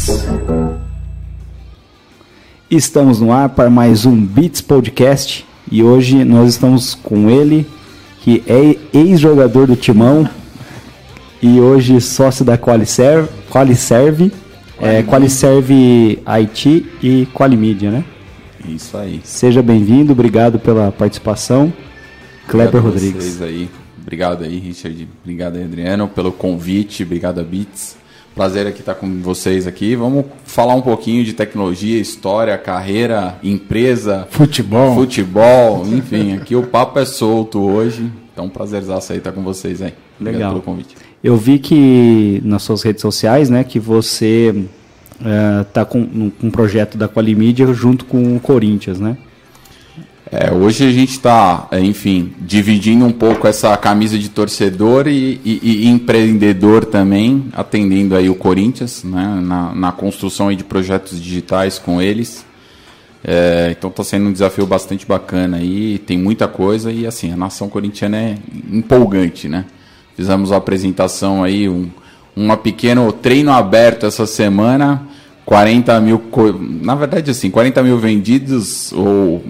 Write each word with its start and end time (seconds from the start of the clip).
Beats. 0.00 0.24
Estamos 2.70 3.20
no 3.20 3.32
ar 3.32 3.50
para 3.50 3.68
mais 3.68 4.06
um 4.06 4.16
Beats 4.16 4.60
Podcast 4.60 5.46
e 5.70 5.82
hoje 5.82 6.24
nós 6.24 6.50
estamos 6.50 6.94
com 6.94 7.28
ele, 7.28 7.66
que 8.20 8.42
é 8.46 8.76
ex-jogador 8.96 9.66
do 9.66 9.76
Timão 9.76 10.28
e 11.42 11.60
hoje 11.60 12.00
sócio 12.00 12.44
da 12.44 12.56
Qualiserve, 12.56 13.28
Qualiserve, 13.50 14.32
é, 14.80 15.02
Qualiserve 15.02 16.22
IT 16.24 16.86
e 17.02 17.26
Qualimídia, 17.34 17.90
né? 17.90 18.04
Isso 18.66 18.96
aí. 18.96 19.20
Seja 19.24 19.62
bem-vindo, 19.62 20.12
obrigado 20.12 20.58
pela 20.58 20.90
participação. 20.92 21.72
Kleber 22.46 22.82
Rodrigues. 22.82 23.24
Vocês 23.24 23.42
aí. 23.42 23.68
Obrigado 24.00 24.44
aí, 24.44 24.58
Richard. 24.58 25.08
Obrigado 25.22 25.56
aí, 25.56 25.64
Adriano, 25.64 26.08
pelo 26.08 26.32
convite. 26.32 27.02
Obrigado 27.02 27.38
a 27.38 27.44
Beats. 27.44 27.99
Prazer 28.40 28.66
aqui 28.66 28.80
estar 28.80 28.94
com 28.94 29.20
vocês 29.20 29.66
aqui. 29.66 29.94
Vamos 29.94 30.24
falar 30.46 30.74
um 30.74 30.80
pouquinho 30.80 31.22
de 31.22 31.34
tecnologia, 31.34 32.00
história, 32.00 32.56
carreira, 32.56 33.36
empresa, 33.44 34.26
Futebol. 34.30 34.94
futebol, 34.94 35.86
enfim. 35.86 36.32
Aqui 36.32 36.56
o 36.56 36.62
papo 36.62 36.98
é 36.98 37.04
solto 37.04 37.60
hoje. 37.60 38.10
Então, 38.32 38.48
prazerzaço 38.48 39.12
aí 39.12 39.18
estar 39.18 39.32
com 39.32 39.42
vocês 39.42 39.82
aí. 39.82 39.92
Obrigado 40.18 40.38
Legal. 40.38 40.50
pelo 40.52 40.62
convite. 40.62 40.96
Eu 41.22 41.36
vi 41.36 41.58
que 41.58 42.40
nas 42.42 42.62
suas 42.62 42.82
redes 42.82 43.02
sociais, 43.02 43.50
né, 43.50 43.62
que 43.62 43.78
você 43.78 44.64
está 45.68 45.84
com 45.84 45.98
um, 45.98 46.32
um 46.42 46.50
projeto 46.50 46.96
da 46.96 47.10
Qualimídia 47.10 47.66
junto 47.74 48.06
com 48.06 48.36
o 48.36 48.40
Corinthians, 48.40 48.98
né? 48.98 49.18
É, 50.32 50.52
hoje 50.52 50.86
a 50.86 50.92
gente 50.92 51.10
está, 51.10 51.66
enfim, 51.72 52.32
dividindo 52.38 53.04
um 53.04 53.10
pouco 53.10 53.48
essa 53.48 53.76
camisa 53.76 54.16
de 54.16 54.28
torcedor 54.28 55.08
e, 55.08 55.40
e- 55.44 55.60
e 55.62 55.88
empreendedor 55.88 56.84
também, 56.84 57.46
atendendo 57.52 58.14
aí 58.14 58.30
o 58.30 58.36
Corinthians, 58.36 59.02
né, 59.02 59.40
na, 59.42 59.74
na 59.74 59.90
construção 59.92 60.54
de 60.54 60.62
projetos 60.62 61.20
digitais 61.20 61.80
com 61.80 62.00
eles. 62.00 62.46
É, 63.24 63.74
então 63.76 63.90
está 63.90 64.04
sendo 64.04 64.28
um 64.28 64.32
desafio 64.32 64.64
bastante 64.66 65.04
bacana 65.04 65.56
aí, 65.56 65.98
tem 65.98 66.16
muita 66.16 66.46
coisa 66.46 66.92
e 66.92 67.06
assim, 67.06 67.32
a 67.32 67.36
nação 67.36 67.68
corintiana 67.68 68.16
é 68.16 68.34
empolgante, 68.70 69.48
né? 69.48 69.64
Fizemos 70.16 70.52
a 70.52 70.56
apresentação 70.56 71.42
aí, 71.42 71.68
um, 71.68 71.90
um 72.36 72.56
pequeno 72.56 73.12
treino 73.12 73.50
aberto 73.52 74.06
essa 74.06 74.26
semana, 74.26 75.02
40 75.50 76.00
mil, 76.00 76.22
na 76.80 76.94
verdade 76.94 77.28
assim, 77.28 77.50
40 77.50 77.82
mil 77.82 77.98
vendidos, 77.98 78.92
ou 78.92 79.44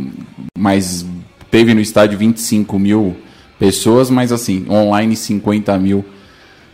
mas 0.58 1.04
teve 1.50 1.74
no 1.74 1.80
estádio 1.82 2.16
25 2.16 2.78
mil 2.78 3.16
pessoas, 3.58 4.08
mas 4.08 4.32
assim, 4.32 4.64
online 4.70 5.14
50 5.14 5.76
mil 5.78 6.02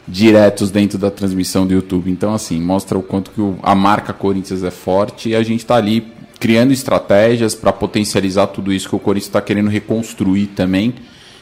diretos 0.07 0.71
dentro 0.71 0.97
da 0.97 1.11
transmissão 1.11 1.67
do 1.67 1.75
YouTube. 1.75 2.09
Então, 2.09 2.33
assim, 2.33 2.61
mostra 2.61 2.97
o 2.97 3.03
quanto 3.03 3.33
que 3.33 3.41
o- 3.41 3.57
a 3.65 3.75
marca 3.75 4.13
Corinthians 4.13 4.63
é 4.63 4.71
forte 4.71 5.31
e 5.31 5.35
a 5.35 5.43
gente 5.43 5.59
está 5.59 5.75
ali 5.75 6.07
criando 6.39 6.73
estratégias 6.73 7.53
para 7.53 7.73
potencializar 7.73 8.47
tudo 8.47 8.73
isso 8.73 8.89
que 8.89 8.95
o 8.95 9.01
Corinthians 9.01 9.27
está 9.27 9.41
querendo 9.41 9.69
reconstruir 9.69 10.47
também 10.55 10.95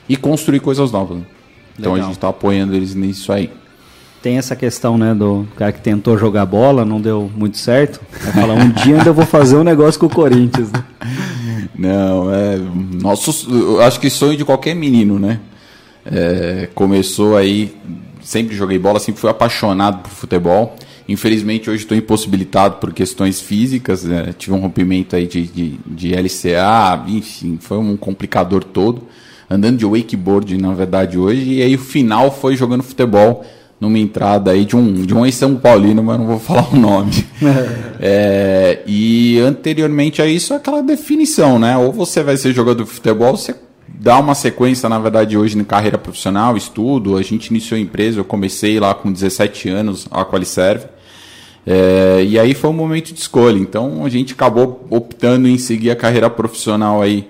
e 0.09 0.17
construir 0.17 0.61
coisas 0.61 0.91
novas. 0.91 1.19
né? 1.19 1.25
Então 1.79 1.93
Legal. 1.93 2.07
a 2.07 2.09
gente 2.09 2.17
está 2.17 2.29
apoiando 2.31 2.75
eles 2.75 2.95
nisso 2.95 3.31
aí. 3.31 3.51
Tem 4.25 4.39
essa 4.39 4.57
questão, 4.57 4.97
né, 4.97 5.15
do 5.15 5.47
cara 5.55 5.71
que 5.71 5.83
tentou 5.83 6.17
jogar 6.17 6.47
bola, 6.47 6.83
não 6.83 6.99
deu 6.99 7.31
muito 7.37 7.59
certo. 7.59 8.01
Vai 8.11 8.33
falar, 8.33 8.55
um 8.55 8.71
dia 8.71 8.97
ainda 8.97 9.11
eu 9.11 9.13
vou 9.13 9.27
fazer 9.27 9.55
um 9.55 9.63
negócio 9.63 10.01
com 10.01 10.07
o 10.07 10.09
Corinthians, 10.09 10.73
né? 10.73 10.83
Não, 11.79 12.33
é. 12.33 12.57
Nosso, 13.03 13.79
acho 13.83 14.01
que 14.01 14.09
sonho 14.09 14.35
de 14.35 14.43
qualquer 14.43 14.75
menino, 14.75 15.19
né? 15.19 15.41
É, 16.07 16.71
começou 16.75 17.37
aí. 17.37 17.77
Sempre 18.23 18.57
joguei 18.57 18.79
bola, 18.79 18.99
sempre 18.99 19.21
fui 19.21 19.29
apaixonado 19.29 19.99
por 19.99 20.11
futebol. 20.11 20.75
Infelizmente 21.07 21.69
hoje 21.69 21.83
estou 21.83 21.95
impossibilitado 21.95 22.77
por 22.77 22.95
questões 22.95 23.43
físicas. 23.43 24.05
né? 24.05 24.35
Tive 24.39 24.57
um 24.57 24.61
rompimento 24.61 25.17
aí 25.17 25.27
de, 25.27 25.43
de, 25.43 25.79
de 25.87 26.15
LCA, 26.15 27.05
enfim, 27.09 27.59
foi 27.61 27.77
um 27.77 27.95
complicador 27.95 28.65
todo. 28.65 29.03
Andando 29.51 29.77
de 29.77 29.85
wakeboard, 29.85 30.57
na 30.57 30.73
verdade, 30.73 31.19
hoje. 31.19 31.57
E 31.57 31.63
aí 31.63 31.75
o 31.75 31.79
final 31.79 32.33
foi 32.33 32.57
jogando 32.57 32.83
futebol 32.83 33.45
numa 33.85 33.99
entrada 33.99 34.51
aí 34.51 34.65
de 34.65 34.75
um, 34.75 34.93
de 34.93 35.15
um 35.15 35.25
ex-São 35.25 35.55
Paulino, 35.57 36.03
mas 36.03 36.19
não 36.19 36.27
vou 36.27 36.41
falar 36.41 36.73
o 36.73 36.77
nome. 36.77 37.13
É, 38.07 38.81
e 38.87 39.39
anteriormente 39.39 40.21
a 40.21 40.27
isso, 40.27 40.53
aquela 40.53 40.83
definição, 40.83 41.59
né? 41.59 41.75
Ou 41.79 41.91
você 41.91 42.23
vai 42.23 42.37
ser 42.37 42.53
jogador 42.53 42.85
de 42.85 42.91
futebol, 42.91 43.35
você 43.35 43.55
dá 43.89 44.19
uma 44.19 44.35
sequência, 44.35 44.89
na 44.91 44.99
verdade, 44.99 45.39
hoje 45.39 45.57
na 45.57 45.65
carreira 45.65 45.97
profissional, 45.97 46.55
estudo. 46.55 47.17
A 47.17 47.23
gente 47.23 47.47
iniciou 47.47 47.79
a 47.79 47.81
empresa, 47.81 48.21
eu 48.21 48.25
comecei 48.25 48.79
lá 48.79 48.95
com 48.95 49.11
17 49.11 49.71
anos, 49.71 50.07
a 50.11 50.23
Qualiserve. 50.23 50.87
É, 51.67 52.23
e 52.27 52.39
aí 52.39 52.53
foi 52.53 52.69
um 52.69 52.75
momento 52.75 53.15
de 53.15 53.21
escolha. 53.21 53.59
Então 53.59 54.05
a 54.05 54.09
gente 54.11 54.35
acabou 54.35 54.87
optando 54.91 55.49
em 55.49 55.57
seguir 55.57 55.91
a 55.91 55.97
carreira 55.97 56.29
profissional 56.29 57.01
aí 57.01 57.27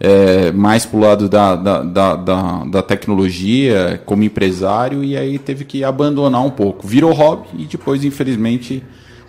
é, 0.00 0.50
mais 0.50 0.86
pro 0.86 0.98
lado 0.98 1.28
da, 1.28 1.54
da, 1.54 1.82
da, 1.82 2.16
da, 2.16 2.64
da 2.64 2.82
tecnologia 2.82 4.00
como 4.06 4.24
empresário 4.24 5.04
e 5.04 5.14
aí 5.14 5.38
teve 5.38 5.66
que 5.66 5.84
abandonar 5.84 6.42
um 6.42 6.50
pouco. 6.50 6.88
Virou 6.88 7.12
hobby 7.12 7.48
e 7.58 7.64
depois, 7.66 8.02
infelizmente, 8.02 8.82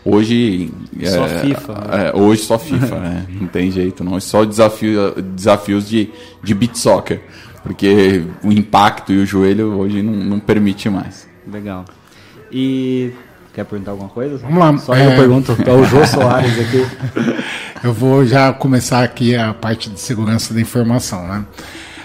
hoje. 0.06 0.72
Só 1.04 1.26
é, 1.26 1.40
FIFA, 1.40 1.74
né? 1.74 2.08
é, 2.08 2.18
hoje 2.18 2.44
só 2.44 2.58
FIFA, 2.58 2.96
né? 3.00 3.28
Não 3.42 3.48
tem 3.48 3.70
jeito, 3.70 4.02
não. 4.02 4.16
É 4.16 4.22
só 4.22 4.46
desafio, 4.46 5.22
desafios 5.22 5.90
de, 5.90 6.10
de 6.42 6.54
beat 6.54 6.76
soccer. 6.76 7.22
Porque 7.64 8.24
o 8.44 8.52
impacto 8.52 9.12
e 9.12 9.18
o 9.18 9.26
joelho 9.26 9.78
hoje 9.78 10.02
não, 10.02 10.14
não 10.14 10.40
permite 10.40 10.90
mais. 10.90 11.28
Legal. 11.52 11.86
E 12.52 13.12
quer 13.54 13.66
perguntar 13.66 13.92
alguma 13.92 14.10
coisa? 14.10 14.38
Vamos 14.38 14.58
lá, 14.58 14.78
Só 14.78 14.96
é- 14.96 15.08
eu 15.08 15.16
pergunto, 15.18 15.56
é 15.66 15.72
o 15.72 15.84
Jô 15.86 16.04
Soares 16.08 16.60
aqui. 16.60 16.86
Eu 17.84 17.94
vou 17.94 18.26
já 18.26 18.54
começar 18.54 19.04
aqui 19.04 19.36
a 19.36 19.54
parte 19.54 19.90
de 19.90 20.00
segurança 20.00 20.54
da 20.54 20.62
informação, 20.62 21.28
né? 21.28 21.46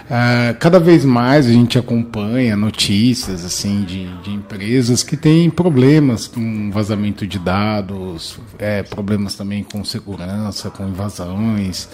Ah, 0.08 0.54
cada 0.60 0.78
vez 0.78 1.04
mais 1.04 1.46
a 1.46 1.50
gente 1.52 1.76
acompanha 1.76 2.56
notícias 2.56 3.44
assim 3.44 3.82
de, 3.82 4.06
de 4.18 4.30
empresas 4.30 5.02
que 5.02 5.16
têm 5.16 5.50
problemas 5.50 6.28
com 6.28 6.70
vazamento 6.70 7.26
de 7.26 7.40
dados, 7.40 8.38
é, 8.56 8.84
problemas 8.84 9.34
também 9.34 9.64
com 9.64 9.84
segurança, 9.84 10.70
com 10.70 10.86
invasões. 10.88 11.88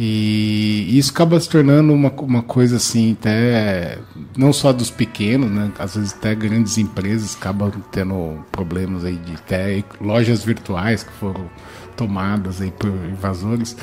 E 0.00 0.96
isso 0.96 1.10
acaba 1.10 1.40
se 1.40 1.48
tornando 1.48 1.92
uma, 1.92 2.08
uma 2.20 2.42
coisa 2.42 2.76
assim, 2.76 3.16
até 3.18 3.98
não 4.36 4.52
só 4.52 4.72
dos 4.72 4.90
pequenos, 4.90 5.50
né? 5.50 5.72
Às 5.76 5.96
vezes 5.96 6.14
até 6.14 6.36
grandes 6.36 6.78
empresas 6.78 7.34
acabam 7.34 7.72
tendo 7.90 8.38
problemas 8.52 9.04
aí 9.04 9.16
de 9.16 9.32
até 9.32 9.82
lojas 10.00 10.44
virtuais 10.44 11.02
que 11.02 11.12
foram 11.14 11.50
tomadas 11.96 12.60
aí 12.60 12.70
por 12.70 12.88
invasores. 12.88 13.76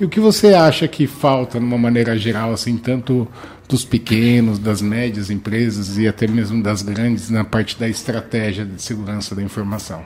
E 0.00 0.04
o 0.06 0.08
que 0.08 0.18
você 0.18 0.54
acha 0.54 0.88
que 0.88 1.06
falta, 1.06 1.58
de 1.60 1.64
uma 1.66 1.76
maneira 1.76 2.16
geral, 2.16 2.54
assim, 2.54 2.78
tanto 2.78 3.28
dos 3.68 3.84
pequenos, 3.84 4.58
das 4.58 4.80
médias 4.80 5.28
empresas 5.28 5.98
e 5.98 6.08
até 6.08 6.26
mesmo 6.26 6.62
das 6.62 6.80
grandes, 6.80 7.28
na 7.28 7.44
parte 7.44 7.78
da 7.78 7.86
estratégia 7.86 8.64
de 8.64 8.80
segurança 8.80 9.34
da 9.34 9.42
informação? 9.42 10.02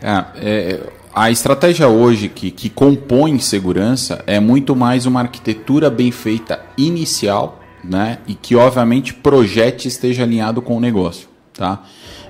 É, 0.00 0.24
é, 0.36 0.80
a 1.14 1.30
estratégia 1.30 1.88
hoje 1.88 2.28
que, 2.28 2.50
que 2.50 2.70
compõe 2.70 3.38
segurança 3.38 4.22
é 4.26 4.40
muito 4.40 4.74
mais 4.74 5.04
uma 5.04 5.20
arquitetura 5.20 5.90
bem 5.90 6.10
feita 6.10 6.64
inicial, 6.76 7.60
né? 7.84 8.18
E 8.26 8.34
que 8.34 8.56
obviamente 8.56 9.12
projete 9.12 9.88
esteja 9.88 10.22
alinhado 10.22 10.62
com 10.62 10.76
o 10.76 10.80
negócio, 10.80 11.28
tá? 11.52 11.82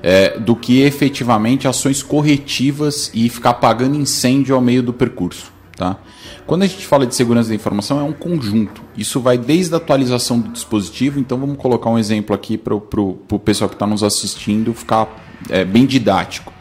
É, 0.03 0.37
do 0.38 0.56
que 0.56 0.81
efetivamente 0.81 1.69
ações 1.69 2.03
corretivas 2.03 3.10
e 3.15 3.28
ficar 3.28 3.50
apagando 3.50 3.97
incêndio 3.97 4.54
ao 4.56 4.60
meio 4.60 4.82
do 4.82 4.93
percurso, 4.93 5.53
tá? 5.76 5.99
Quando 6.44 6.62
a 6.62 6.66
gente 6.66 6.84
fala 6.84 7.06
de 7.06 7.14
segurança 7.14 7.50
da 7.50 7.54
informação 7.54 8.00
é 8.00 8.03
um 8.03 8.12
conjunto. 8.12 8.82
Isso 8.97 9.20
vai 9.20 9.38
desde 9.38 9.75
a 9.75 9.76
atualização 9.76 10.41
do 10.41 10.50
dispositivo. 10.50 11.20
Então 11.20 11.38
vamos 11.38 11.56
colocar 11.56 11.88
um 11.88 11.99
exemplo 11.99 12.34
aqui 12.34 12.59
para 12.59 12.75
o 12.75 13.38
pessoal 13.44 13.69
que 13.69 13.76
está 13.76 13.87
nos 13.87 14.03
assistindo 14.03 14.75
ficar 14.75 15.09
é, 15.49 15.64
bem 15.64 15.87
didático. 15.87 16.53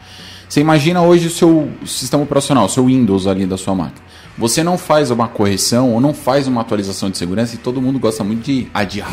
Você 0.52 0.60
imagina 0.60 1.00
hoje 1.00 1.28
o 1.28 1.30
seu 1.30 1.70
sistema 1.86 2.24
operacional, 2.24 2.66
o 2.66 2.68
seu 2.68 2.84
Windows 2.84 3.26
ali 3.26 3.46
da 3.46 3.56
sua 3.56 3.74
máquina. 3.74 4.02
Você 4.36 4.62
não 4.62 4.76
faz 4.76 5.10
uma 5.10 5.26
correção 5.26 5.94
ou 5.94 5.98
não 5.98 6.12
faz 6.12 6.46
uma 6.46 6.60
atualização 6.60 7.08
de 7.08 7.16
segurança 7.16 7.54
e 7.54 7.58
todo 7.58 7.80
mundo 7.80 7.98
gosta 7.98 8.22
muito 8.22 8.42
de 8.42 8.68
adiar. 8.74 9.10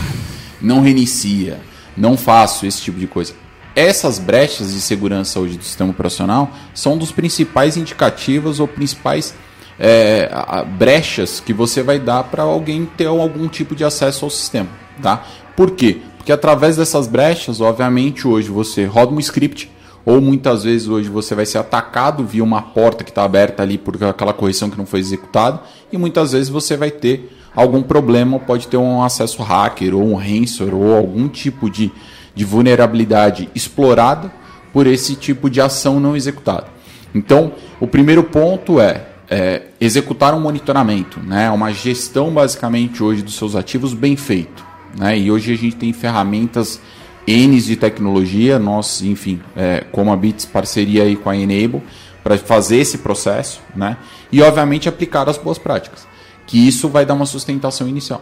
Não 0.62 0.82
reinicia, 0.82 1.62
não 1.96 2.18
faço 2.18 2.66
esse 2.66 2.82
tipo 2.82 3.00
de 3.00 3.08
coisa. 3.08 3.32
Essas 3.74 4.20
brechas 4.20 4.74
de 4.74 4.82
segurança 4.82 5.40
hoje 5.40 5.58
do 5.58 5.64
sistema 5.64 5.92
operacional 5.92 6.52
são 6.74 6.98
dos 6.98 7.10
principais 7.10 7.78
indicativos 7.78 8.60
ou 8.60 8.68
principais 8.68 9.34
é, 9.80 10.30
brechas 10.78 11.40
que 11.40 11.54
você 11.54 11.82
vai 11.82 12.00
dar 12.00 12.26
para 12.26 12.44
alguém 12.44 12.86
ter 12.86 13.06
algum 13.06 13.48
tipo 13.48 13.78
de 13.78 13.86
acesso 13.86 14.26
ao 14.26 14.30
sistema, 14.30 14.68
tá? 15.02 15.24
Por 15.56 15.72
quê? 15.72 16.02
Porque 16.18 16.34
através 16.34 16.76
dessas 16.76 17.08
brechas, 17.08 17.62
obviamente, 17.62 18.28
hoje 18.28 18.50
você 18.50 18.84
roda 18.84 19.14
um 19.14 19.20
script 19.22 19.72
ou 20.06 20.22
muitas 20.22 20.64
vezes 20.64 20.88
hoje 20.88 21.10
você 21.10 21.36
vai 21.36 21.46
ser 21.46 21.58
atacado 21.58 22.26
via 22.26 22.44
uma 22.44 22.62
porta 22.62 23.04
que 23.04 23.12
está 23.12 23.24
aberta 23.24 23.62
ali 23.62 23.78
por 23.78 24.02
aquela 24.04 24.34
correção 24.34 24.70
que 24.70 24.78
não 24.78 24.86
foi 24.86 25.00
executada 25.00 25.62
e 25.92 25.98
muitas 25.98 26.32
vezes 26.32 26.50
você 26.50 26.76
vai 26.78 26.92
ter 26.92 27.36
algum 27.56 27.82
problema, 27.82 28.40
pode 28.40 28.68
ter 28.68 28.78
um 28.78 29.04
acesso 29.04 29.42
hacker 29.44 29.96
ou 29.96 30.04
um 30.04 30.16
ransomware 30.16 30.76
ou 30.76 30.96
algum 30.96 31.28
tipo 31.28 31.70
de, 31.70 31.92
de 32.34 32.46
vulnerabilidade 32.46 33.50
explorada 33.54 34.32
por 34.72 34.88
esse 34.88 35.16
tipo 35.16 35.50
de 35.50 35.60
ação 35.60 36.00
não 36.00 36.16
executada. 36.16 36.68
Então, 37.14 37.54
o 37.80 37.88
primeiro 37.88 38.24
ponto 38.24 38.80
é, 38.80 39.08
é, 39.30 39.64
executar 39.82 40.34
um 40.34 40.40
monitoramento, 40.40 41.20
né? 41.20 41.50
uma 41.50 41.72
gestão 41.72 42.32
basicamente 42.32 43.04
hoje 43.04 43.22
dos 43.22 43.36
seus 43.36 43.56
ativos 43.56 43.94
bem 43.94 44.16
feito. 44.16 44.64
Né? 44.98 45.18
E 45.20 45.32
hoje 45.32 45.54
a 45.54 45.58
gente 45.58 45.76
tem 45.76 45.92
ferramentas 45.92 46.80
N 47.30 47.62
de 47.62 47.76
tecnologia, 47.76 48.58
nós, 48.58 49.02
enfim, 49.02 49.40
é, 49.56 49.86
como 49.92 50.12
a 50.12 50.16
Bits, 50.16 50.46
parceria 50.46 51.04
aí 51.04 51.16
com 51.16 51.30
a 51.30 51.38
Enable, 51.38 51.82
para 52.24 52.38
fazer 52.38 52.78
esse 52.78 53.00
processo, 53.00 53.62
né? 53.76 53.98
E 54.32 54.42
obviamente 54.42 54.90
aplicar 54.90 55.30
as 55.30 55.38
boas 55.38 55.58
práticas, 55.58 56.08
que 56.48 56.68
isso 56.68 56.90
vai 56.90 57.06
dar 57.06 57.14
uma 57.14 57.26
sustentação 57.26 57.88
inicial. 57.88 58.22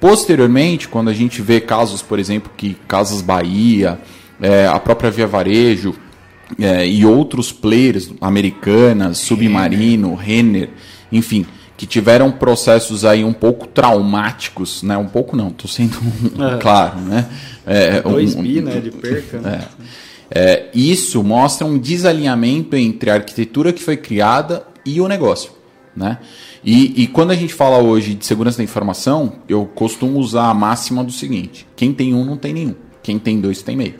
Posteriormente, 0.00 0.88
quando 0.88 1.08
a 1.08 1.14
gente 1.14 1.40
vê 1.40 1.60
casos, 1.60 2.02
por 2.02 2.18
exemplo, 2.18 2.50
que 2.56 2.74
Casas 2.88 3.22
Bahia, 3.22 4.00
é, 4.40 4.66
a 4.66 4.78
própria 4.78 5.10
Via 5.10 5.26
Varejo 5.26 5.94
é, 6.58 6.86
e 6.86 7.06
outros 7.06 7.52
players, 7.52 8.10
Americanas, 8.20 9.18
Submarino, 9.18 10.14
Renner, 10.14 10.70
enfim, 11.10 11.46
que 11.82 11.86
tiveram 11.88 12.30
processos 12.30 13.04
aí 13.04 13.24
um 13.24 13.32
pouco 13.32 13.66
traumáticos, 13.66 14.84
né? 14.84 14.96
Um 14.96 15.08
pouco 15.08 15.36
não, 15.36 15.48
estou 15.48 15.68
sendo 15.68 15.98
é. 16.54 16.56
claro, 16.58 17.00
né? 17.00 17.28
É, 17.66 18.00
2 18.00 18.36
um, 18.36 18.42
bi, 18.44 18.60
né, 18.60 18.78
de 18.78 18.92
perca. 18.92 19.40
Né? 19.40 19.64
É. 20.30 20.52
é, 20.52 20.70
isso 20.72 21.24
mostra 21.24 21.66
um 21.66 21.76
desalinhamento 21.76 22.76
entre 22.76 23.10
a 23.10 23.14
arquitetura 23.14 23.72
que 23.72 23.82
foi 23.82 23.96
criada 23.96 24.64
e 24.86 25.00
o 25.00 25.08
negócio, 25.08 25.50
né? 25.96 26.18
E, 26.62 27.02
e 27.02 27.08
quando 27.08 27.32
a 27.32 27.34
gente 27.34 27.52
fala 27.52 27.78
hoje 27.78 28.14
de 28.14 28.24
segurança 28.24 28.58
da 28.58 28.62
informação, 28.62 29.32
eu 29.48 29.66
costumo 29.66 30.20
usar 30.20 30.50
a 30.50 30.54
máxima 30.54 31.02
do 31.02 31.10
seguinte: 31.10 31.66
quem 31.74 31.92
tem 31.92 32.14
um 32.14 32.24
não 32.24 32.36
tem 32.36 32.52
nenhum, 32.52 32.76
quem 33.02 33.18
tem 33.18 33.40
dois 33.40 33.60
tem 33.60 33.76
meio. 33.76 33.96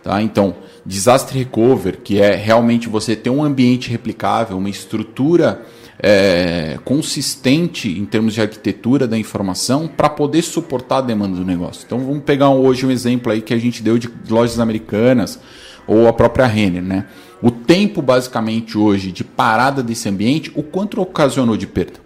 Tá? 0.00 0.22
Então, 0.22 0.54
disaster 0.86 1.36
recover, 1.36 1.98
que 2.04 2.20
é 2.20 2.36
realmente 2.36 2.88
você 2.88 3.16
ter 3.16 3.30
um 3.30 3.42
ambiente 3.42 3.90
replicável, 3.90 4.56
uma 4.56 4.70
estrutura 4.70 5.66
é, 5.98 6.78
consistente 6.84 7.88
em 7.88 8.04
termos 8.04 8.34
de 8.34 8.40
arquitetura 8.40 9.06
da 9.06 9.16
informação 9.18 9.88
para 9.88 10.08
poder 10.08 10.42
suportar 10.42 10.98
a 10.98 11.00
demanda 11.02 11.36
do 11.36 11.44
negócio. 11.44 11.84
Então 11.86 11.98
vamos 11.98 12.22
pegar 12.24 12.50
hoje 12.50 12.86
um 12.86 12.90
exemplo 12.90 13.32
aí 13.32 13.40
que 13.40 13.54
a 13.54 13.58
gente 13.58 13.82
deu 13.82 13.98
de 13.98 14.10
lojas 14.28 14.60
americanas 14.60 15.38
ou 15.86 16.06
a 16.08 16.12
própria 16.12 16.46
Renner, 16.46 16.82
né? 16.82 17.06
O 17.40 17.50
tempo 17.50 18.02
basicamente 18.02 18.76
hoje 18.76 19.12
de 19.12 19.22
parada 19.22 19.82
desse 19.82 20.08
ambiente, 20.08 20.50
o 20.54 20.62
quanto 20.62 21.00
ocasionou 21.00 21.56
de 21.56 21.66
perda. 21.66 22.00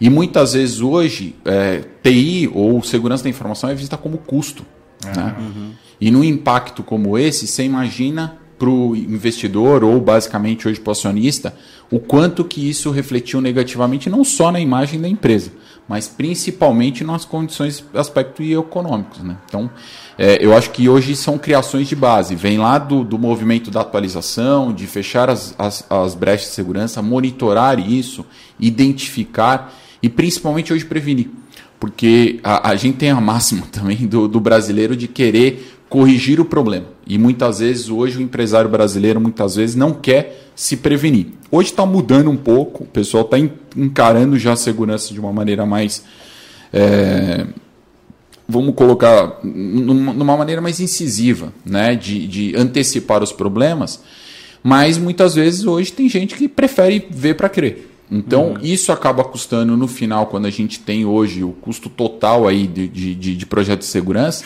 E 0.00 0.08
muitas 0.08 0.54
vezes 0.54 0.80
hoje 0.80 1.36
é, 1.44 1.84
TI 2.02 2.50
ou 2.52 2.82
segurança 2.82 3.24
da 3.24 3.30
informação 3.30 3.70
é 3.70 3.74
vista 3.74 3.96
como 3.96 4.18
custo. 4.18 4.64
Uhum. 5.04 5.12
Né? 5.12 5.34
E 6.00 6.10
num 6.10 6.24
impacto 6.24 6.82
como 6.82 7.18
esse, 7.18 7.46
você 7.46 7.62
imagina 7.62 8.38
para 8.58 8.68
o 8.68 8.94
investidor 8.96 9.82
ou 9.84 10.00
basicamente 10.00 10.68
hoje 10.68 10.80
para 10.80 10.90
o 10.90 10.92
acionista 10.92 11.54
o 11.90 11.98
quanto 11.98 12.44
que 12.44 12.68
isso 12.68 12.90
refletiu 12.90 13.40
negativamente 13.40 14.08
não 14.08 14.24
só 14.24 14.50
na 14.50 14.58
imagem 14.58 15.00
da 15.00 15.08
empresa, 15.08 15.52
mas 15.88 16.08
principalmente 16.08 17.04
nas 17.04 17.24
condições, 17.24 17.84
aspectos 17.94 18.48
econômicos. 18.50 19.20
Né? 19.22 19.36
Então, 19.46 19.70
é, 20.18 20.44
eu 20.44 20.56
acho 20.56 20.70
que 20.70 20.88
hoje 20.88 21.14
são 21.14 21.38
criações 21.38 21.88
de 21.88 21.94
base, 21.94 22.34
vem 22.34 22.58
lá 22.58 22.78
do, 22.78 23.04
do 23.04 23.18
movimento 23.18 23.70
da 23.70 23.82
atualização, 23.82 24.72
de 24.72 24.86
fechar 24.86 25.28
as, 25.28 25.54
as, 25.58 25.84
as 25.90 26.14
brechas 26.14 26.48
de 26.48 26.54
segurança, 26.54 27.02
monitorar 27.02 27.78
isso, 27.78 28.24
identificar 28.58 29.72
e 30.02 30.08
principalmente 30.08 30.72
hoje 30.72 30.84
prevenir. 30.84 31.30
Porque 31.78 32.40
a, 32.42 32.70
a 32.70 32.76
gente 32.76 32.96
tem 32.96 33.10
a 33.10 33.20
máxima 33.20 33.66
também 33.70 34.06
do, 34.06 34.26
do 34.26 34.40
brasileiro 34.40 34.96
de 34.96 35.06
querer 35.06 35.73
corrigir 35.94 36.40
o 36.40 36.44
problema. 36.44 36.86
E 37.06 37.16
muitas 37.16 37.60
vezes, 37.60 37.88
hoje, 37.88 38.18
o 38.18 38.20
empresário 38.20 38.68
brasileiro 38.68 39.20
muitas 39.20 39.54
vezes 39.54 39.76
não 39.76 39.92
quer 39.92 40.50
se 40.52 40.78
prevenir. 40.78 41.28
Hoje 41.52 41.70
está 41.70 41.86
mudando 41.86 42.28
um 42.28 42.36
pouco, 42.36 42.82
o 42.82 42.86
pessoal 42.86 43.22
está 43.22 43.38
encarando 43.76 44.36
já 44.36 44.54
a 44.54 44.56
segurança 44.56 45.14
de 45.14 45.20
uma 45.20 45.32
maneira 45.32 45.64
mais. 45.64 46.02
É, 46.72 47.46
vamos 48.48 48.74
colocar 48.74 49.38
numa 49.44 50.36
maneira 50.36 50.60
mais 50.60 50.80
incisiva, 50.80 51.52
né? 51.64 51.94
de, 51.94 52.26
de 52.26 52.56
antecipar 52.56 53.22
os 53.22 53.30
problemas. 53.30 54.02
Mas 54.64 54.98
muitas 54.98 55.36
vezes 55.36 55.64
hoje 55.64 55.92
tem 55.92 56.08
gente 56.08 56.34
que 56.34 56.48
prefere 56.48 57.06
ver 57.08 57.34
para 57.34 57.48
crer. 57.48 57.88
Então, 58.10 58.48
uhum. 58.48 58.58
isso 58.60 58.90
acaba 58.90 59.22
custando 59.22 59.76
no 59.76 59.86
final, 59.86 60.26
quando 60.26 60.46
a 60.46 60.50
gente 60.50 60.80
tem 60.80 61.06
hoje 61.06 61.44
o 61.44 61.52
custo 61.52 61.88
total 61.88 62.48
aí 62.48 62.66
de, 62.66 62.88
de, 62.88 63.14
de, 63.14 63.36
de 63.36 63.46
projeto 63.46 63.78
de 63.78 63.86
segurança, 63.86 64.44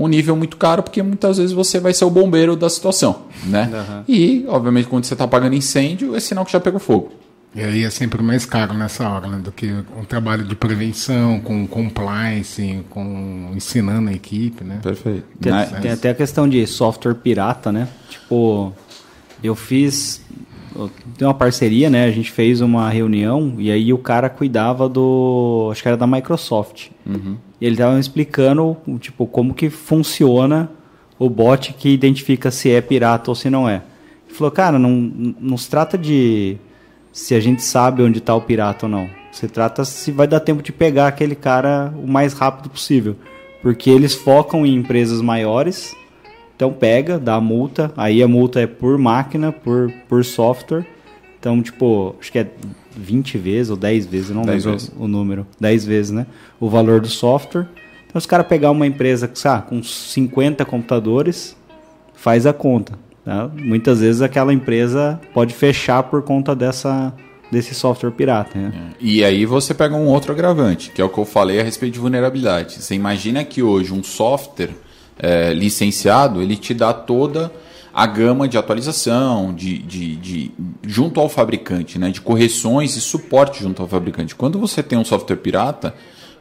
um 0.00 0.08
nível 0.08 0.34
muito 0.34 0.56
caro, 0.56 0.82
porque 0.82 1.02
muitas 1.02 1.36
vezes 1.36 1.52
você 1.52 1.78
vai 1.78 1.92
ser 1.92 2.06
o 2.06 2.10
bombeiro 2.10 2.56
da 2.56 2.70
situação, 2.70 3.22
né? 3.44 3.70
Uhum. 3.70 4.04
E, 4.08 4.46
obviamente, 4.48 4.88
quando 4.88 5.04
você 5.04 5.12
está 5.12 5.24
apagando 5.24 5.54
incêndio, 5.54 6.16
é 6.16 6.20
sinal 6.20 6.42
que 6.44 6.52
já 6.52 6.58
pegou 6.58 6.80
fogo. 6.80 7.12
E 7.54 7.62
aí 7.62 7.84
é 7.84 7.90
sempre 7.90 8.22
mais 8.22 8.46
caro 8.46 8.72
nessa 8.72 9.06
hora, 9.06 9.26
né? 9.26 9.38
Do 9.38 9.52
que 9.52 9.70
um 9.98 10.04
trabalho 10.04 10.44
de 10.44 10.54
prevenção, 10.54 11.38
com 11.40 11.66
compliance, 11.66 12.82
com 12.88 13.50
ensinando 13.54 14.08
a 14.08 14.12
equipe, 14.12 14.64
né? 14.64 14.78
Perfeito. 14.82 15.24
Tem, 15.38 15.52
tem 15.82 15.90
até 15.90 16.10
a 16.10 16.14
questão 16.14 16.48
de 16.48 16.66
software 16.66 17.14
pirata, 17.14 17.70
né? 17.70 17.86
Tipo, 18.08 18.72
eu 19.42 19.54
fiz 19.54 20.19
tem 20.88 21.26
uma 21.26 21.34
parceria, 21.34 21.90
né? 21.90 22.04
A 22.04 22.10
gente 22.10 22.30
fez 22.30 22.60
uma 22.60 22.88
reunião 22.88 23.54
e 23.58 23.70
aí 23.70 23.92
o 23.92 23.98
cara 23.98 24.30
cuidava 24.30 24.88
do. 24.88 25.68
Acho 25.70 25.82
que 25.82 25.88
era 25.88 25.96
da 25.96 26.06
Microsoft. 26.06 26.88
Uhum. 27.06 27.36
E 27.60 27.66
ele 27.66 27.74
estava 27.74 27.98
explicando, 27.98 28.76
tipo, 28.98 29.26
como 29.26 29.52
que 29.52 29.68
funciona 29.68 30.70
o 31.18 31.28
bot 31.28 31.74
que 31.74 31.90
identifica 31.90 32.50
se 32.50 32.70
é 32.70 32.80
pirata 32.80 33.30
ou 33.30 33.34
se 33.34 33.50
não 33.50 33.68
é. 33.68 33.82
Ele 34.26 34.34
falou, 34.34 34.50
cara, 34.50 34.78
não, 34.78 34.90
não 35.38 35.56
se 35.58 35.68
trata 35.68 35.98
de 35.98 36.56
se 37.12 37.34
a 37.34 37.40
gente 37.40 37.62
sabe 37.62 38.02
onde 38.02 38.18
está 38.18 38.34
o 38.34 38.40
pirata 38.40 38.86
ou 38.86 38.90
não. 38.90 39.10
Se 39.30 39.46
trata 39.46 39.84
se 39.84 40.10
vai 40.10 40.26
dar 40.26 40.40
tempo 40.40 40.62
de 40.62 40.72
pegar 40.72 41.08
aquele 41.08 41.34
cara 41.34 41.92
o 42.02 42.06
mais 42.06 42.32
rápido 42.32 42.70
possível. 42.70 43.16
Porque 43.60 43.90
eles 43.90 44.14
focam 44.14 44.64
em 44.64 44.74
empresas 44.74 45.20
maiores, 45.20 45.94
então 46.60 46.74
pega, 46.74 47.18
dá 47.18 47.36
a 47.36 47.40
multa, 47.40 47.90
aí 47.96 48.22
a 48.22 48.28
multa 48.28 48.60
é 48.60 48.66
por 48.66 48.98
máquina, 48.98 49.50
por, 49.50 49.90
por 50.06 50.22
software. 50.22 50.84
Então, 51.38 51.62
tipo, 51.62 52.14
acho 52.20 52.30
que 52.30 52.38
é 52.38 52.46
20 52.94 53.38
vezes 53.38 53.70
ou 53.70 53.78
10 53.78 54.04
vezes, 54.04 54.28
não 54.28 54.44
lembro 54.44 54.72
vezes. 54.72 54.92
o 54.94 55.08
número, 55.08 55.46
10 55.58 55.86
vezes, 55.86 56.10
né? 56.12 56.26
O 56.60 56.68
valor 56.68 57.00
do 57.00 57.08
software. 57.08 57.66
Então, 58.06 58.18
os 58.18 58.26
caras 58.26 58.46
pegar 58.46 58.70
uma 58.72 58.86
empresa 58.86 59.30
sabe, 59.32 59.68
com 59.70 59.82
50 59.82 60.62
computadores, 60.66 61.56
faz 62.12 62.44
a 62.44 62.52
conta. 62.52 62.92
Tá? 63.24 63.50
Muitas 63.56 64.00
vezes 64.00 64.20
aquela 64.20 64.52
empresa 64.52 65.18
pode 65.32 65.54
fechar 65.54 66.02
por 66.02 66.20
conta 66.20 66.54
dessa, 66.54 67.10
desse 67.50 67.74
software 67.74 68.10
pirata. 68.10 68.58
Né? 68.58 68.72
É. 68.74 68.96
E 69.00 69.24
aí 69.24 69.46
você 69.46 69.72
pega 69.72 69.94
um 69.96 70.08
outro 70.08 70.30
agravante, 70.30 70.90
que 70.90 71.00
é 71.00 71.04
o 71.06 71.08
que 71.08 71.16
eu 71.16 71.24
falei 71.24 71.58
a 71.58 71.64
respeito 71.64 71.94
de 71.94 72.00
vulnerabilidade. 72.00 72.82
Você 72.82 72.94
imagina 72.94 73.42
que 73.44 73.62
hoje 73.62 73.94
um 73.94 74.02
software 74.02 74.74
é, 75.20 75.52
licenciado, 75.52 76.40
ele 76.40 76.56
te 76.56 76.74
dá 76.74 76.92
toda 76.92 77.52
a 77.92 78.06
gama 78.06 78.48
de 78.48 78.56
atualização, 78.56 79.52
de, 79.52 79.78
de, 79.78 80.16
de, 80.16 80.50
junto 80.86 81.20
ao 81.20 81.28
fabricante, 81.28 81.98
né, 81.98 82.10
de 82.10 82.20
correções 82.20 82.96
e 82.96 83.00
suporte 83.00 83.62
junto 83.62 83.82
ao 83.82 83.88
fabricante. 83.88 84.34
Quando 84.34 84.58
você 84.58 84.82
tem 84.82 84.98
um 84.98 85.04
software 85.04 85.36
pirata, 85.36 85.94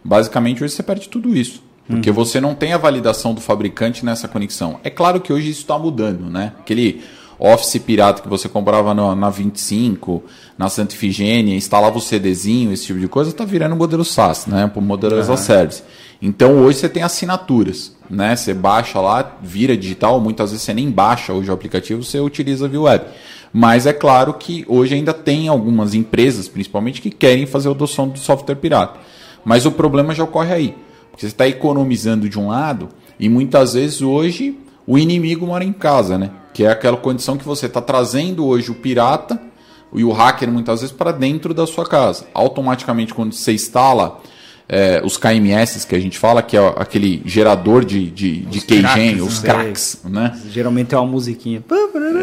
basicamente 0.03 0.63
hoje 0.63 0.73
você 0.73 0.83
perde 0.83 1.09
tudo 1.09 1.35
isso. 1.35 1.61
Porque 1.87 2.09
uhum. 2.11 2.15
você 2.15 2.39
não 2.39 2.53
tem 2.53 2.71
a 2.71 2.77
validação 2.77 3.33
do 3.33 3.41
fabricante 3.41 4.05
nessa 4.05 4.27
conexão. 4.27 4.79
É 4.83 4.91
claro 4.91 5.19
que 5.19 5.33
hoje 5.33 5.49
isso 5.49 5.61
está 5.61 5.77
mudando, 5.77 6.29
né? 6.29 6.53
Aquele 6.59 7.01
Office 7.39 7.81
pirata 7.81 8.21
que 8.21 8.27
você 8.27 8.47
comprava 8.47 8.93
no, 8.93 9.15
na 9.15 9.29
25, 9.29 10.23
na 10.59 10.67
Santa 10.67 10.93
Ifigênia, 10.93 11.55
instalava 11.55 11.97
o 11.97 12.01
CDzinho, 12.01 12.73
esse 12.73 12.87
tipo 12.87 12.99
de 12.99 13.07
coisa, 13.07 13.29
está 13.29 13.45
virando 13.45 13.77
modelo 13.77 14.03
SaaS, 14.03 14.45
né? 14.45 14.69
Por 14.71 14.83
modelo 14.83 15.15
uhum. 15.15 15.21
as 15.21 15.29
a 15.29 15.37
service. 15.37 15.81
Então 16.21 16.57
hoje 16.57 16.79
você 16.79 16.89
tem 16.89 17.01
assinaturas, 17.01 17.95
né? 18.09 18.35
Você 18.35 18.53
baixa 18.53 18.99
lá, 18.99 19.37
vira 19.41 19.77
digital, 19.77 20.19
muitas 20.19 20.51
vezes 20.51 20.65
você 20.65 20.73
nem 20.73 20.91
baixa 20.91 21.31
hoje 21.31 21.49
o 21.49 21.53
aplicativo, 21.53 22.03
você 22.03 22.19
utiliza 22.19 22.67
via 22.67 22.81
web. 22.81 23.05
Mas 23.53 23.85
é 23.85 23.93
claro 23.93 24.33
que 24.33 24.65
hoje 24.67 24.95
ainda 24.95 25.13
tem 25.13 25.47
algumas 25.47 25.93
empresas, 25.93 26.49
principalmente, 26.49 27.01
que 27.01 27.09
querem 27.09 27.45
fazer 27.45 27.69
a 27.69 27.71
adoção 27.71 28.09
do 28.09 28.19
software 28.19 28.55
pirata. 28.55 28.99
Mas 29.45 29.65
o 29.65 29.71
problema 29.71 30.13
já 30.13 30.25
ocorre 30.25 30.53
aí. 30.53 30.75
Porque 31.09 31.21
você 31.21 31.27
está 31.27 31.47
economizando 31.47 32.27
de 32.27 32.37
um 32.37 32.49
lado 32.49 32.89
e 33.17 33.29
muitas 33.29 33.75
vezes 33.75 34.01
hoje 34.01 34.57
o 34.85 34.97
inimigo 34.97 35.47
mora 35.47 35.63
em 35.63 35.71
casa, 35.71 36.17
né? 36.17 36.31
Que 36.53 36.65
é 36.65 36.69
aquela 36.69 36.97
condição 36.97 37.37
que 37.37 37.45
você 37.45 37.67
está 37.67 37.79
trazendo 37.79 38.45
hoje 38.45 38.69
o 38.71 38.75
pirata 38.75 39.47
e 39.93 40.03
o 40.03 40.11
hacker 40.11 40.49
muitas 40.49 40.81
vezes 40.81 40.95
para 40.95 41.11
dentro 41.11 41.53
da 41.53 41.65
sua 41.65 41.85
casa. 41.85 42.25
Automaticamente, 42.33 43.13
quando 43.13 43.33
você 43.33 43.53
instala 43.53 44.21
é, 44.67 45.01
os 45.03 45.17
KMS 45.17 45.87
que 45.87 45.95
a 45.95 45.99
gente 45.99 46.19
fala, 46.19 46.43
que 46.43 46.55
é 46.55 46.73
aquele 46.77 47.23
gerador 47.25 47.83
de, 47.83 48.09
de, 48.11 48.41
de 48.41 48.61
queijinho, 48.61 49.25
os 49.25 49.39
cracks, 49.39 50.01
né? 50.05 50.39
Geralmente 50.51 50.93
é 50.93 50.97
uma 50.97 51.07
musiquinha. 51.07 51.63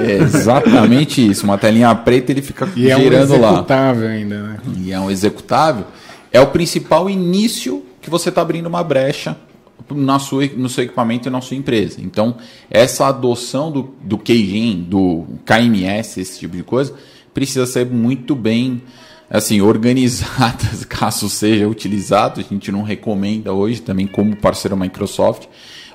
É 0.06 0.18
exatamente 0.18 1.28
isso, 1.28 1.44
uma 1.44 1.58
telinha 1.58 1.92
preta 1.94 2.30
ele 2.30 2.42
fica 2.42 2.68
e 2.76 2.82
girando 2.82 3.34
é 3.34 3.38
um 3.38 3.44
executável 3.44 4.04
lá. 4.04 4.10
ainda, 4.10 4.42
né? 4.42 4.58
E 4.78 4.92
é 4.92 5.00
um 5.00 5.10
executável. 5.10 5.84
É 6.30 6.40
o 6.40 6.46
principal 6.46 7.10
início 7.10 7.84
que 8.00 8.08
você 8.08 8.28
está 8.28 8.42
abrindo 8.42 8.66
uma 8.66 8.84
brecha 8.84 9.36
na 9.90 10.18
sua, 10.20 10.46
no 10.56 10.68
seu 10.68 10.84
equipamento 10.84 11.28
e 11.28 11.30
na 11.30 11.40
sua 11.40 11.56
empresa. 11.56 12.00
Então, 12.00 12.36
essa 12.70 13.06
adoção 13.08 13.72
do, 13.72 13.94
do 14.02 14.18
Keijin, 14.18 14.86
do 14.88 15.24
KMS, 15.44 16.20
esse 16.20 16.38
tipo 16.38 16.56
de 16.56 16.62
coisa, 16.62 16.94
precisa 17.36 17.66
ser 17.66 17.84
muito 17.84 18.34
bem 18.34 18.80
assim 19.28 19.60
organizadas 19.60 20.84
caso 20.88 21.28
seja 21.28 21.68
utilizado. 21.68 22.40
A 22.40 22.42
gente 22.42 22.72
não 22.72 22.82
recomenda 22.82 23.52
hoje 23.52 23.82
também 23.82 24.06
como 24.06 24.34
parceiro 24.34 24.74
Microsoft. 24.74 25.44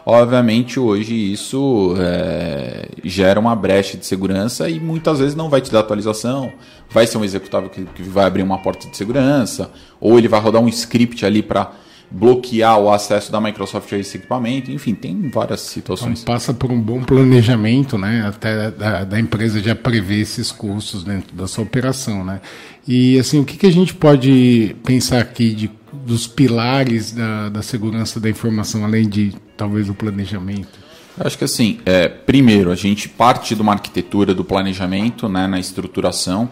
Obviamente 0.05 0.79
hoje 0.79 1.15
isso 1.15 1.95
é, 1.97 2.89
gera 3.03 3.39
uma 3.39 3.55
brecha 3.55 3.97
de 3.97 4.05
segurança 4.05 4.69
e 4.69 4.79
muitas 4.79 5.17
vezes 5.17 5.35
não 5.35 5.49
vai 5.49 5.61
te 5.61 5.71
dar 5.71 5.79
atualização, 5.79 6.51
vai 6.91 7.07
ser 7.07 7.17
um 7.17 7.23
executável 7.23 7.69
que, 7.69 7.85
que 7.85 8.03
vai 8.03 8.25
abrir 8.25 8.43
uma 8.43 8.59
porta 8.59 8.87
de 8.87 8.97
segurança, 8.97 9.71
ou 9.99 10.17
ele 10.17 10.27
vai 10.27 10.39
rodar 10.39 10.61
um 10.61 10.67
script 10.67 11.23
ali 11.23 11.43
para 11.43 11.71
bloquear 12.11 12.77
o 12.77 12.91
acesso 12.91 13.31
da 13.31 13.39
Microsoft 13.39 13.91
a 13.93 13.97
esse 13.97 14.17
equipamento, 14.17 14.69
enfim, 14.69 14.93
tem 14.93 15.29
várias 15.29 15.61
situações. 15.61 16.21
Então, 16.21 16.33
passa 16.33 16.53
por 16.53 16.69
um 16.69 16.79
bom 16.79 17.01
planejamento, 17.01 17.97
né, 17.97 18.25
até 18.27 18.69
da, 18.69 19.05
da, 19.05 19.19
empresa 19.19 19.61
já 19.61 19.73
prever 19.73 20.19
esses 20.19 20.51
custos 20.51 21.05
dentro 21.05 21.33
da 21.33 21.47
sua 21.47 21.63
operação, 21.63 22.25
né. 22.25 22.41
E 22.85 23.17
assim, 23.17 23.39
o 23.39 23.45
que, 23.45 23.57
que 23.57 23.65
a 23.65 23.71
gente 23.71 23.93
pode 23.93 24.75
pensar 24.83 25.21
aqui 25.21 25.53
de, 25.53 25.71
dos 25.93 26.27
pilares 26.27 27.13
da, 27.13 27.47
da 27.47 27.61
segurança 27.61 28.19
da 28.19 28.29
informação, 28.29 28.83
além 28.83 29.07
de 29.07 29.33
talvez 29.55 29.87
o 29.87 29.93
planejamento? 29.93 30.81
Acho 31.17 31.37
que 31.37 31.45
assim, 31.45 31.79
é, 31.85 32.09
primeiro, 32.09 32.71
a 32.71 32.75
gente 32.75 33.07
parte 33.07 33.55
de 33.55 33.61
uma 33.61 33.73
arquitetura 33.73 34.33
do 34.33 34.43
planejamento, 34.43 35.29
né, 35.29 35.47
na 35.47 35.59
estruturação. 35.59 36.49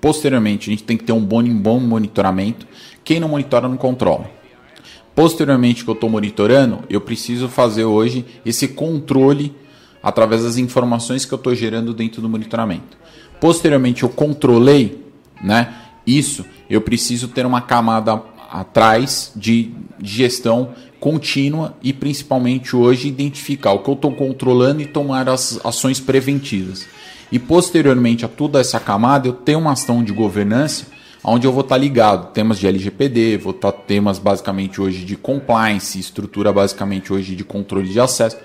Posteriormente, 0.00 0.70
a 0.70 0.72
gente 0.72 0.84
tem 0.84 0.96
que 0.96 1.04
ter 1.04 1.12
um 1.12 1.20
bom, 1.20 1.42
um 1.42 1.58
bom 1.58 1.80
monitoramento. 1.80 2.66
Quem 3.02 3.18
não 3.18 3.28
monitora 3.28 3.68
não 3.68 3.76
controla 3.76 4.39
posteriormente 5.14 5.84
que 5.84 5.90
eu 5.90 5.94
estou 5.94 6.08
monitorando, 6.08 6.80
eu 6.88 7.00
preciso 7.00 7.48
fazer 7.48 7.84
hoje 7.84 8.24
esse 8.44 8.68
controle 8.68 9.54
através 10.02 10.42
das 10.44 10.56
informações 10.56 11.24
que 11.24 11.32
eu 11.32 11.36
estou 11.36 11.54
gerando 11.54 11.92
dentro 11.92 12.22
do 12.22 12.28
monitoramento. 12.28 12.96
Posteriormente, 13.40 14.02
eu 14.02 14.08
controlei 14.08 15.04
né, 15.42 15.74
isso, 16.06 16.44
eu 16.68 16.80
preciso 16.80 17.28
ter 17.28 17.44
uma 17.46 17.60
camada 17.60 18.22
atrás 18.50 19.32
de 19.36 19.70
gestão 20.02 20.70
contínua 20.98 21.76
e 21.82 21.92
principalmente 21.92 22.76
hoje 22.76 23.08
identificar 23.08 23.72
o 23.72 23.78
que 23.78 23.88
eu 23.88 23.94
estou 23.94 24.12
controlando 24.12 24.82
e 24.82 24.86
tomar 24.86 25.28
as 25.28 25.58
ações 25.64 26.00
preventivas. 26.00 26.86
E 27.32 27.38
posteriormente 27.38 28.24
a 28.24 28.28
toda 28.28 28.60
essa 28.60 28.80
camada, 28.80 29.28
eu 29.28 29.32
tenho 29.32 29.60
uma 29.60 29.72
ação 29.72 30.02
de 30.02 30.12
governança 30.12 30.86
onde 31.22 31.46
eu 31.46 31.52
vou 31.52 31.62
estar 31.62 31.76
ligado 31.76 32.32
temas 32.32 32.58
de 32.58 32.66
LGPD, 32.66 33.36
vou 33.38 33.52
estar 33.52 33.72
temas 33.72 34.18
basicamente 34.18 34.80
hoje 34.80 35.04
de 35.04 35.16
compliance, 35.16 35.98
estrutura 35.98 36.52
basicamente 36.52 37.12
hoje 37.12 37.36
de 37.36 37.44
controle 37.44 37.88
de 37.88 38.00
acesso, 38.00 38.36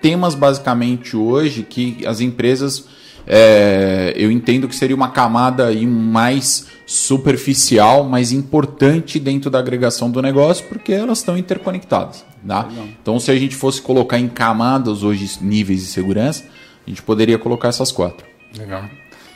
temas 0.00 0.34
basicamente 0.34 1.16
hoje 1.16 1.62
que 1.62 2.06
as 2.06 2.20
empresas 2.20 2.86
é, 3.26 4.14
eu 4.16 4.30
entendo 4.30 4.66
que 4.66 4.74
seria 4.74 4.96
uma 4.96 5.10
camada 5.10 5.66
aí 5.66 5.86
mais 5.86 6.66
superficial, 6.86 8.04
mas 8.04 8.32
importante 8.32 9.18
dentro 9.18 9.50
da 9.50 9.58
agregação 9.58 10.10
do 10.10 10.22
negócio, 10.22 10.64
porque 10.66 10.92
elas 10.92 11.18
estão 11.18 11.36
interconectadas. 11.36 12.24
Tá? 12.46 12.68
Então, 13.02 13.20
se 13.20 13.30
a 13.30 13.36
gente 13.36 13.54
fosse 13.54 13.82
colocar 13.82 14.18
em 14.18 14.28
camadas 14.28 15.02
hoje 15.02 15.38
níveis 15.42 15.80
de 15.80 15.86
segurança, 15.88 16.44
a 16.86 16.88
gente 16.88 17.02
poderia 17.02 17.38
colocar 17.38 17.68
essas 17.68 17.92
quatro. 17.92 18.26
Legal. 18.56 18.84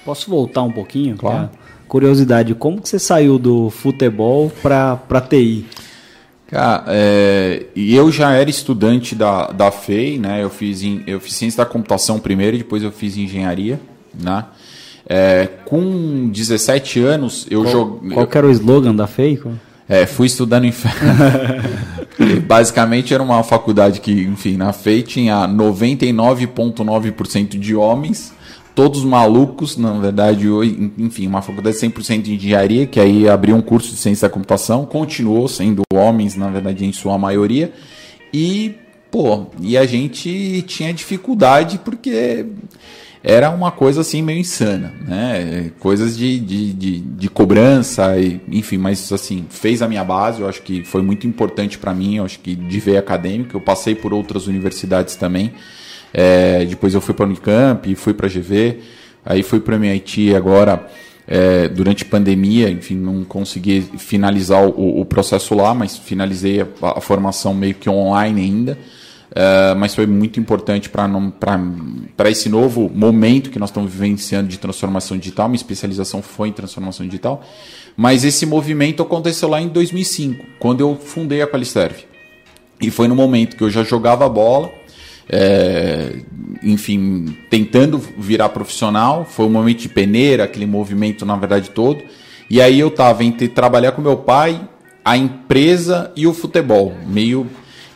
Posso 0.04 0.30
voltar 0.30 0.62
um 0.62 0.72
pouquinho? 0.72 1.16
Claro 1.16 1.50
curiosidade, 1.92 2.54
como 2.54 2.80
que 2.80 2.88
você 2.88 2.98
saiu 2.98 3.38
do 3.38 3.68
futebol 3.68 4.50
para 4.62 5.20
TI? 5.28 5.66
Cara, 6.46 6.84
é, 6.88 7.66
eu 7.76 8.10
já 8.10 8.32
era 8.32 8.48
estudante 8.48 9.14
da, 9.14 9.48
da 9.48 9.70
FEI, 9.70 10.18
né? 10.18 10.42
Eu 10.42 10.48
fiz, 10.48 10.82
em, 10.82 11.02
eu 11.06 11.20
fiz 11.20 11.34
ciência 11.34 11.62
da 11.62 11.70
computação 11.70 12.18
primeiro, 12.18 12.56
depois 12.56 12.82
eu 12.82 12.90
fiz 12.90 13.18
engenharia, 13.18 13.78
né? 14.18 14.46
É, 15.06 15.46
com 15.66 16.30
17 16.30 16.98
anos, 17.00 17.46
eu 17.50 17.66
joguei. 17.66 18.12
Qual 18.12 18.26
era 18.32 18.46
o 18.46 18.50
slogan 18.50 18.94
da 18.94 19.06
FEI? 19.06 19.38
É, 19.86 20.06
fui 20.06 20.28
estudando 20.28 20.64
em 20.64 20.72
Basicamente 22.48 23.12
era 23.12 23.22
uma 23.22 23.42
faculdade 23.42 24.00
que, 24.00 24.12
enfim, 24.12 24.56
na 24.56 24.72
FEI 24.72 25.02
tinha 25.02 25.46
99,9% 25.46 27.58
de 27.58 27.76
homens 27.76 28.32
todos 28.74 29.04
malucos, 29.04 29.76
na 29.76 29.92
verdade, 29.98 30.46
enfim, 30.98 31.26
uma 31.26 31.42
faculdade 31.42 31.76
100% 31.76 32.22
de 32.22 32.34
engenharia, 32.34 32.86
que 32.86 32.98
aí 32.98 33.28
abriu 33.28 33.56
um 33.56 33.62
curso 33.62 33.90
de 33.90 33.96
ciência 33.96 34.28
da 34.28 34.32
computação, 34.32 34.86
continuou 34.86 35.48
sendo 35.48 35.82
homens, 35.92 36.36
na 36.36 36.48
verdade, 36.48 36.84
em 36.84 36.92
sua 36.92 37.18
maioria, 37.18 37.72
e, 38.32 38.74
pô, 39.10 39.46
e 39.60 39.76
a 39.76 39.84
gente 39.84 40.62
tinha 40.62 40.92
dificuldade 40.92 41.78
porque 41.84 42.46
era 43.22 43.50
uma 43.50 43.70
coisa 43.70 44.00
assim 44.00 44.20
meio 44.20 44.40
insana, 44.40 44.92
né? 45.06 45.70
Coisas 45.78 46.16
de, 46.16 46.40
de, 46.40 46.72
de, 46.72 47.00
de 47.00 47.30
cobrança, 47.30 48.18
e, 48.18 48.40
enfim, 48.48 48.78
mas 48.78 49.12
assim, 49.12 49.44
fez 49.48 49.80
a 49.80 49.88
minha 49.88 50.02
base, 50.02 50.40
eu 50.40 50.48
acho 50.48 50.62
que 50.62 50.82
foi 50.82 51.02
muito 51.02 51.26
importante 51.26 51.78
para 51.78 51.94
mim, 51.94 52.16
eu 52.16 52.24
acho 52.24 52.40
que 52.40 52.54
de 52.54 52.80
ver 52.80 52.96
acadêmico, 52.96 53.56
eu 53.56 53.60
passei 53.60 53.94
por 53.94 54.12
outras 54.12 54.46
universidades 54.46 55.14
também, 55.14 55.52
é, 56.12 56.64
depois 56.64 56.94
eu 56.94 57.00
fui 57.00 57.14
para 57.14 57.24
a 57.24 57.28
Unicamp, 57.28 57.94
fui 57.94 58.14
para 58.14 58.26
a 58.26 58.30
GV, 58.30 58.80
aí 59.24 59.42
fui 59.42 59.60
para 59.60 59.76
a 59.76 59.78
MIT 59.78 60.34
agora. 60.34 60.88
É, 61.26 61.68
durante 61.68 62.04
pandemia, 62.04 62.68
enfim, 62.68 62.96
não 62.96 63.24
consegui 63.24 63.80
finalizar 63.96 64.66
o, 64.66 65.00
o 65.00 65.04
processo 65.04 65.54
lá, 65.54 65.72
mas 65.72 65.96
finalizei 65.96 66.60
a, 66.60 66.66
a, 66.82 67.00
formação 67.00 67.54
meio 67.54 67.74
que 67.74 67.88
online 67.88 68.40
ainda. 68.40 68.78
É, 69.34 69.72
mas 69.74 69.94
foi 69.94 70.06
muito 70.06 70.38
importante 70.40 70.90
para 70.90 72.30
esse 72.30 72.48
novo 72.48 72.90
momento 72.92 73.50
que 73.50 73.58
nós 73.58 73.70
estamos 73.70 73.90
vivenciando 73.90 74.48
de 74.48 74.58
transformação 74.58 75.16
digital. 75.16 75.48
Minha 75.48 75.56
especialização 75.56 76.20
foi 76.20 76.48
em 76.48 76.52
transformação 76.52 77.06
digital. 77.06 77.42
Mas 77.96 78.24
esse 78.24 78.44
movimento 78.44 79.02
aconteceu 79.02 79.48
lá 79.48 79.60
em 79.60 79.68
2005, 79.68 80.44
quando 80.58 80.80
eu 80.80 80.96
fundei 80.96 81.40
a 81.40 81.46
Qualiserve. 81.46 82.04
E 82.80 82.90
foi 82.90 83.06
no 83.06 83.14
momento 83.14 83.56
que 83.56 83.62
eu 83.62 83.70
já 83.70 83.84
jogava 83.84 84.28
bola, 84.28 84.70
é, 85.28 86.16
enfim, 86.62 87.36
tentando 87.50 87.98
virar 87.98 88.48
profissional. 88.50 89.24
Foi 89.24 89.46
um 89.46 89.50
momento 89.50 89.80
de 89.80 89.88
peneira, 89.88 90.44
aquele 90.44 90.66
movimento, 90.66 91.24
na 91.24 91.36
verdade, 91.36 91.70
todo. 91.70 92.02
E 92.48 92.60
aí 92.60 92.78
eu 92.78 92.88
estava 92.88 93.24
entre 93.24 93.48
trabalhar 93.48 93.92
com 93.92 94.02
meu 94.02 94.16
pai, 94.16 94.60
a 95.04 95.16
empresa 95.16 96.12
e 96.16 96.26
o 96.26 96.34
futebol. 96.34 96.92
Meio. 97.06 97.46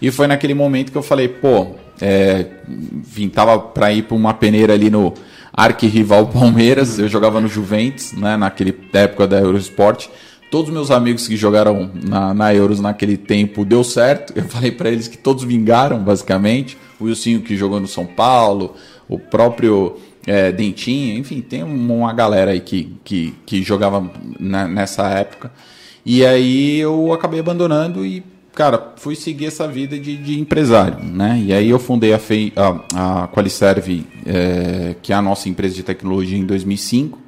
E 0.01 0.11
foi 0.11 0.27
naquele 0.27 0.55
momento 0.55 0.93
que 0.93 0.99
eu 0.99 1.03
falei, 1.03 1.29
pô, 1.29 1.69
é, 2.01 2.47
enfim, 2.69 3.29
tava 3.29 3.59
para 3.59 3.93
ir 3.93 4.03
para 4.03 4.17
uma 4.17 4.35
peneira 4.35 4.75
ali 4.75 4.91
no 4.91 5.15
arquirrival 5.53 6.27
Palmeiras. 6.29 6.99
Eu 6.99 7.09
jogava 7.09 7.41
no 7.41 7.49
Juventus, 7.49 8.13
né, 8.13 8.37
naquele 8.37 8.75
época 8.93 9.27
da 9.27 9.39
Eurosport 9.39 10.09
todos 10.51 10.71
meus 10.71 10.91
amigos 10.91 11.27
que 11.27 11.37
jogaram 11.37 11.91
na, 11.95 12.33
na 12.33 12.55
Euros 12.55 12.81
naquele 12.81 13.17
tempo 13.17 13.65
deu 13.65 13.83
certo. 13.83 14.33
Eu 14.37 14.45
falei 14.45 14.71
para 14.71 14.91
eles 14.91 15.09
que 15.09 15.19
todos 15.19 15.45
vingaram, 15.45 15.99
basicamente. 15.99 16.77
O 16.99 17.05
Wilson 17.05 17.41
que 17.41 17.57
jogou 17.57 17.81
no 17.81 17.87
São 17.87 18.07
Paulo, 18.07 18.75
o 19.09 19.19
próprio 19.19 19.97
é, 20.27 20.51
Dentinho, 20.51 21.19
enfim, 21.19 21.41
tem 21.41 21.63
uma 21.63 22.13
galera 22.13 22.51
aí 22.51 22.61
que, 22.61 22.97
que, 23.05 23.35
que 23.45 23.63
jogava 23.63 24.11
na, 24.39 24.67
nessa 24.67 25.09
época. 25.09 25.53
E 26.05 26.25
aí 26.25 26.79
eu 26.79 27.13
acabei 27.13 27.41
abandonando 27.41 28.07
e, 28.07 28.23
cara, 28.55 28.95
fui 28.97 29.15
seguir 29.15 29.47
essa 29.47 29.67
vida 29.69 29.99
de, 29.99 30.17
de 30.17 30.39
empresário, 30.39 31.05
né? 31.05 31.43
E 31.45 31.53
aí 31.53 31.69
eu 31.69 31.79
fundei 31.79 32.13
a, 32.13 32.19
Fei, 32.19 32.53
a, 32.57 33.23
a 33.25 33.29
Qualiserve, 33.29 34.07
é, 34.25 34.95
que 35.03 35.13
é 35.13 35.17
a 35.17 35.23
nossa 35.23 35.49
empresa 35.49 35.75
de 35.75 35.83
tecnologia, 35.83 36.39
em 36.39 36.45
2005. 36.45 37.19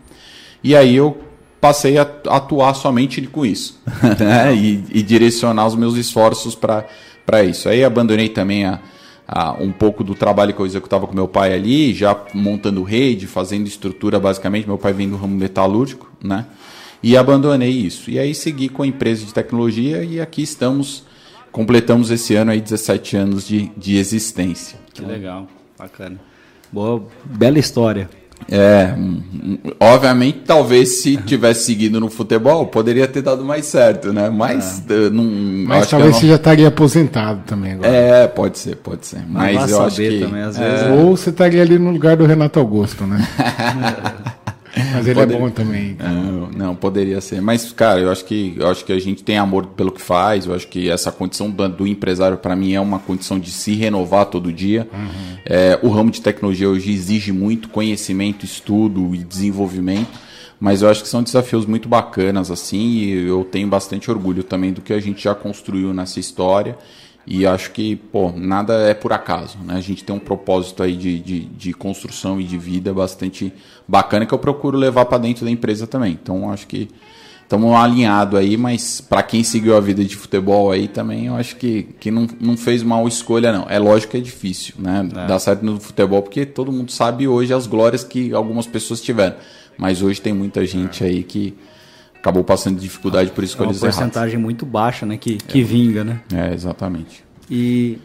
E 0.62 0.74
aí 0.74 0.96
eu 0.96 1.27
passei 1.60 1.98
a 1.98 2.02
atuar 2.02 2.74
somente 2.74 3.20
com 3.26 3.44
isso 3.44 3.80
né? 4.18 4.54
e, 4.54 4.84
e, 4.90 5.02
direcionar 5.02 5.66
os 5.66 5.74
meus 5.74 5.96
esforços 5.96 6.54
para 6.54 7.44
isso. 7.44 7.68
Aí 7.68 7.84
abandonei 7.84 8.28
também 8.28 8.64
a, 8.64 8.80
a, 9.26 9.52
um 9.54 9.72
pouco 9.72 10.04
do 10.04 10.14
trabalho 10.14 10.54
que 10.54 10.60
eu 10.60 10.66
executava 10.66 11.06
com 11.06 11.14
meu 11.14 11.28
pai 11.28 11.52
ali, 11.52 11.92
já 11.92 12.16
montando 12.32 12.82
rede, 12.82 13.26
fazendo 13.26 13.66
estrutura 13.66 14.20
basicamente. 14.20 14.66
Meu 14.66 14.78
pai 14.78 14.92
vem 14.92 15.08
do 15.08 15.16
ramo 15.16 15.34
metalúrgico, 15.34 16.10
né? 16.22 16.46
E 17.02 17.16
abandonei 17.16 17.70
isso. 17.70 18.10
E 18.10 18.18
aí 18.18 18.34
segui 18.34 18.68
com 18.68 18.82
a 18.82 18.86
empresa 18.86 19.24
de 19.24 19.32
tecnologia 19.32 20.02
e 20.02 20.20
aqui 20.20 20.42
estamos, 20.42 21.04
completamos 21.52 22.10
esse 22.10 22.34
ano 22.34 22.50
aí 22.50 22.60
17 22.60 23.16
anos 23.16 23.46
de, 23.46 23.70
de 23.76 23.96
existência. 23.96 24.78
Que 24.92 25.02
legal, 25.02 25.46
bacana. 25.78 26.20
Boa, 26.72 27.04
bela 27.24 27.58
história. 27.58 28.10
É, 28.50 28.94
obviamente, 29.78 30.40
talvez 30.46 31.02
se 31.02 31.16
tivesse 31.18 31.64
seguido 31.64 32.00
no 32.00 32.08
futebol, 32.08 32.66
poderia 32.66 33.06
ter 33.06 33.20
dado 33.20 33.44
mais 33.44 33.66
certo, 33.66 34.12
né? 34.12 34.30
Mas 34.30 34.82
é. 34.88 35.10
não. 35.10 35.24
Mas 35.66 35.90
talvez 35.90 36.12
não... 36.12 36.20
você 36.20 36.28
já 36.28 36.36
estaria 36.36 36.68
aposentado 36.68 37.42
também 37.46 37.72
agora. 37.72 37.88
É, 37.88 38.26
pode 38.26 38.58
ser, 38.58 38.76
pode 38.76 39.06
ser. 39.06 39.22
Mas, 39.28 39.54
Mas 39.54 39.70
eu 39.70 39.82
acho 39.82 39.96
que. 39.96 40.20
Também, 40.20 40.42
às 40.42 40.56
vezes, 40.56 40.86
é... 40.86 40.90
Ou 40.92 41.16
você 41.16 41.30
estaria 41.30 41.60
ali 41.60 41.78
no 41.78 41.90
lugar 41.90 42.16
do 42.16 42.24
Renato 42.24 42.58
Augusto, 42.58 43.04
né? 43.04 43.26
Mas 44.94 45.06
ele 45.06 45.20
é 45.20 45.26
bom 45.26 45.50
também. 45.50 45.96
Não, 45.98 46.50
não, 46.50 46.76
poderia 46.76 47.20
ser. 47.20 47.40
Mas, 47.40 47.72
cara, 47.72 48.00
eu 48.00 48.10
acho 48.10 48.24
que 48.24 48.54
eu 48.56 48.68
acho 48.68 48.84
que 48.84 48.92
a 48.92 48.98
gente 48.98 49.22
tem 49.22 49.38
amor 49.38 49.66
pelo 49.66 49.90
que 49.90 50.00
faz. 50.00 50.46
Eu 50.46 50.54
acho 50.54 50.68
que 50.68 50.88
essa 50.88 51.10
condição 51.10 51.50
do, 51.50 51.68
do 51.68 51.86
empresário, 51.86 52.38
para 52.38 52.54
mim, 52.54 52.72
é 52.72 52.80
uma 52.80 52.98
condição 52.98 53.38
de 53.38 53.50
se 53.50 53.74
renovar 53.74 54.26
todo 54.26 54.52
dia. 54.52 54.88
Uhum. 54.92 55.38
É, 55.44 55.78
o 55.82 55.88
ramo 55.88 56.10
de 56.10 56.20
tecnologia 56.20 56.68
hoje 56.68 56.92
exige 56.92 57.32
muito 57.32 57.68
conhecimento, 57.68 58.44
estudo 58.44 59.14
e 59.14 59.18
desenvolvimento. 59.18 60.28
Mas 60.60 60.82
eu 60.82 60.88
acho 60.88 61.02
que 61.02 61.08
são 61.08 61.22
desafios 61.22 61.66
muito 61.66 61.88
bacanas, 61.88 62.50
assim, 62.50 62.98
e 62.98 63.28
eu 63.28 63.44
tenho 63.44 63.68
bastante 63.68 64.10
orgulho 64.10 64.42
também 64.42 64.72
do 64.72 64.80
que 64.80 64.92
a 64.92 65.00
gente 65.00 65.22
já 65.22 65.34
construiu 65.34 65.94
nessa 65.94 66.18
história. 66.18 66.76
E 67.30 67.46
acho 67.46 67.72
que, 67.72 67.94
pô, 67.94 68.32
nada 68.34 68.72
é 68.88 68.94
por 68.94 69.12
acaso, 69.12 69.58
né? 69.62 69.74
A 69.74 69.80
gente 69.82 70.02
tem 70.02 70.16
um 70.16 70.18
propósito 70.18 70.82
aí 70.82 70.96
de, 70.96 71.20
de, 71.20 71.40
de 71.40 71.74
construção 71.74 72.40
e 72.40 72.44
de 72.44 72.56
vida 72.56 72.94
bastante 72.94 73.52
bacana 73.86 74.24
que 74.24 74.32
eu 74.32 74.38
procuro 74.38 74.78
levar 74.78 75.04
para 75.04 75.18
dentro 75.18 75.44
da 75.44 75.50
empresa 75.50 75.86
também. 75.86 76.18
Então, 76.20 76.50
acho 76.50 76.66
que 76.66 76.88
estamos 77.42 77.74
alinhados 77.74 78.38
aí, 78.38 78.56
mas 78.56 79.02
para 79.02 79.22
quem 79.22 79.44
seguiu 79.44 79.76
a 79.76 79.80
vida 79.80 80.02
de 80.02 80.16
futebol 80.16 80.72
aí 80.72 80.88
também, 80.88 81.26
eu 81.26 81.36
acho 81.36 81.56
que, 81.56 81.82
que 82.00 82.10
não, 82.10 82.26
não 82.40 82.56
fez 82.56 82.82
mal 82.82 83.06
escolha, 83.06 83.52
não. 83.52 83.66
É 83.68 83.78
lógico 83.78 84.12
que 84.12 84.16
é 84.16 84.20
difícil, 84.20 84.76
né? 84.78 85.06
É. 85.14 85.26
Dar 85.26 85.38
certo 85.38 85.62
no 85.62 85.78
futebol, 85.78 86.22
porque 86.22 86.46
todo 86.46 86.72
mundo 86.72 86.90
sabe 86.90 87.28
hoje 87.28 87.52
as 87.52 87.66
glórias 87.66 88.02
que 88.02 88.32
algumas 88.32 88.66
pessoas 88.66 89.02
tiveram. 89.02 89.36
Mas 89.76 90.00
hoje 90.00 90.18
tem 90.18 90.32
muita 90.32 90.64
gente 90.64 91.04
é. 91.04 91.08
aí 91.08 91.22
que 91.22 91.54
acabou 92.28 92.44
passando 92.44 92.78
dificuldade 92.78 93.30
por 93.30 93.42
escolhas 93.42 93.76
erradas. 93.78 93.82
É 93.82 93.86
uma 93.86 93.92
porcentagem 93.92 94.34
erradas. 94.34 94.44
muito 94.44 94.66
baixa, 94.66 95.06
né? 95.06 95.16
Que, 95.16 95.36
que 95.36 95.60
é. 95.60 95.64
vinga, 95.64 96.04
né? 96.04 96.20
É, 96.32 96.52
exatamente. 96.52 97.24
E... 97.50 97.98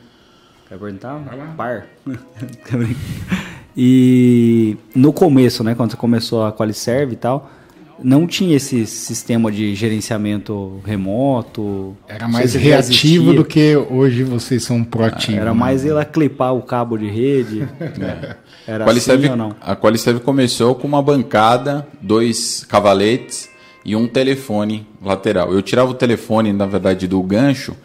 Quer 0.70 0.80
perguntar? 0.80 1.20
Par. 1.58 1.86
e 3.76 4.78
no 4.96 5.12
começo, 5.12 5.64
né? 5.64 5.76
Quando 5.76 5.92
você 5.92 5.98
começou 5.98 6.46
a 6.46 6.52
Qualiserve 6.52 7.14
e 7.14 7.18
tal 7.18 7.52
não 8.02 8.26
tinha 8.28 8.58
esse 8.58 8.86
sistema 8.86 9.52
de 9.52 9.76
gerenciamento 9.76 10.82
remoto. 10.84 11.96
Era 12.08 12.28
mais 12.28 12.54
reativo 12.54 13.34
do 13.34 13.46
que 13.46 13.78
hoje 13.78 14.24
vocês 14.24 14.64
são 14.64 14.84
proativos. 14.84 15.40
Era 15.40 15.54
mais 15.54 15.84
né? 15.84 15.92
ele 15.92 16.06
clipar 16.06 16.54
o 16.54 16.62
cabo 16.62 16.98
de 16.98 17.08
rede. 17.08 17.68
é. 17.80 18.36
Era 18.68 18.86
Qualicev, 18.86 19.20
assim 19.24 19.32
ou 19.32 19.38
não? 19.38 19.56
A 19.62 19.76
Qualicev 19.76 20.20
começou 20.20 20.76
com 20.76 20.88
uma 20.88 21.02
bancada, 21.02 21.88
dois 22.02 22.66
cavaletes 22.68 23.53
e 23.86 23.96
um 23.96 24.08
telefone 24.08 24.88
lateral. 25.02 25.54
Eu 25.54 25.62
tirava 25.62 25.92
o 25.92 25.94
telefone, 25.94 26.54
na 26.54 26.66
verdade, 26.66 27.08
do 27.08 27.22
gancho 27.22 27.76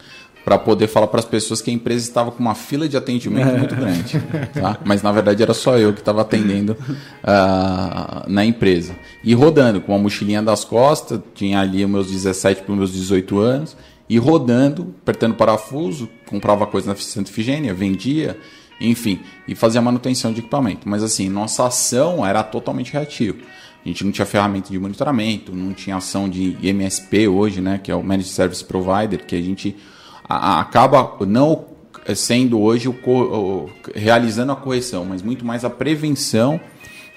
para 0.43 0.57
poder 0.57 0.87
falar 0.87 1.07
para 1.07 1.19
as 1.19 1.25
pessoas 1.25 1.61
que 1.61 1.69
a 1.69 1.73
empresa 1.73 2.07
estava 2.07 2.31
com 2.31 2.39
uma 2.39 2.55
fila 2.55 2.87
de 2.87 2.97
atendimento 2.97 3.57
muito 3.57 3.75
grande. 3.75 4.19
Tá? 4.53 4.79
Mas 4.83 5.03
na 5.03 5.11
verdade 5.11 5.43
era 5.43 5.53
só 5.53 5.77
eu 5.77 5.93
que 5.93 5.99
estava 5.99 6.21
atendendo 6.21 6.73
uh, 6.73 8.27
na 8.27 8.43
empresa. 8.43 8.95
E 9.23 9.33
rodando 9.33 9.79
com 9.79 9.91
uma 9.91 9.99
mochilinha 9.99 10.41
das 10.41 10.63
costas, 10.63 11.19
tinha 11.35 11.59
ali 11.59 11.85
meus 11.85 12.07
17 12.07 12.63
para 12.63 12.75
meus 12.75 12.91
18 12.91 13.37
anos, 13.39 13.77
e 14.09 14.17
rodando, 14.17 14.95
apertando 15.01 15.35
parafuso, 15.35 16.09
comprava 16.25 16.65
coisa 16.65 16.89
na 16.89 16.95
Santa 16.95 17.29
Efigênia, 17.29 17.73
vendia, 17.73 18.37
enfim, 18.81 19.19
e 19.47 19.53
fazia 19.53 19.81
manutenção 19.81 20.33
de 20.33 20.39
equipamento. 20.39 20.89
Mas 20.89 21.03
assim, 21.03 21.29
nossa 21.29 21.67
ação 21.67 22.25
era 22.25 22.41
totalmente 22.41 22.91
reativa. 22.91 23.37
A 23.83 23.87
gente 23.87 24.03
não 24.03 24.11
tinha 24.11 24.25
ferramenta 24.25 24.69
de 24.69 24.77
monitoramento, 24.77 25.55
não 25.55 25.73
tinha 25.73 25.95
ação 25.95 26.29
de 26.29 26.57
MSP 26.61 27.27
hoje, 27.27 27.61
né, 27.61 27.79
que 27.81 27.91
é 27.91 27.95
o 27.95 28.03
Managed 28.03 28.31
Service 28.31 28.63
Provider, 28.63 29.25
que 29.25 29.35
a 29.35 29.41
gente 29.41 29.75
acaba 30.27 31.17
não 31.25 31.65
sendo 32.15 32.59
hoje 32.59 32.87
o, 32.87 32.91
o, 32.91 33.69
realizando 33.95 34.51
a 34.51 34.55
correção, 34.55 35.05
mas 35.05 35.21
muito 35.21 35.45
mais 35.45 35.63
a 35.63 35.69
prevenção 35.69 36.59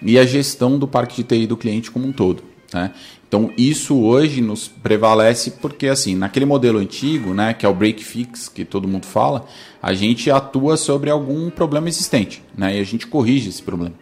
e 0.01 0.19
a 0.19 0.25
gestão 0.25 0.79
do 0.79 0.89
parque 0.89 1.17
de 1.17 1.25
TI 1.25 1.47
do 1.47 1.57
cliente 1.57 1.91
como 1.91 2.07
um 2.07 2.13
todo. 2.13 2.43
Né? 2.73 2.93
Então 3.29 3.51
isso 3.57 3.99
hoje 3.99 4.41
nos 4.41 4.69
prevalece 4.69 5.53
porque 5.53 5.89
assim 5.89 6.15
naquele 6.15 6.45
modelo 6.45 6.79
antigo, 6.79 7.35
né, 7.35 7.55
que 7.55 7.67
é 7.67 7.69
o 7.69 7.75
break 7.75 8.03
fix 8.05 8.49
que 8.49 8.65
todo 8.65 8.89
mundo 8.89 9.07
fala, 9.07 9.47
a 9.83 9.93
gente 9.93 10.31
atua 10.31 10.77
sobre 10.77 11.11
algum 11.11 11.51
problema 11.51 11.89
existente, 11.89 12.43
né, 12.57 12.77
e 12.77 12.81
a 12.81 12.85
gente 12.85 13.07
corrige 13.07 13.49
esse 13.49 13.63
problema. 13.63 13.95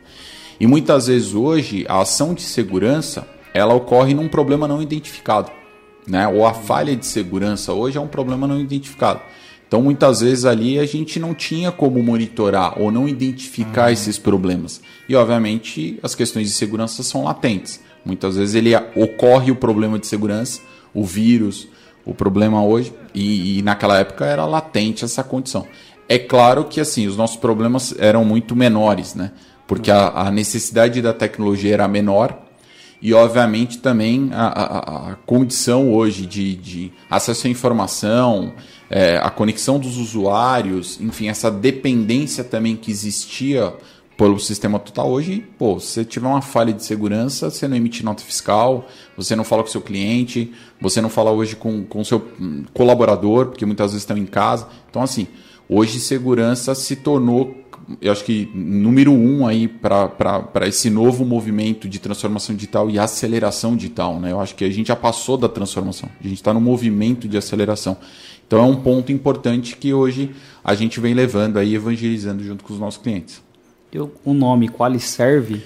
E 0.60 0.66
muitas 0.66 1.06
vezes 1.06 1.34
hoje 1.34 1.86
a 1.88 2.00
ação 2.00 2.34
de 2.34 2.42
segurança 2.42 3.26
ela 3.52 3.74
ocorre 3.74 4.14
num 4.14 4.28
problema 4.28 4.68
não 4.68 4.80
identificado 4.80 5.50
né? 6.10 6.26
Ou 6.28 6.46
a 6.46 6.52
falha 6.52 6.94
de 6.94 7.06
segurança 7.06 7.72
hoje 7.72 7.96
é 7.96 8.00
um 8.00 8.08
problema 8.08 8.46
não 8.46 8.60
identificado. 8.60 9.20
Então, 9.66 9.80
muitas 9.80 10.20
vezes 10.20 10.44
ali 10.44 10.78
a 10.80 10.84
gente 10.84 11.20
não 11.20 11.32
tinha 11.32 11.70
como 11.70 12.02
monitorar 12.02 12.80
ou 12.80 12.90
não 12.90 13.08
identificar 13.08 13.86
uhum. 13.86 13.92
esses 13.92 14.18
problemas. 14.18 14.80
E, 15.08 15.14
obviamente, 15.14 15.98
as 16.02 16.14
questões 16.14 16.48
de 16.48 16.54
segurança 16.54 17.04
são 17.04 17.22
latentes. 17.22 17.80
Muitas 18.04 18.36
vezes 18.36 18.56
ele 18.56 18.74
ocorre 18.96 19.52
o 19.52 19.56
problema 19.56 19.98
de 19.98 20.08
segurança, 20.08 20.60
o 20.92 21.04
vírus, 21.04 21.68
o 22.04 22.12
problema 22.12 22.64
hoje, 22.64 22.92
e, 23.14 23.58
e 23.58 23.62
naquela 23.62 23.98
época 23.98 24.24
era 24.24 24.44
latente 24.44 25.04
essa 25.04 25.22
condição. 25.22 25.64
É 26.08 26.18
claro 26.18 26.64
que 26.64 26.80
assim 26.80 27.06
os 27.06 27.16
nossos 27.16 27.36
problemas 27.36 27.94
eram 27.96 28.24
muito 28.24 28.56
menores, 28.56 29.14
né? 29.14 29.30
Porque 29.70 29.88
a, 29.88 30.08
a 30.08 30.32
necessidade 30.32 31.00
da 31.00 31.12
tecnologia 31.12 31.72
era 31.72 31.86
menor, 31.86 32.36
e, 33.00 33.14
obviamente, 33.14 33.78
também 33.78 34.28
a, 34.32 34.48
a, 34.48 35.12
a 35.12 35.14
condição 35.24 35.94
hoje 35.94 36.26
de, 36.26 36.56
de, 36.56 36.92
acesso 37.08 37.46
à 37.46 37.50
informação, 37.50 38.52
é, 38.90 39.18
a 39.18 39.30
conexão 39.30 39.78
dos 39.78 39.96
usuários, 39.96 41.00
enfim, 41.00 41.28
essa 41.28 41.52
dependência 41.52 42.42
também 42.42 42.74
que 42.74 42.90
existia 42.90 43.72
pelo 44.18 44.40
sistema 44.40 44.80
total 44.80 45.08
hoje, 45.08 45.46
pô, 45.56 45.78
se 45.78 45.86
você 45.86 46.04
tiver 46.04 46.26
uma 46.26 46.42
falha 46.42 46.72
de 46.72 46.84
segurança, 46.84 47.48
você 47.48 47.68
não 47.68 47.76
emite 47.76 48.04
nota 48.04 48.24
fiscal, 48.24 48.88
você 49.16 49.36
não 49.36 49.44
fala 49.44 49.62
com 49.62 49.68
seu 49.68 49.80
cliente, 49.80 50.52
você 50.80 51.00
não 51.00 51.08
fala 51.08 51.30
hoje 51.30 51.54
com 51.54 51.86
o 51.94 52.04
seu 52.04 52.28
hum, 52.40 52.64
colaborador, 52.74 53.46
porque 53.46 53.64
muitas 53.64 53.92
vezes 53.92 54.02
estão 54.02 54.18
em 54.18 54.26
casa. 54.26 54.66
Então, 54.90 55.00
assim, 55.00 55.28
hoje 55.68 56.00
segurança 56.00 56.74
se 56.74 56.96
tornou 56.96 57.59
eu 58.00 58.12
acho 58.12 58.24
que 58.24 58.50
número 58.54 59.12
um 59.12 59.46
aí 59.46 59.66
para 59.66 60.66
esse 60.66 60.90
novo 60.90 61.24
movimento 61.24 61.88
de 61.88 61.98
transformação 61.98 62.54
digital 62.54 62.90
e 62.90 62.98
aceleração 62.98 63.76
digital. 63.76 64.20
Né? 64.20 64.32
Eu 64.32 64.40
acho 64.40 64.54
que 64.54 64.64
a 64.64 64.70
gente 64.70 64.88
já 64.88 64.96
passou 64.96 65.36
da 65.36 65.48
transformação, 65.48 66.08
a 66.20 66.22
gente 66.22 66.36
está 66.36 66.52
no 66.52 66.60
movimento 66.60 67.26
de 67.28 67.36
aceleração. 67.36 67.96
Então 68.46 68.58
é 68.58 68.64
um 68.64 68.76
ponto 68.76 69.12
importante 69.12 69.76
que 69.76 69.94
hoje 69.94 70.32
a 70.62 70.74
gente 70.74 70.98
vem 70.98 71.14
levando 71.14 71.58
aí, 71.58 71.74
evangelizando 71.74 72.42
junto 72.42 72.64
com 72.64 72.72
os 72.72 72.80
nossos 72.80 73.00
clientes. 73.00 73.40
Eu, 73.92 74.12
o 74.24 74.32
nome 74.32 74.68
Qualiserve 74.68 75.62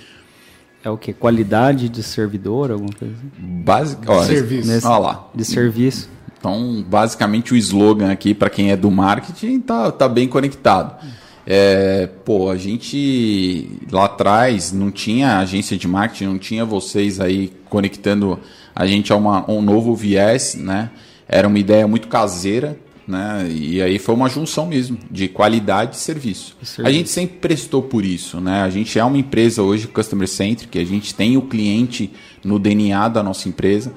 é 0.85 0.91
o 0.91 0.99
que? 0.99 1.13
Qualidade 1.15 1.89
de 1.89 2.03
servidor, 2.03 2.71
alguma 2.71 2.93
coisa 2.93 3.15
assim? 3.15 3.31
Basic, 3.39 4.03
ó, 4.07 4.23
serviço. 4.23 4.69
Nesse, 4.69 4.87
olha 4.87 4.99
lá. 4.99 5.29
De 5.35 5.45
serviço. 5.45 6.11
Então, 6.39 6.85
basicamente, 6.87 7.55
o 7.55 7.57
slogan 7.57 8.13
aqui, 8.13 8.35
para 8.35 8.51
quem 8.51 8.71
é 8.71 8.77
do 8.77 8.91
marketing, 8.91 9.61
tá, 9.61 9.91
tá 9.91 10.07
bem 10.07 10.29
conectado. 10.29 11.03
É, 11.47 12.09
pô, 12.25 12.51
a 12.51 12.57
gente 12.57 13.69
lá 13.93 14.07
atrás 14.07 14.73
não 14.73 14.91
tinha 14.91 15.39
agência 15.39 15.77
de 15.77 15.87
marketing, 15.87 16.25
não 16.25 16.39
tinha 16.39 16.65
vocês 16.65 17.21
aí 17.21 17.53
conectando 17.69 18.39
a 18.75 18.87
gente 18.87 19.13
a, 19.13 19.17
uma, 19.17 19.41
a 19.41 19.53
um 19.53 19.61
novo 19.61 19.95
viés, 19.95 20.55
né? 20.55 20.91
Era 21.29 21.47
uma 21.47 21.59
ideia 21.59 21.87
muito 21.87 22.09
caseira, 22.09 22.79
né? 23.07 23.47
E 23.51 23.83
aí 23.83 23.99
foi 23.99 24.15
uma 24.15 24.29
junção 24.29 24.67
mesmo 24.67 24.99
de 25.11 25.29
qualidade 25.29 25.97
e 25.97 25.99
serviço. 25.99 26.57
serviço. 26.63 26.87
A 26.87 26.91
gente 26.91 27.11
sempre 27.11 27.37
prestou 27.37 27.83
por 27.83 28.05
isso, 28.05 28.41
né? 28.41 28.63
A 28.63 28.71
gente 28.71 28.99
é 28.99 29.05
uma 29.05 29.19
empresa 29.19 29.63
hoje 29.63 29.87
customer 29.87 30.29
centric, 30.29 30.79
a 30.79 30.85
gente 30.85 31.15
tem 31.15 31.37
o 31.37 31.43
cliente 31.43 32.11
no 32.43 32.59
DNA 32.59 33.09
da 33.09 33.23
nossa 33.23 33.49
empresa. 33.49 33.93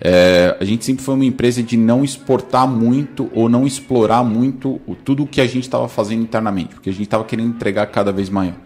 É, 0.00 0.56
a 0.58 0.64
gente 0.64 0.84
sempre 0.84 1.04
foi 1.04 1.14
uma 1.14 1.24
empresa 1.24 1.62
de 1.62 1.76
não 1.76 2.02
exportar 2.02 2.66
muito 2.66 3.30
ou 3.34 3.48
não 3.48 3.66
explorar 3.66 4.24
muito 4.24 4.80
o, 4.86 4.94
tudo 4.94 5.24
o 5.24 5.26
que 5.26 5.40
a 5.40 5.46
gente 5.46 5.64
estava 5.64 5.88
fazendo 5.88 6.22
internamente, 6.22 6.74
porque 6.74 6.88
a 6.88 6.92
gente 6.92 7.04
estava 7.04 7.24
querendo 7.24 7.50
entregar 7.50 7.86
cada 7.86 8.10
vez 8.10 8.30
maior. 8.30 8.56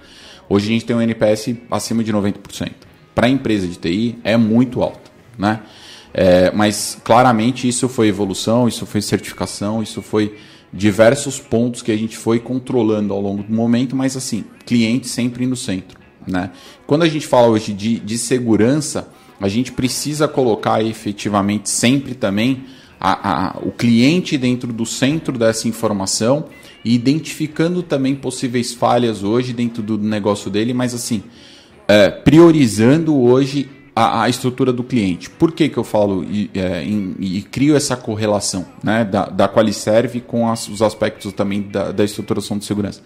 Hoje 0.48 0.66
a 0.66 0.72
gente 0.72 0.84
tem 0.84 0.94
um 0.94 1.00
NPS 1.00 1.54
acima 1.70 2.04
de 2.04 2.12
90%. 2.12 2.70
Para 3.14 3.26
a 3.26 3.30
empresa 3.30 3.66
de 3.66 3.76
TI 3.76 4.18
é 4.22 4.36
muito 4.36 4.82
alto, 4.82 5.10
né? 5.36 5.60
É, 6.12 6.52
mas 6.52 6.96
claramente 7.02 7.66
isso 7.66 7.88
foi 7.88 8.06
evolução, 8.06 8.68
isso 8.68 8.86
foi 8.86 9.00
certificação, 9.00 9.82
isso 9.82 10.00
foi 10.00 10.36
diversos 10.72 11.40
pontos 11.40 11.82
que 11.82 11.90
a 11.90 11.96
gente 11.96 12.16
foi 12.16 12.38
controlando 12.38 13.12
ao 13.12 13.20
longo 13.20 13.42
do 13.42 13.52
momento, 13.52 13.96
mas 13.96 14.16
assim, 14.16 14.44
cliente 14.64 15.08
sempre 15.08 15.44
no 15.46 15.56
centro. 15.56 15.98
Né? 16.26 16.50
Quando 16.86 17.02
a 17.02 17.08
gente 17.08 17.26
fala 17.26 17.48
hoje 17.48 17.72
de, 17.72 17.98
de 17.98 18.16
segurança, 18.16 19.08
a 19.40 19.48
gente 19.48 19.72
precisa 19.72 20.28
colocar 20.28 20.82
efetivamente 20.84 21.70
sempre 21.70 22.14
também 22.14 22.64
a, 23.00 23.56
a, 23.56 23.58
o 23.60 23.70
cliente 23.70 24.38
dentro 24.38 24.72
do 24.72 24.86
centro 24.86 25.36
dessa 25.36 25.68
informação 25.68 26.46
e 26.84 26.94
identificando 26.94 27.82
também 27.82 28.14
possíveis 28.14 28.72
falhas 28.72 29.22
hoje 29.22 29.52
dentro 29.52 29.82
do 29.82 29.98
negócio 29.98 30.50
dele, 30.50 30.72
mas 30.72 30.94
assim, 30.94 31.22
é, 31.88 32.10
priorizando 32.10 33.18
hoje 33.18 33.68
a, 33.94 34.22
a, 34.22 34.28
estrutura 34.28 34.72
do 34.72 34.82
cliente. 34.82 35.30
Por 35.30 35.52
que, 35.52 35.68
que 35.68 35.76
eu 35.76 35.84
falo 35.84 36.24
e, 36.24 36.50
é, 36.54 36.82
em, 36.82 37.14
e 37.20 37.42
crio 37.42 37.76
essa 37.76 37.96
correlação 37.96 38.66
né, 38.82 39.04
da, 39.04 39.26
da 39.26 39.48
Qualiserve 39.48 40.20
com 40.20 40.48
as, 40.48 40.68
os 40.68 40.82
aspectos 40.82 41.32
também 41.32 41.62
da, 41.62 41.92
da 41.92 42.04
estruturação 42.04 42.58
de 42.58 42.64
segurança? 42.64 43.02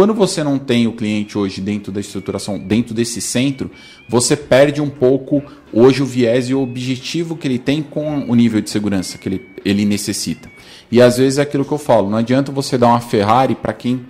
Quando 0.00 0.14
você 0.14 0.42
não 0.42 0.58
tem 0.58 0.86
o 0.86 0.92
cliente 0.92 1.36
hoje 1.36 1.60
dentro 1.60 1.92
da 1.92 2.00
estruturação, 2.00 2.58
dentro 2.58 2.94
desse 2.94 3.20
centro, 3.20 3.70
você 4.08 4.34
perde 4.34 4.80
um 4.80 4.88
pouco 4.88 5.42
hoje 5.70 6.02
o 6.02 6.06
viés 6.06 6.48
e 6.48 6.54
o 6.54 6.62
objetivo 6.62 7.36
que 7.36 7.46
ele 7.46 7.58
tem 7.58 7.82
com 7.82 8.24
o 8.26 8.34
nível 8.34 8.62
de 8.62 8.70
segurança 8.70 9.18
que 9.18 9.28
ele, 9.28 9.46
ele 9.62 9.84
necessita. 9.84 10.50
E 10.90 11.02
às 11.02 11.18
vezes 11.18 11.38
é 11.38 11.42
aquilo 11.42 11.66
que 11.66 11.72
eu 11.72 11.76
falo, 11.76 12.08
não 12.08 12.16
adianta 12.16 12.50
você 12.50 12.78
dar 12.78 12.86
uma 12.86 13.00
Ferrari 13.02 13.54
para 13.54 13.74
quem 13.74 14.06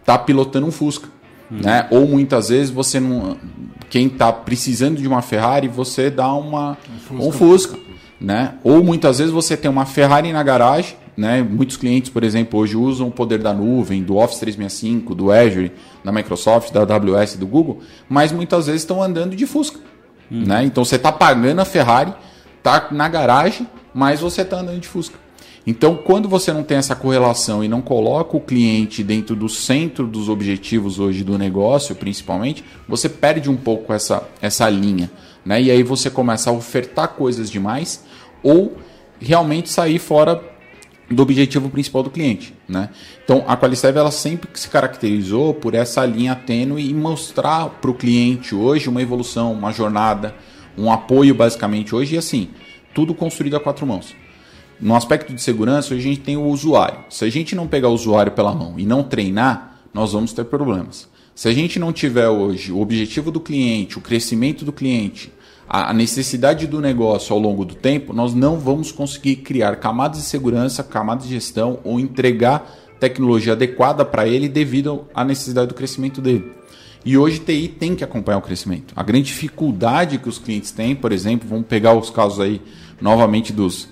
está 0.00 0.16
pilotando 0.16 0.66
um 0.66 0.72
Fusca. 0.72 1.10
Né? 1.50 1.88
Ou 1.90 2.08
muitas 2.08 2.48
vezes 2.48 2.70
você 2.70 2.98
não. 2.98 3.36
Quem 3.90 4.06
está 4.06 4.32
precisando 4.32 4.98
de 4.98 5.06
uma 5.06 5.20
Ferrari, 5.20 5.68
você 5.68 6.08
dá 6.08 6.32
uma, 6.32 6.78
um 7.10 7.30
Fusca. 7.30 7.78
Né? 8.18 8.54
Ou 8.64 8.82
muitas 8.82 9.18
vezes 9.18 9.30
você 9.30 9.58
tem 9.58 9.70
uma 9.70 9.84
Ferrari 9.84 10.32
na 10.32 10.42
garagem. 10.42 10.96
Né? 11.16 11.42
Muitos 11.42 11.76
clientes, 11.76 12.10
por 12.10 12.24
exemplo, 12.24 12.58
hoje 12.58 12.76
usam 12.76 13.08
o 13.08 13.10
poder 13.10 13.38
da 13.38 13.52
nuvem, 13.52 14.02
do 14.02 14.16
Office 14.16 14.38
365, 14.40 15.14
do 15.14 15.30
Azure, 15.30 15.72
da 16.02 16.10
Microsoft, 16.10 16.72
da 16.72 16.80
AWS, 16.80 17.36
do 17.36 17.46
Google, 17.46 17.80
mas 18.08 18.32
muitas 18.32 18.66
vezes 18.66 18.82
estão 18.82 19.02
andando 19.02 19.36
de 19.36 19.46
Fusca. 19.46 19.78
Né? 20.30 20.64
Então 20.64 20.84
você 20.84 20.96
está 20.96 21.12
pagando 21.12 21.60
a 21.60 21.64
Ferrari, 21.64 22.12
está 22.58 22.88
na 22.90 23.08
garagem, 23.08 23.68
mas 23.92 24.20
você 24.20 24.42
está 24.42 24.58
andando 24.58 24.80
de 24.80 24.88
Fusca. 24.88 25.24
Então, 25.66 25.96
quando 25.96 26.28
você 26.28 26.52
não 26.52 26.62
tem 26.62 26.76
essa 26.76 26.94
correlação 26.94 27.64
e 27.64 27.68
não 27.68 27.80
coloca 27.80 28.36
o 28.36 28.40
cliente 28.40 29.02
dentro 29.02 29.34
do 29.34 29.48
centro 29.48 30.06
dos 30.06 30.28
objetivos 30.28 30.98
hoje 30.98 31.24
do 31.24 31.38
negócio, 31.38 31.94
principalmente, 31.94 32.62
você 32.86 33.08
perde 33.08 33.48
um 33.48 33.56
pouco 33.56 33.92
essa, 33.92 34.28
essa 34.42 34.68
linha. 34.68 35.10
Né? 35.44 35.62
E 35.62 35.70
aí 35.70 35.82
você 35.82 36.10
começa 36.10 36.50
a 36.50 36.52
ofertar 36.52 37.08
coisas 37.08 37.50
demais 37.50 38.04
ou 38.42 38.76
realmente 39.18 39.70
sair 39.70 39.98
fora 39.98 40.36
do 41.10 41.22
objetivo 41.22 41.68
principal 41.68 42.02
do 42.02 42.10
cliente. 42.10 42.54
Né? 42.68 42.88
Então, 43.24 43.44
a 43.46 43.56
Qualiserve 43.56 43.98
ela 43.98 44.10
sempre 44.10 44.48
se 44.54 44.68
caracterizou 44.68 45.54
por 45.54 45.74
essa 45.74 46.04
linha 46.04 46.34
tênue 46.34 46.88
e 46.88 46.94
mostrar 46.94 47.68
para 47.68 47.90
o 47.90 47.94
cliente 47.94 48.54
hoje 48.54 48.88
uma 48.88 49.02
evolução, 49.02 49.52
uma 49.52 49.72
jornada, 49.72 50.34
um 50.76 50.90
apoio 50.90 51.34
basicamente 51.34 51.94
hoje 51.94 52.14
e 52.14 52.18
assim, 52.18 52.48
tudo 52.94 53.14
construído 53.14 53.56
a 53.56 53.60
quatro 53.60 53.86
mãos. 53.86 54.14
No 54.80 54.96
aspecto 54.96 55.32
de 55.32 55.40
segurança, 55.40 55.94
hoje 55.94 56.08
a 56.08 56.10
gente 56.10 56.22
tem 56.22 56.36
o 56.36 56.46
usuário. 56.46 57.04
Se 57.08 57.24
a 57.24 57.30
gente 57.30 57.54
não 57.54 57.66
pegar 57.66 57.88
o 57.88 57.94
usuário 57.94 58.32
pela 58.32 58.54
mão 58.54 58.74
e 58.78 58.84
não 58.84 59.02
treinar, 59.02 59.78
nós 59.92 60.12
vamos 60.12 60.32
ter 60.32 60.44
problemas. 60.44 61.08
Se 61.34 61.48
a 61.48 61.52
gente 61.52 61.78
não 61.78 61.92
tiver 61.92 62.28
hoje 62.28 62.72
o 62.72 62.80
objetivo 62.80 63.30
do 63.30 63.40
cliente, 63.40 63.98
o 63.98 64.00
crescimento 64.00 64.64
do 64.64 64.72
cliente, 64.72 65.32
a 65.68 65.92
necessidade 65.92 66.66
do 66.66 66.80
negócio 66.80 67.32
ao 67.32 67.40
longo 67.40 67.64
do 67.64 67.74
tempo, 67.74 68.12
nós 68.12 68.34
não 68.34 68.58
vamos 68.58 68.92
conseguir 68.92 69.36
criar 69.36 69.76
camadas 69.76 70.18
de 70.18 70.24
segurança, 70.24 70.82
camadas 70.84 71.26
de 71.26 71.34
gestão 71.34 71.78
ou 71.82 71.98
entregar 71.98 72.70
tecnologia 73.00 73.52
adequada 73.52 74.04
para 74.04 74.26
ele 74.26 74.48
devido 74.48 75.06
à 75.14 75.24
necessidade 75.24 75.68
do 75.68 75.74
crescimento 75.74 76.20
dele. 76.20 76.52
E 77.04 77.18
hoje 77.18 77.38
TI 77.38 77.68
tem 77.68 77.94
que 77.94 78.02
acompanhar 78.02 78.38
o 78.38 78.42
crescimento. 78.42 78.94
A 78.96 79.02
grande 79.02 79.26
dificuldade 79.26 80.18
que 80.18 80.28
os 80.28 80.38
clientes 80.38 80.70
têm, 80.70 80.94
por 80.94 81.12
exemplo, 81.12 81.48
vamos 81.48 81.66
pegar 81.66 81.92
os 81.94 82.08
casos 82.08 82.40
aí 82.40 82.62
novamente 83.00 83.52
dos 83.52 83.88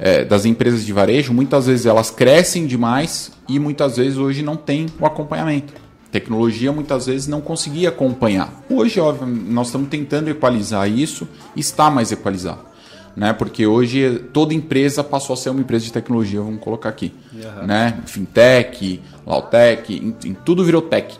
é, 0.00 0.24
das 0.24 0.46
empresas 0.46 0.84
de 0.84 0.92
varejo, 0.94 1.32
muitas 1.32 1.66
vezes 1.66 1.84
elas 1.84 2.10
crescem 2.10 2.66
demais 2.66 3.30
e 3.46 3.58
muitas 3.58 3.98
vezes 3.98 4.16
hoje 4.16 4.42
não 4.42 4.56
tem 4.56 4.86
o 4.98 5.04
acompanhamento. 5.04 5.74
Tecnologia 6.10 6.72
muitas 6.72 7.06
vezes 7.06 7.28
não 7.28 7.40
conseguia 7.40 7.88
acompanhar. 7.88 8.52
Hoje, 8.68 8.98
óbvio, 8.98 9.26
nós 9.26 9.68
estamos 9.68 9.88
tentando 9.88 10.28
equalizar 10.28 10.90
isso, 10.90 11.28
está 11.54 11.90
mais 11.90 12.10
equalizado. 12.10 12.70
Né? 13.16 13.32
Porque 13.32 13.66
hoje 13.66 14.24
toda 14.32 14.54
empresa 14.54 15.04
passou 15.04 15.34
a 15.34 15.36
ser 15.36 15.50
uma 15.50 15.60
empresa 15.60 15.84
de 15.84 15.92
tecnologia, 15.92 16.40
vamos 16.40 16.60
colocar 16.60 16.88
aqui. 16.88 17.12
Uhum. 17.32 17.66
Né? 17.66 17.98
Fintech, 18.06 19.00
Lautech, 19.26 19.92
em, 19.92 20.28
em, 20.28 20.34
tudo 20.34 20.64
virou 20.64 20.82
tech. 20.82 21.16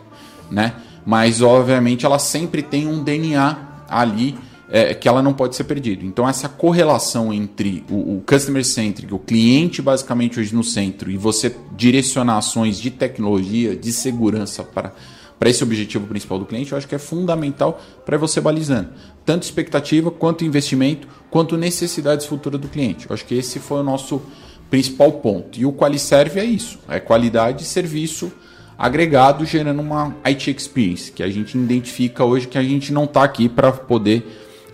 Né? 0.50 0.74
Mas, 1.06 1.40
obviamente, 1.40 2.04
ela 2.04 2.18
sempre 2.18 2.62
tem 2.62 2.86
um 2.86 3.02
DNA 3.02 3.58
ali 3.88 4.36
é, 4.70 4.94
que 4.94 5.08
ela 5.08 5.22
não 5.22 5.32
pode 5.32 5.56
ser 5.56 5.64
perdida. 5.64 6.04
Então, 6.04 6.28
essa 6.28 6.48
correlação 6.48 7.32
entre 7.32 7.84
o, 7.90 8.16
o 8.16 8.22
customer 8.24 8.64
centric, 8.64 9.12
o 9.12 9.18
cliente 9.18 9.82
basicamente 9.82 10.38
hoje 10.38 10.54
no 10.54 10.62
centro, 10.62 11.10
e 11.10 11.16
você 11.16 11.54
direcionar 11.76 12.38
ações 12.38 12.78
de 12.78 12.90
tecnologia, 12.90 13.74
de 13.74 13.92
segurança 13.92 14.62
para, 14.62 14.92
para 15.38 15.50
esse 15.50 15.62
objetivo 15.64 16.06
principal 16.06 16.38
do 16.38 16.46
cliente, 16.46 16.72
eu 16.72 16.78
acho 16.78 16.86
que 16.86 16.94
é 16.94 16.98
fundamental 16.98 17.80
para 18.06 18.16
você 18.16 18.40
balizando. 18.40 18.90
Tanto 19.24 19.42
expectativa, 19.42 20.10
quanto 20.10 20.44
investimento, 20.44 21.08
quanto 21.28 21.56
necessidades 21.56 22.26
futuras 22.26 22.60
do 22.60 22.68
cliente. 22.68 23.08
Eu 23.08 23.14
acho 23.14 23.24
que 23.26 23.34
esse 23.34 23.58
foi 23.58 23.80
o 23.80 23.84
nosso 23.84 24.22
principal 24.70 25.12
ponto. 25.12 25.58
E 25.58 25.66
o 25.66 25.72
Qualiserve 25.72 26.38
é 26.38 26.44
isso: 26.44 26.78
é 26.88 27.00
qualidade 27.00 27.58
de 27.58 27.64
serviço 27.64 28.30
agregado 28.78 29.44
gerando 29.44 29.82
uma 29.82 30.16
IT 30.24 30.50
experience, 30.56 31.12
que 31.12 31.22
a 31.22 31.28
gente 31.28 31.58
identifica 31.58 32.24
hoje 32.24 32.48
que 32.48 32.56
a 32.56 32.62
gente 32.62 32.92
não 32.94 33.04
está 33.04 33.22
aqui 33.22 33.46
para 33.46 33.72
poder 33.72 34.24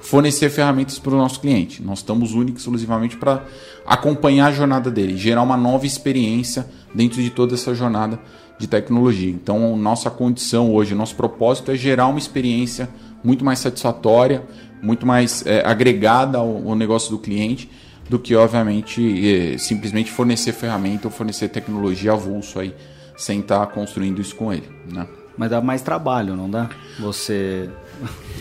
fornecer 0.07 0.51
ferramentas 0.51 1.01
para 1.01 1.13
o 1.13 1.17
nosso 1.17 1.41
cliente. 1.41 1.83
Nós 1.83 1.99
estamos 1.99 2.33
únicos 2.33 2.63
exclusivamente 2.63 3.17
para 3.17 3.45
acompanhar 3.85 4.47
a 4.47 4.53
jornada 4.53 4.89
dele, 4.89 5.17
gerar 5.17 5.43
uma 5.43 5.57
nova 5.57 5.85
experiência 5.85 6.67
dentro 6.95 7.21
de 7.21 7.29
toda 7.29 7.55
essa 7.55 7.75
jornada 7.75 8.21
de 8.57 8.69
tecnologia. 8.69 9.31
Então, 9.31 9.77
nossa 9.77 10.09
condição 10.09 10.73
hoje, 10.73 10.95
nosso 10.95 11.17
propósito 11.17 11.73
é 11.73 11.77
gerar 11.77 12.07
uma 12.07 12.21
experiência 12.21 12.89
muito 13.23 13.45
mais 13.45 13.59
satisfatória, 13.59 14.47
muito 14.81 15.05
mais 15.05 15.45
é, 15.45 15.67
agregada 15.67 16.39
ao, 16.39 16.69
ao, 16.69 16.77
negócio 16.77 17.11
do 17.11 17.19
cliente, 17.19 17.69
do 18.09 18.17
que, 18.17 18.37
obviamente, 18.37 19.55
é, 19.55 19.59
simplesmente 19.59 20.13
fornecer 20.13 20.53
ferramenta 20.53 21.09
ou 21.09 21.11
fornecer 21.13 21.49
tecnologia 21.49 22.13
avulso 22.13 22.61
aí, 22.61 22.73
sem 23.17 23.41
estar 23.41 23.67
construindo 23.67 24.21
isso 24.21 24.37
com 24.37 24.53
ele. 24.53 24.69
Né? 24.89 25.05
Mas 25.37 25.51
dá 25.51 25.61
mais 25.61 25.83
trabalho, 25.83 26.37
não 26.37 26.49
dá? 26.49 26.71
Você 27.01 27.69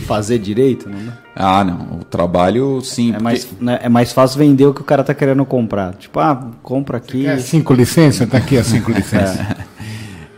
fazer 0.06 0.40
direito, 0.40 0.90
não? 0.90 1.14
Ah, 1.36 1.64
não. 1.64 2.00
O 2.00 2.04
trabalho, 2.04 2.82
sim. 2.82 3.10
É, 3.10 3.12
porque... 3.14 3.24
mais, 3.24 3.48
né, 3.60 3.80
é 3.84 3.90
mais 3.90 4.14
fácil 4.14 4.40
vender 4.40 4.66
o 4.66 4.74
que 4.74 4.82
o 4.82 4.86
cara 4.86 5.04
tá 5.04 5.14
querendo 5.14 5.46
comprar. 5.46 5.94
Tipo, 5.96 6.20
ah, 6.20 6.52
compra 6.62 6.98
aqui. 6.98 7.26
É 7.26 7.38
cinco 7.40 7.74
licenças? 7.74 8.28
Tá 8.30 8.38
aqui 8.38 8.58
as 8.58 8.68
cinco 8.68 8.92
licenças. 8.92 9.40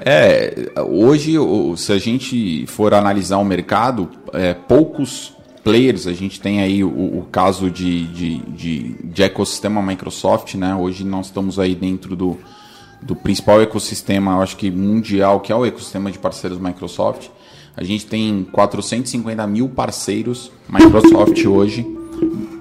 É, 0.09 0.71
hoje, 0.87 1.33
se 1.75 1.91
a 1.91 1.97
gente 1.97 2.65
for 2.67 2.93
analisar 2.93 3.39
o 3.39 3.43
mercado, 3.43 4.09
é, 4.31 4.53
poucos 4.53 5.33
players, 5.65 6.07
a 6.07 6.13
gente 6.13 6.39
tem 6.39 6.61
aí 6.61 6.81
o, 6.81 6.87
o 6.87 7.27
caso 7.29 7.69
de, 7.69 8.07
de, 8.07 8.37
de, 8.37 8.95
de, 9.03 9.23
ecossistema 9.23 9.81
Microsoft, 9.81 10.55
né? 10.55 10.73
Hoje 10.73 11.03
nós 11.03 11.25
estamos 11.25 11.59
aí 11.59 11.75
dentro 11.75 12.15
do, 12.15 12.37
do 13.01 13.17
principal 13.17 13.61
ecossistema, 13.61 14.31
eu 14.31 14.41
acho 14.41 14.55
que 14.55 14.71
mundial, 14.71 15.41
que 15.41 15.51
é 15.51 15.55
o 15.55 15.65
ecossistema 15.65 16.09
de 16.09 16.17
parceiros 16.17 16.57
Microsoft. 16.57 17.27
A 17.77 17.83
gente 17.83 18.07
tem 18.07 18.43
450 18.51 19.45
mil 19.45 19.69
parceiros 19.69 20.51
Microsoft 20.67 21.45
hoje. 21.45 21.85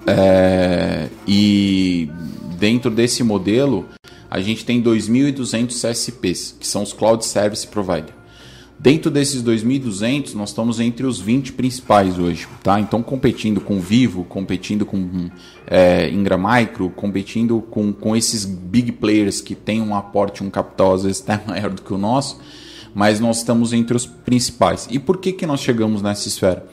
É, 0.06 1.08
e 1.26 2.10
dentro 2.58 2.90
desse 2.90 3.24
modelo, 3.24 3.86
a 4.30 4.40
gente 4.42 4.62
tem 4.66 4.82
2.200 4.82 5.68
CSPs, 5.68 6.54
que 6.60 6.66
são 6.66 6.82
os 6.82 6.92
Cloud 6.92 7.24
Service 7.24 7.66
Provider. 7.66 8.14
Dentro 8.78 9.10
desses 9.10 9.42
2.200, 9.42 10.34
nós 10.34 10.50
estamos 10.50 10.80
entre 10.80 11.06
os 11.06 11.18
20 11.18 11.54
principais 11.54 12.18
hoje, 12.18 12.46
tá? 12.62 12.78
Então, 12.78 13.02
competindo 13.02 13.58
com 13.58 13.80
Vivo, 13.80 14.22
competindo 14.24 14.84
com 14.84 15.30
é, 15.66 16.10
Ingram 16.10 16.38
Micro, 16.38 16.90
competindo 16.90 17.62
com, 17.70 17.90
com 17.90 18.14
esses 18.14 18.44
big 18.44 18.92
players 18.92 19.40
que 19.40 19.54
têm 19.54 19.80
um 19.80 19.94
aporte, 19.94 20.44
um 20.44 20.50
capital 20.50 20.92
às 20.92 21.04
vezes 21.04 21.24
até 21.26 21.42
maior 21.48 21.70
do 21.70 21.80
que 21.80 21.94
o 21.94 21.96
nosso, 21.96 22.38
mas 22.96 23.20
nós 23.20 23.36
estamos 23.36 23.74
entre 23.74 23.94
os 23.94 24.06
principais. 24.06 24.88
E 24.90 24.98
por 24.98 25.18
que, 25.18 25.30
que 25.30 25.46
nós 25.46 25.60
chegamos 25.60 26.00
nessa 26.00 26.28
esfera? 26.28 26.66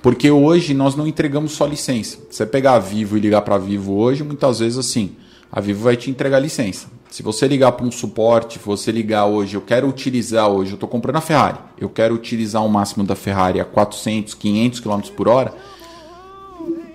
Porque 0.00 0.30
hoje 0.30 0.72
nós 0.72 0.96
não 0.96 1.06
entregamos 1.06 1.52
só 1.52 1.66
licença. 1.66 2.16
Você 2.30 2.46
pegar 2.46 2.72
a 2.72 2.78
Vivo 2.78 3.18
e 3.18 3.20
ligar 3.20 3.42
para 3.42 3.56
a 3.56 3.58
Vivo 3.58 3.92
hoje, 3.96 4.24
muitas 4.24 4.60
vezes 4.60 4.78
assim, 4.78 5.10
a 5.52 5.60
Vivo 5.60 5.84
vai 5.84 5.94
te 5.94 6.10
entregar 6.10 6.38
licença. 6.38 6.86
Se 7.10 7.22
você 7.22 7.46
ligar 7.46 7.72
para 7.72 7.84
um 7.84 7.90
suporte, 7.90 8.58
você 8.58 8.90
ligar 8.90 9.26
hoje, 9.26 9.56
eu 9.56 9.60
quero 9.60 9.86
utilizar 9.86 10.48
hoje, 10.48 10.70
eu 10.70 10.76
estou 10.76 10.88
comprando 10.88 11.16
a 11.16 11.20
Ferrari, 11.20 11.58
eu 11.78 11.90
quero 11.90 12.14
utilizar 12.14 12.64
o 12.64 12.68
máximo 12.68 13.04
da 13.04 13.14
Ferrari 13.14 13.60
a 13.60 13.64
400, 13.66 14.32
500 14.32 14.80
km 14.80 15.00
por 15.14 15.28
hora, 15.28 15.52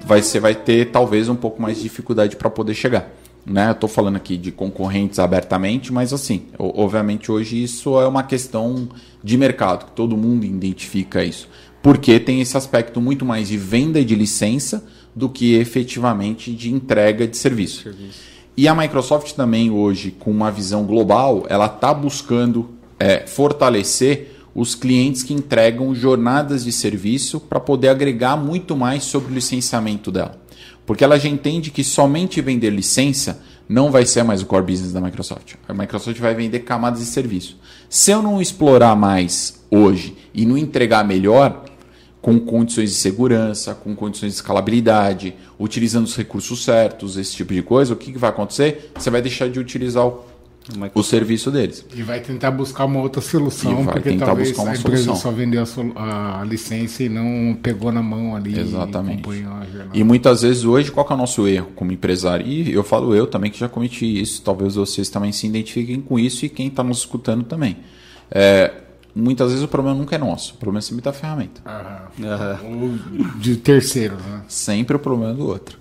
vai, 0.04 0.24
você 0.24 0.40
vai 0.40 0.56
ter 0.56 0.90
talvez 0.90 1.30
um 1.30 1.36
pouco 1.36 1.62
mais 1.62 1.78
de 1.78 1.84
dificuldade 1.84 2.36
para 2.36 2.50
poder 2.50 2.74
chegar. 2.74 3.08
Né? 3.46 3.72
Estou 3.72 3.90
falando 3.90 4.16
aqui 4.16 4.38
de 4.38 4.52
concorrentes 4.52 5.20
abertamente, 5.20 5.92
mas 5.92 6.14
assim, 6.14 6.44
obviamente 6.58 7.32
hoje 7.32 7.62
isso 7.62 8.00
é 8.00 8.08
uma 8.08 8.24
questão 8.24 8.88
de 9.24 9.38
mercado, 9.38 9.86
que 9.86 9.92
todo 9.92 10.16
mundo 10.16 10.46
identifica 10.46 11.24
isso. 11.24 11.50
Porque 11.82 12.20
tem 12.20 12.40
esse 12.40 12.56
aspecto 12.56 13.02
muito 13.02 13.26
mais 13.26 13.50
de 13.50 13.58
venda 13.58 14.04
de 14.04 14.16
licença 14.16 14.86
do 15.14 15.28
que 15.28 15.56
efetivamente 15.56 16.54
de 16.54 16.72
entrega 16.72 17.28
de 17.28 17.36
serviço. 17.38 17.84
serviço. 17.84 18.34
E 18.56 18.68
a 18.68 18.76
Microsoft 18.76 19.34
também 19.34 19.72
hoje, 19.72 20.12
com 20.12 20.32
uma 20.32 20.52
visão 20.52 20.86
global, 20.86 21.46
ela 21.50 21.66
está 21.66 21.94
buscando 21.94 22.70
é, 23.00 23.26
fortalecer 23.26 24.34
os 24.56 24.76
clientes 24.76 25.24
que 25.24 25.34
entregam 25.34 25.94
jornadas 25.96 26.64
de 26.64 26.72
serviço 26.72 27.40
para 27.40 27.60
poder 27.60 27.90
agregar 27.90 28.38
muito 28.38 28.78
mais 28.78 29.04
sobre 29.04 29.32
o 29.32 29.36
licenciamento 29.36 30.12
dela. 30.12 30.40
Porque 30.86 31.04
ela 31.04 31.20
já 31.20 31.30
entende 31.30 31.72
que 31.72 31.84
somente 31.84 32.42
vender 32.42 32.70
licença 32.70 33.42
não 33.68 33.92
vai 33.92 34.06
ser 34.06 34.24
mais 34.24 34.42
o 34.42 34.46
core 34.46 34.66
business 34.66 34.92
da 34.92 35.00
Microsoft. 35.00 35.56
A 35.68 35.74
Microsoft 35.74 36.20
vai 36.20 36.36
vender 36.36 36.60
camadas 36.60 37.00
de 37.00 37.06
serviço. 37.06 37.58
Se 37.90 38.12
eu 38.12 38.22
não 38.22 38.42
explorar 38.42 38.96
mais 38.96 39.64
hoje 39.72 40.16
e 40.34 40.46
não 40.46 40.58
entregar 40.58 41.06
melhor, 41.06 41.64
com 42.24 42.40
condições 42.40 42.92
de 42.92 42.96
segurança, 42.96 43.76
com 43.76 43.94
condições 43.94 44.30
de 44.30 44.36
escalabilidade, 44.36 45.36
utilizando 45.60 46.06
os 46.06 46.16
recursos 46.16 46.64
certos, 46.64 47.18
esse 47.18 47.36
tipo 47.36 47.54
de 47.54 47.62
coisa, 47.62 47.94
o 47.94 47.98
que, 47.98 48.14
que 48.14 48.18
vai 48.18 48.30
acontecer? 48.30 48.92
Você 48.96 49.10
vai 49.10 49.22
deixar 49.22 49.50
de 49.50 49.60
utilizar 49.60 50.08
o, 50.08 50.24
o 50.94 51.04
serviço 51.04 51.52
deles. 51.52 51.86
E 51.94 52.02
vai 52.02 52.22
tentar 52.22 52.52
buscar 52.52 52.86
uma 52.86 53.00
outra 53.00 53.22
solução, 53.22 53.86
porque 53.86 54.16
talvez 54.18 54.58
a 54.58 54.76
empresa 54.76 55.04
solução. 55.04 55.16
só 55.16 55.32
vendeu 55.32 55.64
a, 55.96 56.42
a, 56.42 56.44
licença 56.46 57.04
e 57.04 57.10
não 57.10 57.58
pegou 57.62 57.92
na 57.92 58.02
mão 58.02 58.36
ali. 58.36 58.58
Exatamente. 58.58 59.30
E, 59.94 60.00
e 60.00 60.04
muitas 60.04 60.42
vezes 60.42 60.64
hoje, 60.64 60.90
qual 60.92 61.06
é 61.10 61.14
o 61.14 61.18
nosso 61.18 61.48
erro 61.48 61.68
como 61.76 61.92
empresário? 61.92 62.48
E 62.48 62.72
eu 62.72 62.84
falo 62.84 63.14
eu 63.14 63.28
também 63.28 63.52
que 63.52 63.60
já 63.60 63.68
cometi 63.68 64.22
isso, 64.22 64.42
talvez 64.42 64.76
vocês 64.76 65.10
também 65.10 65.32
se 65.32 65.46
identifiquem 65.46 66.00
com 66.00 66.18
isso 66.18 66.46
e 66.46 66.50
quem 66.50 66.68
está 66.68 66.84
nos 66.84 67.00
escutando 67.00 67.44
também. 67.44 67.78
É, 68.32 68.72
muitas 69.14 69.50
vezes 69.50 69.64
o 69.64 69.68
problema 69.68 69.98
nunca 69.98 70.16
é 70.16 70.18
nosso, 70.18 70.54
o 70.54 70.58
problema 70.58 70.80
é 70.80 70.82
sempre 70.82 71.04
da 71.04 71.12
ferramenta. 71.12 71.62
Uhum. 72.64 73.00
De 73.38 73.58
terceiro, 73.58 74.16
né? 74.16 74.44
Sempre 74.48 74.96
o 74.96 75.00
problema 75.00 75.34
é 75.34 75.36
do 75.36 75.46
outro. 75.46 75.78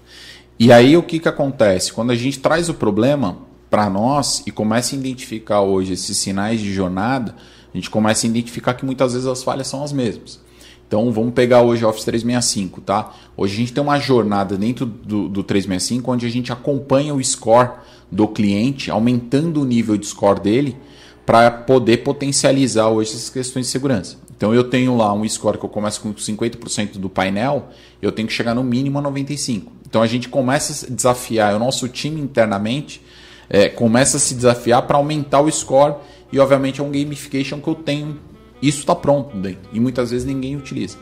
E 0.58 0.72
aí 0.72 0.96
o 0.96 1.02
que, 1.02 1.20
que 1.20 1.28
acontece? 1.28 1.92
Quando 1.92 2.10
a 2.10 2.14
gente 2.14 2.38
traz 2.40 2.68
o 2.68 2.74
problema 2.74 3.51
para 3.72 3.88
nós 3.88 4.42
e 4.46 4.50
começa 4.50 4.94
a 4.94 4.98
identificar 4.98 5.62
hoje 5.62 5.94
esses 5.94 6.18
sinais 6.18 6.60
de 6.60 6.70
jornada, 6.70 7.34
a 7.72 7.74
gente 7.78 7.88
começa 7.88 8.26
a 8.26 8.28
identificar 8.28 8.74
que 8.74 8.84
muitas 8.84 9.14
vezes 9.14 9.26
as 9.26 9.42
falhas 9.42 9.66
são 9.66 9.82
as 9.82 9.94
mesmas. 9.94 10.38
Então 10.86 11.10
vamos 11.10 11.32
pegar 11.32 11.62
hoje 11.62 11.82
o 11.82 11.88
Office 11.88 12.04
365, 12.04 12.82
tá? 12.82 13.14
Hoje 13.34 13.54
a 13.54 13.56
gente 13.56 13.72
tem 13.72 13.82
uma 13.82 13.98
jornada 13.98 14.58
dentro 14.58 14.84
do, 14.84 15.26
do 15.26 15.42
365 15.42 16.12
onde 16.12 16.26
a 16.26 16.28
gente 16.28 16.52
acompanha 16.52 17.14
o 17.14 17.24
score 17.24 17.70
do 18.10 18.28
cliente, 18.28 18.90
aumentando 18.90 19.62
o 19.62 19.64
nível 19.64 19.96
de 19.96 20.04
score 20.04 20.38
dele 20.38 20.76
para 21.24 21.50
poder 21.50 22.04
potencializar 22.04 22.90
hoje 22.90 23.12
essas 23.12 23.30
questões 23.30 23.64
de 23.64 23.72
segurança. 23.72 24.18
Então 24.36 24.52
eu 24.52 24.64
tenho 24.64 24.94
lá 24.94 25.14
um 25.14 25.26
score 25.26 25.56
que 25.56 25.64
eu 25.64 25.70
começo 25.70 26.02
com 26.02 26.12
50% 26.12 26.98
do 26.98 27.08
painel, 27.08 27.70
eu 28.02 28.12
tenho 28.12 28.28
que 28.28 28.34
chegar 28.34 28.54
no 28.54 28.62
mínimo 28.62 28.98
a 28.98 29.00
95. 29.00 29.72
Então 29.88 30.02
a 30.02 30.06
gente 30.06 30.28
começa 30.28 30.86
a 30.86 30.90
desafiar 30.90 31.56
o 31.56 31.58
nosso 31.58 31.88
time 31.88 32.20
internamente 32.20 33.00
é, 33.48 33.68
começa 33.68 34.16
a 34.16 34.20
se 34.20 34.34
desafiar 34.34 34.82
para 34.82 34.96
aumentar 34.96 35.40
o 35.40 35.50
score 35.50 35.94
e 36.32 36.38
obviamente 36.38 36.80
é 36.80 36.84
um 36.84 36.90
gamification 36.90 37.60
que 37.60 37.68
eu 37.68 37.74
tenho. 37.74 38.18
Isso 38.60 38.80
está 38.80 38.94
pronto 38.94 39.36
dentro, 39.36 39.68
e 39.72 39.80
muitas 39.80 40.10
vezes 40.10 40.26
ninguém 40.26 40.56
utiliza. 40.56 40.96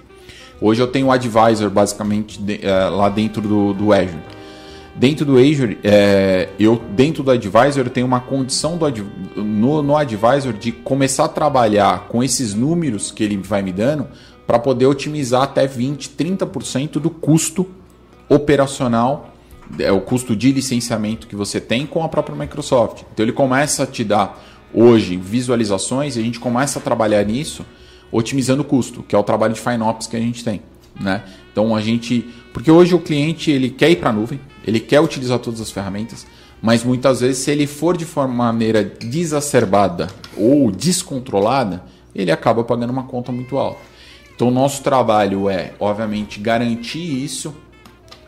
Hoje 0.60 0.82
eu 0.82 0.86
tenho 0.86 1.06
o 1.06 1.12
Advisor 1.12 1.70
basicamente 1.70 2.40
de, 2.40 2.66
é, 2.66 2.88
lá 2.88 3.08
dentro 3.08 3.40
do, 3.40 3.72
do 3.72 3.92
Azure. 3.92 4.22
Dentro 4.94 5.24
do 5.24 5.38
Azure, 5.38 5.78
é, 5.82 6.48
eu 6.58 6.80
dentro 6.90 7.22
do 7.22 7.30
Advisor 7.30 7.84
eu 7.84 7.90
tenho 7.90 8.06
uma 8.06 8.20
condição 8.20 8.76
do, 8.76 8.86
no, 9.42 9.82
no 9.82 9.96
Advisor 9.96 10.52
de 10.52 10.72
começar 10.72 11.24
a 11.24 11.28
trabalhar 11.28 12.08
com 12.08 12.22
esses 12.22 12.52
números 12.52 13.10
que 13.10 13.22
ele 13.22 13.36
vai 13.36 13.62
me 13.62 13.72
dando 13.72 14.08
para 14.46 14.58
poder 14.58 14.86
otimizar 14.86 15.42
até 15.42 15.66
20, 15.66 16.10
30% 16.10 16.92
do 16.94 17.08
custo 17.08 17.66
operacional 18.28 19.29
é 19.78 19.92
o 19.92 20.00
custo 20.00 20.34
de 20.34 20.52
licenciamento 20.52 21.26
que 21.26 21.36
você 21.36 21.60
tem 21.60 21.86
com 21.86 22.02
a 22.02 22.08
própria 22.08 22.36
Microsoft. 22.36 23.02
Então 23.12 23.24
ele 23.24 23.32
começa 23.32 23.84
a 23.84 23.86
te 23.86 24.02
dar 24.04 24.42
hoje 24.72 25.16
visualizações 25.16 26.16
e 26.16 26.20
a 26.20 26.22
gente 26.22 26.40
começa 26.40 26.78
a 26.78 26.82
trabalhar 26.82 27.24
nisso 27.24 27.64
otimizando 28.12 28.62
o 28.62 28.64
custo, 28.64 29.02
que 29.02 29.14
é 29.14 29.18
o 29.18 29.22
trabalho 29.22 29.54
de 29.54 29.60
FinOps 29.60 30.06
que 30.06 30.16
a 30.16 30.20
gente 30.20 30.42
tem, 30.42 30.62
né? 31.00 31.22
Então 31.52 31.74
a 31.74 31.80
gente, 31.80 32.28
porque 32.52 32.70
hoje 32.70 32.94
o 32.94 32.98
cliente 32.98 33.50
ele 33.50 33.70
quer 33.70 33.90
ir 33.90 33.96
para 33.96 34.10
a 34.10 34.12
nuvem, 34.12 34.40
ele 34.66 34.80
quer 34.80 35.00
utilizar 35.00 35.38
todas 35.38 35.60
as 35.60 35.70
ferramentas, 35.70 36.26
mas 36.60 36.84
muitas 36.84 37.20
vezes 37.20 37.38
se 37.38 37.50
ele 37.50 37.66
for 37.66 37.96
de 37.96 38.04
forma 38.04 38.34
maneira 38.34 38.84
desacerbada 38.84 40.08
ou 40.36 40.70
descontrolada, 40.70 41.84
ele 42.14 42.30
acaba 42.30 42.64
pagando 42.64 42.90
uma 42.90 43.04
conta 43.04 43.30
muito 43.30 43.56
alta. 43.56 43.80
Então 44.34 44.48
o 44.48 44.50
nosso 44.50 44.82
trabalho 44.82 45.48
é, 45.48 45.72
obviamente, 45.78 46.40
garantir 46.40 47.24
isso 47.24 47.54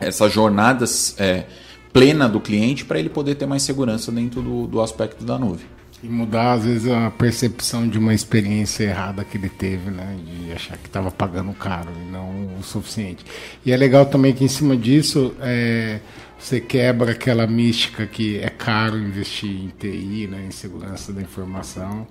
essa 0.06 0.28
jornada 0.28 0.84
é, 1.18 1.44
plena 1.92 2.28
do 2.28 2.40
cliente 2.40 2.84
para 2.84 2.98
ele 2.98 3.08
poder 3.08 3.34
ter 3.34 3.46
mais 3.46 3.62
segurança 3.62 4.10
dentro 4.10 4.42
do, 4.42 4.66
do 4.66 4.80
aspecto 4.80 5.24
da 5.24 5.38
nuvem. 5.38 5.66
E 6.02 6.08
mudar, 6.08 6.54
às 6.54 6.64
vezes, 6.64 6.90
a 6.90 7.12
percepção 7.12 7.88
de 7.88 7.96
uma 7.96 8.12
experiência 8.12 8.84
errada 8.84 9.22
que 9.22 9.36
ele 9.36 9.48
teve, 9.48 9.88
né? 9.88 10.16
De 10.26 10.52
achar 10.52 10.76
que 10.76 10.88
estava 10.88 11.12
pagando 11.12 11.52
caro 11.52 11.90
e 11.96 12.10
não 12.10 12.58
o 12.58 12.62
suficiente. 12.62 13.24
E 13.64 13.70
é 13.70 13.76
legal 13.76 14.04
também 14.06 14.32
que, 14.32 14.42
em 14.42 14.48
cima 14.48 14.76
disso, 14.76 15.32
é, 15.40 16.00
você 16.42 16.60
quebra 16.60 17.12
aquela 17.12 17.46
mística 17.46 18.04
que 18.04 18.38
é 18.38 18.48
caro 18.48 18.98
investir 18.98 19.48
em 19.48 19.68
TI, 19.78 20.26
né? 20.26 20.44
em 20.48 20.50
segurança 20.50 21.12
da 21.12 21.22
informação. 21.22 22.04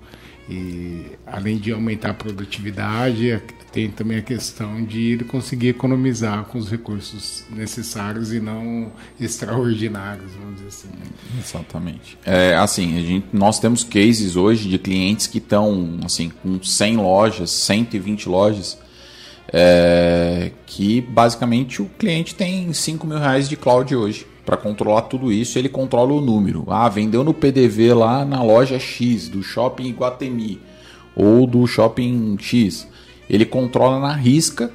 E 0.48 1.06
além 1.26 1.56
de 1.56 1.72
aumentar 1.72 2.10
a 2.10 2.14
produtividade, 2.14 3.40
tem 3.72 3.90
também 3.90 4.18
a 4.18 4.22
questão 4.22 4.84
de 4.84 5.12
ele 5.12 5.24
conseguir 5.24 5.68
economizar 5.68 6.44
com 6.44 6.58
os 6.58 6.68
recursos 6.70 7.44
necessários 7.50 8.32
e 8.32 8.40
não 8.40 8.92
extraordinários, 9.20 10.32
vamos 10.32 10.56
dizer 10.56 10.68
assim. 10.68 10.88
Exatamente. 11.38 12.18
É, 12.24 12.54
assim, 12.56 12.98
a 12.98 13.00
gente, 13.00 13.26
nós 13.32 13.58
temos 13.60 13.84
cases 13.84 14.36
hoje 14.36 14.68
de 14.68 14.78
clientes 14.78 15.26
que 15.26 15.38
estão 15.38 16.00
assim, 16.04 16.30
com 16.42 16.62
100 16.62 16.96
lojas, 16.96 17.50
120 17.50 18.28
lojas, 18.28 18.78
é, 19.52 20.50
que 20.66 21.00
basicamente 21.00 21.80
o 21.80 21.86
cliente 21.98 22.34
tem 22.34 22.72
5 22.72 23.06
mil 23.06 23.18
reais 23.18 23.48
de 23.48 23.56
cloud 23.56 23.94
hoje 23.94 24.31
para 24.44 24.56
controlar 24.56 25.02
tudo 25.02 25.32
isso, 25.32 25.58
ele 25.58 25.68
controla 25.68 26.12
o 26.12 26.20
número. 26.20 26.64
Ah, 26.68 26.88
vendeu 26.88 27.22
no 27.22 27.32
PDV 27.32 27.94
lá 27.94 28.24
na 28.24 28.42
loja 28.42 28.78
X 28.78 29.28
do 29.28 29.42
shopping 29.42 29.86
Iguatemi 29.86 30.60
ou 31.14 31.46
do 31.46 31.66
shopping 31.66 32.36
X. 32.40 32.88
Ele 33.30 33.44
controla 33.44 34.00
na 34.00 34.12
risca 34.12 34.70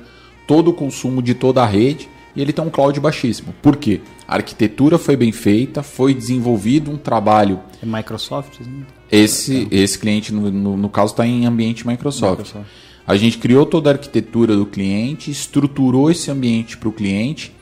todo 0.48 0.70
o 0.70 0.74
consumo 0.74 1.22
de 1.22 1.34
toda 1.34 1.62
a 1.62 1.66
rede 1.66 2.08
e 2.36 2.42
ele 2.42 2.54
tem 2.54 2.64
um 2.64 2.70
cloud 2.70 2.98
baixíssimo. 3.00 3.54
Por 3.62 3.76
quê? 3.76 4.00
A 4.28 4.36
arquitetura 4.36 4.98
foi 4.98 5.16
bem 5.16 5.32
feita, 5.32 5.84
foi 5.84 6.14
desenvolvido 6.14 6.92
um 6.92 6.98
trabalho. 6.98 7.60
É 7.82 7.86
Microsoft? 7.86 8.60
Né? 8.62 8.86
Esse, 9.12 9.68
esse 9.72 9.98
cliente, 9.98 10.34
no, 10.34 10.50
no, 10.52 10.78
no 10.78 10.90
caso, 10.90 11.14
está 11.14 11.26
em 11.26 11.46
ambiente 11.46 11.86
Microsoft. 11.86 12.40
Microsoft. 12.40 12.68
A 13.06 13.16
gente 13.16 13.38
criou 13.38 13.66
toda 13.66 13.90
a 13.90 13.94
arquitetura 13.94 14.56
do 14.56 14.66
cliente, 14.66 15.32
estruturou 15.32 16.12
esse 16.12 16.30
ambiente 16.30 16.78
para 16.78 16.90
o 16.90 16.92
cliente 16.92 17.54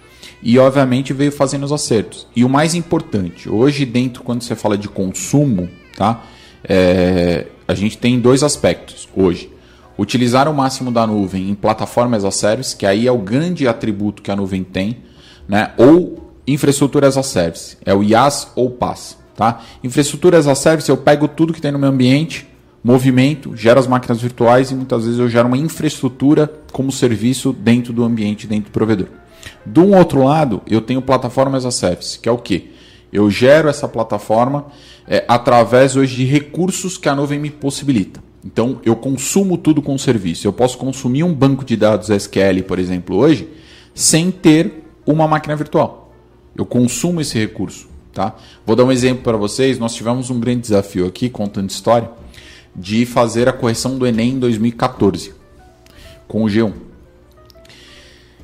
e 0.45 0.59
obviamente 0.59 1.11
veio 1.11 1.31
fazendo 1.31 1.63
os 1.63 1.71
acertos. 1.71 2.27
E 2.35 2.45
o 2.45 2.49
mais 2.49 2.75
importante, 2.75 3.49
hoje 3.49 3.83
dentro 3.83 4.21
quando 4.21 4.43
você 4.43 4.55
fala 4.55 4.77
de 4.77 4.87
consumo, 4.87 5.67
tá? 5.97 6.21
É, 6.63 7.47
a 7.67 7.73
gente 7.73 7.97
tem 7.97 8.19
dois 8.19 8.43
aspectos 8.43 9.09
hoje. 9.15 9.51
Utilizar 9.97 10.47
o 10.47 10.53
máximo 10.53 10.91
da 10.91 11.07
nuvem 11.07 11.49
em 11.49 11.55
plataformas 11.55 12.23
as 12.23 12.35
a 12.35 12.37
service, 12.37 12.75
que 12.75 12.85
aí 12.85 13.07
é 13.07 13.11
o 13.11 13.17
grande 13.17 13.67
atributo 13.67 14.21
que 14.21 14.29
a 14.29 14.35
nuvem 14.35 14.63
tem, 14.63 14.97
né? 15.47 15.71
Ou 15.77 16.31
infraestrutura 16.45 17.07
as 17.07 17.17
a 17.17 17.23
service, 17.23 17.75
é 17.83 17.91
o 17.91 18.03
IaaS 18.03 18.51
ou 18.55 18.69
PaaS, 18.69 19.17
tá? 19.35 19.63
Infraestrutura 19.83 20.37
as 20.37 20.45
a 20.45 20.53
service, 20.53 20.87
eu 20.87 20.97
pego 20.97 21.27
tudo 21.27 21.53
que 21.53 21.61
tem 21.61 21.71
no 21.71 21.79
meu 21.79 21.89
ambiente, 21.89 22.47
movimento, 22.83 23.55
gero 23.55 23.79
as 23.79 23.87
máquinas 23.87 24.21
virtuais 24.21 24.69
e 24.69 24.75
muitas 24.75 25.05
vezes 25.05 25.19
eu 25.19 25.27
gero 25.27 25.47
uma 25.47 25.57
infraestrutura 25.57 26.53
como 26.71 26.91
serviço 26.91 27.51
dentro 27.51 27.91
do 27.91 28.03
ambiente, 28.03 28.45
dentro 28.45 28.69
do 28.69 28.73
provedor. 28.73 29.07
Do 29.65 29.91
outro 29.91 30.23
lado, 30.23 30.61
eu 30.67 30.81
tenho 30.81 31.01
plataforma 31.01 31.57
as 31.57 31.65
a 31.65 31.71
service, 31.71 32.19
que 32.19 32.29
é 32.29 32.31
o 32.31 32.37
quê? 32.37 32.69
Eu 33.11 33.29
gero 33.29 33.69
essa 33.69 33.87
plataforma 33.87 34.67
é, 35.07 35.23
através 35.27 35.95
hoje 35.95 36.15
de 36.15 36.25
recursos 36.25 36.97
que 36.97 37.07
a 37.07 37.15
nuvem 37.15 37.39
me 37.39 37.49
possibilita. 37.49 38.23
Então, 38.43 38.79
eu 38.83 38.95
consumo 38.95 39.57
tudo 39.57 39.81
com 39.81 39.95
o 39.95 39.99
serviço. 39.99 40.45
Eu 40.45 40.53
posso 40.53 40.77
consumir 40.77 41.23
um 41.23 41.33
banco 41.33 41.65
de 41.65 41.75
dados 41.75 42.09
SQL, 42.09 42.63
por 42.67 42.77
exemplo, 42.77 43.15
hoje, 43.15 43.49
sem 43.93 44.29
ter 44.29 44.83
uma 45.05 45.27
máquina 45.27 45.55
virtual. 45.55 46.13
Eu 46.55 46.65
consumo 46.65 47.21
esse 47.21 47.37
recurso. 47.39 47.87
Tá? 48.13 48.35
Vou 48.65 48.75
dar 48.75 48.83
um 48.83 48.91
exemplo 48.91 49.23
para 49.23 49.35
vocês. 49.35 49.79
Nós 49.79 49.95
tivemos 49.95 50.29
um 50.29 50.39
grande 50.39 50.61
desafio 50.61 51.07
aqui, 51.07 51.29
contando 51.29 51.69
história, 51.69 52.09
de 52.75 53.05
fazer 53.05 53.49
a 53.49 53.53
correção 53.53 53.97
do 53.97 54.05
Enem 54.05 54.31
em 54.31 54.39
2014 54.39 55.33
com 56.27 56.43
o 56.43 56.47
G1. 56.47 56.73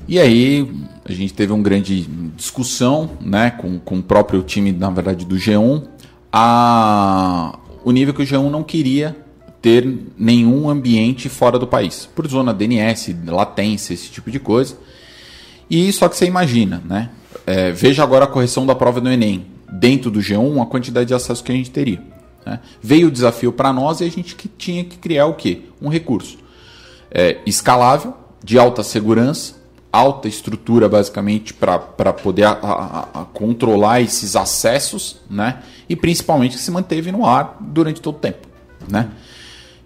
E 0.07 0.19
aí 0.19 0.69
a 1.05 1.11
gente 1.11 1.33
teve 1.33 1.53
uma 1.53 1.63
grande 1.63 2.07
discussão 2.35 3.11
né, 3.19 3.51
com, 3.51 3.79
com 3.79 3.99
o 3.99 4.03
próprio 4.03 4.41
time, 4.43 4.71
na 4.71 4.89
verdade, 4.89 5.25
do 5.25 5.35
G1, 5.35 5.83
a, 6.31 7.57
o 7.83 7.91
nível 7.91 8.13
que 8.13 8.21
o 8.21 8.25
G1 8.25 8.49
não 8.49 8.63
queria 8.63 9.15
ter 9.61 9.87
nenhum 10.17 10.69
ambiente 10.69 11.29
fora 11.29 11.59
do 11.59 11.67
país, 11.67 12.09
por 12.15 12.27
zona 12.27 12.53
DNS, 12.53 13.15
latência, 13.27 13.93
esse 13.93 14.09
tipo 14.09 14.31
de 14.31 14.39
coisa. 14.39 14.75
E 15.69 15.91
só 15.93 16.09
que 16.09 16.17
você 16.17 16.25
imagina, 16.25 16.81
né? 16.85 17.09
É, 17.45 17.71
veja 17.71 18.03
agora 18.03 18.25
a 18.25 18.27
correção 18.27 18.65
da 18.65 18.75
prova 18.75 18.99
do 18.99 19.09
Enem. 19.09 19.45
Dentro 19.71 20.11
do 20.11 20.19
G1, 20.19 20.61
a 20.61 20.65
quantidade 20.65 21.07
de 21.07 21.13
acesso 21.13 21.43
que 21.43 21.51
a 21.51 21.55
gente 21.55 21.71
teria. 21.71 22.01
Né? 22.45 22.59
Veio 22.81 23.07
o 23.07 23.11
desafio 23.11 23.53
para 23.53 23.71
nós 23.71 24.01
e 24.01 24.03
a 24.03 24.09
gente 24.09 24.35
que 24.35 24.47
tinha 24.49 24.83
que 24.83 24.97
criar 24.97 25.27
o 25.27 25.33
quê? 25.35 25.61
Um 25.81 25.87
recurso 25.87 26.37
é, 27.09 27.37
escalável, 27.45 28.13
de 28.43 28.57
alta 28.57 28.83
segurança, 28.83 29.60
alta 29.91 30.27
estrutura 30.27 30.87
basicamente 30.87 31.53
para 31.53 31.79
poder 32.13 32.45
a, 32.45 32.51
a, 32.51 33.21
a 33.21 33.25
controlar 33.25 34.01
esses 34.01 34.35
acessos, 34.35 35.17
né? 35.29 35.59
E 35.89 35.95
principalmente 35.95 36.55
que 36.55 36.61
se 36.61 36.71
manteve 36.71 37.11
no 37.11 37.25
ar 37.25 37.57
durante 37.59 37.99
todo 37.99 38.15
o 38.15 38.19
tempo, 38.19 38.47
né? 38.87 39.09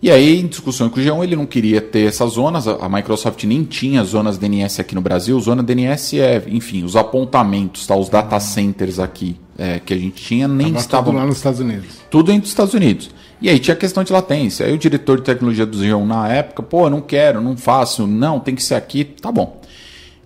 E 0.01 0.11
aí, 0.11 0.39
em 0.39 0.45
discussão 0.45 0.87
com 0.87 0.99
o 0.99 1.03
G1, 1.03 1.23
ele 1.23 1.35
não 1.35 1.47
queria 1.47 1.81
ter 1.81 2.07
essas 2.07 2.33
zonas, 2.33 2.67
a 2.67 2.87
Microsoft 2.87 3.43
nem 3.45 3.63
tinha 3.63 4.03
zonas 4.03 4.37
DNS 4.37 4.79
aqui 4.79 4.93
no 4.93 5.01
Brasil. 5.01 5.39
Zona 5.39 5.63
DNS 5.63 6.19
é, 6.19 6.43
enfim, 6.47 6.83
os 6.83 6.95
apontamentos, 6.95 7.87
tá? 7.87 7.95
os 7.95 8.07
data 8.07 8.39
centers 8.39 8.99
aqui 8.99 9.39
é, 9.57 9.79
que 9.79 9.93
a 9.93 9.97
gente 9.97 10.21
tinha 10.21 10.47
nem 10.47 10.67
Tava 10.67 10.79
estavam 10.79 11.05
tudo 11.05 11.17
lá 11.17 11.25
nos 11.25 11.37
Estados 11.37 11.59
Unidos. 11.59 11.87
tudo 12.11 12.31
entre 12.31 12.43
os 12.43 12.49
Estados 12.49 12.73
Unidos. 12.75 13.09
E 13.41 13.49
aí 13.49 13.57
tinha 13.57 13.73
a 13.73 13.77
questão 13.77 14.03
de 14.03 14.13
latência. 14.13 14.65
Aí 14.65 14.73
o 14.73 14.77
diretor 14.77 15.17
de 15.17 15.23
tecnologia 15.23 15.65
do 15.65 15.77
G1 15.77 16.05
na 16.05 16.27
época, 16.27 16.61
pô, 16.61 16.89
não 16.89 17.01
quero, 17.01 17.41
não 17.41 17.57
faço, 17.57 18.05
não, 18.05 18.39
tem 18.39 18.53
que 18.53 18.61
ser 18.61 18.75
aqui, 18.75 19.03
tá 19.03 19.31
bom. 19.31 19.59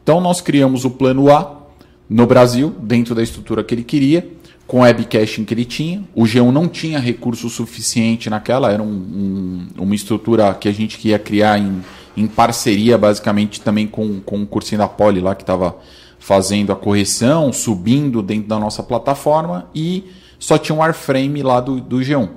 Então 0.10 0.20
nós 0.20 0.42
criamos 0.42 0.86
o 0.86 0.90
plano 0.90 1.32
A 1.32 1.68
no 2.10 2.26
Brasil, 2.26 2.74
dentro 2.82 3.14
da 3.14 3.22
estrutura 3.22 3.64
que 3.64 3.76
ele 3.76 3.84
queria, 3.84 4.28
com 4.66 4.80
o 4.80 4.82
web 4.82 5.06
caching 5.06 5.46
que 5.46 5.54
ele 5.54 5.66
tinha. 5.66 6.04
O 6.16 6.24
G1 6.24 6.50
não 6.50 6.68
tinha 6.68 6.98
recurso 6.98 7.48
suficiente 7.48 8.28
naquela, 8.28 8.72
era 8.72 8.82
um, 8.82 8.88
um, 8.88 9.68
uma 9.78 9.94
estrutura 9.94 10.52
que 10.56 10.68
a 10.68 10.72
gente 10.72 11.08
ia 11.08 11.20
criar 11.20 11.60
em, 11.60 11.84
em 12.18 12.26
parceria, 12.26 12.98
basicamente, 12.98 13.62
também 13.62 13.86
com, 13.86 14.20
com 14.22 14.42
o 14.42 14.48
cursinho 14.48 14.80
da 14.80 14.88
Poli 14.88 15.22
lá, 15.22 15.36
que 15.36 15.44
estava 15.44 15.78
fazendo 16.18 16.72
a 16.72 16.76
correção, 16.76 17.54
subindo 17.54 18.24
dentro 18.24 18.50
da 18.50 18.58
nossa 18.58 18.82
plataforma, 18.82 19.70
e 19.76 20.06
só 20.40 20.58
tinha 20.58 20.76
um 20.76 20.82
wireframe 20.82 21.44
lá 21.44 21.62
do, 21.62 21.80
do 21.80 21.98
G1. 21.98 22.30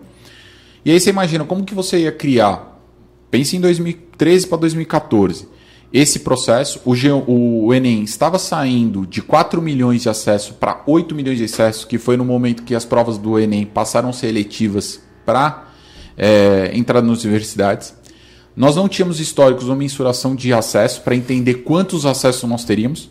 E 0.85 0.91
aí 0.91 1.01
você 1.01 1.09
imagina 1.09 1.43
como 1.47 1.65
que 1.65 1.75
você 1.75 2.01
ia 2.01 2.13
criar, 2.13 2.79
pense 3.31 3.57
em 3.57 3.63
2013 3.63 4.47
para 4.47 4.59
2014, 4.59 5.49
esse 5.93 6.21
processo, 6.21 6.81
o, 6.87 7.67
o 7.67 7.75
Enem 7.75 8.03
estava 8.03 8.39
saindo 8.39 9.07
de 9.07 9.21
4 9.21 9.61
milhões 9.61 10.03
de 10.03 10.09
acessos 10.09 10.51
para 10.51 10.83
8 10.87 11.15
milhões 11.15 11.37
de 11.37 11.45
acessos, 11.45 11.85
que 11.85 11.99
foi 11.99 12.17
no 12.17 12.25
momento 12.25 12.63
que 12.63 12.75
as 12.75 12.85
provas 12.85 13.19
do 13.19 13.39
Enem 13.39 13.67
passaram 13.67 14.09
a 14.09 14.13
ser 14.13 14.29
eletivas 14.29 15.03
para 15.27 15.69
é, 16.17 16.71
entrar 16.73 17.03
nas 17.03 17.25
universidades. 17.25 17.95
Nós 18.57 18.75
não 18.75 18.89
tínhamos 18.89 19.21
históricos 19.21 19.69
ou 19.69 19.77
mensuração 19.77 20.35
de 20.35 20.53
acesso 20.53 21.03
para 21.03 21.15
entender 21.15 21.57
quantos 21.57 22.07
acessos 22.07 22.49
nós 22.49 22.65
teríamos. 22.65 23.11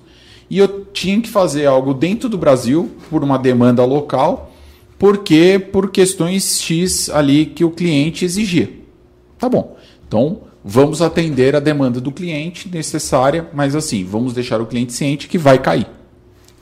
E 0.49 0.57
eu 0.57 0.85
tinha 0.85 1.21
que 1.21 1.29
fazer 1.29 1.67
algo 1.67 1.93
dentro 1.93 2.27
do 2.27 2.37
Brasil, 2.37 2.91
por 3.09 3.23
uma 3.23 3.37
demanda 3.37 3.85
local, 3.85 4.51
porque 4.97 5.57
por 5.71 5.91
questões 5.91 6.59
X 6.59 7.09
ali 7.09 7.45
que 7.45 7.63
o 7.63 7.71
cliente 7.71 8.25
exigia. 8.25 8.71
Tá 9.37 9.47
bom. 9.47 9.77
Então, 10.07 10.41
vamos 10.63 11.01
atender 11.01 11.55
a 11.55 11.59
demanda 11.59 11.99
do 11.99 12.11
cliente 12.11 12.69
necessária, 12.69 13.49
mas 13.53 13.75
assim, 13.75 14.03
vamos 14.03 14.33
deixar 14.33 14.61
o 14.61 14.65
cliente 14.65 14.93
ciente 14.93 15.27
que 15.27 15.37
vai 15.37 15.59
cair. 15.59 15.87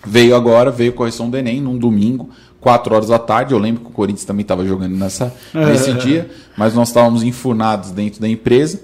Veio 0.06 0.36
agora, 0.36 0.72
veio 0.72 0.94
correção 0.94 1.30
do 1.30 1.38
Enem 1.38 1.62
num 1.62 1.78
domingo, 1.78 2.30
4 2.62 2.96
horas 2.96 3.10
da 3.10 3.20
tarde. 3.20 3.54
Eu 3.54 3.60
lembro 3.60 3.84
que 3.84 3.90
o 3.90 3.94
Corinthians 3.94 4.26
também 4.26 4.44
estava 4.44 4.66
jogando 4.66 4.96
nessa, 4.96 5.34
nesse 5.54 5.94
dia, 5.94 6.30
mas 6.58 6.74
nós 6.74 6.88
estávamos 6.88 7.24
enfurnados 7.24 7.92
dentro 7.92 8.22
da 8.22 8.28
empresa. 8.28 8.82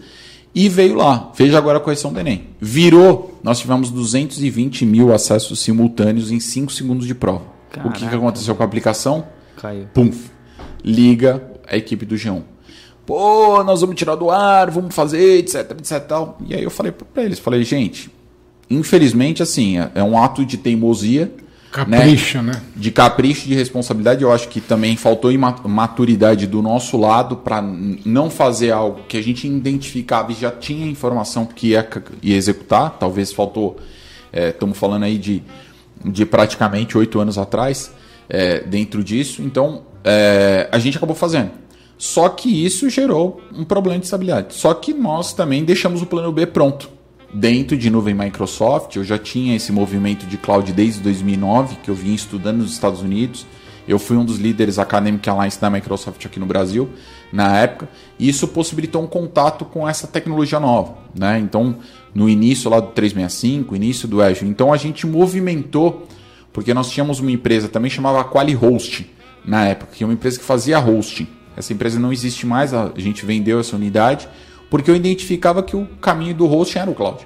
E 0.54 0.69
veio 0.69 0.95
lá, 0.95 1.32
veja 1.36 1.58
agora 1.58 1.78
a 1.78 1.82
correção 1.82 2.13
do 2.13 2.19
Enem. 2.19 2.47
Virou, 2.60 3.39
nós 3.43 3.60
tivemos 3.60 3.89
220 3.89 4.86
mil 4.86 5.13
acessos 5.13 5.60
simultâneos 5.60 6.32
em 6.32 6.39
5 6.39 6.71
segundos 6.71 7.08
de 7.08 7.15
prova. 7.15 7.43
Caraca. 7.69 7.89
O 7.89 7.93
que, 7.93 8.08
que 8.08 8.15
aconteceu 8.15 8.56
com 8.56 8.63
a 8.63 8.65
aplicação? 8.65 9.25
Caiu. 9.58 9.88
Pum! 9.93 10.12
Liga 10.84 11.43
a 11.67 11.75
equipe 11.75 12.06
do 12.06 12.15
G1 12.15 12.54
pô, 13.05 13.63
nós 13.63 13.81
vamos 13.81 13.95
tirar 13.95 14.15
do 14.15 14.31
ar, 14.31 14.71
vamos 14.71 14.93
fazer, 14.93 15.39
etc, 15.39 15.71
etc 15.71 16.05
tal. 16.07 16.37
E 16.47 16.55
aí 16.55 16.63
eu 16.63 16.71
falei 16.71 16.91
para 16.91 17.23
eles, 17.23 17.39
falei, 17.39 17.63
gente, 17.63 18.09
infelizmente, 18.69 19.43
assim, 19.43 19.79
é, 19.79 19.91
é 19.95 20.03
um 20.03 20.17
ato 20.17 20.45
de 20.45 20.57
teimosia. 20.57 21.31
Capricho, 21.71 22.41
né? 22.41 22.53
né? 22.53 22.61
De 22.73 22.89
capricho, 22.89 23.47
de 23.47 23.53
responsabilidade. 23.53 24.23
Eu 24.23 24.31
acho 24.31 24.47
que 24.47 24.61
também 24.61 24.95
faltou 24.95 25.29
maturidade 25.65 26.47
do 26.47 26.61
nosso 26.61 26.97
lado 26.97 27.35
para 27.35 27.61
não 27.61 28.29
fazer 28.29 28.71
algo 28.71 29.01
que 29.09 29.17
a 29.17 29.21
gente 29.21 29.45
identificava 29.45 30.31
e 30.31 30.35
já 30.35 30.49
tinha 30.51 30.87
informação 30.87 31.45
que 31.45 31.71
ia, 31.71 31.85
ia 32.23 32.35
executar. 32.35 32.91
Talvez 32.97 33.33
faltou, 33.33 33.77
estamos 34.31 34.77
é, 34.77 34.79
falando 34.79 35.03
aí 35.03 35.17
de, 35.17 35.43
de 36.03 36.25
praticamente 36.25 36.97
oito 36.97 37.19
anos 37.19 37.37
atrás, 37.37 37.91
é, 38.29 38.61
dentro 38.61 39.03
disso. 39.03 39.41
Então, 39.41 39.81
é, 40.01 40.69
a 40.71 40.79
gente 40.79 40.95
acabou 40.95 41.15
fazendo. 41.15 41.64
Só 41.97 42.29
que 42.29 42.49
isso 42.65 42.89
gerou 42.89 43.41
um 43.53 43.63
problema 43.63 43.99
de 43.99 44.05
estabilidade. 44.05 44.53
Só 44.55 44.73
que 44.73 44.93
nós 44.93 45.34
também 45.34 45.63
deixamos 45.63 46.01
o 46.01 46.05
plano 46.05 46.31
B 46.31 46.45
pronto. 46.45 46.89
Dentro 47.34 47.77
de 47.77 47.89
nuvem 47.89 48.13
Microsoft, 48.13 48.95
eu 48.95 49.03
já 49.03 49.17
tinha 49.17 49.55
esse 49.55 49.71
movimento 49.71 50.25
de 50.25 50.38
cloud 50.38 50.71
desde 50.71 51.01
2009, 51.01 51.77
que 51.84 51.89
eu 51.89 51.95
vinha 51.95 52.15
estudando 52.15 52.60
nos 52.60 52.71
Estados 52.71 53.01
Unidos. 53.01 53.45
Eu 53.88 53.99
fui 53.99 54.17
um 54.17 54.25
dos 54.25 54.38
líderes 54.38 54.79
Academic 54.79 55.29
Alliance 55.29 55.60
da 55.60 55.69
Microsoft 55.69 56.25
aqui 56.25 56.39
no 56.39 56.45
Brasil, 56.45 56.89
na 57.31 57.58
época. 57.58 57.88
E 58.17 58.27
isso 58.27 58.47
possibilitou 58.47 59.03
um 59.03 59.08
contato 59.08 59.63
com 59.63 59.88
essa 59.88 60.08
tecnologia 60.08 60.60
nova. 60.60 60.97
Né? 61.13 61.39
Então, 61.39 61.77
no 62.13 62.27
início 62.27 62.69
lá 62.69 62.79
do 62.79 62.91
365, 62.91 63.75
início 63.75 64.08
do 64.08 64.21
Azure. 64.21 64.49
Então, 64.49 64.73
a 64.73 64.77
gente 64.77 65.05
movimentou, 65.05 66.08
porque 66.51 66.73
nós 66.73 66.89
tínhamos 66.89 67.19
uma 67.19 67.31
empresa 67.31 67.67
também 67.67 67.91
chamava 67.91 68.23
Quali 68.23 68.53
Host, 68.53 69.10
na 69.45 69.65
época, 69.65 69.91
que 69.93 70.03
é 70.03 70.08
uma 70.08 70.13
empresa 70.13 70.39
que 70.39 70.45
fazia 70.45 70.79
hosting. 70.79 71.27
Essa 71.55 71.73
empresa 71.73 71.99
não 71.99 72.11
existe 72.11 72.45
mais, 72.45 72.73
a 72.73 72.91
gente 72.97 73.25
vendeu 73.25 73.59
essa 73.59 73.75
unidade, 73.75 74.27
porque 74.69 74.89
eu 74.89 74.95
identificava 74.95 75.63
que 75.63 75.75
o 75.75 75.85
caminho 76.01 76.35
do 76.35 76.45
hosting 76.45 76.79
era 76.79 76.89
o 76.89 76.95
cloud. 76.95 77.25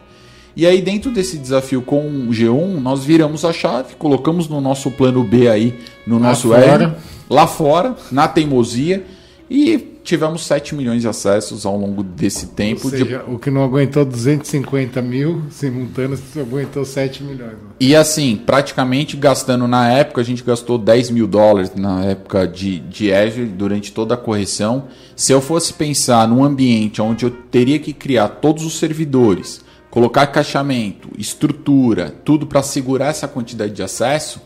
E 0.55 0.65
aí, 0.65 0.81
dentro 0.81 1.11
desse 1.11 1.37
desafio 1.37 1.81
com 1.81 2.05
o 2.05 2.29
G1, 2.29 2.79
nós 2.79 3.03
viramos 3.03 3.45
a 3.45 3.53
chave, 3.53 3.95
colocamos 3.95 4.47
no 4.47 4.59
nosso 4.59 4.91
plano 4.91 5.23
B 5.23 5.47
aí, 5.47 5.79
no 6.05 6.19
lá 6.19 6.29
nosso 6.29 6.49
fora. 6.49 6.83
R, 6.83 6.95
lá 7.29 7.47
fora, 7.47 7.95
na 8.11 8.27
teimosia, 8.27 9.05
e 9.49 9.88
tivemos 10.03 10.45
7 10.45 10.75
milhões 10.75 11.01
de 11.01 11.07
acessos 11.07 11.65
ao 11.65 11.77
longo 11.77 12.03
desse 12.03 12.47
tempo. 12.47 12.85
Ou 12.85 12.89
seja, 12.89 13.05
de... 13.05 13.31
o 13.31 13.37
que 13.37 13.51
não 13.51 13.63
aguentou 13.63 14.03
250 14.05 15.01
mil 15.01 15.43
simultâneos, 15.51 16.21
aguentou 16.37 16.83
7 16.85 17.23
milhões. 17.23 17.53
E 17.79 17.95
assim, 17.95 18.35
praticamente 18.35 19.15
gastando 19.15 19.67
na 19.67 19.91
época, 19.91 20.21
a 20.21 20.23
gente 20.23 20.43
gastou 20.43 20.77
10 20.77 21.11
mil 21.11 21.27
dólares 21.27 21.73
na 21.75 22.03
época 22.05 22.47
de, 22.47 22.79
de 22.79 23.13
Azure 23.13 23.45
durante 23.45 23.91
toda 23.91 24.15
a 24.15 24.17
correção. 24.17 24.87
Se 25.15 25.31
eu 25.31 25.41
fosse 25.41 25.73
pensar 25.73 26.27
num 26.27 26.43
ambiente 26.43 27.01
onde 27.01 27.25
eu 27.25 27.31
teria 27.31 27.79
que 27.79 27.93
criar 27.93 28.29
todos 28.29 28.65
os 28.65 28.79
servidores, 28.79 29.61
colocar 29.89 30.27
caixamento, 30.27 31.09
estrutura, 31.17 32.13
tudo 32.23 32.47
para 32.47 32.63
segurar 32.63 33.07
essa 33.07 33.27
quantidade 33.27 33.73
de 33.73 33.83
acesso, 33.83 34.41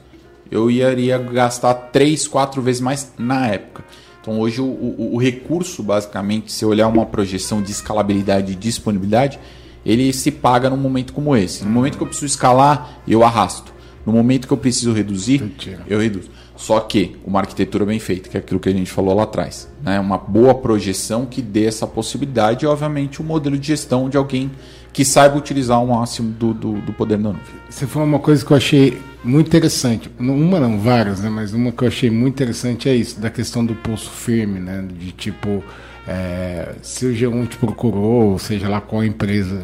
eu 0.49 0.69
iria 0.69 1.17
gastar 1.17 1.73
3, 1.73 2.27
4 2.27 2.61
vezes 2.61 2.81
mais 2.81 3.11
na 3.17 3.47
época. 3.47 3.83
Então 4.23 4.39
hoje 4.39 4.61
o, 4.61 4.65
o, 4.65 5.15
o, 5.15 5.17
recurso, 5.17 5.83
basicamente, 5.83 6.49
se 6.49 6.65
olhar 6.65 6.87
uma 6.87 7.05
projeção 7.05 7.61
de 7.61 7.71
escalabilidade 7.71 8.53
e 8.53 8.55
disponibilidade, 8.55 9.37
ele 9.85 10.13
se 10.13 10.31
paga 10.31 10.69
num 10.69 10.77
momento 10.77 11.11
como 11.11 11.35
esse. 11.35 11.65
No 11.65 11.69
momento 11.69 11.97
que 11.97 12.03
eu 12.03 12.07
preciso 12.07 12.27
escalar, 12.27 13.01
eu 13.05 13.21
arrasto. 13.21 13.73
No 14.05 14.13
momento 14.13 14.47
que 14.47 14.53
eu 14.53 14.57
preciso 14.57 14.93
reduzir, 14.93 15.51
eu 15.87 15.99
reduzo. 15.99 16.29
Só 16.55 16.79
que 16.79 17.15
uma 17.25 17.39
arquitetura 17.39 17.85
bem 17.85 17.99
feita, 17.99 18.29
que 18.29 18.37
é 18.37 18.39
aquilo 18.39 18.59
que 18.59 18.69
a 18.69 18.71
gente 18.71 18.89
falou 18.89 19.15
lá 19.15 19.23
atrás. 19.23 19.67
Né? 19.81 19.99
Uma 19.99 20.17
boa 20.17 20.53
projeção 20.53 21.25
que 21.25 21.41
dê 21.41 21.65
essa 21.65 21.87
possibilidade 21.87 22.63
e, 22.63 22.67
obviamente, 22.67 23.21
um 23.21 23.25
modelo 23.25 23.57
de 23.57 23.67
gestão 23.67 24.07
de 24.07 24.17
alguém 24.17 24.51
que 24.91 25.03
saiba 25.03 25.35
utilizar 25.35 25.83
o 25.83 25.87
máximo 25.87 26.31
do, 26.31 26.53
do, 26.53 26.73
do 26.81 26.93
poder 26.93 27.17
da 27.17 27.29
nuvem. 27.29 27.41
Você 27.67 27.87
falou 27.87 28.07
uma 28.07 28.19
coisa 28.19 28.45
que 28.45 28.51
eu 28.51 28.57
achei 28.57 29.01
muito 29.23 29.47
interessante. 29.47 30.11
Uma 30.19 30.59
não, 30.59 30.79
várias, 30.79 31.19
né? 31.21 31.29
Mas 31.29 31.53
uma 31.53 31.71
que 31.71 31.83
eu 31.83 31.87
achei 31.87 32.11
muito 32.11 32.35
interessante 32.35 32.87
é 32.87 32.95
isso, 32.95 33.19
da 33.19 33.31
questão 33.31 33.65
do 33.65 33.73
pulso 33.73 34.11
firme, 34.11 34.59
né? 34.59 34.85
De 34.87 35.11
tipo, 35.11 35.63
é, 36.07 36.75
se 36.83 37.07
o 37.07 37.13
G1 37.13 37.47
te 37.47 37.57
procurou, 37.57 38.31
ou 38.31 38.39
seja 38.39 38.69
lá 38.69 38.79
qual 38.79 39.03
empresa 39.03 39.63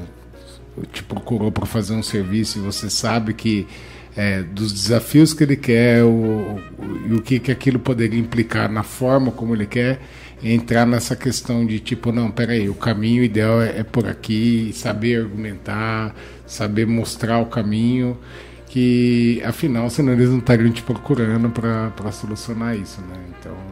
te 0.92 1.04
procurou 1.04 1.52
para 1.52 1.66
fazer 1.66 1.94
um 1.94 2.04
serviço 2.04 2.58
e 2.58 2.62
você 2.62 2.90
sabe 2.90 3.34
que 3.34 3.68
é, 4.16 4.42
dos 4.42 4.74
desafios 4.74 5.34
que 5.34 5.44
ele 5.44 5.56
quer 5.56 6.04
o, 6.04 6.60
e 7.08 7.14
o 7.14 7.22
que, 7.22 7.40
que 7.40 7.52
aquilo 7.52 7.80
poderia 7.80 8.20
implicar 8.20 8.70
na 8.72 8.84
forma 8.84 9.32
como 9.32 9.56
ele 9.56 9.66
quer, 9.66 10.00
entrar 10.44 10.86
nessa 10.86 11.16
questão 11.16 11.66
de 11.66 11.80
tipo, 11.80 12.12
não, 12.12 12.32
peraí, 12.32 12.70
o 12.70 12.74
caminho 12.74 13.24
ideal 13.24 13.62
é, 13.62 13.80
é 13.80 13.84
por 13.84 14.08
aqui, 14.08 14.72
saber 14.74 15.22
argumentar, 15.22 16.16
saber 16.46 16.88
mostrar 16.88 17.40
o 17.40 17.46
caminho, 17.46 18.18
que 18.68 19.42
afinal, 19.46 19.90
senão 19.90 20.14
eles 20.14 20.30
não 20.30 20.40
estariam 20.40 20.72
te 20.72 20.82
procurando 20.82 21.50
para 21.50 22.12
solucionar 22.12 22.76
isso, 22.76 23.02
né? 23.02 23.16
Então. 23.40 23.69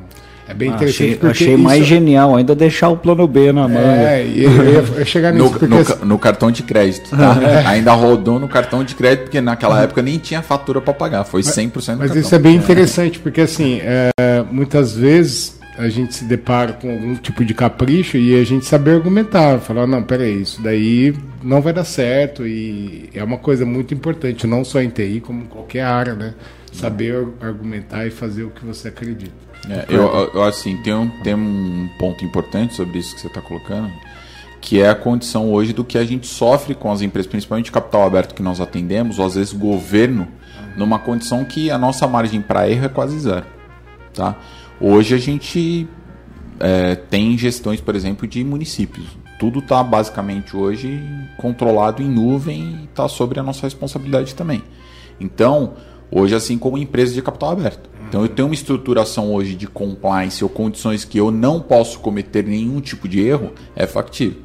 É 0.48 0.54
bem 0.54 0.70
interessante. 0.70 1.18
Achei, 1.18 1.30
achei 1.30 1.58
mais 1.58 1.80
isso... 1.80 1.90
genial 1.90 2.36
ainda 2.36 2.56
deixar 2.56 2.90
o 2.90 2.98
plano 2.98 3.28
B 3.28 3.52
na 3.52 3.68
mão. 3.68 3.82
É, 3.82 4.26
e 4.26 4.44
eu 4.44 4.74
ia 4.98 5.04
chegar 5.06 5.34
nisso. 5.34 5.46
no, 5.46 5.52
porque... 5.52 5.66
no, 5.66 6.06
no, 6.06 6.20
cartão 6.20 6.50
de 6.50 6.64
crédito, 6.64 7.10
tá? 7.10 7.38
é. 7.44 7.66
Ainda 7.68 7.92
rodou 7.94 8.40
no 8.40 8.48
cartão 8.48 8.84
de 8.84 8.96
crédito, 8.96 9.24
porque 9.26 9.42
naquela 9.42 9.84
época 9.84 10.02
nem 10.02 10.18
tinha 10.18 10.42
fatura 10.42 10.80
para 10.80 10.94
pagar, 10.94 11.24
foi 11.26 11.42
100% 11.42 11.74
Mas, 11.76 11.88
mas 11.88 11.98
cartão. 11.98 12.18
isso 12.18 12.34
é 12.34 12.40
bem 12.40 12.56
interessante, 12.56 13.20
porque 13.20 13.42
assim, 13.42 13.82
é, 13.84 14.12
muitas 14.50 14.96
vezes 14.96 15.58
a 15.78 15.90
gente 15.90 16.16
se 16.16 16.26
depara 16.26 16.74
com 16.74 16.90
algum 16.90 17.16
tipo 17.16 17.46
de 17.46 17.54
capricho 17.54 18.18
e 18.18 18.40
a 18.40 18.44
gente 18.44 18.66
saber 18.66 18.96
argumentar, 18.96 19.60
falar, 19.60 19.86
não, 19.86 20.02
peraí, 20.02 20.42
isso 20.42 20.62
daí 20.62 21.14
não 21.44 21.62
vai 21.62 21.72
dar 21.72 21.84
certo 21.84 22.48
e 22.48 23.10
é 23.14 23.24
uma 23.24 23.38
coisa 23.38 23.66
muito 23.66 23.94
importante, 23.94 24.48
não 24.48 24.66
só 24.66 24.82
em 24.82 24.90
TI, 24.90 25.22
como 25.24 25.44
em 25.44 25.46
qualquer 25.46 25.84
área, 25.84 26.16
né? 26.16 26.34
Saber 26.74 27.28
argumentar 27.40 28.06
e 28.08 28.12
fazer 28.12 28.44
o 28.44 28.50
que 28.50 28.66
você 28.66 28.88
acredita. 28.88 29.47
É, 29.70 29.86
eu, 29.90 30.32
eu, 30.34 30.44
assim, 30.44 30.78
tem 30.78 30.94
um, 30.94 31.10
tem 31.22 31.36
um 31.36 31.90
ponto 32.00 32.24
importante 32.24 32.74
sobre 32.74 33.00
isso 33.00 33.16
que 33.16 33.22
você 33.22 33.28
está 33.28 33.42
colocando, 33.42 33.92
que 34.62 34.82
é 34.82 34.90
a 34.90 34.96
condição 34.96 35.52
hoje 35.52 35.74
do 35.74 35.84
que 35.84 35.98
a 35.98 36.06
gente 36.06 36.28
sofre 36.28 36.74
com 36.74 36.92
as 36.92 37.02
empresas, 37.02 37.30
principalmente 37.30 37.72
capital 37.72 38.04
aberto 38.04 38.34
que 38.34 38.42
nós 38.42 38.62
atendemos, 38.62 39.20
ou 39.20 39.26
às 39.26 39.36
vezes 39.36 39.54
governo, 39.54 40.28
numa 40.76 41.00
condição 41.00 41.44
que 41.44 41.70
a 41.70 41.78
nossa 41.78 42.08
margem 42.08 42.42
para 42.42 42.70
erro 42.70 42.86
é 42.86 42.90
quase 42.90 43.20
zero. 43.20 43.46
Tá? 44.14 44.36
Hoje 44.80 45.16
a 45.16 45.18
gente 45.18 45.88
é, 46.60 46.96
tem 46.96 47.38
gestões, 47.38 47.82
por 47.82 47.96
exemplo, 47.96 48.28
de 48.28 48.44
municípios. 48.44 49.06
Tudo 49.40 49.60
está 49.60 49.84
basicamente 49.84 50.56
hoje 50.56 51.00
controlado 51.38 52.02
em 52.02 52.10
nuvem 52.10 52.82
e 52.82 52.86
está 52.86 53.08
sobre 53.08 53.40
a 53.40 53.44
nossa 53.44 53.62
responsabilidade 53.64 54.34
também. 54.34 54.64
Então, 55.20 55.74
hoje, 56.12 56.34
assim 56.36 56.58
como 56.58 56.78
empresas 56.78 57.14
de 57.14 57.22
capital 57.22 57.52
aberto. 57.52 57.90
Então, 58.08 58.22
eu 58.22 58.30
tenho 58.30 58.48
uma 58.48 58.54
estruturação 58.54 59.34
hoje 59.34 59.56
de 59.56 59.68
compliance 59.68 60.44
ou 60.44 60.50
condições 60.50 61.04
que 61.04 61.18
eu 61.18 61.30
não 61.32 61.60
posso 61.60 62.00
cometer 62.00 62.44
nenhum 62.44 62.80
tipo 62.80 63.08
de 63.08 63.20
erro, 63.20 63.52
é 63.76 63.86
factível. 63.86 64.42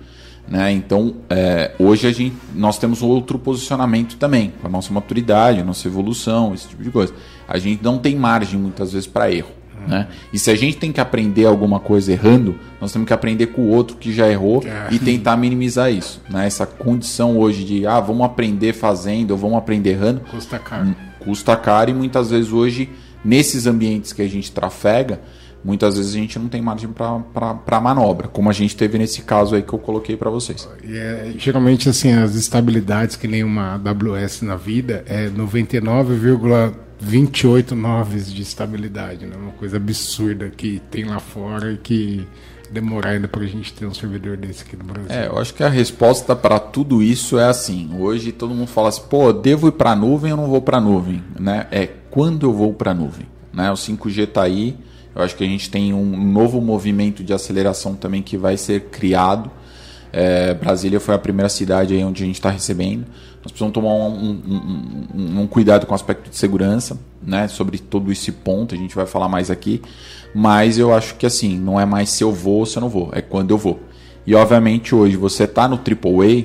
Né? 0.48 0.72
Então, 0.72 1.14
é, 1.30 1.72
hoje 1.78 2.06
a 2.06 2.12
gente, 2.12 2.36
nós 2.54 2.78
temos 2.78 3.02
outro 3.02 3.38
posicionamento 3.38 4.16
também, 4.16 4.52
com 4.60 4.66
a 4.66 4.70
nossa 4.70 4.92
maturidade, 4.92 5.60
a 5.60 5.64
nossa 5.64 5.86
evolução, 5.86 6.52
esse 6.52 6.68
tipo 6.68 6.82
de 6.82 6.90
coisa. 6.90 7.14
A 7.46 7.58
gente 7.58 7.82
não 7.82 7.98
tem 7.98 8.16
margem 8.16 8.58
muitas 8.58 8.92
vezes 8.92 9.06
para 9.06 9.30
erro. 9.30 9.50
Né? 9.86 10.06
E 10.32 10.38
se 10.38 10.50
a 10.50 10.54
gente 10.54 10.76
tem 10.76 10.92
que 10.92 11.00
aprender 11.00 11.44
alguma 11.44 11.80
coisa 11.80 12.12
errando, 12.12 12.54
nós 12.80 12.92
temos 12.92 13.06
que 13.06 13.12
aprender 13.12 13.46
com 13.46 13.62
o 13.62 13.68
outro 13.68 13.96
que 13.96 14.12
já 14.12 14.28
errou 14.28 14.62
é. 14.64 14.94
e 14.94 14.98
tentar 14.98 15.36
minimizar 15.36 15.92
isso. 15.92 16.20
Né? 16.28 16.46
Essa 16.46 16.66
condição 16.66 17.38
hoje 17.38 17.64
de, 17.64 17.86
ah, 17.86 18.00
vamos 18.00 18.24
aprender 18.24 18.72
fazendo, 18.72 19.32
ou 19.32 19.36
vamos 19.36 19.58
aprender 19.58 19.90
errando. 19.90 20.20
Custa 20.30 20.58
caro. 20.58 20.94
Custa 21.18 21.56
caro 21.56 21.90
e 21.90 21.94
muitas 21.94 22.30
vezes 22.30 22.52
hoje, 22.52 22.90
nesses 23.24 23.66
ambientes 23.66 24.12
que 24.12 24.22
a 24.22 24.28
gente 24.28 24.52
trafega, 24.52 25.20
muitas 25.64 25.96
vezes 25.96 26.14
a 26.14 26.18
gente 26.18 26.38
não 26.38 26.48
tem 26.48 26.60
margem 26.60 26.90
para 26.90 27.80
manobra, 27.80 28.28
como 28.28 28.50
a 28.50 28.52
gente 28.52 28.76
teve 28.76 28.98
nesse 28.98 29.22
caso 29.22 29.54
aí 29.54 29.62
que 29.62 29.72
eu 29.72 29.78
coloquei 29.78 30.14
para 30.16 30.28
vocês. 30.30 30.68
É, 30.84 31.32
geralmente, 31.38 31.88
assim, 31.88 32.12
as 32.12 32.34
estabilidades 32.34 33.14
que 33.16 33.26
nem 33.28 33.44
uma 33.44 33.74
AWS 33.74 34.42
na 34.42 34.56
vida 34.56 35.04
é 35.06 35.30
99,28 35.30 37.70
noves 37.72 38.30
de 38.32 38.42
estabilidade, 38.42 39.26
né? 39.26 39.36
uma 39.36 39.52
coisa 39.52 39.76
absurda 39.76 40.50
que 40.50 40.80
tem 40.90 41.04
lá 41.04 41.20
fora 41.20 41.72
e 41.72 41.76
que 41.76 42.26
demorar 42.72 43.10
ainda 43.10 43.28
para 43.28 43.42
a 43.42 43.46
gente 43.46 43.72
ter 43.72 43.86
um 43.86 43.94
servidor 43.94 44.36
desse 44.36 44.64
aqui 44.64 44.76
no 44.76 44.84
Brasil. 44.84 45.10
É, 45.10 45.26
eu 45.26 45.38
acho 45.38 45.52
que 45.52 45.62
a 45.62 45.68
resposta 45.68 46.34
para 46.34 46.58
tudo 46.58 47.02
isso 47.02 47.38
é 47.38 47.44
assim. 47.44 47.90
Hoje 47.98 48.32
todo 48.32 48.54
mundo 48.54 48.66
fala 48.66 48.88
assim, 48.88 49.02
pô, 49.08 49.32
devo 49.32 49.68
ir 49.68 49.72
para 49.72 49.90
a 49.92 49.96
nuvem 49.96 50.32
ou 50.32 50.38
não 50.38 50.48
vou 50.48 50.62
para 50.62 50.78
a 50.78 50.80
nuvem? 50.80 51.22
Né? 51.38 51.66
É 51.70 51.86
quando 52.10 52.46
eu 52.46 52.52
vou 52.52 52.72
para 52.72 52.92
a 52.92 52.94
nuvem. 52.94 53.26
Né? 53.52 53.70
O 53.70 53.74
5G 53.74 54.24
está 54.24 54.42
aí, 54.42 54.76
eu 55.14 55.22
acho 55.22 55.36
que 55.36 55.44
a 55.44 55.46
gente 55.46 55.70
tem 55.70 55.92
um 55.92 56.32
novo 56.32 56.60
movimento 56.60 57.22
de 57.22 57.32
aceleração 57.32 57.94
também 57.94 58.22
que 58.22 58.36
vai 58.36 58.56
ser 58.56 58.84
criado. 58.84 59.50
É, 60.12 60.52
Brasília 60.54 61.00
foi 61.00 61.14
a 61.14 61.18
primeira 61.18 61.48
cidade 61.48 61.94
aí 61.94 62.04
onde 62.04 62.22
a 62.22 62.26
gente 62.26 62.36
está 62.36 62.50
recebendo. 62.50 63.06
Nós 63.42 63.50
precisamos 63.50 63.72
tomar 63.72 63.94
um, 63.94 64.40
um, 64.46 65.10
um, 65.14 65.40
um, 65.40 65.46
cuidado 65.46 65.86
com 65.86 65.92
o 65.92 65.94
aspecto 65.94 66.30
de 66.30 66.36
segurança, 66.36 66.98
né? 67.22 67.48
Sobre 67.48 67.78
todo 67.78 68.12
esse 68.12 68.30
ponto, 68.30 68.74
a 68.74 68.78
gente 68.78 68.94
vai 68.94 69.06
falar 69.06 69.28
mais 69.28 69.50
aqui. 69.50 69.80
Mas 70.34 70.78
eu 70.78 70.94
acho 70.94 71.14
que 71.16 71.26
assim, 71.26 71.58
não 71.58 71.80
é 71.80 71.86
mais 71.86 72.10
se 72.10 72.22
eu 72.22 72.32
vou 72.32 72.60
ou 72.60 72.66
se 72.66 72.76
eu 72.76 72.80
não 72.82 72.88
vou, 72.88 73.10
é 73.12 73.22
quando 73.22 73.50
eu 73.50 73.58
vou. 73.58 73.80
E 74.26 74.34
obviamente 74.34 74.94
hoje 74.94 75.16
você 75.16 75.44
está 75.44 75.66
no 75.66 75.76
AAA, 75.76 76.44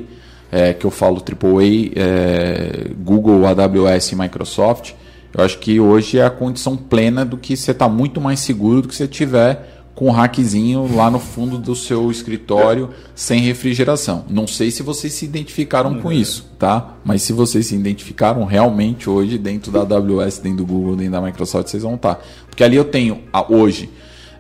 é, 0.52 0.74
que 0.74 0.86
eu 0.86 0.92
falo 0.92 1.18
AAA, 1.18 1.92
é, 1.96 2.92
Google, 2.98 3.46
AWS 3.46 4.14
e 4.14 4.16
Microsoft 4.16 4.94
eu 5.38 5.44
acho 5.44 5.60
que 5.60 5.80
hoje 5.80 6.18
é 6.18 6.26
a 6.26 6.32
condição 6.32 6.76
plena 6.76 7.24
do 7.24 7.38
que 7.38 7.56
você 7.56 7.70
está 7.72 7.88
muito 7.88 8.20
mais 8.20 8.40
seguro 8.40 8.82
do 8.82 8.88
que 8.88 8.96
você 8.96 9.08
tiver 9.08 9.77
com 9.98 10.10
um 10.10 10.12
hackzinho 10.12 10.96
lá 10.96 11.10
no 11.10 11.20
fundo 11.20 11.58
do 11.58 11.76
seu 11.76 12.12
escritório 12.12 12.92
sem 13.16 13.42
refrigeração. 13.42 14.26
Não 14.30 14.46
sei 14.46 14.70
se 14.70 14.84
vocês 14.84 15.12
se 15.12 15.26
identificaram 15.26 16.00
com 16.00 16.12
isso, 16.12 16.48
tá? 16.60 16.98
Mas 17.04 17.24
se 17.24 17.34
vocês 17.34 17.66
se 17.66 17.74
identificaram 17.76 18.46
realmente 18.46 19.10
hoje 19.10 19.40
dentro 19.40 19.72
da 19.72 19.80
AWS, 19.80 20.38
dentro 20.38 20.60
do 20.60 20.66
Google, 20.68 20.96
dentro 20.96 21.14
da 21.14 21.22
Microsoft, 21.22 21.70
vocês 21.70 21.82
vão 21.82 21.96
estar. 21.96 22.24
Porque 22.48 22.64
ali 22.64 22.76
eu 22.76 22.86
tenho 22.86 23.24
hoje 23.50 23.90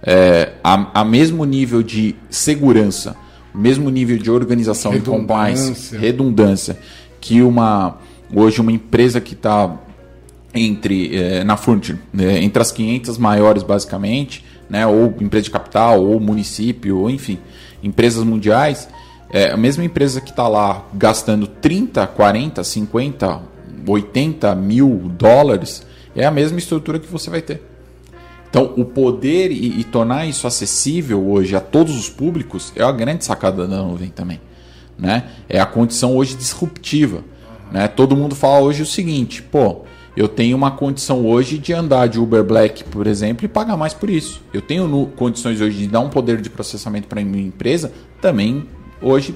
é, 0.03 0.53
a, 0.63 1.01
a 1.01 1.03
mesmo 1.03 1.43
nível 1.43 1.81
de 1.81 2.13
segurança, 2.29 3.15
mesmo 3.51 3.89
nível 3.89 4.19
de 4.19 4.29
organização 4.29 4.93
e 4.93 5.01
compliance, 5.01 5.97
redundância, 5.97 6.77
que 7.19 7.41
uma 7.41 7.97
hoje 8.31 8.61
uma 8.61 8.71
empresa 8.71 9.19
que 9.19 9.33
está 9.33 9.75
entre 10.53 11.15
eh, 11.15 11.43
na 11.43 11.57
Furniture, 11.57 11.99
né, 12.13 12.43
entre 12.43 12.61
as 12.61 12.71
500 12.71 13.17
maiores 13.17 13.63
basicamente, 13.63 14.43
né, 14.69 14.85
ou 14.85 15.13
empresa 15.19 15.45
de 15.45 15.51
capital, 15.51 16.03
ou 16.03 16.19
município, 16.19 16.97
ou 16.99 17.09
enfim, 17.09 17.39
empresas 17.81 18.23
mundiais, 18.23 18.89
é, 19.29 19.51
a 19.51 19.57
mesma 19.57 19.83
empresa 19.83 20.21
que 20.21 20.29
está 20.29 20.47
lá 20.47 20.85
gastando 20.93 21.47
30, 21.47 22.05
40, 22.07 22.63
50, 22.63 23.41
80 23.85 24.55
mil 24.55 25.11
dólares, 25.17 25.85
é 26.15 26.25
a 26.25 26.31
mesma 26.31 26.57
estrutura 26.57 26.99
que 26.99 27.07
você 27.07 27.29
vai 27.29 27.41
ter. 27.41 27.61
Então, 28.49 28.73
o 28.77 28.85
poder 28.85 29.51
e, 29.51 29.79
e 29.79 29.83
tornar 29.83 30.25
isso 30.25 30.47
acessível 30.47 31.29
hoje 31.29 31.55
a 31.55 31.59
todos 31.59 31.97
os 31.97 32.09
públicos 32.09 32.71
é 32.75 32.83
a 32.83 32.91
grande 32.91 33.25
sacada 33.25 33.67
da 33.67 33.83
nuvem 33.83 34.09
também. 34.09 34.39
Né? 34.97 35.25
É 35.49 35.59
a 35.59 35.65
condição 35.65 36.15
hoje 36.15 36.35
disruptiva. 36.35 37.23
Né? 37.71 37.87
Todo 37.87 38.15
mundo 38.15 38.35
fala 38.35 38.61
hoje 38.61 38.81
o 38.81 38.85
seguinte, 38.85 39.43
pô, 39.43 39.83
eu 40.17 40.27
tenho 40.27 40.57
uma 40.57 40.71
condição 40.71 41.23
hoje 41.27 41.59
de 41.59 41.71
andar 41.71 42.07
de 42.07 42.19
Uber 42.19 42.43
Black, 42.43 42.83
por 42.85 43.05
exemplo, 43.05 43.45
e 43.45 43.47
pagar 43.47 43.77
mais 43.77 43.93
por 43.93 44.09
isso. 44.09 44.41
Eu 44.51 44.63
tenho 44.63 44.87
no, 44.87 45.05
condições 45.05 45.61
hoje 45.61 45.77
de 45.77 45.87
dar 45.87 45.99
um 45.99 46.09
poder 46.09 46.41
de 46.41 46.49
processamento 46.49 47.07
para 47.07 47.23
minha 47.23 47.45
empresa, 47.45 47.93
também 48.19 48.65
hoje, 48.99 49.35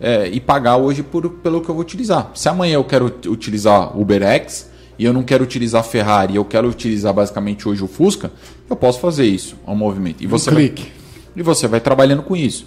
é, 0.00 0.26
e 0.28 0.40
pagar 0.40 0.78
hoje 0.78 1.02
por, 1.02 1.28
pelo 1.28 1.60
que 1.60 1.68
eu 1.68 1.74
vou 1.74 1.82
utilizar. 1.82 2.30
Se 2.34 2.48
amanhã 2.48 2.76
eu 2.76 2.84
quero 2.84 3.14
utilizar 3.26 3.94
UberX 4.00 4.70
e 4.98 5.04
eu 5.04 5.12
não 5.12 5.22
quero 5.22 5.44
utilizar 5.44 5.84
Ferrari, 5.84 6.36
eu 6.36 6.44
quero 6.46 6.70
utilizar 6.70 7.12
basicamente 7.12 7.68
hoje 7.68 7.84
o 7.84 7.86
Fusca, 7.86 8.32
eu 8.70 8.76
posso 8.76 9.00
fazer 9.00 9.26
isso, 9.26 9.56
um 9.68 9.74
movimento. 9.74 10.24
E 10.24 10.26
você 10.26 10.48
um 10.48 10.54
clique. 10.54 10.84
Vai, 10.84 10.92
e 11.36 11.42
você 11.42 11.68
vai 11.68 11.80
trabalhando 11.80 12.22
com 12.22 12.34
isso. 12.34 12.66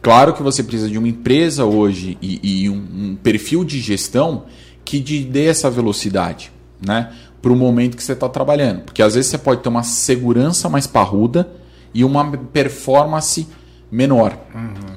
Claro 0.00 0.32
que 0.32 0.44
você 0.44 0.62
precisa 0.62 0.88
de 0.88 0.96
uma 0.96 1.08
empresa 1.08 1.64
hoje 1.64 2.16
e, 2.22 2.62
e 2.62 2.70
um, 2.70 2.74
um 2.76 3.16
perfil 3.20 3.64
de 3.64 3.80
gestão 3.80 4.44
que 4.84 5.00
te 5.00 5.24
dê 5.24 5.46
essa 5.46 5.68
velocidade 5.68 6.54
né? 6.86 7.12
Para 7.40 7.52
o 7.52 7.56
momento 7.56 7.96
que 7.96 8.02
você 8.02 8.12
está 8.12 8.28
trabalhando. 8.28 8.82
Porque 8.82 9.02
às 9.02 9.14
vezes 9.14 9.30
você 9.30 9.38
pode 9.38 9.62
ter 9.62 9.68
uma 9.68 9.82
segurança 9.82 10.68
mais 10.68 10.86
parruda 10.86 11.48
e 11.92 12.04
uma 12.04 12.36
performance 12.36 13.46
menor. 13.90 14.36
Uhum. 14.54 14.94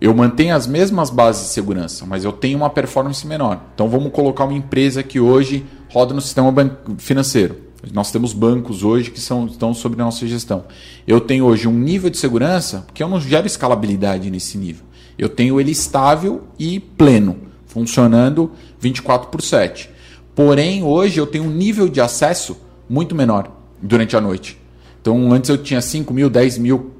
Eu 0.00 0.14
mantenho 0.14 0.56
as 0.56 0.66
mesmas 0.66 1.10
bases 1.10 1.48
de 1.48 1.48
segurança, 1.50 2.06
mas 2.06 2.24
eu 2.24 2.32
tenho 2.32 2.56
uma 2.56 2.70
performance 2.70 3.26
menor. 3.26 3.60
Então 3.74 3.86
vamos 3.88 4.10
colocar 4.12 4.44
uma 4.44 4.54
empresa 4.54 5.02
que 5.02 5.20
hoje 5.20 5.66
roda 5.90 6.14
no 6.14 6.22
sistema 6.22 6.78
financeiro. 6.96 7.56
Nós 7.92 8.10
temos 8.10 8.32
bancos 8.32 8.82
hoje 8.82 9.10
que 9.10 9.20
são, 9.20 9.46
estão 9.46 9.74
sob 9.74 10.00
a 10.00 10.04
nossa 10.04 10.26
gestão. 10.26 10.64
Eu 11.06 11.20
tenho 11.20 11.44
hoje 11.44 11.68
um 11.68 11.72
nível 11.72 12.08
de 12.08 12.16
segurança 12.16 12.86
que 12.94 13.02
eu 13.02 13.08
não 13.08 13.20
gero 13.20 13.46
escalabilidade 13.46 14.30
nesse 14.30 14.56
nível. 14.56 14.84
Eu 15.18 15.28
tenho 15.28 15.60
ele 15.60 15.70
estável 15.70 16.44
e 16.58 16.80
pleno, 16.80 17.36
funcionando 17.66 18.52
24 18.78 19.28
por 19.28 19.42
7. 19.42 19.89
Porém, 20.34 20.82
hoje 20.82 21.18
eu 21.18 21.26
tenho 21.26 21.44
um 21.44 21.50
nível 21.50 21.88
de 21.88 22.00
acesso 22.00 22.56
muito 22.88 23.14
menor 23.14 23.50
durante 23.80 24.16
a 24.16 24.20
noite. 24.20 24.58
Então, 25.00 25.32
antes 25.32 25.48
eu 25.48 25.58
tinha 25.58 25.80
5 25.80 26.12
mil, 26.12 26.28
10 26.28 26.58
mil 26.58 26.90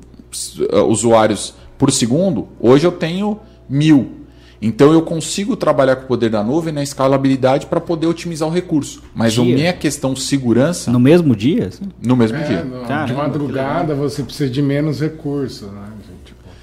uh, 0.73 0.83
usuários 0.85 1.55
por 1.79 1.91
segundo, 1.91 2.49
hoje 2.59 2.87
eu 2.87 2.93
tenho 2.93 3.41
mil. 3.69 4.21
Então, 4.63 4.93
eu 4.93 5.01
consigo 5.01 5.57
trabalhar 5.57 5.97
com 5.97 6.05
o 6.05 6.07
poder 6.07 6.29
da 6.29 6.45
nuvem 6.45 6.73
na 6.73 6.83
escalabilidade 6.83 7.67
para 7.67 7.81
poder 7.81 8.07
otimizar 8.07 8.47
o 8.47 8.53
recurso. 8.53 9.03
Mas 9.15 9.33
dia. 9.33 9.43
a 9.43 9.47
minha 9.47 9.73
questão 9.73 10.15
segurança. 10.15 10.91
No 10.91 11.01
mesmo 11.01 11.35
dia? 11.35 11.69
Assim? 11.69 11.85
No 12.03 12.15
mesmo 12.15 12.37
é, 12.37 12.43
dia. 12.43 12.65
No, 12.65 12.83
Caramba, 12.83 13.07
de 13.07 13.15
madrugada 13.15 13.95
você 13.95 14.23
precisa 14.23 14.51
de 14.51 14.61
menos 14.61 15.01
recurso. 15.01 15.67
Né? 15.67 15.90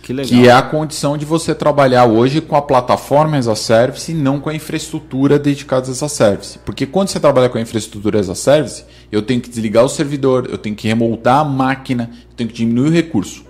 Que, 0.07 0.13
legal. 0.13 0.29
que 0.29 0.47
é 0.47 0.51
a 0.53 0.61
condição 0.61 1.17
de 1.17 1.25
você 1.25 1.53
trabalhar 1.53 2.05
hoje 2.05 2.39
com 2.39 2.55
a 2.55 2.61
plataforma 2.61 3.35
as 3.35 3.45
a 3.45 3.57
service 3.57 4.09
e 4.09 4.15
não 4.15 4.39
com 4.39 4.49
a 4.49 4.55
infraestrutura 4.55 5.37
dedicada 5.37 5.91
as 5.91 6.01
a 6.01 6.07
service. 6.07 6.57
Porque 6.59 6.85
quando 6.85 7.09
você 7.09 7.19
trabalha 7.19 7.49
com 7.49 7.57
a 7.57 7.61
infraestrutura 7.61 8.17
as 8.17 8.29
a 8.29 8.35
service, 8.35 8.85
eu 9.11 9.21
tenho 9.21 9.41
que 9.41 9.49
desligar 9.49 9.83
o 9.83 9.89
servidor, 9.89 10.47
eu 10.49 10.57
tenho 10.57 10.77
que 10.77 10.87
remontar 10.87 11.41
a 11.41 11.43
máquina, 11.43 12.09
eu 12.29 12.35
tenho 12.37 12.49
que 12.49 12.55
diminuir 12.55 12.87
o 12.87 12.93
recurso. 12.93 13.43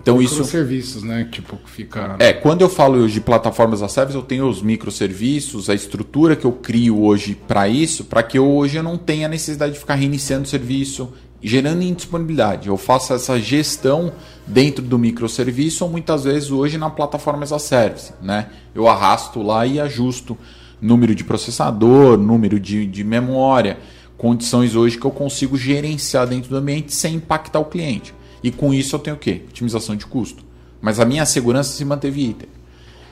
Então 0.00 0.22
isso 0.22 0.44
serviços, 0.44 1.02
né? 1.02 1.28
Tipo 1.32 1.58
fica 1.66 2.14
É, 2.20 2.32
quando 2.32 2.60
eu 2.60 2.68
falo 2.68 2.98
hoje 2.98 3.14
de 3.14 3.20
plataformas 3.20 3.82
a 3.82 3.88
service, 3.88 4.16
eu 4.16 4.22
tenho 4.22 4.48
os 4.48 4.62
microserviços, 4.62 5.68
a 5.68 5.74
estrutura 5.74 6.36
que 6.36 6.44
eu 6.44 6.52
crio 6.52 7.02
hoje 7.02 7.34
para 7.34 7.66
isso, 7.66 8.04
para 8.04 8.22
que 8.22 8.38
eu, 8.38 8.48
hoje 8.48 8.76
eu 8.76 8.84
não 8.84 8.96
tenha 8.96 9.26
necessidade 9.26 9.72
de 9.72 9.80
ficar 9.80 9.96
reiniciando 9.96 10.44
o 10.44 10.48
serviço, 10.48 11.12
gerando 11.42 11.82
indisponibilidade. 11.82 12.68
Eu 12.68 12.76
faço 12.76 13.12
essa 13.12 13.36
gestão 13.40 14.12
dentro 14.46 14.84
do 14.84 14.98
microserviço 14.98 15.84
ou 15.84 15.90
muitas 15.90 16.24
vezes 16.24 16.50
hoje 16.50 16.76
na 16.76 16.90
plataforma 16.90 17.44
as 17.44 17.52
a 17.52 17.58
service. 17.58 18.12
Né? 18.20 18.48
Eu 18.74 18.88
arrasto 18.88 19.42
lá 19.42 19.66
e 19.66 19.80
ajusto 19.80 20.36
número 20.80 21.14
de 21.14 21.24
processador, 21.24 22.18
número 22.18 22.60
de, 22.60 22.86
de 22.86 23.02
memória, 23.02 23.78
condições 24.18 24.74
hoje 24.76 24.98
que 24.98 25.04
eu 25.04 25.10
consigo 25.10 25.56
gerenciar 25.56 26.26
dentro 26.26 26.50
do 26.50 26.56
ambiente 26.56 26.92
sem 26.92 27.14
impactar 27.14 27.58
o 27.58 27.64
cliente. 27.64 28.14
E 28.42 28.50
com 28.50 28.74
isso 28.74 28.94
eu 28.94 29.00
tenho 29.00 29.16
o 29.16 29.18
quê? 29.18 29.42
Otimização 29.48 29.96
de 29.96 30.04
custo. 30.04 30.44
Mas 30.80 31.00
a 31.00 31.04
minha 31.04 31.24
segurança 31.24 31.74
se 31.74 31.84
manteve 31.84 32.28
item. 32.28 32.48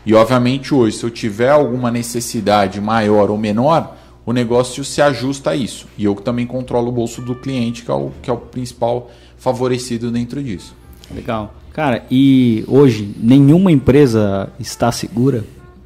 E 0.05 0.13
obviamente 0.15 0.75
hoje, 0.75 0.99
se 0.99 1.05
eu 1.05 1.11
tiver 1.11 1.51
alguma 1.51 1.91
necessidade 1.91 2.81
maior 2.81 3.31
ou 3.31 3.39
menor, 3.39 3.97
o 4.27 4.33
negócio 4.33 4.85
se 4.85 5.01
ajusta 5.01 5.51
a 5.51 5.57
isso. 5.57 5.87
E 5.97 6.05
eu 6.05 6.15
também 6.17 6.47
controlo 6.47 6.89
o 6.89 6.93
bolso 6.93 7.23
do 7.23 7.35
cliente, 7.35 7.83
que 7.83 7.91
é 7.91 7.95
o, 7.95 8.11
que 8.21 8.29
é 8.29 8.33
o 8.33 8.37
principal 8.37 9.11
favorecido 9.39 10.11
dentro 10.11 10.43
disso. 10.43 10.75
Legal. 11.15 11.55
Cara, 11.73 12.05
e 12.11 12.65
hoje 12.69 13.15
nenhuma 13.19 13.73
empresa 13.73 14.51
está 14.59 14.93
segura? 14.93 15.45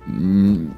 Hum, 0.09 0.69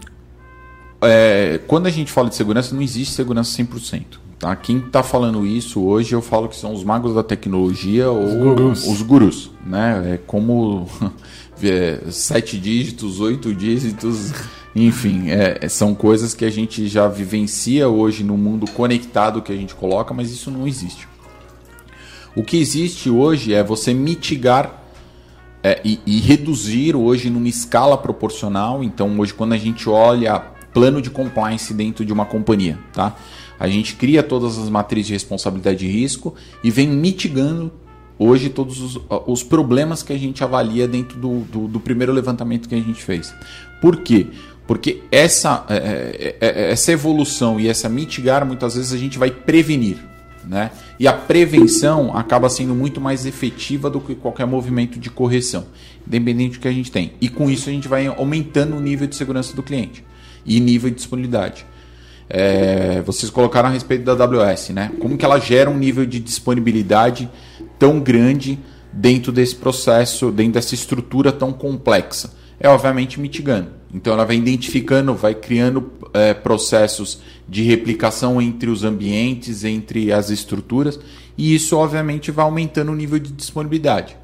é, 1.01 1.61
quando 1.66 1.86
a 1.86 1.90
gente 1.90 2.11
fala 2.12 2.28
de 2.28 2.34
segurança, 2.34 2.74
não 2.74 2.82
existe 2.82 3.14
segurança 3.14 3.62
100%. 3.62 4.05
Tá? 4.38 4.55
Quem 4.55 4.78
está 4.78 5.03
falando 5.03 5.44
isso 5.44 5.80
hoje, 5.80 6.14
eu 6.14 6.22
falo 6.22 6.49
que 6.49 6.57
são 6.57 6.72
os 6.72 6.84
magos 6.84 7.14
da 7.14 7.24
tecnologia 7.24 8.11
os 8.11 8.32
ou 8.32 8.55
gurus. 8.55 8.86
os 8.86 9.03
gurus. 9.03 9.51
Né? 9.66 10.14
É 10.14 10.16
como 10.16 10.86
é, 11.62 12.01
sete 12.11 12.59
dígitos, 12.59 13.18
oito 13.18 13.53
dígitos, 13.53 14.32
enfim, 14.76 15.30
é, 15.30 15.68
são 15.68 15.92
coisas 15.94 16.34
que 16.34 16.44
a 16.44 16.51
gente 16.51 16.86
já 16.86 17.09
vivencia 17.09 17.88
hoje 17.88 18.22
no 18.22 18.36
mundo 18.36 18.70
conectado 18.70 19.42
que 19.42 19.53
a 19.53 19.57
gente 19.57 19.74
coloca, 19.74 20.14
mas 20.14 20.30
isso 20.30 20.51
não 20.51 20.68
existe. 20.68 21.09
O 22.39 22.45
que 22.45 22.57
existe 22.57 23.11
hoje 23.11 23.53
é 23.53 23.64
você 23.64 23.93
mitigar 23.93 24.84
é, 25.61 25.80
e, 25.84 25.99
e, 26.07 26.20
reduzir 26.20 26.95
hoje 26.95 27.28
numa 27.28 27.49
escala 27.49 27.99
proporcional. 27.99 28.84
Então, 28.84 29.18
hoje, 29.18 29.34
quando 29.34 29.55
a 29.55 29.57
gente 29.57 29.89
olha 29.89 30.39
plano 30.72 31.03
de 31.03 31.11
compliance 31.11 31.74
dentro 31.74 32.05
de 32.05 32.12
uma 32.12 32.24
companhia, 32.24 32.78
tá? 32.93 33.16
A 33.59 33.66
gente 33.66 33.97
cria 33.97 34.22
todas 34.22 34.57
as 34.57 34.68
matrizes 34.68 35.09
de 35.09 35.12
responsabilidade 35.14 35.78
de 35.78 35.89
risco 35.89 36.32
e 36.62 36.70
vem 36.70 36.86
mitigando 36.86 37.72
hoje 38.16 38.51
todos 38.51 38.80
os, 38.80 39.01
os 39.26 39.43
problemas 39.43 40.05
que 40.05 40.12
a 40.12 40.18
gente 40.18 40.45
avalia 40.45 40.86
dentro 40.86 41.18
do, 41.18 41.41
do, 41.41 41.66
do, 41.66 41.80
primeiro 41.80 42.12
levantamento 42.12 42.68
que 42.68 42.74
a 42.76 42.80
gente 42.80 43.03
fez. 43.03 43.34
Por 43.80 43.97
quê? 43.97 44.28
Porque 44.64 45.03
essa, 45.11 45.66
é, 45.68 46.36
é, 46.41 46.47
é 46.47 46.70
essa 46.70 46.93
evolução 46.93 47.59
e 47.59 47.66
essa 47.66 47.89
mitigar, 47.89 48.47
muitas 48.47 48.76
vezes 48.76 48.93
a 48.93 48.97
gente 48.97 49.18
vai 49.18 49.32
prevenir. 49.32 49.99
Né? 50.45 50.70
E 50.99 51.07
a 51.07 51.12
prevenção 51.12 52.16
acaba 52.16 52.49
sendo 52.49 52.74
muito 52.74 53.01
mais 53.01 53.26
efetiva 53.26 53.91
do 53.91 54.01
que 54.01 54.14
qualquer 54.14 54.47
movimento 54.47 54.99
de 54.99 55.11
correção, 55.11 55.66
independente 56.07 56.59
do 56.59 56.61
que 56.61 56.68
a 56.68 56.72
gente 56.72 56.91
tem. 56.91 57.12
E 57.20 57.28
com 57.28 57.51
isso 57.51 57.68
a 57.68 57.72
gente 57.72 57.89
vai 57.89 58.07
aumentando 58.07 58.76
o 58.76 58.80
nível 58.80 59.07
de 59.07 59.16
segurança 59.16 59.55
do 59.55 59.62
cliente 59.62 60.05
e 60.47 60.61
nível 60.61 60.91
de 60.91 60.97
disponibilidade. 60.97 61.66
É, 62.30 63.01
vocês 63.03 63.30
colocaram 63.30 63.68
a 63.68 63.72
respeito 63.72 64.05
da 64.05 64.12
AWS, 64.12 64.70
né? 64.70 64.93
Como 64.99 65.16
que 65.16 65.24
ela 65.24 65.39
gera 65.39 65.70
um 65.70 65.76
nível 65.76 66.05
de 66.05 66.20
disponibilidade 66.20 67.28
tão 67.78 68.01
grande 68.01 68.59
dentro 68.93 69.32
desse 69.32 69.57
processo, 69.57 70.30
dentro 70.30 70.55
dessa 70.55 70.74
estrutura 70.74 71.32
tão 71.32 71.53
complexa? 71.53 72.34
É 72.61 72.68
obviamente 72.68 73.20
mitigando. 73.20 73.70
Então 73.95 74.12
ela 74.12 74.24
vai 74.24 74.36
identificando, 74.36 75.14
vai 75.14 75.34
criando 75.34 75.91
é, 76.12 76.34
processos 76.34 77.20
de 77.49 77.62
replicação 77.62 78.40
entre 78.42 78.68
os 78.68 78.84
ambientes, 78.84 79.64
entre 79.64 80.12
as 80.12 80.30
estruturas, 80.30 81.01
e 81.36 81.55
isso 81.55 81.76
obviamente 81.76 82.30
vai 82.30 82.44
aumentando 82.44 82.92
o 82.92 82.96
nível 82.96 83.18
de 83.18 83.32
disponibilidade. 83.32 84.16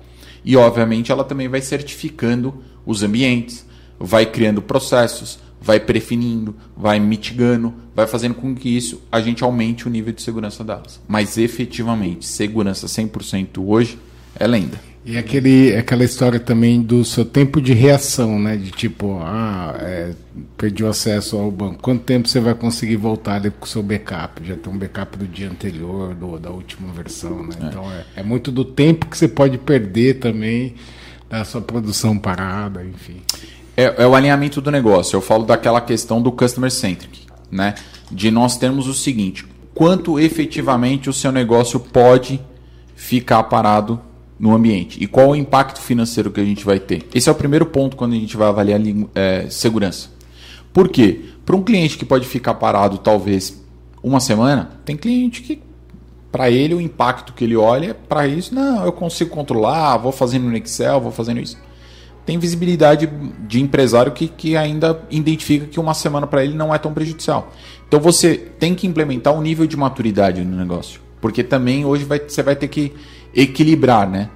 E 0.44 0.56
obviamente 0.56 1.10
ela 1.10 1.24
também 1.24 1.48
vai 1.48 1.62
certificando 1.62 2.54
os 2.84 3.02
ambientes, 3.02 3.64
vai 3.98 4.26
criando 4.26 4.60
processos, 4.60 5.38
vai 5.60 5.80
prefinindo, 5.80 6.54
vai 6.76 7.00
mitigando, 7.00 7.72
vai 7.96 8.06
fazendo 8.06 8.34
com 8.34 8.54
que 8.54 8.68
isso 8.68 9.00
a 9.10 9.20
gente 9.20 9.42
aumente 9.42 9.86
o 9.86 9.90
nível 9.90 10.12
de 10.12 10.20
segurança 10.20 10.62
delas. 10.62 11.00
Mas 11.08 11.38
efetivamente, 11.38 12.26
segurança 12.26 12.86
100% 12.86 13.64
hoje 13.64 13.98
é 14.38 14.46
lenda. 14.46 14.93
E 15.07 15.18
aquele, 15.18 15.76
aquela 15.76 16.02
história 16.02 16.40
também 16.40 16.80
do 16.80 17.05
seu 17.05 17.26
tempo 17.26 17.61
de 17.61 17.74
reação, 17.74 18.38
né? 18.38 18.57
De 18.57 18.70
tipo, 18.70 19.18
ah, 19.20 19.76
é, 19.78 20.12
perdi 20.57 20.82
o 20.82 20.88
acesso 20.88 21.36
ao 21.36 21.50
banco. 21.50 21.82
Quanto 21.82 22.05
tempo 22.05 22.26
você 22.26 22.40
vai 22.40 22.55
conseguir 22.55 22.96
voltar 22.96 23.34
ali 23.34 23.50
com 23.50 23.66
o 23.66 23.68
seu 23.68 23.82
backup? 23.82 24.42
Já 24.42 24.57
tem 24.57 24.72
um 24.72 24.78
backup 24.78 25.18
do 25.18 25.26
dia 25.26 25.50
anterior, 25.50 26.14
do, 26.14 26.38
da 26.38 26.48
última 26.48 26.90
versão, 26.90 27.42
né? 27.42 27.55
É. 27.61 27.66
Então 27.66 27.92
é, 27.92 28.05
é 28.16 28.22
muito 28.22 28.50
do 28.50 28.64
tempo 28.64 29.07
que 29.07 29.18
você 29.18 29.28
pode 29.28 29.59
perder 29.59 30.20
também 30.20 30.74
da 31.28 31.44
sua 31.44 31.61
produção 31.61 32.18
parada, 32.18 32.82
enfim. 32.82 33.20
É, 33.76 34.05
é 34.05 34.07
o 34.07 34.14
alinhamento 34.14 34.62
do 34.62 34.70
negócio. 34.70 35.16
Eu 35.16 35.20
falo 35.20 35.44
daquela 35.44 35.82
questão 35.82 36.22
do 36.22 36.32
customer 36.32 36.70
centric, 36.70 37.26
né? 37.50 37.74
De 38.11 38.30
nós 38.30 38.57
termos 38.57 38.86
o 38.86 38.94
seguinte: 38.94 39.44
quanto 39.74 40.18
efetivamente 40.18 41.11
o 41.11 41.12
seu 41.12 41.30
negócio 41.30 41.78
pode 41.78 42.40
ficar 42.96 43.42
parado 43.42 44.00
no 44.45 44.55
ambiente 44.55 45.03
e 45.03 45.07
qual 45.07 45.30
o 45.30 45.34
impacto 45.34 45.80
financeiro 45.80 46.30
que 46.30 46.38
a 46.38 46.45
gente 46.45 46.66
vai 46.66 46.78
ter. 46.78 47.09
Esse 47.14 47.30
é 47.30 47.32
o 47.32 47.34
primeiro 47.34 47.64
ponto 47.64 47.97
quando 47.97 48.12
a 48.12 48.16
gente 48.16 48.36
vai 48.36 48.47
avaliar 48.47 48.78
é, 49.14 49.47
segurança. 49.49 50.11
Por 50.70 50.90
quê? 50.90 51.18
Para 51.47 51.57
um 51.57 51.62
cliente 51.62 51.97
que 51.97 52.05
pode 52.05 52.26
ficar 52.26 52.53
parado 52.53 52.99
talvez 52.99 53.64
uma 54.03 54.20
semana, 54.20 54.72
tem 54.84 54.99
cliente 54.99 55.40
que 55.40 55.62
para 56.30 56.51
ele 56.51 56.74
o 56.74 56.80
impacto 56.80 57.32
que 57.32 57.42
ele 57.42 57.57
olha 57.57 57.92
é 57.92 57.95
para 57.95 58.26
isso, 58.26 58.55
não, 58.55 58.84
eu 58.84 58.92
consigo 58.92 59.30
controlar, 59.30 59.97
vou 59.97 60.12
fazendo 60.12 60.45
no 60.45 60.55
Excel, 60.59 61.01
vou 61.01 61.11
fazendo 61.11 61.40
isso. 61.40 61.57
Tem 62.26 62.38
visibilidade 62.38 63.11
de 63.49 63.62
empresário 63.62 64.12
que, 64.12 64.28
que 64.28 64.59
ainda 64.59 65.01
identifica 65.11 65.64
que 65.64 65.80
uma 65.80 65.95
semana 65.95 66.26
para 66.26 66.45
ele 66.45 66.55
não 66.55 66.74
é 66.74 66.76
tão 66.76 66.92
prejudicial. 66.92 67.51
Então 67.88 67.99
você 67.99 68.36
tem 68.36 68.74
que 68.74 68.86
implementar 68.86 69.32
um 69.32 69.40
nível 69.40 69.66
de 69.66 69.76
maturidade 69.76 70.45
no 70.45 70.55
negócio. 70.55 71.01
Porque 71.18 71.42
também 71.42 71.86
hoje 71.86 72.05
vai, 72.05 72.18
você 72.18 72.42
vai 72.42 72.55
ter 72.55 72.68
que 72.68 72.92
equilibrar, 73.35 74.09
né? 74.09 74.30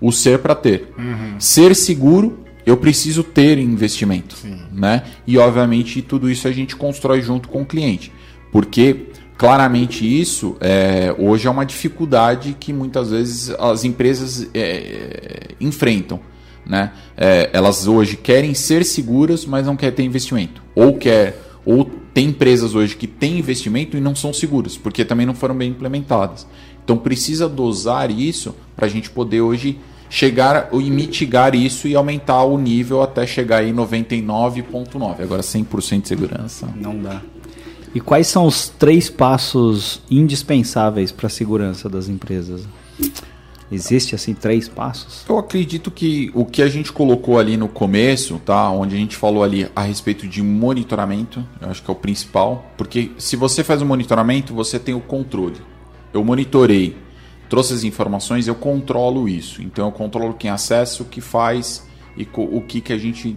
O 0.00 0.10
ser 0.10 0.38
para 0.40 0.54
ter. 0.54 0.92
Uhum. 0.98 1.34
Ser 1.38 1.74
seguro, 1.76 2.40
eu 2.66 2.76
preciso 2.76 3.22
ter 3.22 3.58
investimento, 3.58 4.36
Sim. 4.36 4.60
né? 4.72 5.04
E 5.26 5.38
obviamente 5.38 6.02
tudo 6.02 6.30
isso 6.30 6.46
a 6.46 6.52
gente 6.52 6.76
constrói 6.76 7.22
junto 7.22 7.48
com 7.48 7.62
o 7.62 7.66
cliente, 7.66 8.12
porque 8.50 9.06
claramente 9.36 10.06
isso 10.06 10.56
é, 10.60 11.14
hoje 11.18 11.48
é 11.48 11.50
uma 11.50 11.66
dificuldade 11.66 12.56
que 12.58 12.72
muitas 12.72 13.10
vezes 13.10 13.50
as 13.58 13.84
empresas 13.84 14.48
é, 14.54 15.48
enfrentam. 15.60 16.20
Né? 16.64 16.92
É, 17.16 17.50
elas 17.52 17.88
hoje 17.88 18.16
querem 18.16 18.54
ser 18.54 18.84
seguras, 18.84 19.44
mas 19.44 19.66
não 19.66 19.76
querem 19.76 19.96
ter 19.96 20.04
investimento. 20.04 20.62
Ou 20.76 20.96
quer, 20.96 21.36
ou 21.64 21.84
tem 22.14 22.28
empresas 22.28 22.74
hoje 22.76 22.94
que 22.94 23.08
têm 23.08 23.38
investimento 23.38 23.96
e 23.96 24.00
não 24.00 24.14
são 24.14 24.32
seguras, 24.32 24.76
porque 24.76 25.04
também 25.04 25.26
não 25.26 25.34
foram 25.34 25.56
bem 25.56 25.70
implementadas. 25.70 26.46
Então 26.84 26.96
precisa 26.96 27.48
dosar 27.48 28.10
isso 28.10 28.54
para 28.76 28.86
a 28.86 28.88
gente 28.88 29.10
poder 29.10 29.40
hoje 29.40 29.78
chegar 30.12 30.68
e 30.72 30.90
mitigar 30.90 31.54
isso 31.54 31.88
e 31.88 31.94
aumentar 31.94 32.42
o 32.42 32.58
nível 32.58 33.00
até 33.02 33.26
chegar 33.26 33.64
em 33.64 33.72
99.9. 33.72 35.22
Agora 35.22 35.42
100% 35.42 36.02
de 36.02 36.08
segurança. 36.08 36.68
Não 36.76 36.98
dá. 36.98 37.22
E 37.94 38.00
quais 38.00 38.26
são 38.26 38.46
os 38.46 38.68
três 38.68 39.08
passos 39.08 40.02
indispensáveis 40.10 41.10
para 41.12 41.28
a 41.28 41.30
segurança 41.30 41.88
das 41.88 42.08
empresas? 42.08 42.62
Existe 43.70 44.14
assim 44.14 44.34
três 44.34 44.68
passos? 44.68 45.24
Eu 45.26 45.38
acredito 45.38 45.90
que 45.90 46.30
o 46.34 46.44
que 46.44 46.60
a 46.60 46.68
gente 46.68 46.92
colocou 46.92 47.38
ali 47.38 47.56
no 47.56 47.68
começo, 47.68 48.38
tá, 48.44 48.70
onde 48.70 48.94
a 48.94 48.98
gente 48.98 49.16
falou 49.16 49.42
ali 49.42 49.66
a 49.74 49.82
respeito 49.82 50.28
de 50.28 50.42
monitoramento, 50.42 51.42
eu 51.58 51.70
acho 51.70 51.82
que 51.82 51.90
é 51.90 51.92
o 51.92 51.96
principal, 51.96 52.66
porque 52.76 53.12
se 53.16 53.34
você 53.34 53.64
faz 53.64 53.80
o 53.80 53.84
um 53.86 53.88
monitoramento, 53.88 54.52
você 54.52 54.78
tem 54.78 54.94
o 54.94 55.00
controle 55.00 55.56
eu 56.12 56.24
monitorei, 56.24 56.96
trouxe 57.48 57.74
as 57.74 57.84
informações, 57.84 58.48
eu 58.48 58.54
controlo 58.54 59.28
isso. 59.28 59.62
Então 59.62 59.86
eu 59.86 59.92
controlo 59.92 60.34
quem 60.34 60.50
acessa, 60.50 61.02
o 61.02 61.06
que 61.06 61.20
faz 61.20 61.86
e 62.16 62.28
o 62.34 62.60
que, 62.60 62.80
que 62.80 62.92
a 62.92 62.98
gente 62.98 63.36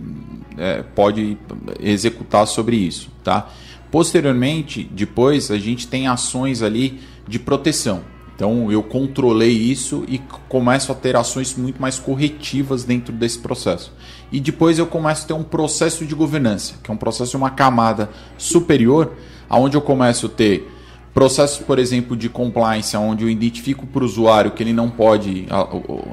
é, 0.58 0.84
pode 0.84 1.38
executar 1.80 2.46
sobre 2.46 2.76
isso, 2.76 3.10
tá? 3.24 3.50
Posteriormente, 3.90 4.84
depois 4.92 5.50
a 5.50 5.58
gente 5.58 5.88
tem 5.88 6.08
ações 6.08 6.62
ali 6.62 7.00
de 7.28 7.40
proteção. 7.40 8.02
Então 8.36 8.70
eu 8.70 8.84
controlei 8.84 9.52
isso 9.52 10.04
e 10.10 10.20
começo 10.50 10.92
a 10.92 10.96
ter 10.96 11.16
ações 11.16 11.56
muito 11.56 11.82
mais 11.82 11.98
corretivas 11.98 12.84
dentro 12.84 13.14
desse 13.14 13.40
processo. 13.40 13.94
E 14.30 14.42
depois 14.42 14.78
eu 14.78 14.86
começo 14.86 15.24
a 15.24 15.28
ter 15.28 15.34
um 15.34 15.44
processo 15.44 16.06
de 16.06 16.14
governança, 16.14 16.76
que 16.84 16.92
é 16.92 16.94
um 16.94 16.98
processo 16.98 17.32
de 17.32 17.38
uma 17.38 17.50
camada 17.50 18.10
superior, 18.38 19.14
aonde 19.50 19.78
eu 19.78 19.82
começo 19.82 20.26
a 20.26 20.30
ter 20.30 20.70
Processos, 21.16 21.66
por 21.66 21.80
exemplo, 21.80 22.14
de 22.14 22.28
compliance, 22.28 22.98
onde 22.98 23.24
eu 23.24 23.30
identifico 23.30 23.88
para 23.88 24.04
o 24.04 24.06
usuário 24.06 24.52
que 24.52 24.62
ele 24.62 24.74
não 24.74 24.90
pode 24.90 25.48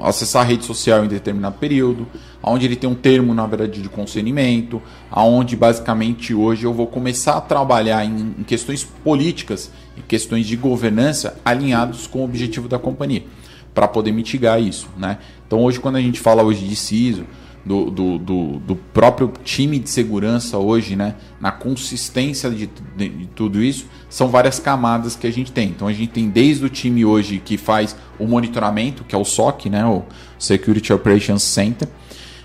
acessar 0.01 0.43
a 0.43 0.45
rede 0.45 0.63
social 0.63 1.03
em 1.03 1.09
determinado 1.09 1.57
período, 1.57 2.07
onde 2.41 2.65
ele 2.65 2.77
tem 2.77 2.89
um 2.89 2.95
termo, 2.95 3.33
na 3.33 3.45
verdade, 3.45 3.81
de 3.81 3.89
consentimento, 3.89 4.81
aonde 5.11 5.57
basicamente 5.57 6.33
hoje 6.33 6.63
eu 6.63 6.73
vou 6.73 6.87
começar 6.87 7.35
a 7.35 7.41
trabalhar 7.41 8.05
em, 8.05 8.33
em 8.39 8.43
questões 8.43 8.85
políticas 8.85 9.69
e 9.97 10.01
questões 10.01 10.47
de 10.47 10.55
governança 10.55 11.37
alinhados 11.43 12.07
com 12.07 12.19
o 12.19 12.23
objetivo 12.23 12.69
da 12.69 12.79
companhia, 12.79 13.25
para 13.73 13.89
poder 13.89 14.13
mitigar 14.13 14.61
isso. 14.61 14.87
Né? 14.97 15.17
Então 15.45 15.65
hoje 15.65 15.81
quando 15.81 15.97
a 15.97 16.01
gente 16.01 16.21
fala 16.21 16.43
hoje 16.43 16.65
de 16.65 16.77
CISO, 16.77 17.25
do, 17.65 17.89
do, 17.89 18.17
do, 18.17 18.59
do, 18.59 18.75
próprio 18.75 19.31
time 19.43 19.79
de 19.79 19.89
segurança 19.89 20.57
hoje, 20.57 20.95
né, 20.95 21.15
na 21.39 21.51
consistência 21.51 22.49
de, 22.49 22.69
de, 22.97 23.09
de, 23.09 23.25
tudo 23.27 23.63
isso, 23.63 23.85
são 24.09 24.27
várias 24.27 24.59
camadas 24.59 25.15
que 25.15 25.25
a 25.25 25.31
gente 25.31 25.51
tem. 25.51 25.69
Então 25.69 25.87
a 25.87 25.93
gente 25.93 26.11
tem 26.11 26.29
desde 26.29 26.65
o 26.65 26.69
time 26.69 27.05
hoje 27.05 27.41
que 27.43 27.57
faz 27.57 27.95
o 28.19 28.27
monitoramento, 28.27 29.03
que 29.03 29.15
é 29.15 29.17
o 29.17 29.23
SOC, 29.23 29.69
né, 29.69 29.85
o 29.85 30.03
Security 30.37 30.91
Operations 30.91 31.43
Center, 31.43 31.87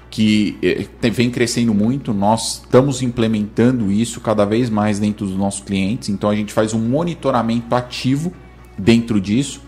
que 0.08 0.56
é, 0.62 1.10
vem 1.10 1.30
crescendo 1.30 1.74
muito. 1.74 2.14
Nós 2.14 2.62
estamos 2.64 3.02
implementando 3.02 3.90
isso 3.90 4.20
cada 4.20 4.44
vez 4.44 4.70
mais 4.70 5.00
dentro 5.00 5.26
dos 5.26 5.36
nossos 5.36 5.60
clientes. 5.60 6.08
Então 6.08 6.30
a 6.30 6.36
gente 6.36 6.52
faz 6.52 6.72
um 6.72 6.80
monitoramento 6.80 7.74
ativo 7.74 8.32
dentro 8.78 9.20
disso. 9.20 9.60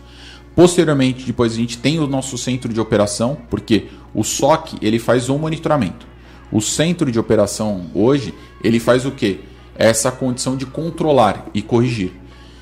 Posteriormente, 0.55 1.24
depois 1.24 1.53
a 1.53 1.57
gente 1.57 1.78
tem 1.78 1.98
o 1.98 2.07
nosso 2.07 2.36
centro 2.36 2.72
de 2.72 2.80
operação, 2.80 3.36
porque 3.48 3.86
o 4.14 4.24
SOC 4.24 4.74
ele 4.82 4.98
faz 4.98 5.28
um 5.28 5.38
monitoramento. 5.38 6.06
O 6.52 6.61
centro 6.61 7.11
de 7.11 7.18
operação 7.18 7.86
hoje 7.94 8.34
ele 8.62 8.80
faz 8.80 9.06
o 9.06 9.11
que? 9.11 9.40
Essa 9.76 10.11
condição 10.11 10.56
de 10.56 10.66
controlar 10.66 11.46
e 11.54 11.62
corrigir. 11.62 12.12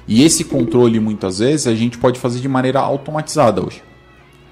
E 0.07 0.23
esse 0.23 0.45
controle 0.45 1.01
muitas 1.01 1.39
vezes 1.39 1.67
a 1.67 1.75
gente 1.75 1.99
pode 1.99 2.19
fazer 2.19 2.41
de 2.41 2.49
maneira 2.49 2.81
automatizada 2.81 3.65
hoje. 3.65 3.83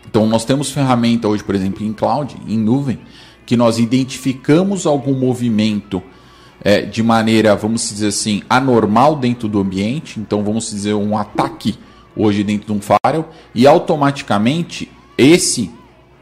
Então 0.09 0.26
nós 0.26 0.44
temos 0.44 0.70
ferramenta 0.70 1.28
hoje, 1.28 1.44
por 1.44 1.55
exemplo, 1.55 1.84
em 1.84 1.92
cloud, 1.92 2.36
em 2.47 2.59
nuvem, 2.59 2.99
que 3.44 3.57
nós 3.57 3.78
identificamos 3.78 4.86
algum 4.86 5.14
movimento 5.14 6.03
é, 6.62 6.82
de 6.82 7.03
maneira, 7.03 7.55
vamos 7.55 7.88
dizer 7.88 8.09
assim, 8.09 8.42
anormal 8.49 9.16
dentro 9.16 9.49
do 9.49 9.61
ambiente. 9.61 10.18
Então 10.18 10.42
vamos 10.42 10.70
dizer 10.70 10.94
um 10.94 11.16
ataque 11.16 11.78
hoje 12.16 12.42
dentro 12.42 12.66
de 12.66 12.72
um 12.72 12.80
firewall 12.80 13.30
e 13.55 13.66
automaticamente 13.66 14.90
esse 15.16 15.70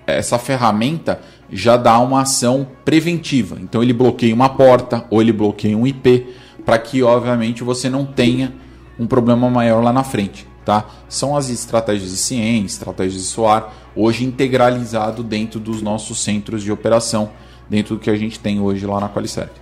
essa 0.06 0.38
ferramenta 0.38 1.20
já 1.50 1.76
dá 1.76 1.98
uma 1.98 2.22
ação 2.22 2.66
preventiva. 2.84 3.58
Então 3.60 3.82
ele 3.82 3.92
bloqueia 3.92 4.34
uma 4.34 4.48
porta 4.48 5.04
ou 5.10 5.20
ele 5.20 5.32
bloqueia 5.32 5.76
um 5.76 5.86
IP 5.86 6.26
para 6.64 6.78
que 6.78 7.02
obviamente 7.02 7.62
você 7.62 7.88
não 7.88 8.04
tenha 8.04 8.54
um 8.98 9.06
problema 9.06 9.48
maior 9.50 9.82
lá 9.82 9.92
na 9.92 10.04
frente. 10.04 10.46
Tá? 10.64 10.86
São 11.08 11.36
as 11.36 11.50
estratégias 11.50 12.10
de 12.10 12.16
CIEM, 12.16 12.64
estratégias 12.64 13.22
de 13.22 13.28
SOAR, 13.28 13.70
hoje 13.94 14.24
integralizado 14.24 15.22
dentro 15.22 15.60
dos 15.60 15.82
nossos 15.82 16.22
centros 16.22 16.62
de 16.62 16.72
operação, 16.72 17.30
dentro 17.68 17.96
do 17.96 18.00
que 18.00 18.08
a 18.08 18.16
gente 18.16 18.38
tem 18.40 18.60
hoje 18.60 18.86
lá 18.86 18.98
na 18.98 19.08
Qualicert. 19.08 19.52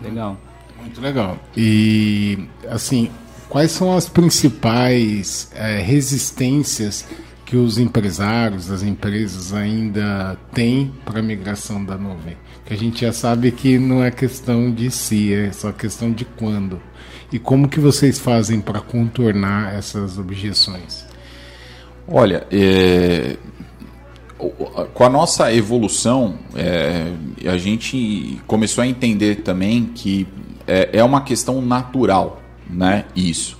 Legal. 0.00 0.36
Muito 0.80 1.00
legal. 1.00 1.38
E, 1.56 2.46
assim, 2.68 3.10
quais 3.48 3.72
são 3.72 3.96
as 3.96 4.08
principais 4.08 5.50
é, 5.54 5.80
resistências 5.80 7.04
que 7.54 7.58
os 7.58 7.78
empresários, 7.78 8.68
as 8.68 8.82
empresas 8.82 9.54
ainda 9.54 10.36
têm 10.52 10.92
para 11.04 11.20
a 11.20 11.22
migração 11.22 11.84
da 11.84 11.96
nuvem? 11.96 12.36
Que 12.66 12.74
a 12.74 12.76
gente 12.76 13.02
já 13.02 13.12
sabe 13.12 13.52
que 13.52 13.78
não 13.78 14.02
é 14.02 14.10
questão 14.10 14.72
de 14.72 14.90
si, 14.90 15.32
é 15.32 15.52
só 15.52 15.70
questão 15.70 16.10
de 16.10 16.24
quando. 16.24 16.82
E 17.32 17.38
como 17.38 17.68
que 17.68 17.78
vocês 17.78 18.18
fazem 18.18 18.60
para 18.60 18.80
contornar 18.80 19.72
essas 19.72 20.18
objeções? 20.18 21.06
Olha, 22.08 22.44
é, 22.50 23.36
com 24.92 25.04
a 25.04 25.08
nossa 25.08 25.54
evolução, 25.54 26.36
é, 26.56 27.12
a 27.48 27.56
gente 27.56 28.40
começou 28.48 28.82
a 28.82 28.86
entender 28.88 29.42
também 29.42 29.84
que 29.94 30.26
é, 30.66 30.90
é 30.92 31.04
uma 31.04 31.20
questão 31.20 31.62
natural, 31.62 32.42
né? 32.68 33.04
Isso. 33.14 33.56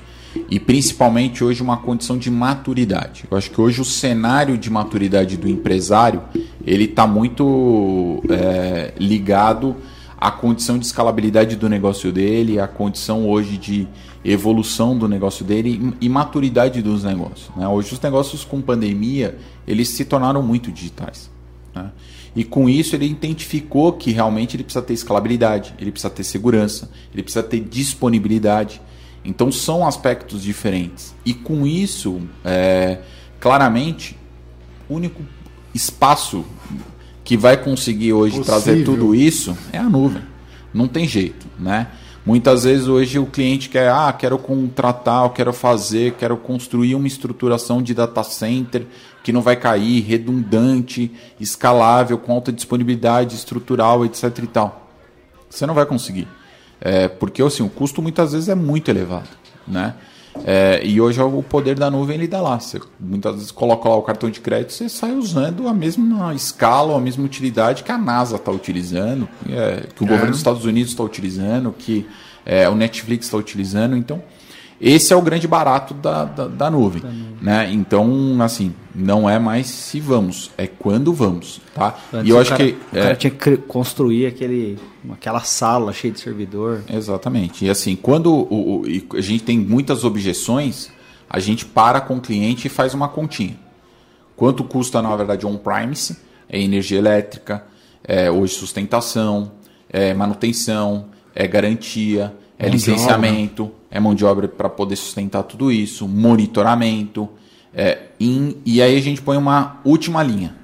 E 0.51 0.59
principalmente 0.59 1.45
hoje 1.45 1.63
uma 1.63 1.77
condição 1.77 2.19
de 2.19 2.31
maturidade. 2.31 3.25
Eu 3.31 3.37
acho 3.37 3.51
que 3.51 3.61
hoje 3.61 3.81
o 3.81 3.85
cenário 3.85 4.59
de 4.59 4.71
maturidade 4.71 5.37
do 5.37 5.49
empresário 5.49 6.23
ele 6.65 6.85
está 6.85 7.07
muito 7.07 8.23
é, 8.29 8.93
ligado 8.99 9.77
a 10.17 10.31
condição 10.31 10.79
de 10.79 10.87
escalabilidade 10.87 11.57
do 11.57 11.69
negócio 11.69 12.11
dele, 12.11 12.59
a 12.59 12.67
condição 12.67 13.29
hoje 13.29 13.59
de 13.59 13.87
evolução 14.25 14.97
do 14.97 15.07
negócio 15.07 15.45
dele 15.45 15.93
e 16.01 16.09
maturidade 16.09 16.81
dos 16.81 17.05
negócios. 17.05 17.51
Né? 17.55 17.69
Hoje 17.69 17.93
os 17.93 18.01
negócios 18.01 18.43
com 18.43 18.61
pandemia 18.63 19.37
eles 19.67 19.91
se 19.91 20.05
tornaram 20.05 20.43
muito 20.43 20.73
digitais. 20.73 21.31
Né? 21.75 21.91
E 22.35 22.43
com 22.43 22.69
isso 22.69 22.97
ele 22.97 23.07
identificou 23.07 23.93
que 23.93 24.11
realmente 24.11 24.57
ele 24.57 24.65
precisa 24.65 24.85
ter 24.85 24.95
escalabilidade, 24.95 25.75
ele 25.79 25.93
precisa 25.93 26.11
ter 26.11 26.25
segurança, 26.25 26.91
ele 27.13 27.23
precisa 27.23 27.43
ter 27.43 27.61
disponibilidade. 27.61 28.81
Então 29.25 29.51
são 29.51 29.87
aspectos 29.87 30.43
diferentes. 30.43 31.15
E 31.25 31.33
com 31.33 31.67
isso, 31.67 32.21
é, 32.45 32.99
claramente, 33.41 34.17
o 34.89 34.95
único 34.95 35.23
espaço 35.75 36.45
que 37.25 37.37
vai 37.37 37.57
conseguir 37.57 38.13
hoje 38.13 38.37
Possível. 38.37 38.61
trazer 38.61 38.85
tudo 38.85 39.15
isso 39.15 39.57
é 39.73 39.79
a 39.79 39.85
nuvem. 39.85 40.23
Não 40.73 40.87
tem 40.87 41.09
jeito, 41.09 41.47
né? 41.59 41.89
Muitas 42.27 42.65
vezes 42.65 42.89
hoje 42.89 43.19
o 43.19 43.27
cliente 43.27 43.69
quer, 43.69 43.91
ah, 43.91 44.11
quero 44.13 44.39
contratar, 44.39 45.29
quero 45.31 45.53
fazer, 45.53 46.13
quero 46.13 46.37
construir 46.39 46.95
uma 46.95 47.07
estruturação 47.07 47.83
de 47.83 47.93
data 47.93 48.23
center 48.23 48.87
que 49.23 49.31
não 49.33 49.43
vai 49.43 49.57
cair, 49.57 50.01
redundante, 50.01 51.11
escalável, 51.39 52.17
com 52.17 52.33
alta 52.33 52.51
disponibilidade 52.51 53.35
estrutural, 53.35 54.05
etc 54.07 54.39
e 54.43 54.47
tal. 54.47 54.91
Você 55.51 55.67
não 55.67 55.75
vai 55.75 55.85
conseguir. 55.85 56.27
É, 56.85 57.09
porque 57.09 57.43
assim, 57.43 57.63
o 57.63 57.69
custo 57.71 58.03
muitas 58.03 58.33
vezes 58.33 58.49
é 58.49 58.55
muito 58.55 58.91
elevado, 58.91 59.31
né? 59.67 59.95
É, 60.45 60.85
e 60.85 61.01
hoje 61.01 61.21
o 61.23 61.43
poder 61.43 61.79
da 61.79 61.91
nuvem 61.91 62.17
ele 62.17 62.27
dá 62.27 62.41
lá. 62.41 62.59
Você 62.59 62.81
muitas 62.99 63.35
vezes 63.35 63.51
coloca 63.51 63.89
lá 63.89 63.97
o 63.97 64.03
cartão 64.03 64.29
de 64.29 64.41
crédito 64.41 64.73
você 64.73 64.89
sai 64.89 65.13
usando 65.13 65.69
a 65.69 65.73
mesma 65.73 66.35
escala, 66.35 66.97
a 66.97 67.01
mesma 67.01 67.25
utilidade 67.25 67.85
que 67.85 67.93
a 67.93 67.97
NASA 67.97 68.37
está 68.37 68.51
utilizando, 68.51 69.29
é, 69.49 69.87
que 69.95 70.03
o 70.03 70.07
é. 70.07 70.09
governo 70.09 70.31
dos 70.31 70.39
Estados 70.39 70.65
Unidos 70.65 70.91
está 70.91 71.03
utilizando, 71.03 71.73
que 71.73 72.07
é, 72.45 72.69
o 72.69 72.75
Netflix 72.75 73.27
está 73.27 73.37
utilizando. 73.37 73.97
Então, 73.97 74.23
esse 74.87 75.15
é 75.15 75.17
o 75.17 75.23
grande 75.23 75.49
barato 75.49 75.95
da, 75.95 76.27
da, 76.27 76.47
da 76.47 76.71
nuvem, 76.71 77.01
nuvem. 77.03 77.37
Né? 77.41 77.73
Então, 77.73 78.37
assim, 78.43 78.75
não 78.95 79.29
é 79.29 79.39
mais 79.39 79.67
se 79.67 79.99
vamos, 79.99 80.51
é 80.59 80.67
quando 80.67 81.11
vamos. 81.11 81.59
Tá? 81.75 81.97
Antes 82.13 82.29
e 82.29 82.31
eu 82.31 82.39
acho 82.39 82.51
cara, 82.51 82.65
que. 82.65 82.73
O 82.73 82.99
é... 82.99 83.03
cara 83.03 83.17
tinha 83.17 83.31
que 83.31 83.57
construir 83.57 84.27
aquele, 84.27 84.79
aquela 85.11 85.41
sala 85.41 85.91
cheia 85.91 86.13
de 86.13 86.21
servidor. 86.21 86.83
Exatamente. 86.93 87.65
E 87.65 87.71
assim, 87.71 87.97
quando 87.97 88.31
o, 88.31 88.83
o, 88.83 89.17
a 89.17 89.23
gente 89.23 89.43
tem 89.43 89.59
muitas 89.59 90.05
objeções, 90.05 90.91
a 91.31 91.39
gente 91.39 91.65
para 91.65 92.03
com 92.03 92.17
o 92.17 92.21
cliente 92.21 92.67
e 92.67 92.71
faz 92.71 92.93
uma 92.93 93.09
continha. 93.09 93.57
Quanto 94.37 94.65
custa, 94.65 95.01
na 95.01 95.17
verdade, 95.17 95.47
on-premise? 95.47 96.19
É 96.47 96.61
energia 96.61 96.99
elétrica, 96.99 97.65
é 98.07 98.31
hoje 98.31 98.53
sustentação, 98.53 99.53
é 99.89 100.13
manutenção, 100.13 101.07
é 101.35 101.49
garantia, 101.49 102.35
é 102.59 102.69
licenciamento 102.69 103.73
é 103.95 104.01
mão 104.01 104.13
de 104.13 104.25
obra 104.25 104.49
para 104.49 104.69
poder 104.69 104.97
sustentar 104.97 105.45
tudo 105.45 105.71
isso, 105.71 106.09
monitoramento. 106.09 107.29
É, 107.73 108.09
e 108.19 108.83
aí 108.83 108.97
a 108.97 109.01
gente 109.01 109.23
põe 109.23 109.37
uma 109.37 109.81
última 109.85 110.21
linha. 110.21 110.57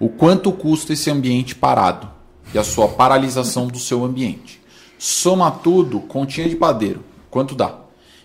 O 0.00 0.08
quanto 0.08 0.50
custa 0.50 0.94
esse 0.94 1.10
ambiente 1.10 1.54
parado 1.54 2.08
e 2.54 2.58
a 2.58 2.64
sua 2.64 2.88
paralisação 2.88 3.66
do 3.66 3.78
seu 3.78 4.02
ambiente. 4.02 4.58
Soma 4.98 5.50
tudo, 5.50 6.00
continha 6.00 6.48
de 6.48 6.56
padeiro, 6.56 7.04
quanto 7.30 7.54
dá. 7.54 7.78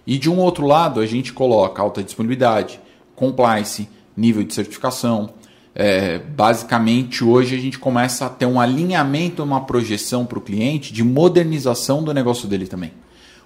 E 0.07 0.17
de 0.17 0.29
um 0.29 0.39
outro 0.39 0.65
lado, 0.65 1.01
a 1.01 1.05
gente 1.05 1.33
coloca 1.33 1.81
alta 1.81 2.01
disponibilidade, 2.01 2.79
compliance, 3.17 3.89
nível 4.15 4.43
de 4.45 4.53
certificação. 4.53 5.31
É, 5.75 6.19
basicamente, 6.19 7.21
hoje 7.21 7.53
a 7.53 7.59
gente 7.59 7.77
começa 7.77 8.27
a 8.27 8.29
ter 8.29 8.45
um 8.45 8.61
alinhamento, 8.61 9.43
uma 9.43 9.65
projeção 9.65 10.25
para 10.25 10.37
o 10.37 10.41
cliente 10.41 10.93
de 10.93 11.03
modernização 11.03 12.01
do 12.01 12.13
negócio 12.13 12.47
dele 12.47 12.65
também. 12.65 13.02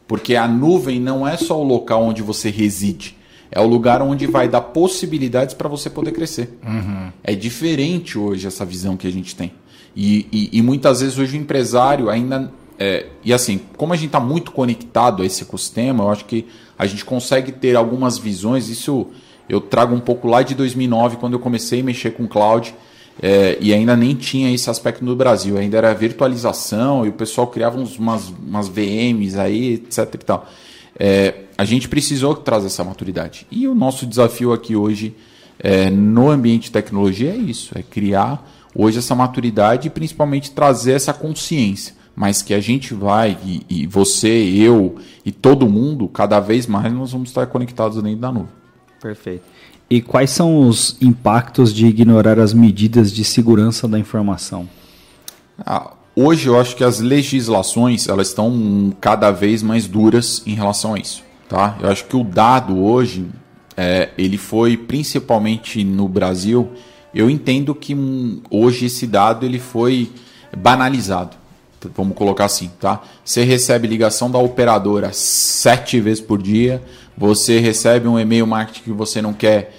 Porque 0.08 0.36
a 0.36 0.48
nuvem 0.48 1.00
não 1.00 1.28
é 1.28 1.36
só 1.36 1.60
o 1.60 1.64
local 1.64 2.04
onde 2.04 2.22
você 2.22 2.50
reside, 2.50 3.16
é 3.52 3.60
o 3.60 3.68
lugar 3.68 4.02
onde 4.02 4.26
vai 4.28 4.48
dar 4.48 4.62
possibilidades 4.62 5.54
para 5.54 5.68
você 5.68 5.90
poder 5.90 6.12
crescer. 6.12 6.58
Uhum. 6.66 7.12
É 7.24 7.36
diferente 7.36 8.18
hoje 8.18 8.48
essa 8.48 8.66
visão 8.66 8.96
que 8.96 9.08
a 9.08 9.12
gente 9.12 9.36
tem. 9.36 9.52
E, 9.96 10.28
e, 10.32 10.60
e 10.60 10.62
muitas 10.62 11.02
vezes 11.02 11.18
hoje 11.18 11.38
o 11.38 11.42
empresário 11.42 12.10
ainda. 12.10 12.52
É, 12.80 13.08
e 13.24 13.34
assim, 13.34 13.60
como 13.76 13.94
a 13.94 13.96
gente 13.96 14.08
está 14.08 14.20
muito 14.20 14.52
conectado 14.52 15.24
a 15.24 15.26
esse 15.26 15.42
ecossistema, 15.42 16.04
eu 16.04 16.10
acho 16.12 16.26
que 16.26 16.46
a 16.78 16.86
gente 16.86 17.04
consegue 17.04 17.52
ter 17.52 17.76
algumas 17.76 18.18
visões. 18.18 18.70
Isso 18.70 19.08
eu 19.50 19.60
trago 19.60 19.96
um 19.96 20.00
pouco 20.00 20.28
lá 20.28 20.44
de 20.44 20.54
2009, 20.54 21.18
quando 21.18 21.34
eu 21.34 21.40
comecei 21.40 21.82
a 21.82 21.84
mexer 21.84 22.12
com 22.12 22.28
cloud. 22.28 22.76
É, 23.22 23.58
e 23.60 23.74
ainda 23.74 23.96
nem 23.96 24.14
tinha 24.14 24.54
esse 24.54 24.70
aspecto 24.70 25.04
no 25.04 25.16
Brasil, 25.16 25.58
ainda 25.58 25.78
era 25.78 25.94
virtualização 25.94 27.06
e 27.06 27.10
o 27.10 27.14
pessoal 27.14 27.48
criava 27.48 27.80
uns, 27.80 27.98
umas, 27.98 28.30
umas 28.30 28.68
VMs 28.68 29.40
aí, 29.40 29.74
etc 29.74 30.14
e 30.14 30.18
tal. 30.18 30.48
É, 31.00 31.34
a 31.58 31.66
gente 31.66 31.90
precisou 31.90 32.36
trazer 32.36 32.68
essa 32.68 32.84
maturidade. 32.84 33.48
E 33.50 33.68
o 33.68 33.74
nosso 33.74 34.06
desafio 34.06 34.54
aqui 34.54 34.76
hoje 34.76 35.16
é, 35.60 35.90
no 35.90 36.30
ambiente 36.30 36.64
de 36.64 36.72
tecnologia 36.72 37.32
é 37.32 37.36
isso, 37.36 37.78
é 37.78 37.82
criar 37.82 38.48
hoje 38.76 39.00
essa 39.00 39.16
maturidade 39.16 39.88
e 39.88 39.90
principalmente 39.90 40.52
trazer 40.52 40.94
essa 40.94 41.14
consciência. 41.14 41.96
Mas 42.16 42.42
que 42.42 42.54
a 42.54 42.60
gente 42.60 42.96
vai, 42.96 43.38
e, 43.46 43.64
e 43.70 43.88
você, 43.88 44.28
eu 44.28 44.96
e 45.24 45.32
todo 45.32 45.70
mundo, 45.70 46.08
cada 46.08 46.40
vez 46.40 46.66
mais 46.66 46.92
nós 46.92 47.12
vamos 47.12 47.30
estar 47.30 47.46
conectados 47.46 48.02
dentro 48.02 48.20
da 48.20 48.32
nuvem. 48.32 48.50
Perfeito. 49.00 49.44
E 49.90 50.02
quais 50.02 50.32
são 50.32 50.68
os 50.68 50.98
impactos 51.02 51.74
de 51.74 51.86
ignorar 51.86 52.40
as 52.40 52.54
medidas 52.54 53.12
de 53.12 53.24
segurança 53.24 53.88
da 53.88 53.98
informação? 53.98 54.68
Ah, 55.66 55.92
hoje 56.16 56.48
eu 56.48 56.60
acho 56.60 56.76
que 56.76 56.84
as 56.84 57.00
legislações 57.00 58.08
elas 58.08 58.28
estão 58.30 58.94
cada 59.00 59.32
vez 59.32 59.64
mais 59.64 59.88
duras 59.88 60.44
em 60.46 60.54
relação 60.54 60.96
a 60.96 61.00
isso. 61.00 61.24
Tá? 61.48 61.78
Eu 61.80 61.90
acho 61.90 62.06
que 62.06 62.16
o 62.18 62.24
dado 62.24 62.78
hoje 62.78 63.26
é, 63.78 64.10
ele 64.18 64.38
foi 64.38 64.76
principalmente 64.76 65.84
no 65.84 66.10
Brasil. 66.10 66.70
Eu 67.14 67.30
entendo 67.30 67.74
que 67.74 67.96
um, 67.96 68.42
hoje 68.52 68.88
esse 68.88 69.08
dado 69.08 69.46
ele 69.46 69.60
foi 69.60 70.12
banalizado. 70.58 71.38
Vamos 71.96 72.18
colocar 72.18 72.46
assim, 72.46 72.70
tá? 72.82 73.02
Você 73.24 73.44
recebe 73.44 73.88
ligação 73.88 74.30
da 74.30 74.40
operadora 74.40 75.12
sete 75.14 76.02
vezes 76.02 76.20
por 76.20 76.42
dia, 76.42 76.84
você 77.18 77.60
recebe 77.60 78.08
um 78.08 78.20
e-mail 78.20 78.46
marketing 78.46 78.84
que 78.84 78.92
você 78.92 79.22
não 79.22 79.34
quer 79.34 79.74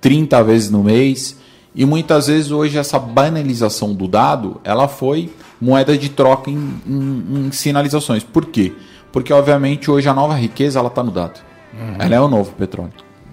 30 0.00 0.42
vezes 0.44 0.70
no 0.70 0.84
mês, 0.84 1.36
e 1.74 1.84
muitas 1.84 2.28
vezes 2.28 2.50
hoje 2.50 2.78
essa 2.78 2.98
banalização 2.98 3.92
do 3.92 4.06
dado, 4.06 4.60
ela 4.62 4.86
foi 4.86 5.30
moeda 5.60 5.98
de 5.98 6.08
troca 6.08 6.50
em, 6.50 6.80
em, 6.86 7.46
em 7.46 7.52
sinalizações. 7.52 8.22
Por 8.22 8.46
quê? 8.46 8.72
Porque 9.10 9.32
obviamente 9.32 9.90
hoje 9.90 10.08
a 10.08 10.14
nova 10.14 10.34
riqueza 10.34 10.78
ela 10.78 10.88
está 10.88 11.02
no 11.02 11.10
dado. 11.10 11.40
Uhum. 11.72 11.96
Ela 11.98 12.14
é 12.14 12.20
o 12.20 12.28
novo 12.28 12.52
petróleo, 12.52 12.92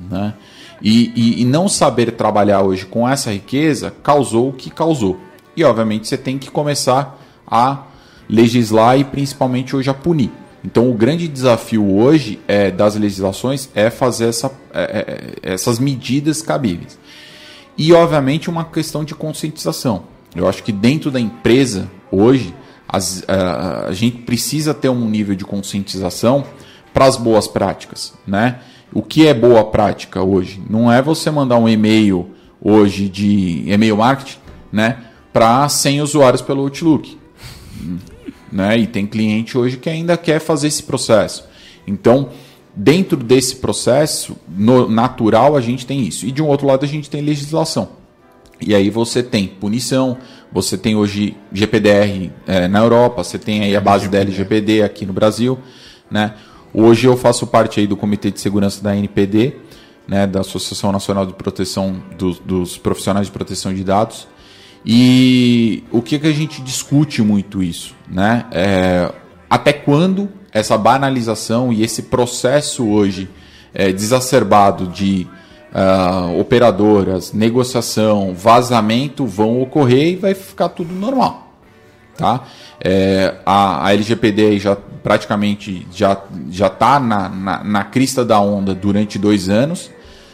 né? 0.09 0.33
E, 0.81 1.11
e, 1.15 1.41
e 1.41 1.45
não 1.45 1.69
saber 1.69 2.11
trabalhar 2.13 2.61
hoje 2.61 2.87
com 2.87 3.07
essa 3.07 3.31
riqueza 3.31 3.93
causou 4.01 4.49
o 4.49 4.53
que 4.53 4.71
causou. 4.71 5.19
E 5.55 5.63
obviamente 5.63 6.07
você 6.07 6.17
tem 6.17 6.39
que 6.39 6.49
começar 6.49 7.19
a 7.45 7.83
legislar 8.27 8.97
e 8.97 9.03
principalmente 9.03 9.75
hoje 9.75 9.89
a 9.91 9.93
punir. 9.93 10.31
Então 10.63 10.89
o 10.89 10.93
grande 10.93 11.27
desafio 11.27 11.89
hoje 11.95 12.39
é, 12.47 12.69
das 12.69 12.95
legislações 12.95 13.69
é 13.73 13.89
fazer 13.89 14.25
essa, 14.25 14.51
é, 14.73 15.35
é, 15.43 15.53
essas 15.53 15.79
medidas 15.79 16.41
cabíveis. 16.41 16.99
E 17.77 17.93
obviamente 17.93 18.49
uma 18.49 18.65
questão 18.65 19.03
de 19.03 19.15
conscientização. 19.15 20.03
Eu 20.35 20.47
acho 20.47 20.63
que 20.63 20.71
dentro 20.71 21.09
da 21.09 21.19
empresa 21.19 21.89
hoje 22.11 22.53
as, 22.87 23.23
a, 23.27 23.87
a 23.87 23.91
gente 23.93 24.19
precisa 24.19 24.73
ter 24.73 24.89
um 24.89 25.09
nível 25.09 25.35
de 25.35 25.45
conscientização 25.45 26.45
para 26.93 27.05
as 27.05 27.15
boas 27.15 27.47
práticas, 27.47 28.13
né? 28.27 28.59
O 28.93 29.01
que 29.01 29.25
é 29.25 29.33
boa 29.33 29.63
prática 29.63 30.21
hoje? 30.21 30.61
Não 30.69 30.91
é 30.91 31.01
você 31.01 31.31
mandar 31.31 31.57
um 31.57 31.67
e-mail 31.67 32.29
hoje 32.61 33.07
de 33.07 33.63
e-mail 33.65 33.95
marketing, 33.95 34.37
né, 34.71 34.97
para 35.31 35.67
100 35.67 36.01
usuários 36.01 36.41
pelo 36.41 36.61
Outlook 36.63 37.17
né? 38.51 38.77
E 38.77 38.87
tem 38.87 39.05
cliente 39.05 39.57
hoje 39.57 39.77
que 39.77 39.89
ainda 39.89 40.17
quer 40.17 40.39
fazer 40.39 40.67
esse 40.67 40.83
processo. 40.83 41.45
Então, 41.87 42.29
dentro 42.75 43.17
desse 43.17 43.55
processo 43.55 44.35
no, 44.47 44.89
natural, 44.89 45.55
a 45.55 45.61
gente 45.61 45.85
tem 45.85 46.01
isso. 46.01 46.25
E 46.25 46.31
de 46.31 46.41
um 46.41 46.47
outro 46.47 46.67
lado, 46.67 46.85
a 46.85 46.87
gente 46.87 47.09
tem 47.09 47.21
legislação. 47.21 47.89
E 48.59 48.75
aí 48.75 48.89
você 48.89 49.23
tem 49.23 49.47
punição, 49.47 50.17
você 50.51 50.77
tem 50.77 50.95
hoje 50.95 51.35
GPDR 51.51 52.31
é, 52.45 52.67
na 52.67 52.79
Europa, 52.79 53.23
você 53.23 53.39
tem 53.39 53.63
aí 53.63 53.75
a 53.75 53.81
base 53.81 54.07
da 54.07 54.19
LGPD 54.19 54.83
aqui 54.83 55.05
no 55.05 55.13
Brasil, 55.13 55.57
né? 56.09 56.35
Hoje 56.73 57.07
eu 57.07 57.17
faço 57.17 57.45
parte 57.47 57.79
aí 57.79 57.87
do 57.87 57.97
Comitê 57.97 58.31
de 58.31 58.39
Segurança 58.39 58.81
da 58.81 58.95
NPD, 58.95 59.55
né, 60.07 60.25
da 60.25 60.39
Associação 60.39 60.91
Nacional 60.91 61.25
de 61.25 61.33
Proteção 61.33 62.01
dos, 62.17 62.39
dos 62.39 62.77
Profissionais 62.77 63.27
de 63.27 63.33
Proteção 63.33 63.73
de 63.73 63.83
Dados. 63.83 64.25
E 64.85 65.83
o 65.91 66.01
que, 66.01 66.17
que 66.17 66.27
a 66.27 66.33
gente 66.33 66.61
discute 66.61 67.21
muito 67.21 67.61
isso? 67.61 67.95
Né? 68.09 68.45
É, 68.51 69.11
até 69.49 69.71
quando 69.71 70.29
essa 70.51 70.77
banalização 70.77 71.71
e 71.71 71.83
esse 71.83 72.03
processo 72.03 72.87
hoje 72.87 73.29
é, 73.73 73.91
desacerbado 73.91 74.87
de 74.87 75.27
uh, 75.73 76.39
operadoras, 76.39 77.31
negociação, 77.31 78.33
vazamento 78.33 79.25
vão 79.25 79.61
ocorrer 79.61 80.13
e 80.13 80.15
vai 80.15 80.33
ficar 80.33 80.69
tudo 80.69 80.93
normal. 80.93 81.53
Tá? 82.17 82.41
É, 82.79 83.35
a, 83.45 83.87
a 83.87 83.93
LGPD 83.93 84.59
já 84.59 84.75
praticamente 84.75 85.87
já 85.91 86.17
está 86.67 86.99
na, 86.99 87.29
na, 87.29 87.63
na 87.63 87.83
crista 87.83 88.23
da 88.23 88.39
onda 88.39 88.75
durante 88.75 89.17
dois 89.17 89.49
anos 89.49 89.89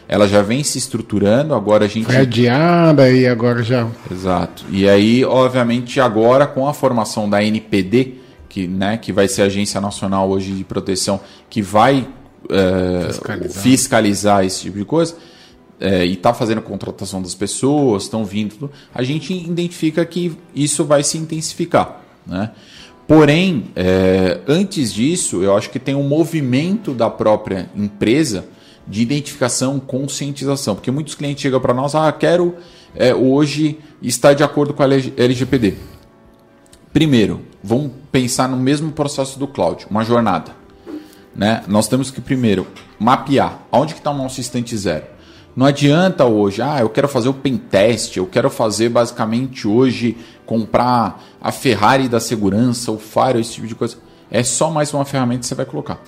ela 0.08 0.28
já 0.28 0.42
vem 0.42 0.64
se 0.64 0.78
estruturando, 0.78 1.54
agora 1.54 1.86
a 1.86 1.88
gente. 1.88 2.06
Foi 2.06 2.16
adiada 2.16 3.12
e 3.12 3.28
agora 3.28 3.62
já. 3.62 3.88
Exato. 4.10 4.66
E 4.72 4.88
aí, 4.88 5.26
obviamente, 5.26 6.00
agora 6.00 6.48
com 6.48 6.68
a 6.68 6.74
formação 6.74 7.30
da 7.30 7.44
NPD, 7.44 8.14
que, 8.48 8.68
né, 8.68 8.98
que 8.98 9.12
vai 9.12 9.28
ser 9.28 9.42
a 9.42 9.46
Agência 9.46 9.82
Nacional 9.82 10.30
hoje 10.30 10.54
de 10.54 10.64
Proteção, 10.64 11.20
que 11.50 11.62
vai 11.62 12.08
é, 12.50 13.08
fiscalizar. 13.08 13.64
fiscalizar. 13.64 14.46
esse 14.46 14.62
tipo 14.62 14.78
de 14.78 14.86
coisa, 14.86 15.16
é, 15.80 16.06
e 16.06 16.14
está 16.14 16.34
fazendo 16.34 16.62
contratação 16.62 17.22
das 17.22 17.36
pessoas, 17.36 18.04
estão 18.04 18.24
vindo, 18.24 18.72
a 18.94 19.04
gente 19.04 19.34
identifica 19.34 20.06
que 20.06 20.38
isso 20.56 20.86
vai 20.86 21.04
se 21.04 21.18
intensificar. 21.18 22.02
Né? 22.26 22.52
Porém, 23.06 23.66
é, 23.76 24.40
antes 24.48 24.94
disso, 24.94 25.44
eu 25.44 25.56
acho 25.56 25.70
que 25.70 25.80
tem 25.80 25.96
um 25.96 26.08
movimento 26.08 26.94
da 26.94 27.10
própria 27.10 27.70
empresa 27.76 28.46
de 28.88 29.02
identificação, 29.02 29.80
conscientização. 29.80 30.76
Porque 30.76 30.92
muitos 30.92 31.16
clientes 31.16 31.42
chegam 31.42 31.60
para 31.60 31.74
nós, 31.74 31.94
ah, 31.94 32.12
quero 32.12 32.56
é, 32.96 33.14
hoje 33.14 33.80
estar 34.02 34.34
de 34.34 34.44
acordo 34.44 34.74
com 34.74 34.84
a 34.84 34.86
LGPD. 34.86 35.76
Primeiro, 36.94 37.42
vamos 37.64 37.92
pensar 38.12 38.48
no 38.48 38.58
mesmo 38.58 38.92
processo 38.92 39.38
do 39.38 39.48
cloud, 39.48 39.86
uma 39.90 40.04
jornada. 40.04 40.56
Né? 41.36 41.64
Nós 41.68 41.88
temos 41.88 42.10
que 42.10 42.20
primeiro 42.20 42.66
mapear 42.98 43.60
onde 43.72 43.94
está 43.94 44.10
o 44.10 44.18
nosso 44.18 44.40
instante 44.40 44.76
zero. 44.76 45.06
Não 45.56 45.66
adianta 45.66 46.24
hoje, 46.24 46.62
ah, 46.62 46.80
eu 46.80 46.90
quero 46.90 47.08
fazer 47.08 47.30
o 47.30 47.34
pen 47.34 47.58
test, 47.58 48.16
eu 48.16 48.28
quero 48.28 48.50
fazer 48.50 48.90
basicamente 48.90 49.68
hoje 49.68 50.16
comprar 50.46 51.24
a 51.42 51.52
Ferrari 51.52 52.08
da 52.08 52.20
segurança, 52.20 52.92
o 52.92 53.00
Fire, 53.00 53.40
esse 53.40 53.54
tipo 53.54 53.68
de 53.68 53.74
coisa. 53.74 53.98
É 54.30 54.44
só 54.44 54.70
mais 54.70 54.94
uma 54.94 55.04
ferramenta 55.04 55.42
que 55.42 55.48
você 55.48 55.56
vai 55.56 55.66
colocar. 55.66 56.00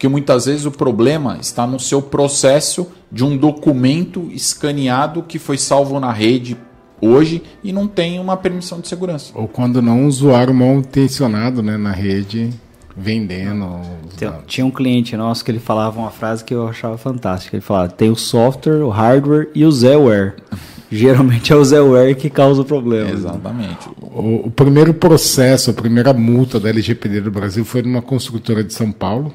Porque 0.00 0.08
muitas 0.08 0.46
vezes 0.46 0.64
o 0.64 0.70
problema 0.70 1.36
está 1.42 1.66
no 1.66 1.78
seu 1.78 2.00
processo 2.00 2.86
de 3.12 3.22
um 3.22 3.36
documento 3.36 4.30
escaneado 4.32 5.22
que 5.22 5.38
foi 5.38 5.58
salvo 5.58 6.00
na 6.00 6.10
rede 6.10 6.56
hoje 7.02 7.42
e 7.62 7.70
não 7.70 7.86
tem 7.86 8.18
uma 8.18 8.34
permissão 8.34 8.80
de 8.80 8.88
segurança. 8.88 9.30
Ou 9.34 9.46
quando 9.46 9.82
não 9.82 9.98
um 9.98 10.06
usuário 10.06 10.54
mal 10.54 10.76
intencionado 10.76 11.62
né, 11.62 11.76
na 11.76 11.92
rede 11.92 12.48
vendendo. 12.96 13.78
Então, 14.14 14.40
tinha 14.46 14.64
um 14.64 14.70
cliente 14.70 15.14
nosso 15.18 15.44
que 15.44 15.50
ele 15.50 15.60
falava 15.60 16.00
uma 16.00 16.10
frase 16.10 16.42
que 16.42 16.54
eu 16.54 16.66
achava 16.66 16.96
fantástica. 16.96 17.56
Ele 17.56 17.60
falava: 17.60 17.90
tem 17.90 18.08
o 18.08 18.16
software, 18.16 18.82
o 18.82 18.88
hardware 18.88 19.50
e 19.54 19.66
o 19.66 19.70
Zeware. 19.70 20.32
Geralmente 20.90 21.52
é 21.52 21.56
o 21.56 21.62
Zeware 21.62 22.14
que 22.14 22.30
causa 22.30 22.62
o 22.62 22.64
problema. 22.64 23.10
Exatamente. 23.10 23.86
O, 24.00 24.46
o, 24.46 24.50
primeiro 24.50 24.94
processo, 24.94 25.70
a 25.70 25.74
primeira 25.74 26.14
multa 26.14 26.58
da 26.58 26.70
LGPD 26.70 27.20
do 27.20 27.30
Brasil 27.30 27.66
foi 27.66 27.82
numa 27.82 28.00
construtora 28.00 28.64
de 28.64 28.72
São 28.72 28.90
Paulo. 28.90 29.30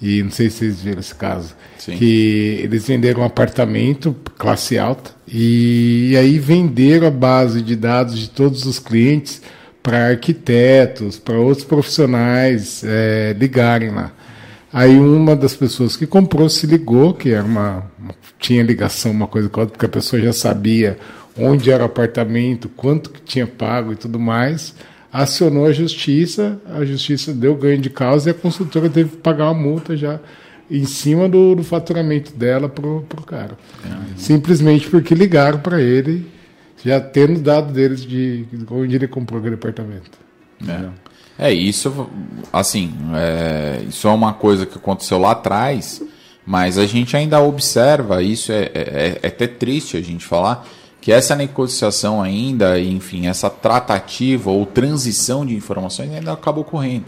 E 0.00 0.22
não 0.22 0.30
sei 0.30 0.48
se 0.48 0.58
vocês 0.58 0.80
viram 0.80 1.00
esse 1.00 1.14
caso. 1.14 1.54
Sim. 1.78 1.96
Que 1.96 2.60
eles 2.62 2.86
venderam 2.86 3.22
um 3.22 3.24
apartamento, 3.24 4.14
classe 4.36 4.78
alta, 4.78 5.10
e 5.26 6.14
aí 6.16 6.38
venderam 6.38 7.08
a 7.08 7.10
base 7.10 7.60
de 7.60 7.74
dados 7.74 8.18
de 8.18 8.30
todos 8.30 8.64
os 8.64 8.78
clientes 8.78 9.42
para 9.82 10.08
arquitetos, 10.08 11.18
para 11.18 11.38
outros 11.38 11.64
profissionais 11.64 12.82
é, 12.84 13.34
ligarem 13.38 13.90
lá. 13.90 14.12
Aí 14.72 14.98
uma 14.98 15.34
das 15.34 15.56
pessoas 15.56 15.96
que 15.96 16.06
comprou 16.06 16.48
se 16.48 16.66
ligou, 16.66 17.14
que 17.14 17.30
era 17.30 17.44
uma, 17.44 17.90
tinha 18.38 18.62
ligação 18.62 19.10
uma 19.10 19.26
coisa 19.26 19.48
com 19.48 19.60
a 19.60 19.62
outra, 19.62 19.72
porque 19.72 19.86
a 19.86 19.88
pessoa 19.88 20.20
já 20.20 20.32
sabia 20.32 20.98
onde 21.36 21.70
era 21.70 21.82
o 21.82 21.86
apartamento, 21.86 22.68
quanto 22.68 23.10
que 23.10 23.20
tinha 23.22 23.46
pago 23.46 23.92
e 23.92 23.96
tudo 23.96 24.18
mais 24.18 24.74
acionou 25.12 25.66
a 25.66 25.72
justiça, 25.72 26.60
a 26.66 26.84
justiça 26.84 27.32
deu 27.32 27.54
ganho 27.56 27.80
de 27.80 27.90
causa 27.90 28.28
e 28.28 28.32
a 28.32 28.34
consultora 28.34 28.88
teve 28.88 29.10
que 29.10 29.16
pagar 29.16 29.50
uma 29.50 29.60
multa 29.60 29.96
já 29.96 30.20
em 30.70 30.84
cima 30.84 31.28
do, 31.28 31.54
do 31.54 31.64
faturamento 31.64 32.32
dela 32.34 32.68
pro, 32.68 33.02
pro 33.08 33.22
cara. 33.22 33.56
É. 33.84 33.88
Simplesmente 34.16 34.88
porque 34.88 35.14
ligaram 35.14 35.60
para 35.60 35.80
ele, 35.80 36.26
já 36.84 37.00
tendo 37.00 37.40
dado 37.40 37.72
deles 37.72 38.04
de 38.04 38.46
onde 38.70 38.94
ele 38.94 39.08
comprou 39.08 39.40
aquele 39.40 39.54
apartamento. 39.54 40.18
É, 41.38 41.48
é 41.48 41.52
isso, 41.52 42.08
assim, 42.52 42.92
é, 43.14 43.82
isso 43.88 44.06
é 44.06 44.10
uma 44.10 44.34
coisa 44.34 44.66
que 44.66 44.76
aconteceu 44.76 45.18
lá 45.18 45.30
atrás, 45.30 46.02
mas 46.44 46.76
a 46.76 46.84
gente 46.84 47.16
ainda 47.16 47.40
observa, 47.40 48.22
isso 48.22 48.52
é, 48.52 48.70
é, 48.74 49.18
é 49.22 49.26
até 49.26 49.46
triste 49.46 49.96
a 49.96 50.02
gente 50.02 50.24
falar, 50.24 50.66
que 51.00 51.12
essa 51.12 51.34
negociação 51.34 52.20
ainda, 52.20 52.78
enfim, 52.80 53.26
essa 53.26 53.48
tratativa 53.48 54.50
ou 54.50 54.66
transição 54.66 55.46
de 55.46 55.54
informações 55.54 56.12
ainda 56.12 56.32
acaba 56.32 56.60
ocorrendo. 56.60 57.06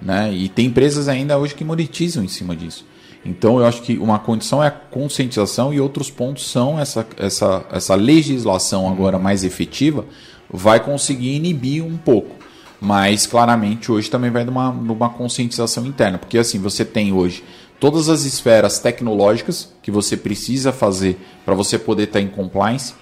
Né? 0.00 0.32
E 0.32 0.48
tem 0.48 0.66
empresas 0.66 1.08
ainda 1.08 1.38
hoje 1.38 1.54
que 1.54 1.64
monetizam 1.64 2.24
em 2.24 2.28
cima 2.28 2.56
disso. 2.56 2.84
Então 3.24 3.58
eu 3.58 3.66
acho 3.66 3.82
que 3.82 3.98
uma 3.98 4.18
condição 4.18 4.62
é 4.64 4.68
a 4.68 4.70
conscientização 4.70 5.72
e 5.72 5.80
outros 5.80 6.10
pontos 6.10 6.50
são 6.50 6.80
essa, 6.80 7.06
essa, 7.18 7.64
essa 7.70 7.94
legislação 7.94 8.88
agora 8.90 9.18
mais 9.18 9.44
efetiva 9.44 10.06
vai 10.50 10.80
conseguir 10.80 11.36
inibir 11.36 11.84
um 11.84 11.96
pouco. 11.96 12.36
Mas 12.80 13.26
claramente 13.26 13.92
hoje 13.92 14.10
também 14.10 14.30
vai 14.30 14.42
numa, 14.42 14.72
numa 14.72 15.10
conscientização 15.10 15.86
interna. 15.86 16.16
Porque 16.16 16.38
assim, 16.38 16.58
você 16.58 16.82
tem 16.82 17.12
hoje 17.12 17.44
todas 17.80 18.08
as 18.08 18.24
esferas 18.24 18.78
tecnológicas 18.78 19.72
que 19.82 19.90
você 19.90 20.16
precisa 20.16 20.70
fazer 20.70 21.18
para 21.44 21.54
você 21.54 21.78
poder 21.78 22.04
estar 22.04 22.20
em 22.20 22.28
compliance. 22.28 22.94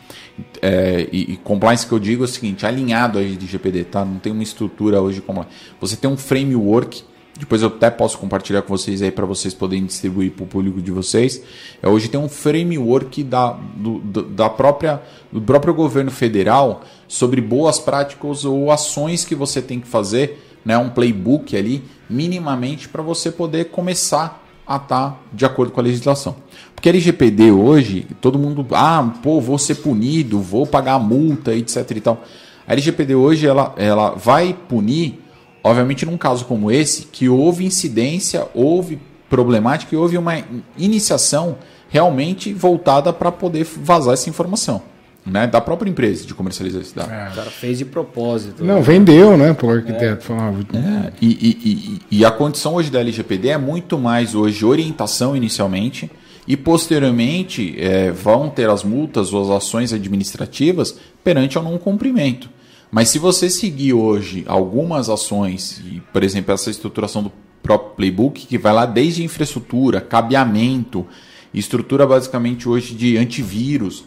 É, 0.63 1.09
e, 1.13 1.33
e, 1.33 1.37
compliance 1.37 1.85
que 1.85 1.93
eu 1.93 1.99
digo 1.99 2.23
é 2.23 2.27
o 2.27 2.29
seguinte, 2.29 2.65
alinhado 2.65 3.19
aí 3.19 3.37
de 3.37 3.45
GPD, 3.45 3.85
tá? 3.85 4.05
Não 4.05 4.21
tem 4.21 4.33
uma 4.33 4.43
estrutura 4.43 5.03
hoje 5.03 5.21
como 5.21 5.45
você 5.81 5.97
tem 5.97 6.09
um 6.09 6.17
framework 6.17 7.03
depois 7.39 7.63
eu 7.63 7.69
até 7.69 7.89
posso 7.89 8.19
compartilhar 8.19 8.63
com 8.63 8.77
vocês 8.77 9.01
aí 9.01 9.13
para 9.13 9.25
vocês 9.25 9.55
poderem 9.55 9.87
distribuir 9.87 10.33
para 10.33 10.43
o 10.43 10.47
público 10.47 10.83
de 10.83 10.91
vocês. 10.91 11.41
É, 11.81 11.89
hoje 11.89 12.09
tem 12.09 12.19
um 12.19 12.29
framework 12.29 13.23
da, 13.23 13.53
do, 13.77 14.01
da 14.01 14.51
própria, 14.51 15.01
do 15.31 15.41
próprio 15.41 15.73
governo 15.73 16.11
federal 16.11 16.83
sobre 17.07 17.41
boas 17.41 17.79
práticas 17.79 18.45
ou 18.45 18.73
ações 18.73 19.25
que 19.25 19.37
você 19.37 19.63
tem 19.63 19.79
que 19.79 19.87
fazer, 19.87 20.45
né, 20.65 20.77
um 20.77 20.91
playbook 20.91 21.57
ali, 21.57 21.85
minimamente 22.11 22.89
para 22.89 23.03
você 23.03 23.31
poder 23.31 23.67
começar 23.67 24.45
a 24.69 24.77
estar 24.77 25.11
tá 25.11 25.17
de 25.33 25.45
acordo 25.47 25.73
com 25.73 25.81
a 25.81 25.83
legislação. 25.83 26.37
Porque 26.75 26.89
a 26.89 26.93
LGPD 26.93 27.51
hoje, 27.51 28.07
todo 28.21 28.39
mundo, 28.39 28.67
ah, 28.73 29.15
pô, 29.23 29.41
vou 29.41 29.59
ser 29.59 29.77
punido, 29.77 30.41
vou 30.41 30.67
pagar 30.67 30.99
multa, 30.99 31.55
etc 31.55 31.91
e 31.91 32.01
tal. 32.01 32.23
A 32.67 32.73
LGPD 32.75 33.15
hoje 33.15 33.47
ela, 33.47 33.75
ela 33.77 34.11
vai 34.11 34.55
punir 34.69 35.21
Obviamente, 35.63 36.07
num 36.07 36.17
caso 36.17 36.45
como 36.45 36.71
esse, 36.71 37.03
que 37.07 37.29
houve 37.29 37.65
incidência, 37.65 38.47
houve 38.55 38.99
problemática 39.29 39.95
e 39.95 39.99
houve 39.99 40.17
uma 40.17 40.43
iniciação 40.77 41.59
realmente 41.89 42.53
voltada 42.53 43.13
para 43.13 43.33
poder 43.33 43.65
vazar 43.65 44.15
essa 44.15 44.31
informação. 44.31 44.81
Né, 45.29 45.47
da 45.47 45.61
própria 45.61 45.91
empresa 45.91 46.27
de 46.27 46.33
comercializar 46.33 46.81
esse 46.81 46.95
dado. 46.95 47.13
É. 47.13 47.29
O 47.29 47.35
cara 47.35 47.51
fez 47.51 47.77
de 47.79 47.85
propósito. 47.85 48.65
Não, 48.65 48.77
né? 48.77 48.81
vendeu, 48.81 49.37
né, 49.37 49.53
para 49.53 49.67
o 49.67 49.71
arquiteto. 49.71 50.33
É. 50.33 50.79
É, 50.79 51.13
e, 51.21 51.27
e, 51.27 52.01
e, 52.11 52.19
e, 52.19 52.25
a 52.25 52.31
condição 52.31 52.75
hoje 52.75 52.91
da 52.91 53.01
LGPD 53.01 53.49
é 53.49 53.59
muito 53.59 53.99
mais 53.99 54.35
hoje 54.35 54.65
orientação 54.65 55.37
inicialmente 55.37 56.11
e 56.47 56.57
posteriormente 56.57 57.75
é, 57.79 58.11
vão 58.11 58.49
ter 58.49 58.71
as 58.71 58.83
multas 58.83 59.33
ou 59.35 59.43
as 59.43 59.51
ações 59.51 59.93
administrativas 59.93 60.99
perante 61.23 61.59
ao 61.59 61.63
não 61.63 61.77
cumprimento. 61.77 62.49
Mas 62.91 63.11
se 63.11 63.19
você 63.19 63.51
seguir 63.51 63.93
hoje 63.93 64.45
algumas 64.47 65.11
ações, 65.11 65.83
e, 65.85 66.01
por 66.13 66.25
exemplo, 66.25 66.55
essa 66.55 66.71
estruturação 66.71 67.23
do 67.23 67.31
próprio 67.63 67.97
playbook, 67.97 68.47
que 68.47 68.57
vai 68.57 68.73
lá 68.73 68.87
desde 68.87 69.23
infraestrutura, 69.23 70.01
cabeamento, 70.01 71.07
estrutura 71.53 72.07
basicamente 72.07 72.67
hoje 72.67 72.95
de 72.95 73.19
antivírus, 73.19 74.05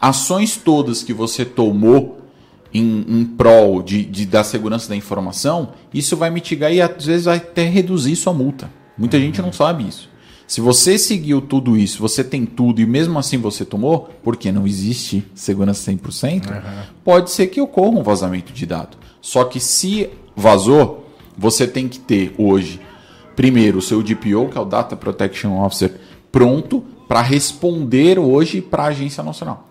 ações 0.00 0.56
todas 0.56 1.02
que 1.02 1.12
você 1.12 1.44
tomou 1.44 2.20
em, 2.72 3.04
em 3.08 3.24
prol 3.24 3.82
de, 3.82 4.04
de, 4.04 4.24
da 4.24 4.42
segurança 4.42 4.88
da 4.88 4.96
informação, 4.96 5.70
isso 5.92 6.16
vai 6.16 6.30
mitigar 6.30 6.72
e 6.72 6.80
às 6.80 7.04
vezes 7.04 7.24
vai 7.24 7.36
até 7.36 7.68
reduzir 7.68 8.16
sua 8.16 8.32
multa. 8.32 8.70
Muita 8.96 9.16
uhum. 9.16 9.22
gente 9.24 9.42
não 9.42 9.52
sabe 9.52 9.86
isso. 9.86 10.08
Se 10.46 10.60
você 10.60 10.98
seguiu 10.98 11.40
tudo 11.40 11.76
isso, 11.76 12.00
você 12.00 12.24
tem 12.24 12.44
tudo 12.44 12.80
e 12.80 12.86
mesmo 12.86 13.18
assim 13.18 13.38
você 13.38 13.64
tomou, 13.64 14.10
porque 14.22 14.50
não 14.50 14.66
existe 14.66 15.24
segurança 15.34 15.92
100%, 15.92 16.48
uhum. 16.48 16.62
pode 17.04 17.30
ser 17.30 17.46
que 17.48 17.60
ocorra 17.60 17.98
um 17.98 18.02
vazamento 18.02 18.52
de 18.52 18.66
dado. 18.66 18.96
Só 19.20 19.44
que 19.44 19.60
se 19.60 20.10
vazou, 20.34 21.08
você 21.38 21.66
tem 21.66 21.88
que 21.88 22.00
ter 22.00 22.34
hoje, 22.36 22.80
primeiro, 23.36 23.78
o 23.78 23.82
seu 23.82 24.02
DPO, 24.02 24.48
que 24.50 24.58
é 24.58 24.60
o 24.60 24.64
Data 24.64 24.96
Protection 24.96 25.64
Officer, 25.64 25.94
pronto 26.32 26.84
para 27.06 27.22
responder 27.22 28.18
hoje 28.18 28.60
para 28.60 28.84
a 28.84 28.86
Agência 28.86 29.22
Nacional. 29.22 29.69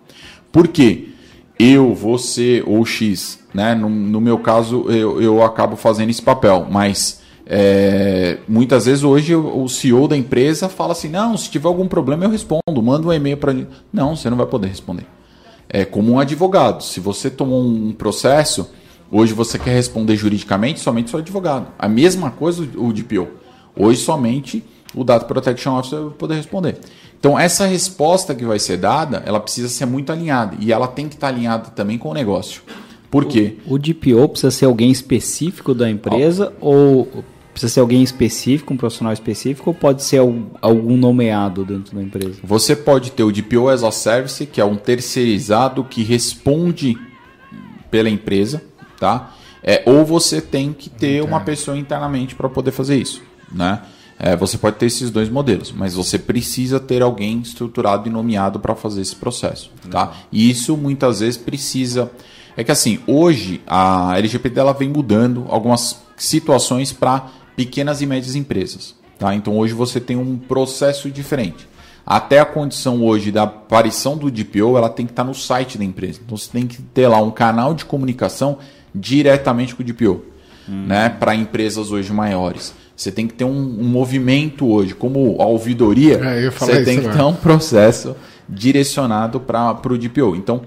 Por 0.52 0.68
quê? 0.68 1.08
Eu, 1.58 1.94
você 1.94 2.62
ou 2.66 2.84
X, 2.86 3.38
né? 3.52 3.74
no, 3.74 3.88
no 3.88 4.20
meu 4.20 4.38
caso, 4.38 4.86
eu, 4.88 5.20
eu 5.20 5.42
acabo 5.42 5.76
fazendo 5.76 6.08
esse 6.08 6.22
papel, 6.22 6.66
mas 6.70 7.20
é, 7.52 8.38
muitas 8.46 8.86
vezes 8.86 9.02
hoje 9.02 9.34
o 9.34 9.68
CEO 9.68 10.06
da 10.06 10.16
empresa 10.16 10.68
fala 10.68 10.92
assim: 10.92 11.08
não, 11.08 11.36
se 11.36 11.50
tiver 11.50 11.66
algum 11.66 11.88
problema 11.88 12.24
eu 12.24 12.30
respondo, 12.30 12.80
manda 12.80 13.08
um 13.08 13.12
e-mail 13.12 13.36
para. 13.36 13.54
Não, 13.92 14.14
você 14.14 14.30
não 14.30 14.36
vai 14.36 14.46
poder 14.46 14.68
responder. 14.68 15.04
É 15.68 15.84
como 15.84 16.12
um 16.12 16.20
advogado. 16.20 16.82
Se 16.82 17.00
você 17.00 17.28
tomou 17.28 17.60
um 17.60 17.92
processo, 17.92 18.70
hoje 19.10 19.34
você 19.34 19.58
quer 19.58 19.74
responder 19.74 20.16
juridicamente, 20.16 20.78
somente 20.78 21.10
seu 21.10 21.18
advogado. 21.18 21.66
A 21.76 21.88
mesma 21.88 22.30
coisa 22.30 22.62
o 22.76 22.92
DPO. 22.92 23.26
Hoje 23.76 24.00
somente 24.00 24.64
o 24.94 25.04
Data 25.04 25.24
Protection 25.24 25.78
Officer 25.78 26.00
vai 26.00 26.10
poder 26.10 26.34
responder. 26.34 26.78
Então 27.18 27.38
essa 27.38 27.66
resposta 27.66 28.34
que 28.34 28.44
vai 28.44 28.58
ser 28.58 28.78
dada, 28.78 29.22
ela 29.26 29.40
precisa 29.40 29.68
ser 29.68 29.86
muito 29.86 30.10
alinhada 30.10 30.56
e 30.58 30.72
ela 30.72 30.88
tem 30.88 31.08
que 31.08 31.14
estar 31.14 31.28
alinhada 31.28 31.70
também 31.70 31.98
com 31.98 32.10
o 32.10 32.14
negócio. 32.14 32.62
Por 33.10 33.24
quê? 33.24 33.56
O, 33.66 33.74
o 33.74 33.78
DPO 33.78 34.28
precisa 34.28 34.50
ser 34.50 34.66
alguém 34.66 34.90
específico 34.90 35.74
da 35.74 35.90
empresa 35.90 36.52
ou 36.60 37.24
Precisa 37.52 37.74
ser 37.74 37.80
alguém 37.80 38.02
específico, 38.02 38.72
um 38.72 38.76
profissional 38.76 39.12
específico, 39.12 39.70
ou 39.70 39.74
pode 39.74 40.04
ser 40.04 40.18
algum 40.62 40.96
nomeado 40.96 41.64
dentro 41.64 41.96
da 41.96 42.02
empresa? 42.02 42.40
Você 42.44 42.76
pode 42.76 43.10
ter 43.10 43.24
o 43.24 43.32
DPO 43.32 43.68
as 43.68 43.82
a 43.82 43.90
Service, 43.90 44.46
que 44.46 44.60
é 44.60 44.64
um 44.64 44.76
terceirizado 44.76 45.82
que 45.82 46.02
responde 46.02 46.96
pela 47.90 48.08
empresa, 48.08 48.62
tá? 48.98 49.34
É, 49.62 49.82
ou 49.84 50.04
você 50.04 50.40
tem 50.40 50.72
que 50.72 50.88
ter 50.88 51.22
uma 51.22 51.40
pessoa 51.40 51.76
internamente 51.76 52.34
para 52.34 52.48
poder 52.48 52.70
fazer 52.70 52.96
isso, 52.96 53.20
né? 53.52 53.82
É, 54.22 54.36
você 54.36 54.58
pode 54.58 54.76
ter 54.76 54.84
esses 54.84 55.10
dois 55.10 55.30
modelos, 55.30 55.72
mas 55.72 55.94
você 55.94 56.18
precisa 56.18 56.78
ter 56.78 57.00
alguém 57.00 57.40
estruturado 57.40 58.06
e 58.06 58.12
nomeado 58.12 58.60
para 58.60 58.74
fazer 58.74 59.00
esse 59.00 59.16
processo, 59.16 59.70
tá? 59.90 60.12
E 60.30 60.50
isso 60.50 60.76
muitas 60.76 61.20
vezes 61.20 61.38
precisa 61.38 62.10
é 62.54 62.62
que 62.62 62.70
assim 62.70 62.98
hoje 63.06 63.62
a 63.66 64.12
LGPD 64.18 64.60
ela 64.60 64.74
vem 64.74 64.90
mudando 64.90 65.46
algumas 65.48 66.02
situações 66.18 66.92
para 66.92 67.30
pequenas 67.56 68.02
e 68.02 68.06
médias 68.06 68.34
empresas. 68.34 68.94
Tá? 69.18 69.34
Então 69.34 69.56
hoje 69.56 69.72
você 69.72 69.98
tem 69.98 70.16
um 70.16 70.36
processo 70.36 71.10
diferente. 71.10 71.66
Até 72.04 72.40
a 72.40 72.44
condição 72.44 73.02
hoje 73.02 73.30
da 73.30 73.44
aparição 73.44 74.16
do 74.16 74.30
DPO, 74.30 74.76
ela 74.76 74.90
tem 74.90 75.06
que 75.06 75.12
estar 75.12 75.24
no 75.24 75.34
site 75.34 75.78
da 75.78 75.84
empresa. 75.84 76.20
Então 76.24 76.36
você 76.36 76.50
tem 76.50 76.66
que 76.66 76.82
ter 76.82 77.06
lá 77.06 77.20
um 77.22 77.30
canal 77.30 77.72
de 77.72 77.84
comunicação 77.84 78.58
diretamente 78.94 79.74
com 79.74 79.82
o 79.82 79.86
DPO, 79.86 80.22
hum. 80.68 80.86
né? 80.86 81.08
Para 81.08 81.34
empresas 81.34 81.92
hoje 81.92 82.12
maiores. 82.12 82.74
Você 83.00 83.10
tem 83.10 83.26
que 83.26 83.32
ter 83.32 83.44
um, 83.44 83.80
um 83.80 83.88
movimento 83.88 84.70
hoje, 84.70 84.94
como 84.94 85.40
a 85.40 85.46
ouvidoria, 85.46 86.20
é, 86.22 86.50
você 86.50 86.84
tem 86.84 87.00
que 87.00 87.08
ter 87.08 87.22
um 87.22 87.32
processo 87.34 88.14
direcionado 88.46 89.40
para 89.40 89.80
o 89.90 89.96
DPO. 89.96 90.36
Então, 90.36 90.60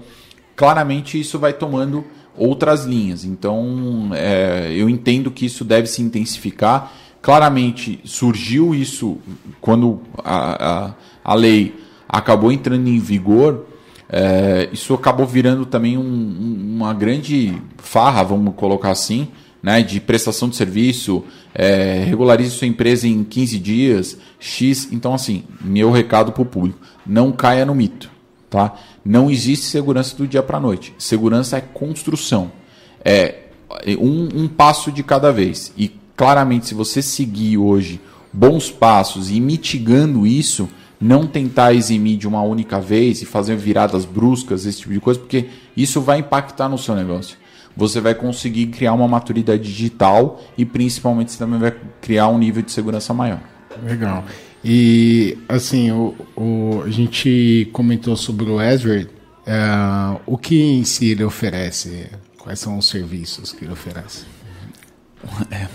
claramente 0.56 1.20
isso 1.20 1.38
vai 1.38 1.52
tomando 1.52 2.04
outras 2.36 2.86
linhas. 2.86 3.24
Então, 3.24 4.10
é, 4.14 4.72
eu 4.74 4.88
entendo 4.88 5.30
que 5.30 5.46
isso 5.46 5.64
deve 5.64 5.86
se 5.86 6.02
intensificar. 6.02 6.92
Claramente, 7.22 8.00
surgiu 8.02 8.74
isso 8.74 9.16
quando 9.60 10.00
a, 10.18 10.86
a, 10.86 10.94
a 11.22 11.34
lei 11.36 11.76
acabou 12.08 12.50
entrando 12.50 12.88
em 12.88 12.98
vigor. 12.98 13.64
É, 14.08 14.68
isso 14.72 14.92
acabou 14.92 15.24
virando 15.24 15.64
também 15.64 15.96
um, 15.96 16.74
uma 16.74 16.92
grande 16.92 17.56
farra, 17.76 18.24
vamos 18.24 18.54
colocar 18.56 18.90
assim, 18.90 19.28
né, 19.64 19.82
de 19.82 19.98
prestação 19.98 20.46
de 20.46 20.56
serviço, 20.56 21.24
é, 21.54 22.04
regularize 22.06 22.50
sua 22.50 22.66
empresa 22.66 23.08
em 23.08 23.24
15 23.24 23.58
dias, 23.58 24.18
X. 24.38 24.88
Então, 24.92 25.14
assim, 25.14 25.44
meu 25.58 25.90
recado 25.90 26.32
para 26.32 26.42
o 26.42 26.44
público: 26.44 26.78
não 27.06 27.32
caia 27.32 27.64
no 27.64 27.74
mito. 27.74 28.10
Tá? 28.50 28.74
Não 29.02 29.30
existe 29.30 29.64
segurança 29.64 30.14
do 30.16 30.28
dia 30.28 30.42
para 30.42 30.58
a 30.58 30.60
noite. 30.60 30.92
Segurança 30.98 31.56
é 31.56 31.62
construção. 31.62 32.52
É 33.02 33.36
um, 33.98 34.42
um 34.42 34.48
passo 34.48 34.92
de 34.92 35.02
cada 35.02 35.32
vez. 35.32 35.72
E 35.78 35.90
claramente, 36.14 36.66
se 36.66 36.74
você 36.74 37.00
seguir 37.00 37.56
hoje 37.56 37.98
bons 38.30 38.70
passos 38.70 39.30
e 39.30 39.40
mitigando 39.40 40.26
isso, 40.26 40.68
não 41.00 41.26
tentar 41.26 41.72
eximir 41.72 42.18
de 42.18 42.28
uma 42.28 42.42
única 42.42 42.78
vez 42.78 43.22
e 43.22 43.24
fazer 43.24 43.56
viradas 43.56 44.04
bruscas, 44.04 44.66
esse 44.66 44.80
tipo 44.80 44.92
de 44.92 45.00
coisa, 45.00 45.18
porque 45.18 45.46
isso 45.74 46.02
vai 46.02 46.18
impactar 46.18 46.68
no 46.68 46.76
seu 46.76 46.94
negócio. 46.94 47.38
Você 47.76 48.00
vai 48.00 48.14
conseguir 48.14 48.66
criar 48.66 48.92
uma 48.92 49.08
maturidade 49.08 49.62
digital 49.62 50.40
e 50.56 50.64
principalmente 50.64 51.32
você 51.32 51.38
também 51.38 51.58
vai 51.58 51.74
criar 52.00 52.28
um 52.28 52.38
nível 52.38 52.62
de 52.62 52.70
segurança 52.70 53.12
maior. 53.12 53.40
Legal. 53.82 54.24
E, 54.64 55.36
assim, 55.48 55.90
o, 55.90 56.14
o, 56.36 56.82
a 56.86 56.90
gente 56.90 57.68
comentou 57.72 58.16
sobre 58.16 58.46
o 58.46 58.60
Ezra. 58.60 59.06
É, 59.46 60.20
o 60.24 60.38
que 60.38 60.58
em 60.58 60.84
si 60.84 61.10
ele 61.10 61.24
oferece? 61.24 62.08
Quais 62.38 62.60
são 62.60 62.78
os 62.78 62.88
serviços 62.88 63.52
que 63.52 63.64
ele 63.64 63.72
oferece? 63.72 64.24
É, 65.50 65.66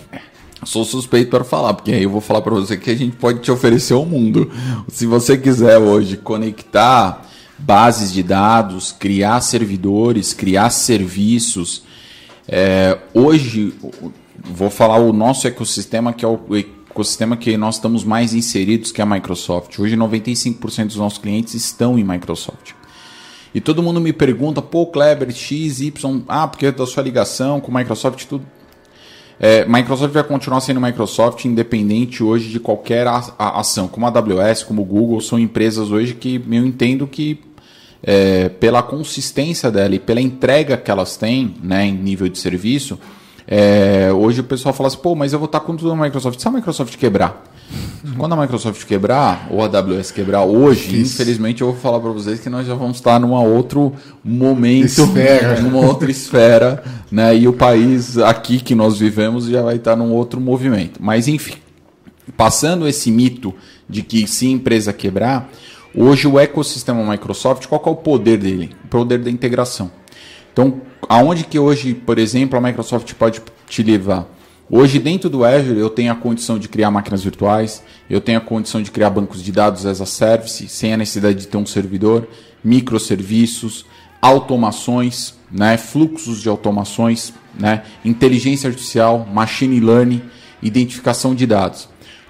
sou 0.64 0.84
suspeito 0.86 1.30
para 1.30 1.44
falar, 1.44 1.74
porque 1.74 1.92
aí 1.92 2.04
eu 2.04 2.10
vou 2.10 2.22
falar 2.22 2.42
para 2.42 2.54
você 2.54 2.78
que 2.78 2.90
a 2.90 2.96
gente 2.96 3.16
pode 3.16 3.40
te 3.40 3.52
oferecer 3.52 3.94
o 3.94 4.06
mundo. 4.06 4.52
Se 4.88 5.06
você 5.06 5.38
quiser 5.38 5.78
hoje 5.78 6.18
conectar 6.18 7.26
bases 7.58 8.12
de 8.12 8.24
dados, 8.24 8.92
criar 8.92 9.42
servidores, 9.42 10.34
criar 10.34 10.70
serviços, 10.70 11.84
é, 12.52 12.98
hoje 13.14 13.74
vou 14.44 14.70
falar 14.72 14.98
o 14.98 15.14
nosso 15.14 15.48
ecossistema 15.48 16.12
que 16.12 16.26
é 16.26 16.28
o 16.28 16.40
ecossistema 16.90 17.38
que 17.38 17.56
nós 17.56 17.76
estamos 17.76 18.04
mais 18.04 18.34
inseridos, 18.34 18.92
que 18.92 19.00
é 19.00 19.04
a 19.04 19.08
Microsoft. 19.08 19.78
Hoje, 19.78 19.96
95% 19.96 20.88
dos 20.88 20.96
nossos 20.96 21.20
clientes 21.20 21.54
estão 21.54 21.98
em 21.98 22.04
Microsoft. 22.04 22.72
E 23.54 23.62
todo 23.62 23.84
mundo 23.84 24.02
me 24.02 24.12
pergunta, 24.12 24.62
pô, 24.62 24.88
Kleber, 24.88 25.32
X, 25.32 25.80
Y, 25.80 26.24
ah, 26.28 26.48
porque 26.48 26.68
é 26.68 26.72
da 26.72 26.86
sua 26.86 27.04
ligação 27.04 27.60
com 27.60 27.72
Microsoft 27.72 28.26
tudo. 28.26 28.46
É, 29.40 29.66
Microsoft 29.66 30.14
vai 30.14 30.24
continuar 30.24 30.60
sendo 30.60 30.82
Microsoft 30.82 31.46
independente 31.46 32.22
hoje 32.22 32.50
de 32.50 32.60
qualquer 32.60 33.08
ação, 33.38 33.88
como 33.88 34.06
a 34.06 34.10
AWS, 34.10 34.64
como 34.64 34.82
o 34.82 34.86
Google, 34.86 35.22
são 35.22 35.40
empresas 35.40 35.92
hoje 35.92 36.14
que 36.14 36.44
eu 36.52 36.66
entendo 36.66 37.08
que 37.08 37.40
é, 38.04 38.50
pela 38.50 38.82
consistência 38.82 39.70
dela 39.70 39.96
e 39.96 40.00
pela 40.00 40.22
entrega 40.22 40.78
que 40.78 40.90
elas 40.90 41.18
têm 41.18 41.56
né, 41.62 41.86
em 41.86 41.94
nível 41.94 42.28
de 42.28 42.38
serviço, 42.38 42.98
É, 43.52 44.12
hoje 44.14 44.42
o 44.42 44.44
pessoal 44.44 44.72
fala 44.76 44.90
assim, 44.90 45.00
pô, 45.00 45.16
mas 45.16 45.34
eu 45.34 45.40
vou 45.40 45.48
estar 45.48 45.60
com 45.62 45.76
tudo 45.76 45.96
na 45.96 46.04
Microsoft. 46.04 46.40
Se 46.40 46.48
a 46.48 46.52
Microsoft 46.52 46.96
quebrar, 46.98 47.44
quando 48.16 48.34
a 48.34 48.38
Microsoft 48.38 48.86
quebrar, 48.86 49.48
ou 49.50 49.64
a 49.64 49.66
AWS 49.66 50.12
quebrar 50.12 50.44
hoje, 50.44 51.02
Isso. 51.02 51.16
infelizmente 51.16 51.62
eu 51.62 51.72
vou 51.72 51.76
falar 51.76 52.00
para 52.00 52.12
vocês 52.12 52.40
que 52.40 52.48
nós 52.48 52.68
já 52.68 52.76
vamos 52.76 52.98
estar 52.98 53.20
num 53.20 53.34
outro 53.34 53.92
momento, 54.24 55.02
esfera. 55.02 55.62
numa 55.66 55.80
outra 55.80 56.12
esfera, 56.12 56.84
né? 57.12 57.36
E 57.36 57.48
o 57.48 57.54
país 57.54 58.20
aqui 58.20 58.60
que 58.60 58.76
nós 58.76 59.00
vivemos 59.00 59.46
já 59.46 59.64
vai 59.64 59.78
estar 59.78 59.96
num 59.96 60.12
outro 60.12 60.40
movimento. 60.40 61.00
Mas 61.02 61.28
enfim, 61.28 61.58
passando 62.38 62.88
esse 62.88 63.10
mito 63.10 63.54
de 63.90 64.04
que 64.04 64.28
se 64.28 64.46
a 64.46 64.52
empresa 64.52 64.94
quebrar, 64.94 65.50
hoje 65.96 66.28
o 66.28 66.40
ecossistema 66.40 67.04
Microsoft, 67.04 67.68
qual 67.68 67.82
é 67.86 67.90
o 67.90 67.96
poder 67.96 68.38
dele? 68.38 68.76
O 68.86 68.88
poder 68.88 69.20
da 69.20 69.30
integração. 69.30 69.92
Então, 70.52 70.82
aonde 71.08 71.44
que 71.44 71.58
hoje, 71.58 71.94
por 71.94 72.18
exemplo, 72.18 72.58
a 72.58 72.62
Microsoft 72.62 73.14
pode 73.14 73.42
te 73.68 73.84
levar? 73.84 74.28
Hoje, 74.72 75.00
dentro 75.00 75.32
do 75.32 75.44
Azure, 75.44 75.80
eu 75.80 75.90
tenho 75.90 76.12
a 76.12 76.16
condição 76.16 76.60
de 76.60 76.70
criar 76.70 76.92
máquinas 76.92 77.24
virtuais, 77.24 77.82
eu 78.08 78.22
tenho 78.22 78.38
a 78.38 78.42
condição 78.42 78.84
de 78.84 78.92
criar 78.92 79.10
bancos 79.10 79.42
de 79.42 79.52
dados 79.52 79.84
as 79.84 80.00
a 80.00 80.06
service, 80.06 80.68
sem 80.68 80.94
a 80.94 80.98
necessidade 80.98 81.40
de 81.40 81.48
ter 81.48 81.58
um 81.58 81.66
servidor, 81.66 82.28
microserviços, 82.64 83.86
automações, 84.22 85.34
né, 85.52 85.76
fluxos 85.76 86.42
de 86.42 86.50
automações, 86.50 87.34
né, 87.58 87.84
inteligência 88.06 88.68
artificial, 88.68 89.28
machine 89.34 89.80
learning, 89.80 90.22
identificação 90.62 91.34
de 91.34 91.48
dados. 91.48 91.90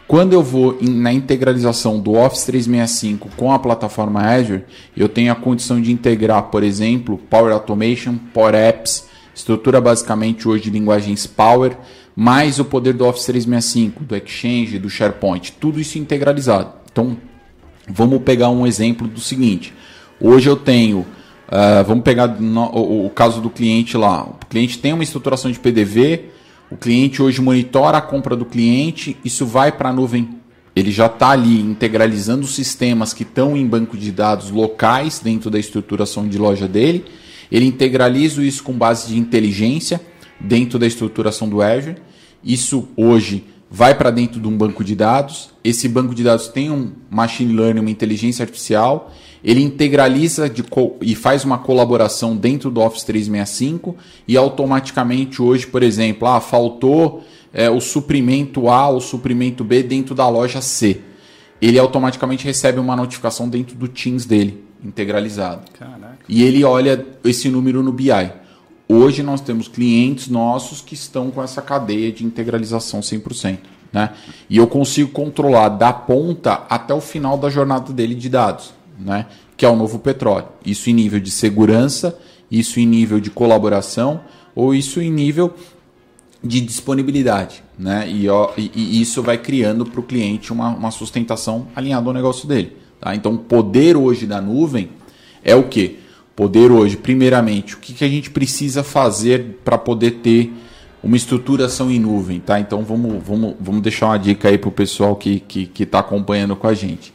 Quando 0.10 0.34
eu 0.34 0.41
vou 0.41 0.76
na 0.82 1.14
integralização 1.14 1.99
do 1.99 2.16
Office 2.16 2.43
365 2.45 3.30
com 3.38 3.51
a 3.51 3.60
plataforma 3.60 4.20
Azure, 4.24 4.64
eu 4.97 5.07
tenho 5.07 5.32
a 5.32 5.36
condição 5.36 5.80
de 5.80 5.91
integrar, 5.91 6.45
por 6.45 6.64
exemplo, 6.64 7.20
Power 7.30 7.53
Automation, 7.53 8.16
Power 8.34 8.55
Apps, 8.55 9.05
estrutura 9.36 9.80
basicamente 9.80 10.47
hoje 10.47 10.64
de 10.64 10.72
linguagens 10.72 11.28
Power, 11.28 11.78
mais 12.16 12.57
o 12.57 12.66
poder 12.66 12.93
do 12.93 13.05
Office 13.05 13.26
365, 13.26 14.03
do 14.03 14.16
Exchange, 14.16 14.80
do 14.80 14.89
SharePoint, 14.89 15.51
tudo 15.60 15.80
isso 15.80 15.99
integralizado. 15.99 16.74
Então, 16.91 17.16
vamos 17.88 18.24
pegar 18.24 18.49
um 18.49 18.66
exemplo 18.66 19.07
do 19.07 19.20
seguinte: 19.20 19.76
hoje 20.20 20.49
eu 20.49 20.55
tenho, 20.55 21.01
uh, 21.01 21.84
vamos 21.86 22.03
pegar 22.03 22.30
no, 22.30 22.66
o, 22.72 23.05
o, 23.05 23.10
caso 23.12 23.39
do 23.41 23.49
cliente 23.51 23.95
lá. 23.95 24.24
O 24.24 24.43
cliente 24.49 24.80
tem 24.80 24.91
uma 24.91 25.03
estruturação 25.03 25.51
de 25.51 25.60
PDV, 25.60 26.32
o 26.72 26.78
cliente 26.78 27.22
hoje 27.22 27.41
monitora 27.41 27.97
a 27.97 28.01
compra 28.01 28.36
do 28.36 28.45
cliente, 28.45 29.17
isso 29.24 29.45
vai 29.45 29.72
para 29.72 29.89
a 29.89 29.93
nuvem. 29.93 30.38
Ele 30.76 30.91
já 30.91 31.07
está 31.07 31.30
ali 31.30 31.59
integralizando 31.59 32.45
sistemas 32.45 33.13
que 33.13 33.24
estão 33.24 33.57
em 33.57 33.65
banco 33.65 33.97
de 33.97 34.11
dados 34.11 34.51
locais 34.51 35.20
dentro 35.20 35.49
da 35.49 35.59
estruturação 35.59 36.28
de 36.28 36.38
loja 36.38 36.67
dele. 36.67 37.05
Ele 37.51 37.65
integraliza 37.65 38.43
isso 38.43 38.63
com 38.63 38.74
base 38.74 39.07
de 39.07 39.17
inteligência 39.17 39.99
dentro 40.39 40.78
da 40.78 40.86
estruturação 40.86 41.49
do 41.49 41.61
Azure 41.61 41.97
isso 42.43 42.88
hoje 42.95 43.43
vai 43.70 43.95
para 43.95 44.09
dentro 44.09 44.39
de 44.39 44.47
um 44.47 44.57
banco 44.57 44.84
de 44.84 44.95
dados. 44.95 45.51
Esse 45.63 45.88
banco 45.88 46.15
de 46.15 46.24
dados 46.24 46.47
tem 46.47 46.72
um 46.72 46.91
machine 47.09 47.53
learning, 47.53 47.82
uma 47.82 47.91
inteligência 47.91 48.43
artificial. 48.43 49.11
Ele 49.43 49.61
integraliza 49.61 50.51
e 51.01 51.15
faz 51.15 51.45
uma 51.45 51.57
colaboração 51.57 52.36
dentro 52.36 52.70
do 52.70 52.82
Office 52.82 53.03
365 53.03 53.95
e 54.28 54.36
automaticamente 54.36 55.41
hoje, 55.41 55.67
por 55.67 55.84
exemplo, 55.84 56.28
ah, 56.28 56.41
faltou 56.41 57.24
é, 57.53 57.70
o 57.70 57.80
suprimento 57.80 58.70
A 58.70 58.89
ou 58.89 58.99
suprimento 58.99 59.63
B 59.63 59.84
dentro 59.84 60.13
da 60.13 60.28
loja 60.28 60.61
C. 60.61 61.01
Ele 61.61 61.80
automaticamente 61.80 62.45
recebe 62.45 62.80
uma 62.80 62.95
notificação 62.95 63.47
dentro 63.47 63.76
do 63.76 63.88
Teams 63.88 64.26
dele, 64.26 64.63
integralizado. 64.84 65.63
Caraca. 65.78 66.17
E 66.28 66.43
ele 66.43 66.63
olha 66.63 67.05
esse 67.24 67.49
número 67.49 67.84
no 67.84 67.91
BI. 67.91 68.09
Hoje 68.92 69.22
nós 69.22 69.40
temos 69.40 69.68
clientes 69.68 70.30
nossos 70.30 70.82
que 70.82 70.96
estão 70.96 71.30
com 71.30 71.44
essa 71.44 71.62
cadeia 71.62 72.12
de 72.12 72.26
integralização 72.26 73.02
100%. 73.02 73.60
Né? 73.94 74.10
E 74.50 74.58
eu 74.58 74.66
consigo 74.66 75.12
controlar 75.12 75.70
da 75.70 75.94
ponta 75.94 76.66
até 76.68 76.92
o 76.92 77.00
final 77.00 77.38
da 77.38 77.52
jornada 77.52 77.94
dele 77.94 78.16
de 78.16 78.28
dados, 78.28 78.74
né? 78.98 79.28
que 79.56 79.64
é 79.64 79.70
o 79.70 79.76
novo 79.76 80.00
petróleo. 80.00 80.48
Isso 80.66 80.90
em 80.90 80.94
nível 80.94 81.20
de 81.20 81.30
segurança, 81.30 82.18
isso 82.50 82.80
em 82.80 82.86
nível 82.88 83.20
de 83.20 83.30
colaboração, 83.30 84.22
ou 84.56 84.74
isso 84.74 85.00
em 85.00 85.12
nível 85.12 85.54
de 86.44 86.60
disponibilidade. 86.60 87.64
Né? 87.78 88.10
E, 88.10 88.28
ó, 88.28 88.50
e, 88.58 88.72
e 88.74 89.02
isso 89.02 89.22
vai 89.22 89.38
criando 89.38 89.86
para 89.86 90.00
o 90.00 90.04
cliente 90.04 90.52
uma, 90.52 90.70
uma 90.70 90.90
sustentação 90.90 91.68
alinhada 91.76 92.08
ao 92.08 92.14
negócio 92.14 92.48
dele. 92.48 92.76
Tá? 93.00 93.14
Então, 93.14 93.34
o 93.34 93.38
poder 93.38 93.96
hoje 93.96 94.26
da 94.26 94.42
nuvem 94.42 94.90
é 95.44 95.54
o 95.54 95.68
que? 95.68 96.00
Poder 96.40 96.72
hoje, 96.72 96.96
primeiramente, 96.96 97.76
o 97.76 97.80
que, 97.80 97.94
que 97.94 98.06
a 98.06 98.08
gente 98.08 98.30
precisa 98.30 98.82
fazer 98.82 99.60
para 99.62 99.78
poder 99.78 100.12
ter 100.24 100.54
uma 101.04 101.18
estruturação 101.18 101.92
em 101.92 102.00
nuvem, 102.00 102.40
tá? 102.40 102.58
Então 102.58 102.82
vamos, 102.82 103.22
vamos, 103.22 103.56
vamos 103.60 103.82
deixar 103.82 104.06
uma 104.06 104.18
dica 104.18 104.48
aí 104.48 104.58
para 104.58 104.70
o 104.70 104.72
pessoal 104.72 105.18
que 105.18 105.32
está 105.32 105.46
que, 105.46 105.66
que 105.66 105.86
tá 105.86 106.00
acompanhando 106.00 106.56
com 106.56 106.66
a 106.66 106.74
gente. 106.74 107.14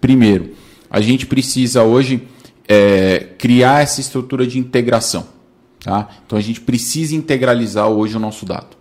Primeiro, 0.00 0.52
a 0.88 0.98
gente 1.02 1.26
precisa 1.26 1.82
hoje 1.82 2.26
é, 2.66 3.26
criar 3.36 3.82
essa 3.82 4.00
estrutura 4.00 4.46
de 4.46 4.58
integração. 4.58 5.26
Tá? 5.80 6.08
Então 6.24 6.38
a 6.38 6.42
gente 6.42 6.62
precisa 6.62 7.14
integralizar 7.14 7.90
hoje 7.90 8.16
o 8.16 8.20
nosso 8.20 8.46
dado. 8.46 8.78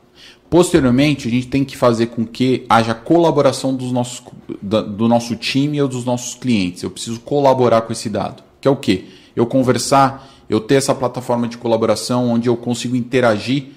Posteriormente, 0.50 1.28
a 1.28 1.32
gente 1.32 1.48
tem 1.48 1.66
que 1.66 1.76
fazer 1.76 2.06
com 2.06 2.26
que 2.26 2.66
haja 2.70 2.94
colaboração 2.94 3.76
dos 3.76 3.92
nossos, 3.92 4.24
do 4.62 5.10
nosso 5.10 5.36
time 5.36 5.82
ou 5.82 5.90
dos 5.90 6.06
nossos 6.06 6.36
clientes. 6.36 6.84
Eu 6.84 6.90
preciso 6.90 7.20
colaborar 7.20 7.82
com 7.82 7.92
esse 7.92 8.10
dado. 8.10 8.42
Que 8.62 8.68
é 8.70 8.72
o 8.72 8.78
quê? 8.78 9.08
Eu 9.36 9.46
conversar, 9.46 10.30
eu 10.50 10.60
ter 10.60 10.76
essa 10.76 10.94
plataforma 10.94 11.48
de 11.48 11.58
colaboração 11.58 12.30
onde 12.30 12.48
eu 12.48 12.56
consigo 12.56 12.96
interagir 12.96 13.68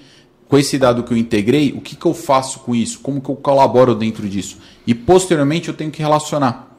com 0.47 0.57
esse 0.57 0.77
dado 0.77 1.03
que 1.03 1.11
eu 1.11 1.17
integrei, 1.17 1.73
o 1.73 1.81
que, 1.81 1.95
que 1.95 2.05
eu 2.05 2.13
faço 2.13 2.59
com 2.59 2.73
isso? 2.73 2.99
Como 2.99 3.19
que 3.19 3.29
eu 3.29 3.35
colaboro 3.35 3.93
dentro 3.93 4.27
disso? 4.29 4.57
E 4.85 4.93
posteriormente 4.93 5.67
eu 5.67 5.73
tenho 5.73 5.91
que 5.91 6.01
relacionar. 6.01 6.77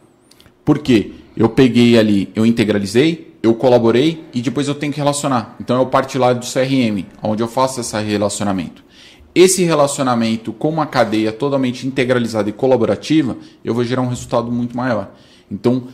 Por 0.65 0.79
quê? 0.79 1.13
Eu 1.37 1.49
peguei 1.51 1.99
ali, 1.99 2.31
eu 2.35 2.47
integralizei, 2.47 3.37
eu 3.43 3.55
colaborei 3.55 4.25
e 4.33 4.41
depois 4.41 4.69
eu 4.69 4.75
tenho 4.75 4.93
que 4.93 4.99
relacionar. 4.99 5.55
Então 5.61 5.77
eu 5.77 5.87
parto 5.87 6.19
lá 6.19 6.33
do 6.33 6.47
CRM, 6.47 7.05
onde 7.23 7.43
eu 7.43 7.49
faço 7.49 7.81
esse 7.81 7.99
relacionamento. 8.01 8.83
Esse 9.35 9.63
relacionamento 9.63 10.53
com 10.53 10.69
uma 10.69 10.87
cadeia 10.87 11.31
totalmente 11.31 11.87
integralizada 11.87 12.49
e 12.49 12.53
colaborativa, 12.53 13.37
eu 13.65 13.75
vou 13.75 13.85
gerar 13.85 14.03
um 14.03 14.09
resultado 14.09 14.51
muito 14.51 14.77
maior. 14.77 15.13
Então, 15.51 15.85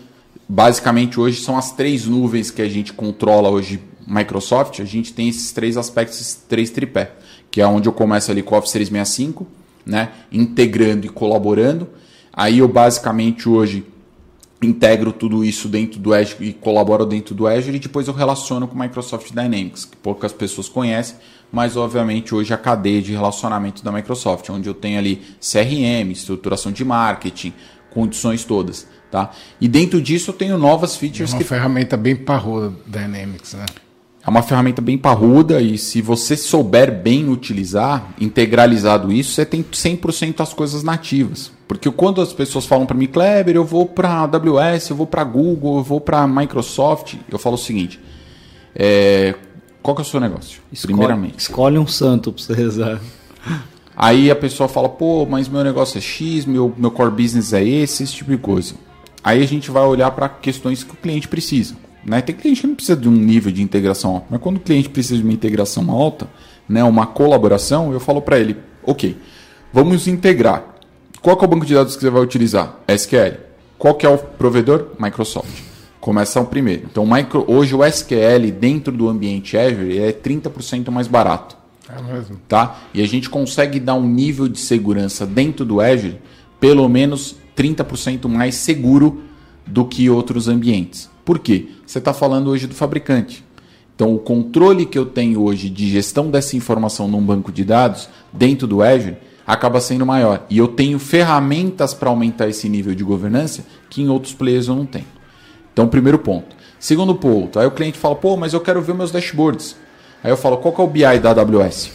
basicamente 0.48 1.18
hoje 1.18 1.42
são 1.42 1.56
as 1.56 1.72
três 1.72 2.06
nuvens 2.06 2.50
que 2.50 2.62
a 2.62 2.68
gente 2.68 2.92
controla 2.92 3.48
hoje 3.48 3.80
Microsoft, 4.06 4.80
a 4.80 4.84
gente 4.84 5.12
tem 5.12 5.28
esses 5.28 5.52
três 5.52 5.76
aspectos, 5.76 6.20
esses 6.20 6.34
três 6.34 6.70
tripé, 6.70 7.12
que 7.50 7.60
é 7.60 7.66
onde 7.66 7.88
eu 7.88 7.92
começo 7.92 8.30
ali 8.30 8.42
com 8.42 8.54
o 8.54 8.58
Office 8.58 8.72
365, 8.72 9.46
né, 9.86 10.10
integrando 10.30 11.06
e 11.06 11.08
colaborando. 11.08 11.88
Aí 12.32 12.58
eu 12.58 12.68
basicamente 12.68 13.48
hoje 13.48 13.84
integro 14.62 15.12
tudo 15.12 15.44
isso 15.44 15.68
dentro 15.68 16.00
do 16.00 16.14
Azure 16.14 16.48
e 16.48 16.52
colaboro 16.52 17.04
dentro 17.04 17.34
do 17.34 17.46
Azure 17.46 17.76
e 17.76 17.80
depois 17.80 18.08
eu 18.08 18.14
relaciono 18.14 18.66
com 18.66 18.74
o 18.74 18.78
Microsoft 18.78 19.30
Dynamics, 19.30 19.84
que 19.84 19.96
poucas 19.96 20.32
pessoas 20.32 20.68
conhecem, 20.68 21.16
mas 21.52 21.76
obviamente 21.76 22.34
hoje 22.34 22.52
a 22.52 22.56
cadeia 22.56 23.00
de 23.00 23.12
relacionamento 23.12 23.84
da 23.84 23.92
Microsoft, 23.92 24.48
onde 24.50 24.68
eu 24.68 24.74
tenho 24.74 24.98
ali 24.98 25.22
CRM, 25.40 26.10
estruturação 26.10 26.72
de 26.72 26.84
marketing, 26.84 27.52
condições 27.90 28.44
todas. 28.44 28.86
Tá? 29.14 29.30
E 29.60 29.68
dentro 29.68 30.02
disso 30.02 30.30
eu 30.30 30.34
tenho 30.34 30.58
novas 30.58 30.96
features. 30.96 31.30
É 31.30 31.34
uma 31.34 31.38
que... 31.38 31.44
ferramenta 31.44 31.96
bem 31.96 32.16
parruda, 32.16 32.74
Dynamics, 32.84 33.54
né? 33.54 33.64
É 34.26 34.28
uma 34.28 34.42
ferramenta 34.42 34.82
bem 34.82 34.98
parruda 34.98 35.60
e 35.60 35.78
se 35.78 36.02
você 36.02 36.36
souber 36.36 36.90
bem 36.90 37.28
utilizar, 37.28 38.12
integralizado 38.20 39.12
isso, 39.12 39.30
você 39.30 39.46
tem 39.46 39.62
100% 39.62 40.40
as 40.40 40.52
coisas 40.52 40.82
nativas. 40.82 41.52
Porque 41.68 41.88
quando 41.92 42.20
as 42.20 42.32
pessoas 42.32 42.66
falam 42.66 42.86
para 42.86 42.96
mim, 42.96 43.06
Kleber, 43.06 43.54
eu 43.54 43.64
vou 43.64 43.86
para 43.86 44.22
AWS, 44.22 44.90
eu 44.90 44.96
vou 44.96 45.06
para 45.06 45.22
Google, 45.22 45.76
eu 45.76 45.84
vou 45.84 46.00
para 46.00 46.26
Microsoft, 46.26 47.14
eu 47.30 47.38
falo 47.38 47.54
o 47.54 47.58
seguinte: 47.58 48.00
é, 48.74 49.36
qual 49.80 49.94
que 49.94 50.02
é 50.02 50.04
o 50.04 50.08
seu 50.08 50.18
negócio? 50.18 50.60
Escolhe, 50.72 50.92
primeiramente. 50.92 51.38
Escolhe 51.38 51.78
um 51.78 51.86
santo 51.86 52.32
para 52.32 52.42
você 52.42 52.52
rezar. 52.52 53.00
Aí 53.96 54.28
a 54.28 54.34
pessoa 54.34 54.68
fala, 54.68 54.88
pô, 54.88 55.24
mas 55.24 55.48
meu 55.48 55.62
negócio 55.62 55.98
é 55.98 56.00
X, 56.00 56.44
meu, 56.44 56.74
meu 56.76 56.90
core 56.90 57.12
business 57.12 57.52
é 57.52 57.62
esse, 57.62 58.02
esse 58.02 58.12
tipo 58.12 58.32
de 58.32 58.38
coisa. 58.38 58.74
Aí 59.24 59.42
a 59.42 59.46
gente 59.46 59.70
vai 59.70 59.82
olhar 59.84 60.10
para 60.10 60.28
questões 60.28 60.84
que 60.84 60.92
o 60.92 60.96
cliente 60.96 61.26
precisa. 61.26 61.74
Né? 62.04 62.20
Tem 62.20 62.34
cliente 62.34 62.60
que 62.60 62.66
não 62.66 62.74
precisa 62.74 62.96
de 62.96 63.08
um 63.08 63.12
nível 63.12 63.50
de 63.50 63.62
integração 63.62 64.16
alto, 64.16 64.26
mas 64.28 64.40
quando 64.40 64.58
o 64.58 64.60
cliente 64.60 64.90
precisa 64.90 65.16
de 65.16 65.24
uma 65.24 65.32
integração 65.32 65.90
alta, 65.90 66.28
né, 66.68 66.84
uma 66.84 67.06
colaboração, 67.06 67.92
eu 67.92 68.00
falo 68.00 68.20
para 68.20 68.38
ele, 68.38 68.56
ok, 68.82 69.16
vamos 69.72 70.06
integrar. 70.06 70.62
Qual 71.22 71.38
é 71.40 71.44
o 71.44 71.48
banco 71.48 71.64
de 71.64 71.72
dados 71.72 71.96
que 71.96 72.02
você 72.02 72.10
vai 72.10 72.20
utilizar? 72.20 72.80
SQL. 72.86 73.38
Qual 73.78 73.94
que 73.94 74.04
é 74.04 74.08
o 74.08 74.18
provedor? 74.18 74.88
Microsoft. 74.98 75.48
Começa 75.98 76.38
o 76.38 76.44
primeiro. 76.44 76.82
Então, 76.90 77.06
micro, 77.06 77.46
hoje 77.48 77.74
o 77.74 77.82
SQL 77.82 78.52
dentro 78.52 78.92
do 78.92 79.08
ambiente 79.08 79.56
Azure 79.56 79.98
é 79.98 80.12
30% 80.12 80.90
mais 80.90 81.08
barato. 81.08 81.56
É 81.88 82.02
mesmo. 82.02 82.36
Tá? 82.46 82.78
E 82.92 83.02
a 83.02 83.08
gente 83.08 83.30
consegue 83.30 83.80
dar 83.80 83.94
um 83.94 84.06
nível 84.06 84.46
de 84.48 84.58
segurança 84.58 85.24
dentro 85.24 85.64
do 85.64 85.80
Azure 85.80 86.18
pelo 86.60 86.88
menos 86.88 87.36
30% 87.56 88.28
mais 88.28 88.54
seguro 88.56 89.22
do 89.66 89.84
que 89.84 90.10
outros 90.10 90.48
ambientes. 90.48 91.10
Por 91.24 91.38
quê? 91.38 91.68
Você 91.86 91.98
está 91.98 92.12
falando 92.12 92.50
hoje 92.50 92.66
do 92.66 92.74
fabricante. 92.74 93.44
Então, 93.94 94.14
o 94.14 94.18
controle 94.18 94.86
que 94.86 94.98
eu 94.98 95.06
tenho 95.06 95.40
hoje 95.42 95.70
de 95.70 95.88
gestão 95.88 96.30
dessa 96.30 96.56
informação 96.56 97.06
num 97.06 97.22
banco 97.22 97.52
de 97.52 97.64
dados, 97.64 98.08
dentro 98.32 98.66
do 98.66 98.82
Azure, 98.82 99.16
acaba 99.46 99.80
sendo 99.80 100.04
maior. 100.04 100.44
E 100.50 100.58
eu 100.58 100.68
tenho 100.68 100.98
ferramentas 100.98 101.94
para 101.94 102.10
aumentar 102.10 102.48
esse 102.48 102.68
nível 102.68 102.94
de 102.94 103.04
governança 103.04 103.64
que 103.88 104.02
em 104.02 104.08
outros 104.08 104.34
players 104.34 104.66
eu 104.66 104.74
não 104.74 104.84
tenho. 104.84 105.06
Então, 105.72 105.86
primeiro 105.86 106.18
ponto. 106.18 106.56
Segundo 106.78 107.14
ponto, 107.14 107.58
aí 107.58 107.66
o 107.66 107.70
cliente 107.70 107.96
fala, 107.96 108.16
pô, 108.16 108.36
mas 108.36 108.52
eu 108.52 108.60
quero 108.60 108.82
ver 108.82 108.94
meus 108.94 109.10
dashboards. 109.10 109.76
Aí 110.22 110.30
eu 110.30 110.36
falo, 110.36 110.58
qual 110.58 110.74
que 110.74 110.80
é 110.80 110.84
o 110.84 110.86
BI 110.86 111.18
da 111.20 111.30
AWS? 111.30 111.90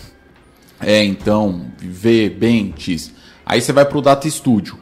É, 0.80 1.03
então, 1.03 1.66
V, 1.78 2.36
X. 2.78 3.12
Aí 3.45 3.62
você 3.62 3.74
vai 3.74 3.86
para 3.86 3.97
o 3.97 4.01
Data 4.01 4.30
Studio. 4.30 4.78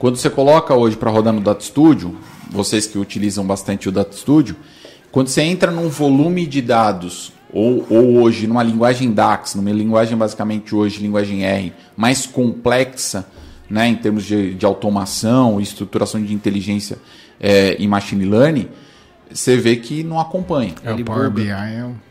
Quando 0.00 0.16
você 0.16 0.30
coloca 0.30 0.74
hoje 0.74 0.96
para 0.96 1.10
rodar 1.10 1.30
no 1.30 1.42
Data 1.42 1.62
Studio, 1.62 2.16
vocês 2.50 2.86
que 2.86 2.96
utilizam 2.96 3.46
bastante 3.46 3.86
o 3.86 3.92
Data 3.92 4.16
Studio, 4.16 4.56
quando 5.12 5.28
você 5.28 5.42
entra 5.42 5.70
num 5.70 5.90
volume 5.90 6.46
de 6.46 6.62
dados, 6.62 7.34
ou, 7.52 7.84
ou 7.90 8.22
hoje 8.22 8.46
numa 8.46 8.62
linguagem 8.62 9.12
DAX, 9.12 9.54
numa 9.54 9.70
linguagem 9.70 10.16
basicamente 10.16 10.74
hoje, 10.74 11.02
linguagem 11.02 11.44
R, 11.44 11.74
mais 11.94 12.26
complexa, 12.26 13.26
né, 13.68 13.88
em 13.88 13.94
termos 13.94 14.24
de, 14.24 14.54
de 14.54 14.64
automação, 14.64 15.60
estruturação 15.60 16.24
de 16.24 16.32
inteligência 16.32 16.96
é, 17.38 17.76
e 17.78 17.86
machine 17.86 18.24
learning, 18.24 18.68
você 19.30 19.58
vê 19.58 19.76
que 19.76 20.02
não 20.02 20.18
acompanha. 20.18 20.76
É 20.82 20.94
o 20.94 21.04
Power 21.04 21.30
BI. 21.30 21.46
É 21.46 21.84
o... 21.84 22.09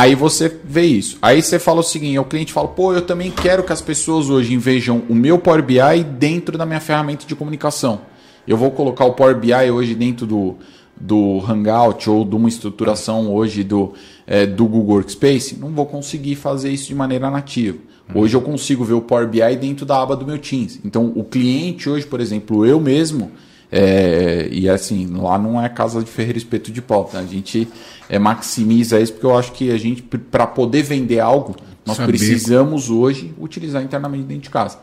Aí 0.00 0.14
você 0.14 0.50
vê 0.64 0.86
isso. 0.86 1.18
Aí 1.20 1.42
você 1.42 1.58
fala 1.58 1.80
o 1.80 1.82
seguinte: 1.82 2.18
o 2.18 2.24
cliente 2.24 2.54
fala, 2.54 2.68
pô, 2.68 2.94
eu 2.94 3.02
também 3.02 3.30
quero 3.30 3.62
que 3.62 3.70
as 3.70 3.82
pessoas 3.82 4.30
hoje 4.30 4.56
vejam 4.56 5.02
o 5.10 5.14
meu 5.14 5.38
Power 5.38 5.62
BI 5.62 6.02
dentro 6.18 6.56
da 6.56 6.64
minha 6.64 6.80
ferramenta 6.80 7.26
de 7.26 7.36
comunicação. 7.36 8.00
Eu 8.48 8.56
vou 8.56 8.70
colocar 8.70 9.04
o 9.04 9.12
Power 9.12 9.36
BI 9.36 9.70
hoje 9.70 9.94
dentro 9.94 10.26
do, 10.26 10.56
do 10.98 11.44
Hangout 11.46 12.08
ou 12.08 12.24
de 12.24 12.34
uma 12.34 12.48
estruturação 12.48 13.30
hoje 13.30 13.62
do, 13.62 13.92
é, 14.26 14.46
do 14.46 14.64
Google 14.64 14.94
Workspace. 14.94 15.58
Não 15.60 15.68
vou 15.68 15.84
conseguir 15.84 16.34
fazer 16.34 16.70
isso 16.70 16.88
de 16.88 16.94
maneira 16.94 17.30
nativa. 17.30 17.76
Hoje 18.14 18.34
eu 18.34 18.40
consigo 18.40 18.82
ver 18.82 18.94
o 18.94 19.02
Power 19.02 19.28
BI 19.28 19.54
dentro 19.56 19.84
da 19.84 20.00
aba 20.00 20.16
do 20.16 20.24
meu 20.24 20.38
Teams. 20.38 20.80
Então, 20.82 21.12
o 21.14 21.22
cliente 21.22 21.90
hoje, 21.90 22.06
por 22.06 22.22
exemplo, 22.22 22.64
eu 22.64 22.80
mesmo, 22.80 23.30
é, 23.72 24.48
e 24.50 24.68
assim, 24.68 25.06
lá 25.06 25.38
não 25.38 25.62
é 25.62 25.68
casa 25.68 26.02
de 26.02 26.10
ferreiro 26.10 26.38
espeto 26.38 26.72
de 26.72 26.82
pau. 26.82 27.04
Tá? 27.04 27.18
A 27.18 27.26
gente 27.26 27.68
é, 28.08 28.18
maximiza 28.18 29.00
isso 29.00 29.12
porque 29.12 29.26
eu 29.26 29.36
acho 29.36 29.52
que 29.52 29.70
a 29.70 29.78
gente, 29.78 30.02
para 30.02 30.46
poder 30.46 30.82
vender 30.82 31.20
algo, 31.20 31.54
nós 31.86 31.96
Saber. 31.96 32.12
precisamos 32.12 32.90
hoje 32.90 33.32
utilizar 33.38 33.82
internamente 33.82 34.24
dentro 34.24 34.44
de 34.44 34.50
casa. 34.50 34.78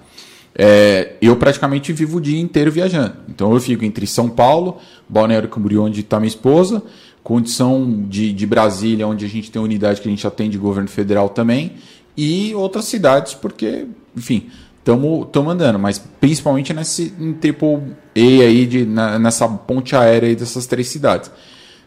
É, 0.55 1.13
eu 1.21 1.35
praticamente 1.35 1.93
vivo 1.93 2.17
o 2.17 2.21
dia 2.21 2.39
inteiro 2.39 2.71
viajando. 2.71 3.13
Então 3.29 3.53
eu 3.53 3.59
fico 3.59 3.85
entre 3.85 4.07
São 4.07 4.29
Paulo, 4.29 4.77
Balneário 5.07 5.49
Camboriú, 5.49 5.83
onde 5.83 5.99
está 5.99 6.19
minha 6.19 6.29
esposa, 6.29 6.81
condição 7.23 8.05
de, 8.07 8.33
de 8.33 8.45
Brasília, 8.45 9.05
onde 9.05 9.25
a 9.25 9.27
gente 9.27 9.51
tem 9.51 9.61
unidade 9.61 10.01
que 10.01 10.07
a 10.07 10.11
gente 10.11 10.25
atende 10.25 10.57
governo 10.57 10.89
federal 10.89 11.29
também, 11.29 11.73
e 12.15 12.55
outras 12.55 12.85
cidades, 12.85 13.35
porque, 13.35 13.85
enfim, 14.15 14.47
estamos 14.93 15.53
andando, 15.53 15.77
mas 15.79 15.99
principalmente 15.99 16.73
nesse 16.73 17.09
triple 17.41 17.95
E 18.15 18.41
aí, 18.41 18.65
de, 18.65 18.85
na, 18.85 19.19
nessa 19.19 19.47
ponte 19.47 19.95
aérea 19.95 20.35
dessas 20.35 20.65
três 20.65 20.87
cidades. 20.87 21.31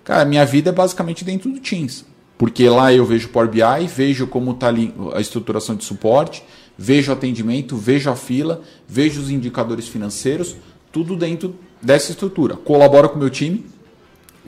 Cara, 0.04 0.24
minha 0.24 0.44
vida 0.44 0.70
é 0.70 0.72
basicamente 0.72 1.24
dentro 1.24 1.50
do 1.50 1.60
Teams. 1.60 2.04
Porque 2.36 2.68
lá 2.68 2.92
eu 2.92 3.04
vejo 3.04 3.28
Power 3.28 3.50
BI, 3.50 3.86
vejo 3.86 4.26
como 4.26 4.52
está 4.52 4.68
ali 4.68 4.94
a 5.14 5.20
estruturação 5.20 5.76
de 5.76 5.84
suporte, 5.84 6.42
vejo 6.76 7.10
o 7.10 7.14
atendimento, 7.14 7.76
vejo 7.76 8.08
a 8.10 8.16
fila, 8.16 8.62
vejo 8.88 9.20
os 9.20 9.30
indicadores 9.30 9.86
financeiros, 9.86 10.56
tudo 10.90 11.14
dentro 11.16 11.54
dessa 11.82 12.10
estrutura. 12.10 12.56
Colaboro 12.56 13.10
com 13.10 13.16
o 13.16 13.18
meu 13.18 13.28
time, 13.28 13.66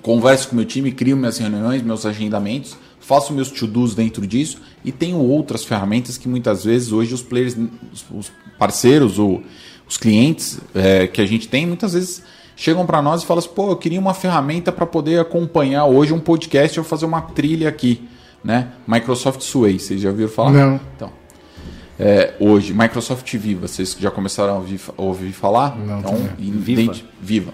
converso 0.00 0.48
com 0.48 0.54
o 0.54 0.56
meu 0.56 0.64
time, 0.64 0.90
crio 0.90 1.18
minhas 1.18 1.36
reuniões, 1.36 1.82
meus 1.82 2.06
agendamentos, 2.06 2.78
faço 3.02 3.32
meus 3.32 3.50
to-dos 3.50 3.94
dentro 3.94 4.26
disso 4.26 4.60
e 4.84 4.90
tenho 4.90 5.18
outras 5.18 5.64
ferramentas 5.64 6.16
que 6.16 6.28
muitas 6.28 6.64
vezes 6.64 6.92
hoje 6.92 7.12
os 7.12 7.22
players, 7.22 7.56
os 8.10 8.32
parceiros 8.58 9.18
ou 9.18 9.42
os 9.86 9.96
clientes 9.96 10.60
é, 10.74 11.06
que 11.06 11.20
a 11.20 11.26
gente 11.26 11.48
tem, 11.48 11.66
muitas 11.66 11.92
vezes 11.92 12.22
chegam 12.56 12.86
para 12.86 13.02
nós 13.02 13.22
e 13.22 13.26
falam 13.26 13.40
assim, 13.40 13.54
pô, 13.54 13.70
eu 13.70 13.76
queria 13.76 13.98
uma 13.98 14.14
ferramenta 14.14 14.70
para 14.70 14.86
poder 14.86 15.20
acompanhar 15.20 15.84
hoje 15.86 16.12
um 16.12 16.20
podcast 16.20 16.78
ou 16.78 16.84
fazer 16.84 17.04
uma 17.04 17.20
trilha 17.20 17.68
aqui, 17.68 18.08
né? 18.42 18.68
Microsoft 18.86 19.42
Sway, 19.42 19.78
vocês 19.78 20.00
já 20.00 20.10
ouviram 20.10 20.30
falar? 20.30 20.52
Não. 20.52 20.80
Então, 20.96 21.10
é, 21.98 22.34
hoje, 22.40 22.72
Microsoft 22.72 23.32
Viva, 23.36 23.68
vocês 23.68 23.96
já 23.98 24.10
começaram 24.10 24.54
a 24.54 24.56
ouvir, 24.56 24.80
a 24.96 25.02
ouvir 25.02 25.32
falar? 25.32 25.76
Não, 25.78 26.00
então, 26.00 26.16
Viva. 26.38 26.94
Viva. 27.20 27.52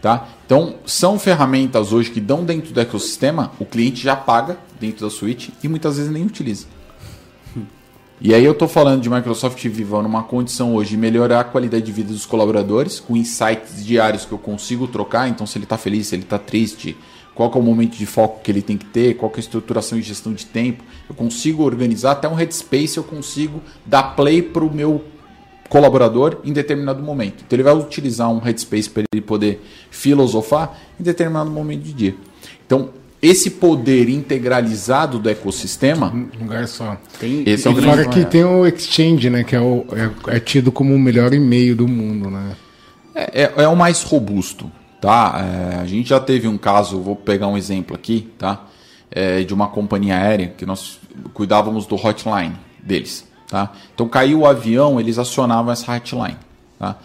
Tá? 0.00 0.28
Então, 0.44 0.76
são 0.84 1.18
ferramentas 1.18 1.92
hoje 1.92 2.10
que 2.10 2.20
dão 2.20 2.44
dentro 2.44 2.72
do 2.72 2.80
ecossistema, 2.80 3.52
o 3.58 3.64
cliente 3.64 4.02
já 4.02 4.14
paga 4.14 4.58
dentro 4.78 5.06
da 5.06 5.10
suíte 5.10 5.52
e 5.62 5.68
muitas 5.68 5.96
vezes 5.96 6.12
nem 6.12 6.24
utiliza. 6.24 6.66
E 8.18 8.32
aí 8.32 8.44
eu 8.44 8.52
estou 8.52 8.66
falando 8.66 9.02
de 9.02 9.10
Microsoft 9.10 9.62
Viva 9.68 10.02
numa 10.02 10.22
condição 10.22 10.74
hoje 10.74 10.90
de 10.90 10.96
melhorar 10.96 11.40
a 11.40 11.44
qualidade 11.44 11.84
de 11.84 11.92
vida 11.92 12.12
dos 12.12 12.24
colaboradores, 12.24 12.98
com 12.98 13.14
insights 13.14 13.84
diários 13.84 14.24
que 14.24 14.32
eu 14.32 14.38
consigo 14.38 14.86
trocar, 14.86 15.28
então 15.28 15.46
se 15.46 15.58
ele 15.58 15.64
está 15.64 15.76
feliz, 15.76 16.06
se 16.06 16.14
ele 16.14 16.22
está 16.22 16.38
triste, 16.38 16.96
qual 17.34 17.52
é 17.54 17.58
o 17.58 17.62
momento 17.62 17.94
de 17.94 18.06
foco 18.06 18.40
que 18.42 18.50
ele 18.50 18.62
tem 18.62 18.78
que 18.78 18.86
ter, 18.86 19.18
qual 19.18 19.30
é 19.32 19.36
a 19.36 19.40
estruturação 19.40 19.98
e 19.98 20.02
gestão 20.02 20.32
de 20.32 20.46
tempo, 20.46 20.82
eu 21.06 21.14
consigo 21.14 21.62
organizar 21.62 22.12
até 22.12 22.26
um 22.26 22.34
headspace, 22.34 22.96
eu 22.96 23.04
consigo 23.04 23.60
dar 23.84 24.16
play 24.16 24.40
para 24.40 24.64
o 24.64 24.74
meu 24.74 25.04
colaborador 25.68 26.38
em 26.44 26.52
determinado 26.52 27.02
momento. 27.02 27.44
Então 27.46 27.56
ele 27.56 27.62
vai 27.62 27.74
utilizar 27.74 28.30
um 28.30 28.38
headspace 28.38 28.88
para 28.88 29.04
ele 29.12 29.22
poder 29.22 29.62
filosofar 29.90 30.78
em 30.98 31.02
determinado 31.02 31.50
momento 31.50 31.82
de 31.82 31.92
dia. 31.92 32.14
Então 32.64 32.90
esse 33.20 33.50
poder 33.50 34.08
integralizado 34.08 35.18
do 35.18 35.28
ecossistema. 35.28 36.12
Um 36.12 36.44
lugar 36.44 36.68
só. 36.68 36.96
Tem, 37.18 37.42
esse 37.46 37.66
é 37.66 37.70
o 37.70 37.82
fora 37.82 38.06
que 38.08 38.24
tem 38.24 38.44
o 38.44 38.66
Exchange, 38.66 39.30
né? 39.30 39.42
Que 39.42 39.56
é, 39.56 39.60
o, 39.60 39.84
é, 40.26 40.36
é 40.36 40.40
tido 40.40 40.70
como 40.70 40.94
o 40.94 40.98
melhor 40.98 41.32
e-mail 41.32 41.74
do 41.74 41.88
mundo, 41.88 42.30
né? 42.30 42.54
É, 43.14 43.42
é, 43.42 43.52
é 43.64 43.68
o 43.68 43.74
mais 43.74 44.02
robusto, 44.02 44.70
tá? 45.00 45.72
É, 45.72 45.76
a 45.76 45.86
gente 45.86 46.10
já 46.10 46.20
teve 46.20 46.46
um 46.46 46.58
caso, 46.58 47.00
vou 47.00 47.16
pegar 47.16 47.48
um 47.48 47.56
exemplo 47.56 47.96
aqui, 47.96 48.28
tá? 48.38 48.66
É, 49.10 49.42
de 49.42 49.54
uma 49.54 49.68
companhia 49.68 50.16
aérea 50.16 50.52
que 50.56 50.66
nós 50.66 51.00
cuidávamos 51.32 51.86
do 51.86 51.94
hotline 51.94 52.54
deles, 52.82 53.26
tá? 53.48 53.72
Então 53.94 54.08
caiu 54.08 54.40
o 54.40 54.46
avião, 54.46 55.00
eles 55.00 55.18
acionavam 55.18 55.72
essa 55.72 55.92
hotline, 55.92 56.36
tá? 56.78 56.96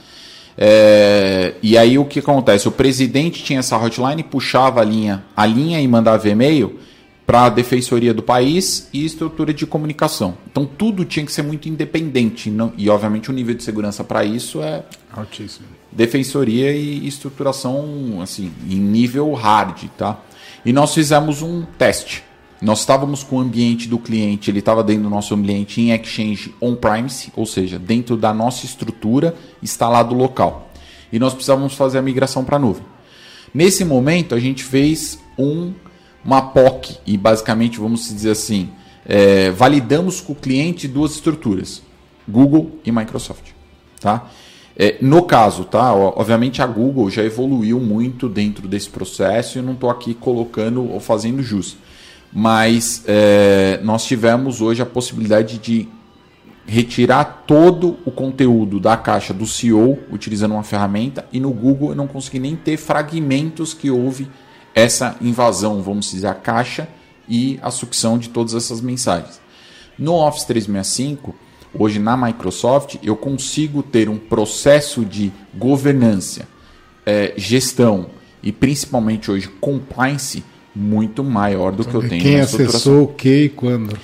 É, 0.57 1.55
e 1.61 1.77
aí 1.77 1.97
o 1.97 2.05
que 2.05 2.19
acontece? 2.19 2.67
O 2.67 2.71
presidente 2.71 3.43
tinha 3.43 3.59
essa 3.59 3.77
hotline, 3.77 4.21
puxava 4.23 4.81
a 4.81 4.83
linha, 4.83 5.23
a 5.35 5.45
linha 5.45 5.79
e 5.79 5.87
mandava 5.87 6.27
e-mail 6.29 6.79
para 7.25 7.45
a 7.45 7.49
defensoria 7.49 8.13
do 8.13 8.21
país 8.21 8.89
e 8.91 9.05
estrutura 9.05 9.53
de 9.53 9.65
comunicação. 9.65 10.37
Então 10.51 10.65
tudo 10.65 11.05
tinha 11.05 11.25
que 11.25 11.31
ser 11.31 11.43
muito 11.43 11.69
independente. 11.69 12.49
Não, 12.49 12.73
e 12.77 12.89
obviamente 12.89 13.29
o 13.29 13.33
nível 13.33 13.55
de 13.55 13.63
segurança 13.63 14.03
para 14.03 14.25
isso 14.25 14.61
é 14.61 14.83
altíssimo. 15.13 15.67
Defensoria 15.91 16.73
e 16.73 17.07
estruturação 17.07 18.19
assim 18.21 18.51
em 18.69 18.75
nível 18.75 19.31
hard, 19.33 19.87
tá? 19.97 20.19
E 20.65 20.73
nós 20.73 20.93
fizemos 20.93 21.41
um 21.41 21.63
teste. 21.77 22.23
Nós 22.61 22.81
estávamos 22.81 23.23
com 23.23 23.37
o 23.37 23.39
ambiente 23.39 23.87
do 23.87 23.97
cliente, 23.97 24.51
ele 24.51 24.59
estava 24.59 24.83
dentro 24.83 25.03
do 25.03 25.09
nosso 25.09 25.33
ambiente 25.33 25.81
em 25.81 25.91
Exchange 25.91 26.53
on-premise, 26.61 27.33
ou 27.35 27.43
seja, 27.43 27.79
dentro 27.79 28.15
da 28.15 28.31
nossa 28.31 28.67
estrutura 28.67 29.35
instalado 29.63 30.13
local. 30.13 30.71
E 31.11 31.17
nós 31.17 31.33
precisávamos 31.33 31.73
fazer 31.73 31.97
a 31.97 32.03
migração 32.03 32.45
para 32.45 32.57
a 32.57 32.59
nuvem. 32.59 32.83
Nesse 33.51 33.83
momento, 33.83 34.35
a 34.35 34.39
gente 34.39 34.63
fez 34.63 35.17
um, 35.39 35.73
uma 36.23 36.39
POC 36.39 36.99
e 37.05 37.17
basicamente, 37.17 37.79
vamos 37.79 38.07
dizer 38.07 38.29
assim, 38.29 38.69
é, 39.07 39.49
validamos 39.49 40.21
com 40.21 40.33
o 40.33 40.35
cliente 40.35 40.87
duas 40.87 41.13
estruturas, 41.15 41.81
Google 42.29 42.79
e 42.85 42.91
Microsoft. 42.91 43.53
Tá? 43.99 44.29
É, 44.77 44.97
no 45.01 45.23
caso, 45.23 45.65
tá? 45.65 45.93
Obviamente 45.93 46.61
a 46.61 46.67
Google 46.67 47.09
já 47.09 47.23
evoluiu 47.23 47.79
muito 47.79 48.29
dentro 48.29 48.67
desse 48.67 48.89
processo 48.89 49.57
e 49.57 49.63
não 49.63 49.73
estou 49.73 49.89
aqui 49.89 50.13
colocando 50.13 50.87
ou 50.87 50.99
fazendo 50.99 51.41
jus 51.41 51.75
mas 52.31 53.03
é, 53.07 53.79
nós 53.83 54.05
tivemos 54.05 54.61
hoje 54.61 54.81
a 54.81 54.85
possibilidade 54.85 55.57
de 55.57 55.87
retirar 56.65 57.43
todo 57.45 57.97
o 58.05 58.11
conteúdo 58.11 58.79
da 58.79 58.95
caixa 58.95 59.33
do 59.33 59.45
CEO 59.45 59.99
utilizando 60.11 60.53
uma 60.53 60.63
ferramenta 60.63 61.25
e 61.33 61.39
no 61.39 61.51
Google 61.51 61.89
eu 61.89 61.95
não 61.95 62.07
consegui 62.07 62.39
nem 62.39 62.55
ter 62.55 62.77
fragmentos 62.77 63.73
que 63.73 63.89
houve 63.89 64.29
essa 64.73 65.17
invasão, 65.19 65.81
vamos 65.81 66.11
dizer, 66.11 66.27
a 66.27 66.33
caixa 66.33 66.87
e 67.27 67.59
a 67.61 67.69
sucção 67.71 68.17
de 68.17 68.29
todas 68.29 68.53
essas 68.53 68.79
mensagens. 68.79 69.41
No 69.97 70.13
Office 70.15 70.45
365, 70.45 71.35
hoje 71.73 71.99
na 71.99 72.15
Microsoft, 72.15 72.95
eu 73.03 73.15
consigo 73.17 73.83
ter 73.83 74.07
um 74.07 74.17
processo 74.17 75.03
de 75.03 75.31
governança, 75.53 76.47
é, 77.05 77.33
gestão 77.35 78.07
e 78.41 78.51
principalmente 78.51 79.29
hoje 79.29 79.47
compliance 79.59 80.43
muito 80.75 81.23
maior 81.23 81.71
do 81.71 81.83
que 81.83 81.93
eu 81.93 82.07
tenho 82.07 82.21
Quem 82.21 82.39
acessou 82.39 83.03
o 83.03 83.07
que 83.07 83.43
e 83.45 83.49
quando? 83.49 83.97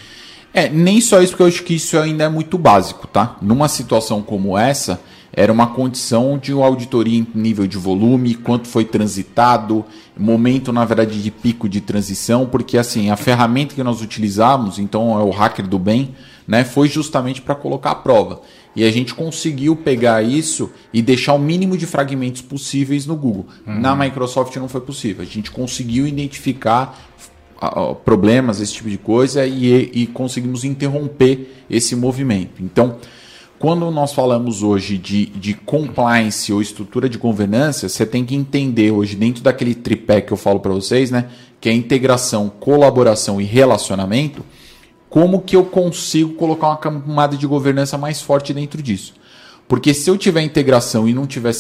É, 0.54 0.70
nem 0.70 1.00
só 1.00 1.22
isso, 1.22 1.32
porque 1.34 1.44
eu 1.44 1.48
acho 1.48 1.64
que 1.64 1.76
isso 1.76 1.98
ainda 1.98 2.24
é 2.24 2.30
muito 2.30 2.58
básico, 2.58 3.08
tá? 3.08 3.38
Numa 3.42 3.68
situação 3.68 4.22
como 4.22 4.58
essa, 4.58 5.00
era 5.34 5.52
uma 5.52 5.68
condição 5.68 6.38
de 6.38 6.54
uma 6.54 6.66
auditoria 6.66 7.20
em 7.20 7.28
nível 7.36 7.68
de 7.68 7.78
volume, 7.78 8.34
quanto 8.36 8.68
foi 8.68 8.86
transitado, 8.86 9.86
momento, 10.18 10.74
na 10.74 10.84
verdade, 10.86 11.22
de 11.22 11.32
pico 11.32 11.70
de 11.70 11.82
transição, 11.82 12.46
porque 12.46 12.78
assim, 12.78 13.10
a 13.10 13.16
ferramenta 13.16 13.76
que 13.76 13.84
nós 13.84 14.02
utilizamos, 14.02 14.80
então 14.80 15.20
é 15.20 15.24
o 15.24 15.30
hacker 15.30 15.68
do 15.68 15.78
bem, 15.78 16.16
né, 16.48 16.64
foi 16.64 16.88
justamente 16.88 17.42
para 17.42 17.56
colocar 17.56 17.92
a 17.92 17.96
prova. 17.96 18.42
E 18.76 18.84
a 18.84 18.92
gente 18.92 19.14
conseguiu 19.14 19.76
pegar 19.76 20.22
isso 20.22 20.72
e 20.94 21.02
deixar 21.02 21.34
o 21.34 21.40
mínimo 21.40 21.76
de 21.76 21.88
fragmentos 21.88 22.44
possíveis 22.44 23.08
no 23.08 23.16
Google. 23.16 23.48
Uhum. 23.66 23.80
Na 23.80 23.96
Microsoft 23.96 24.56
não 24.58 24.70
foi 24.70 24.82
possível. 24.82 25.24
A 25.24 25.26
gente 25.26 25.50
conseguiu 25.50 26.06
identificar 26.06 26.96
problemas, 28.06 28.62
esse 28.62 28.74
tipo 28.74 28.88
de 28.88 29.00
coisa, 29.00 29.48
e, 29.48 29.90
e 29.94 30.06
conseguimos 30.06 30.64
interromper 30.64 31.64
esse 31.68 31.96
movimento. 31.96 32.62
Então, 32.62 32.98
quando 33.60 33.90
nós 33.90 34.14
falamos 34.14 34.62
hoje 34.62 34.98
de, 34.98 35.26
de 35.28 35.54
compliance 35.54 36.54
ou 36.54 36.62
estrutura 36.62 37.10
de 37.10 37.18
governança, 37.18 37.90
você 37.90 38.06
tem 38.06 38.24
que 38.24 38.36
entender 38.36 38.92
hoje, 38.92 39.16
dentro 39.16 39.42
daquele 39.44 39.74
tripé 39.74 40.22
que 40.22 40.32
eu 40.32 40.38
falo 40.38 40.60
para 40.60 40.72
vocês, 40.72 41.10
né, 41.10 41.28
que 41.60 41.68
é 41.68 41.74
integração, 41.74 42.50
colaboração 42.60 43.42
e 43.42 43.44
relacionamento, 43.44 44.46
como 45.10 45.42
que 45.42 45.56
eu 45.56 45.66
consigo 45.66 46.34
colocar 46.34 46.68
uma 46.68 46.78
camada 46.78 47.36
de 47.36 47.48
governança 47.48 47.98
mais 47.98 48.22
forte 48.22 48.54
dentro 48.54 48.82
disso. 48.82 49.14
Porque 49.68 49.94
se 49.94 50.10
eu 50.10 50.18
tiver 50.18 50.42
integração 50.42 51.08
e 51.08 51.14
não 51.14 51.26
tiver 51.26 51.54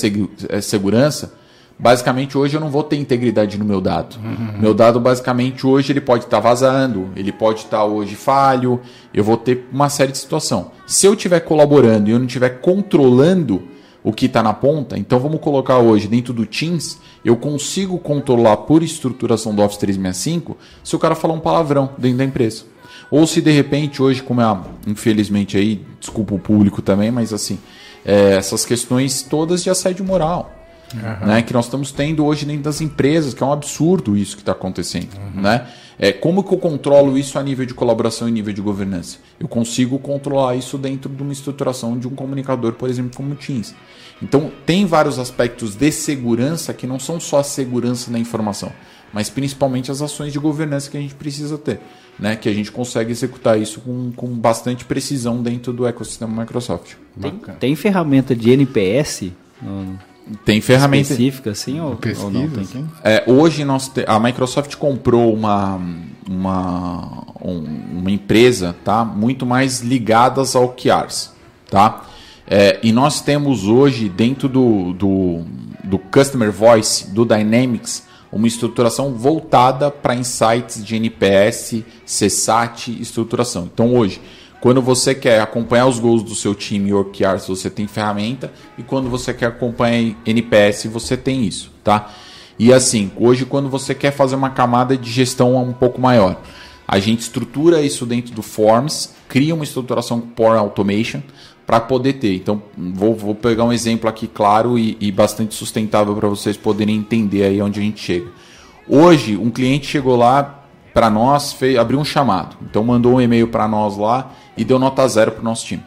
eh, 0.50 0.62
segurança, 0.62 1.34
basicamente 1.80 2.38
hoje 2.38 2.56
eu 2.56 2.62
não 2.62 2.70
vou 2.70 2.84
ter 2.84 2.96
integridade 2.98 3.58
no 3.58 3.66
meu 3.66 3.80
dado. 3.80 4.18
Uhum. 4.18 4.60
Meu 4.60 4.74
dado 4.74 5.00
basicamente 5.00 5.66
hoje 5.66 5.92
ele 5.92 6.02
pode 6.02 6.26
estar 6.26 6.38
tá 6.38 6.50
vazando, 6.50 7.10
ele 7.16 7.32
pode 7.32 7.60
estar 7.60 7.78
tá 7.78 7.86
hoje 7.86 8.16
falho, 8.16 8.80
eu 9.14 9.24
vou 9.24 9.38
ter 9.38 9.68
uma 9.72 9.90
série 9.90 10.12
de 10.12 10.18
situação. 10.18 10.72
Se 10.86 11.06
eu 11.06 11.14
estiver 11.14 11.42
colaborando 11.42 12.10
e 12.10 12.14
eu 12.14 12.20
não 12.20 12.26
estiver 12.26 12.62
controlando 12.62 13.62
o 14.04 14.14
que 14.14 14.26
está 14.26 14.42
na 14.42 14.54
ponta, 14.54 14.98
então 14.98 15.20
vamos 15.20 15.42
colocar 15.42 15.80
hoje 15.80 16.08
dentro 16.08 16.34
do 16.34 16.46
Teams, 16.46 16.98
eu 17.26 17.36
consigo 17.36 17.98
controlar 18.00 18.58
por 18.58 18.82
estruturação 18.82 19.54
do 19.54 19.62
Office 19.62 19.78
365 19.78 20.58
se 20.84 20.96
o 20.96 21.00
cara 21.00 21.14
falar 21.14 21.34
um 21.34 21.40
palavrão 21.40 21.90
dentro 21.98 22.20
da 22.20 22.24
empresa. 22.24 22.64
Ou 23.12 23.26
se 23.28 23.42
de 23.42 23.52
repente 23.52 24.02
hoje, 24.02 24.24
como 24.24 24.42
é, 24.42 24.58
infelizmente 24.86 25.58
aí, 25.58 25.86
desculpa 26.00 26.36
o 26.36 26.40
público 26.40 26.82
também, 26.82 27.12
mas 27.12 27.34
assim, 27.34 27.60
é, 28.06 28.36
essas 28.36 28.66
questões 28.66 29.22
todas 29.22 29.64
de 29.64 29.70
assédio 29.70 30.04
moral 30.06 30.57
uhum. 30.94 31.28
né, 31.28 31.42
que 31.42 31.54
nós 31.54 31.66
estamos 31.66 31.92
tendo 31.92 32.26
hoje 32.26 32.46
dentro 32.46 32.64
das 32.64 32.82
empresas, 32.82 33.34
que 33.34 33.44
é 33.44 33.46
um 33.46 33.52
absurdo 33.52 34.16
isso 34.16 34.36
que 34.36 34.42
está 34.42 34.52
acontecendo. 34.52 35.10
Uhum. 35.16 35.42
Né? 35.42 35.68
É, 36.00 36.12
como 36.12 36.44
que 36.44 36.54
eu 36.54 36.58
controlo 36.60 37.18
isso 37.18 37.40
a 37.40 37.44
nível 37.44 37.66
de 37.66 37.74
colaboração 37.74 38.30
e 38.30 38.32
nível 38.32 38.54
de 38.54 38.62
governança? 38.62 39.18
Eu 39.40 39.48
consigo 39.48 39.98
controlar 39.98 40.56
isso 40.56 40.78
dentro 40.78 41.10
de 41.10 41.22
uma 41.22 41.34
estruturação 41.34 41.98
de 41.98 42.08
um 42.08 42.12
comunicador, 42.12 42.74
por 42.74 42.90
exemplo, 42.90 43.12
como 43.16 43.34
o 43.34 43.36
Teams. 43.36 43.74
Então, 44.22 44.52
tem 44.66 44.86
vários 44.86 45.20
aspectos 45.20 45.76
de 45.76 45.92
segurança 45.92 46.74
que 46.74 46.88
não 46.88 47.00
são 47.00 47.20
só 47.20 47.40
a 47.40 47.44
segurança 47.44 48.12
da 48.12 48.18
informação, 48.18 48.72
mas 49.12 49.30
principalmente 49.30 49.92
as 49.92 50.02
ações 50.02 50.34
de 50.34 50.40
governança 50.40 50.90
que 50.90 50.98
a 50.98 51.02
gente 51.02 51.16
precisa 51.16 51.58
ter. 51.58 51.80
Né, 52.20 52.36
que 52.36 52.50
a 52.50 52.54
gente 52.54 52.72
consegue 52.72 53.12
executar 53.12 53.62
isso 53.62 53.80
com, 53.80 54.12
com 54.16 54.28
bastante 54.30 54.84
precisão 54.84 55.44
dentro 55.44 55.72
do 55.72 55.86
ecossistema 55.86 56.42
Microsoft. 56.42 56.96
Tem, 57.22 57.32
tem 57.60 57.76
ferramenta 57.76 58.36
de 58.36 58.50
NPS 58.50 59.34
no, 59.62 60.00
tem 60.44 60.62
ferramenta 60.62 61.12
específica 61.12 61.52
assim 61.52 61.80
ou, 61.80 61.98
ou 62.24 62.32
não 62.32 62.50
tem? 62.50 62.64
Assim? 62.64 62.88
É, 63.04 63.24
hoje 63.28 63.64
nós 63.64 63.88
te... 63.88 64.04
a 64.08 64.20
Microsoft 64.20 64.76
comprou 64.76 65.34
uma 65.34 65.80
uma, 66.30 67.24
um, 67.42 67.64
uma 68.00 68.12
empresa, 68.12 68.76
tá, 68.84 69.04
muito 69.06 69.46
mais 69.46 69.80
ligadas 69.82 70.56
ao 70.56 70.70
QRs, 70.70 71.32
tá? 71.70 72.04
É, 72.46 72.80
e 72.84 72.92
nós 72.92 73.22
temos 73.22 73.66
hoje 73.66 74.08
dentro 74.08 74.48
do, 74.48 74.94
do, 74.94 75.44
do 75.84 75.98
Customer 75.98 76.52
Voice 76.52 77.10
do 77.12 77.26
Dynamics 77.26 78.06
uma 78.32 78.48
estruturação 78.48 79.14
voltada 79.14 79.90
para 79.90 80.16
insights 80.16 80.84
de 80.84 80.96
NPS, 80.96 81.84
CSAT, 82.06 82.90
estruturação. 83.02 83.70
Então 83.74 83.96
hoje 83.96 84.22
quando 84.60 84.82
você 84.82 85.14
quer 85.14 85.40
acompanhar 85.40 85.86
os 85.86 86.00
gols 86.00 86.24
do 86.24 86.34
seu 86.34 86.56
time 86.56 86.94
OKRs, 86.94 87.48
você 87.48 87.70
tem 87.70 87.88
ferramenta. 87.88 88.52
E 88.78 88.84
quando 88.84 89.10
você 89.10 89.34
quer 89.34 89.48
acompanhar 89.48 90.16
NPS, 90.26 90.86
você 90.86 91.16
tem 91.16 91.46
isso, 91.46 91.72
tá? 91.84 92.12
E 92.58 92.74
assim, 92.74 93.12
hoje 93.16 93.46
quando 93.46 93.70
você 93.70 93.94
quer 93.94 94.12
fazer 94.12 94.36
uma 94.36 94.50
camada 94.50 94.98
de 94.98 95.12
gestão 95.12 95.56
um 95.56 95.74
pouco 95.74 96.02
maior, 96.02 96.42
a 96.88 97.00
gente 97.00 97.20
estrutura 97.20 97.82
isso 97.82 98.06
dentro 98.06 98.34
do 98.34 98.42
Forms, 98.42 99.14
cria 99.28 99.54
uma 99.54 99.64
estruturação 99.64 100.20
por 100.20 100.56
Automation 100.56 101.22
para 101.66 101.80
poder 101.80 102.14
ter. 102.14 102.34
Então, 102.34 102.64
vou, 102.76 103.14
vou, 103.14 103.36
pegar 103.36 103.66
um 103.66 103.74
exemplo 103.74 104.10
aqui 104.10 104.26
claro 104.26 104.80
e, 104.80 104.98
e 105.00 105.12
bastante 105.12 105.54
sustentável 105.54 106.16
para 106.16 106.30
vocês 106.30 106.56
poderem 106.56 106.96
entender 106.96 107.44
aí 107.44 107.62
onde 107.62 107.80
a 107.80 107.84
gente 107.84 108.02
chega. 108.02 108.32
Hoje, 108.88 109.36
um 109.36 109.52
cliente 109.52 109.86
chegou 109.86 110.16
lá 110.16 110.57
para 110.98 111.12
nós, 111.12 111.54
fez, 111.54 111.78
abriu 111.78 112.00
um 112.00 112.04
chamado. 112.04 112.58
Então, 112.64 112.84
mandou 112.84 113.14
um 113.14 113.22
e-mail 113.22 113.48
para 113.50 113.68
nós 113.68 113.96
lá 113.96 114.32
e 114.58 114.66
deu 114.66 114.80
nota 114.80 115.08
zero 115.08 115.32
para 115.32 115.42
o 115.42 115.44
nosso 115.44 115.64
time. 115.64 115.84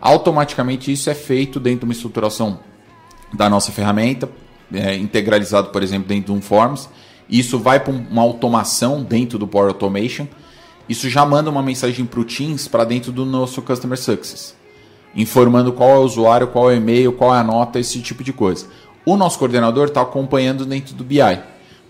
Automaticamente 0.00 0.90
isso 0.90 1.08
é 1.08 1.14
feito 1.14 1.60
dentro 1.60 1.78
de 1.78 1.84
uma 1.84 1.92
estruturação 1.92 2.58
da 3.32 3.48
nossa 3.48 3.70
ferramenta, 3.70 4.28
é, 4.74 4.96
integralizado, 4.96 5.68
por 5.68 5.80
exemplo, 5.80 6.08
dentro 6.08 6.32
de 6.32 6.36
um 6.36 6.42
Forms. 6.42 6.88
Isso 7.30 7.56
vai 7.56 7.78
para 7.78 7.92
uma 7.92 8.22
automação 8.22 9.00
dentro 9.00 9.38
do 9.38 9.46
Power 9.46 9.68
Automation. 9.68 10.26
Isso 10.88 11.08
já 11.08 11.24
manda 11.24 11.48
uma 11.48 11.62
mensagem 11.62 12.04
para 12.04 12.18
o 12.18 12.24
Teams 12.24 12.66
para 12.66 12.82
dentro 12.82 13.12
do 13.12 13.24
nosso 13.24 13.62
Customer 13.62 13.96
Success, 13.96 14.56
informando 15.14 15.72
qual 15.72 15.90
é 15.90 15.98
o 15.98 16.02
usuário, 16.02 16.48
qual 16.48 16.68
é 16.68 16.74
o 16.74 16.78
e-mail, 16.78 17.12
qual 17.12 17.32
é 17.32 17.38
a 17.38 17.44
nota, 17.44 17.78
esse 17.78 18.00
tipo 18.00 18.24
de 18.24 18.32
coisa. 18.32 18.66
O 19.06 19.16
nosso 19.16 19.38
coordenador 19.38 19.86
está 19.86 20.00
acompanhando 20.00 20.66
dentro 20.66 20.96
do 20.96 21.04
BI. 21.04 21.20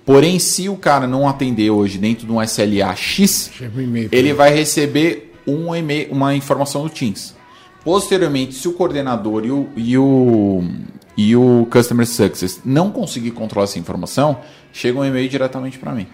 Porém, 0.09 0.39
se 0.39 0.71
o 0.71 0.77
cara 0.79 1.07
não 1.07 1.29
atender 1.29 1.69
hoje 1.69 1.99
dentro 1.99 2.27
de 2.27 2.33
um 2.33 2.43
SLA 2.43 2.97
X, 2.97 3.53
ele 4.11 4.33
vai 4.33 4.51
receber 4.51 5.35
um 5.47 5.77
email, 5.77 6.11
uma 6.11 6.35
informação 6.35 6.83
do 6.83 6.89
Teams. 6.89 7.37
Posteriormente, 7.85 8.55
se 8.55 8.67
o 8.67 8.73
coordenador 8.73 9.45
e 9.45 9.51
o, 9.51 9.69
e 9.77 9.99
o, 9.99 10.63
e 11.15 11.37
o 11.37 11.69
Customer 11.71 12.07
Success 12.07 12.59
não 12.65 12.91
conseguir 12.91 13.33
controlar 13.33 13.65
essa 13.65 13.79
informação, 13.79 14.41
chega 14.73 14.99
um 14.99 15.05
e-mail 15.05 15.29
diretamente 15.29 15.79
para 15.79 15.93
mim. 15.93 16.07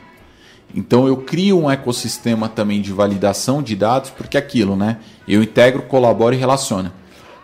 Então 0.74 1.06
eu 1.06 1.18
crio 1.18 1.56
um 1.56 1.70
ecossistema 1.70 2.48
também 2.48 2.82
de 2.82 2.92
validação 2.92 3.62
de 3.62 3.76
dados, 3.76 4.10
porque 4.10 4.36
é 4.36 4.40
aquilo, 4.40 4.74
né? 4.74 4.98
Eu 5.28 5.40
integro, 5.40 5.82
colaboro 5.82 6.34
e 6.34 6.38
relaciono. 6.38 6.90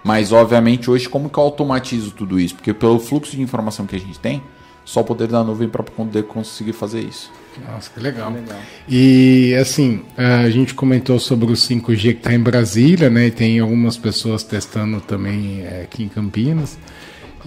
Mas 0.02 0.32
obviamente 0.32 0.90
hoje 0.90 1.09
como 1.09 1.31
que 1.31 1.39
eu 1.39 1.44
automatizo 1.44 2.10
tudo 2.10 2.40
isso? 2.40 2.56
Porque 2.56 2.74
pelo 2.74 2.98
fluxo 2.98 3.36
de 3.36 3.40
informação 3.40 3.86
que 3.86 3.94
a 3.94 4.01
gente 4.01 4.18
tem, 4.18 4.43
só 4.90 5.02
o 5.02 5.04
poder 5.04 5.28
da 5.28 5.44
nuvem 5.44 5.68
para 5.68 5.84
poder 5.84 6.24
conseguir 6.24 6.72
fazer 6.72 7.00
isso. 7.00 7.30
Nossa, 7.64 7.88
que 7.90 8.00
legal. 8.00 8.32
legal. 8.32 8.58
E 8.88 9.54
assim, 9.54 10.02
a 10.16 10.50
gente 10.50 10.74
comentou 10.74 11.16
sobre 11.20 11.46
o 11.46 11.54
5G 11.54 12.00
que 12.00 12.08
está 12.08 12.34
em 12.34 12.40
Brasília, 12.40 13.08
né? 13.08 13.28
E 13.28 13.30
tem 13.30 13.60
algumas 13.60 13.96
pessoas 13.96 14.42
testando 14.42 15.00
também 15.00 15.60
é, 15.60 15.82
aqui 15.84 16.02
em 16.02 16.08
Campinas. 16.08 16.76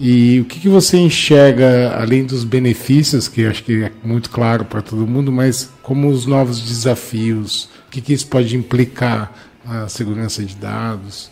E 0.00 0.40
o 0.40 0.46
que, 0.46 0.58
que 0.58 0.70
você 0.70 0.96
enxerga, 0.96 1.94
além 2.00 2.24
dos 2.24 2.44
benefícios, 2.44 3.28
que 3.28 3.44
acho 3.44 3.62
que 3.62 3.84
é 3.84 3.92
muito 4.02 4.30
claro 4.30 4.64
para 4.64 4.80
todo 4.80 5.06
mundo, 5.06 5.30
mas 5.30 5.70
como 5.82 6.08
os 6.08 6.24
novos 6.24 6.62
desafios, 6.62 7.68
o 7.86 7.90
que, 7.90 8.00
que 8.00 8.14
isso 8.14 8.26
pode 8.26 8.56
implicar 8.56 9.34
na 9.62 9.86
segurança 9.86 10.42
de 10.42 10.56
dados? 10.56 11.30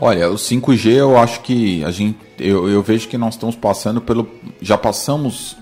Olha, 0.00 0.30
o 0.30 0.36
5G 0.36 0.92
eu 0.92 1.18
acho 1.18 1.40
que 1.40 1.82
a 1.82 1.90
gente, 1.90 2.18
eu, 2.38 2.68
eu 2.68 2.80
vejo 2.82 3.08
que 3.08 3.18
nós 3.18 3.34
estamos 3.34 3.56
passando 3.56 4.00
pelo, 4.00 4.28
já 4.62 4.78
passamos 4.78 5.56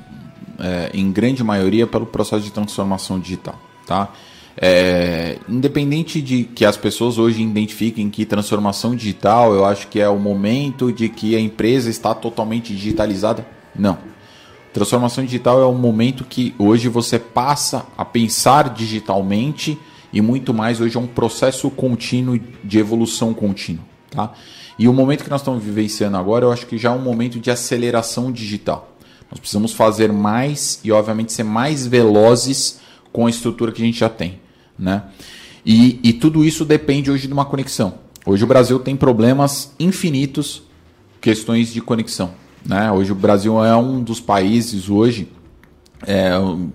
é, 0.59 0.91
em 0.93 1.11
grande 1.11 1.43
maioria, 1.43 1.87
pelo 1.87 2.05
processo 2.05 2.45
de 2.45 2.53
transformação 2.53 3.19
digital. 3.19 3.59
Tá? 3.87 4.13
É, 4.59 5.39
independente 5.49 6.21
de 6.21 6.45
que 6.45 6.67
as 6.67 6.77
pessoas 6.77 7.17
hoje 7.17 7.43
identifiquem 7.43 8.11
que 8.11 8.27
transformação 8.27 8.95
digital, 8.95 9.55
eu 9.55 9.65
acho 9.65 9.89
que 9.89 10.01
é 10.01 10.09
o 10.09 10.19
momento 10.19 10.93
de 10.93 11.09
que 11.09 11.35
a 11.35 11.41
empresa 11.41 11.89
está 11.89 12.15
totalmente 12.15 12.75
digitalizada. 12.75 13.47
Não. 13.75 13.97
Transformação 14.71 15.25
digital 15.25 15.63
é 15.63 15.65
o 15.65 15.73
momento 15.73 16.25
que 16.25 16.55
hoje 16.59 16.91
você 16.91 17.19
passa 17.19 17.87
a 17.97 18.05
pensar 18.05 18.69
digitalmente 18.69 19.79
e 20.13 20.21
muito 20.21 20.53
mais 20.53 20.79
hoje 20.79 20.99
é 20.99 21.01
um 21.01 21.07
processo 21.07 21.71
contínuo 21.71 22.39
de 22.63 22.79
evolução 22.79 23.33
contínua. 23.33 23.96
Tá? 24.17 24.33
E 24.79 24.89
o 24.89 24.95
momento 24.95 25.23
que 25.23 25.29
nós 25.29 25.43
estamos 25.43 25.63
vivenciando 25.63 26.17
agora, 26.17 26.47
eu 26.47 26.51
acho 26.51 26.67
que 26.67 26.79
já 26.79 26.89
é 26.89 26.93
um 26.93 27.03
momento 27.03 27.39
de 27.39 27.51
aceleração 27.51 28.33
digital. 28.33 28.97
Nós 29.31 29.39
precisamos 29.39 29.75
fazer 29.75 30.11
mais 30.11 30.81
e, 30.83 30.91
obviamente, 30.91 31.35
ser 31.35 31.43
mais 31.43 31.87
velozes 31.87 32.81
com 33.13 33.27
a 33.27 33.31
estrutura 33.31 33.73
que 33.73 33.83
a 33.83 33.85
gente 33.85 33.99
já 33.99 34.09
tem. 34.09 34.41
Né? 34.79 35.03
E, 35.65 36.01
e 36.03 36.15
tudo 36.15 36.43
isso 36.43 36.65
depende 36.65 37.11
hoje 37.11 37.27
de 37.27 37.33
uma 37.33 37.45
conexão. 37.45 37.95
Hoje 38.25 38.43
o 38.43 38.47
Brasil 38.47 38.79
tem 38.79 38.97
problemas 38.97 39.75
infinitos, 39.79 40.63
questões 41.21 41.71
de 41.71 41.83
conexão. 41.83 42.33
Né? 42.65 42.91
Hoje 42.91 43.13
o 43.13 43.15
Brasil 43.15 43.63
é 43.63 43.77
um 43.77 44.03
dos 44.03 44.19
países 44.19 44.89
hoje 44.89 45.29
é, 46.07 46.31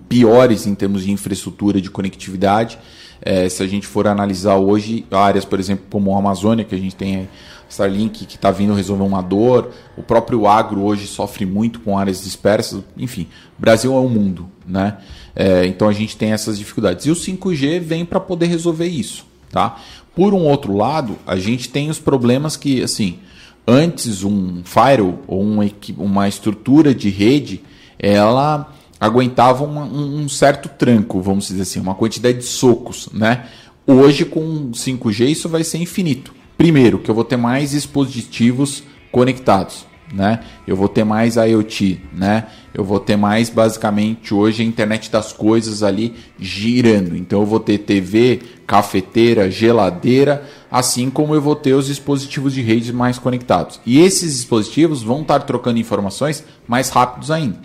piores 0.08 0.64
em 0.66 0.74
termos 0.76 1.04
de 1.04 1.10
infraestrutura 1.10 1.80
de 1.80 1.90
conectividade. 1.90 2.78
É, 3.24 3.48
se 3.48 3.62
a 3.62 3.66
gente 3.66 3.86
for 3.86 4.06
analisar 4.08 4.56
hoje 4.56 5.06
áreas, 5.10 5.44
por 5.44 5.60
exemplo, 5.60 5.84
como 5.88 6.14
a 6.14 6.18
Amazônia, 6.18 6.64
que 6.64 6.74
a 6.74 6.78
gente 6.78 6.96
tem 6.96 7.28
Starlink 7.72 8.26
que 8.26 8.34
está 8.36 8.50
vindo 8.50 8.74
resolver 8.74 9.04
uma 9.04 9.22
dor, 9.22 9.70
o 9.96 10.02
próprio 10.02 10.46
agro 10.46 10.82
hoje 10.82 11.06
sofre 11.06 11.46
muito 11.46 11.80
com 11.80 11.96
áreas 11.96 12.22
dispersas, 12.22 12.82
enfim, 12.96 13.28
Brasil 13.58 13.94
é 13.94 13.98
um 14.00 14.08
mundo, 14.08 14.48
né? 14.66 14.98
É, 15.34 15.64
então 15.66 15.88
a 15.88 15.92
gente 15.92 16.16
tem 16.16 16.32
essas 16.32 16.58
dificuldades. 16.58 17.06
E 17.06 17.10
o 17.10 17.14
5G 17.14 17.80
vem 17.80 18.04
para 18.04 18.20
poder 18.20 18.46
resolver 18.46 18.86
isso, 18.86 19.24
tá? 19.50 19.80
Por 20.14 20.34
um 20.34 20.42
outro 20.42 20.76
lado, 20.76 21.16
a 21.26 21.36
gente 21.36 21.70
tem 21.70 21.88
os 21.88 21.98
problemas 21.98 22.56
que, 22.56 22.82
assim, 22.82 23.18
antes 23.66 24.24
um 24.24 24.62
firewall 24.64 25.18
ou 25.26 25.42
um, 25.42 25.70
uma 25.96 26.28
estrutura 26.28 26.94
de 26.94 27.08
rede, 27.08 27.62
ela 27.98 28.70
aguentava 29.02 29.64
uma, 29.64 29.82
um 29.82 30.28
certo 30.28 30.68
tranco, 30.68 31.20
vamos 31.20 31.48
dizer 31.48 31.62
assim, 31.62 31.80
uma 31.80 31.92
quantidade 31.92 32.38
de 32.38 32.44
socos, 32.44 33.08
né? 33.12 33.46
Hoje 33.84 34.24
com 34.24 34.70
5G 34.70 35.28
isso 35.28 35.48
vai 35.48 35.64
ser 35.64 35.78
infinito. 35.78 36.32
Primeiro, 36.56 37.00
que 37.00 37.10
eu 37.10 37.14
vou 37.14 37.24
ter 37.24 37.36
mais 37.36 37.72
dispositivos 37.72 38.84
conectados, 39.10 39.84
né? 40.14 40.44
Eu 40.68 40.76
vou 40.76 40.88
ter 40.88 41.02
mais 41.02 41.34
IoT, 41.34 42.00
né? 42.12 42.46
Eu 42.72 42.84
vou 42.84 43.00
ter 43.00 43.16
mais 43.16 43.50
basicamente 43.50 44.32
hoje 44.32 44.62
a 44.62 44.64
internet 44.64 45.10
das 45.10 45.32
coisas 45.32 45.82
ali 45.82 46.14
girando. 46.38 47.16
Então 47.16 47.40
eu 47.40 47.46
vou 47.46 47.58
ter 47.58 47.78
TV, 47.78 48.40
cafeteira, 48.68 49.50
geladeira, 49.50 50.48
assim 50.70 51.10
como 51.10 51.34
eu 51.34 51.42
vou 51.42 51.56
ter 51.56 51.72
os 51.72 51.88
dispositivos 51.88 52.54
de 52.54 52.62
rede 52.62 52.92
mais 52.92 53.18
conectados. 53.18 53.80
E 53.84 53.98
esses 53.98 54.36
dispositivos 54.36 55.02
vão 55.02 55.22
estar 55.22 55.40
trocando 55.40 55.80
informações 55.80 56.44
mais 56.68 56.88
rápidos 56.88 57.32
ainda. 57.32 57.58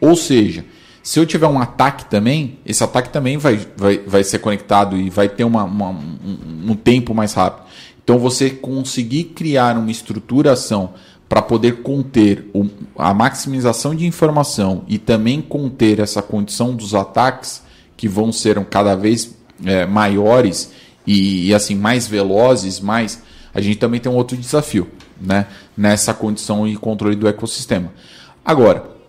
Ou 0.00 0.16
seja, 0.16 0.64
se 1.02 1.18
eu 1.18 1.26
tiver 1.26 1.46
um 1.46 1.58
ataque 1.58 2.04
também, 2.04 2.58
esse 2.64 2.84
ataque 2.84 3.08
também 3.10 3.38
vai, 3.38 3.58
vai, 3.76 3.98
vai 3.98 4.22
ser 4.22 4.38
conectado 4.38 4.96
e 4.96 5.08
vai 5.08 5.28
ter 5.28 5.44
uma, 5.44 5.64
uma 5.64 5.90
um, 5.90 6.70
um 6.70 6.74
tempo 6.74 7.14
mais 7.14 7.32
rápido. 7.32 7.66
Então 8.02 8.18
você 8.18 8.50
conseguir 8.50 9.24
criar 9.24 9.78
uma 9.78 9.90
estruturação 9.90 10.90
para 11.28 11.40
poder 11.40 11.82
conter 11.82 12.50
o, 12.52 12.66
a 12.98 13.14
maximização 13.14 13.94
de 13.94 14.04
informação 14.04 14.84
e 14.88 14.98
também 14.98 15.40
conter 15.40 16.00
essa 16.00 16.20
condição 16.20 16.74
dos 16.74 16.94
ataques 16.94 17.62
que 17.96 18.08
vão 18.08 18.32
ser 18.32 18.62
cada 18.64 18.96
vez 18.96 19.36
é, 19.64 19.86
maiores 19.86 20.72
e, 21.06 21.48
e, 21.48 21.54
assim 21.54 21.74
mais 21.74 22.06
velozes, 22.06 22.80
mais 22.80 23.22
a 23.54 23.60
gente 23.60 23.78
também 23.78 24.00
tem 24.00 24.10
um 24.10 24.16
outro 24.16 24.36
desafio, 24.36 24.88
né? 25.20 25.46
Nessa 25.76 26.12
condição 26.12 26.66
e 26.66 26.76
controle 26.76 27.16
do 27.16 27.28
ecossistema. 27.28 27.92
Agora, 28.44 28.99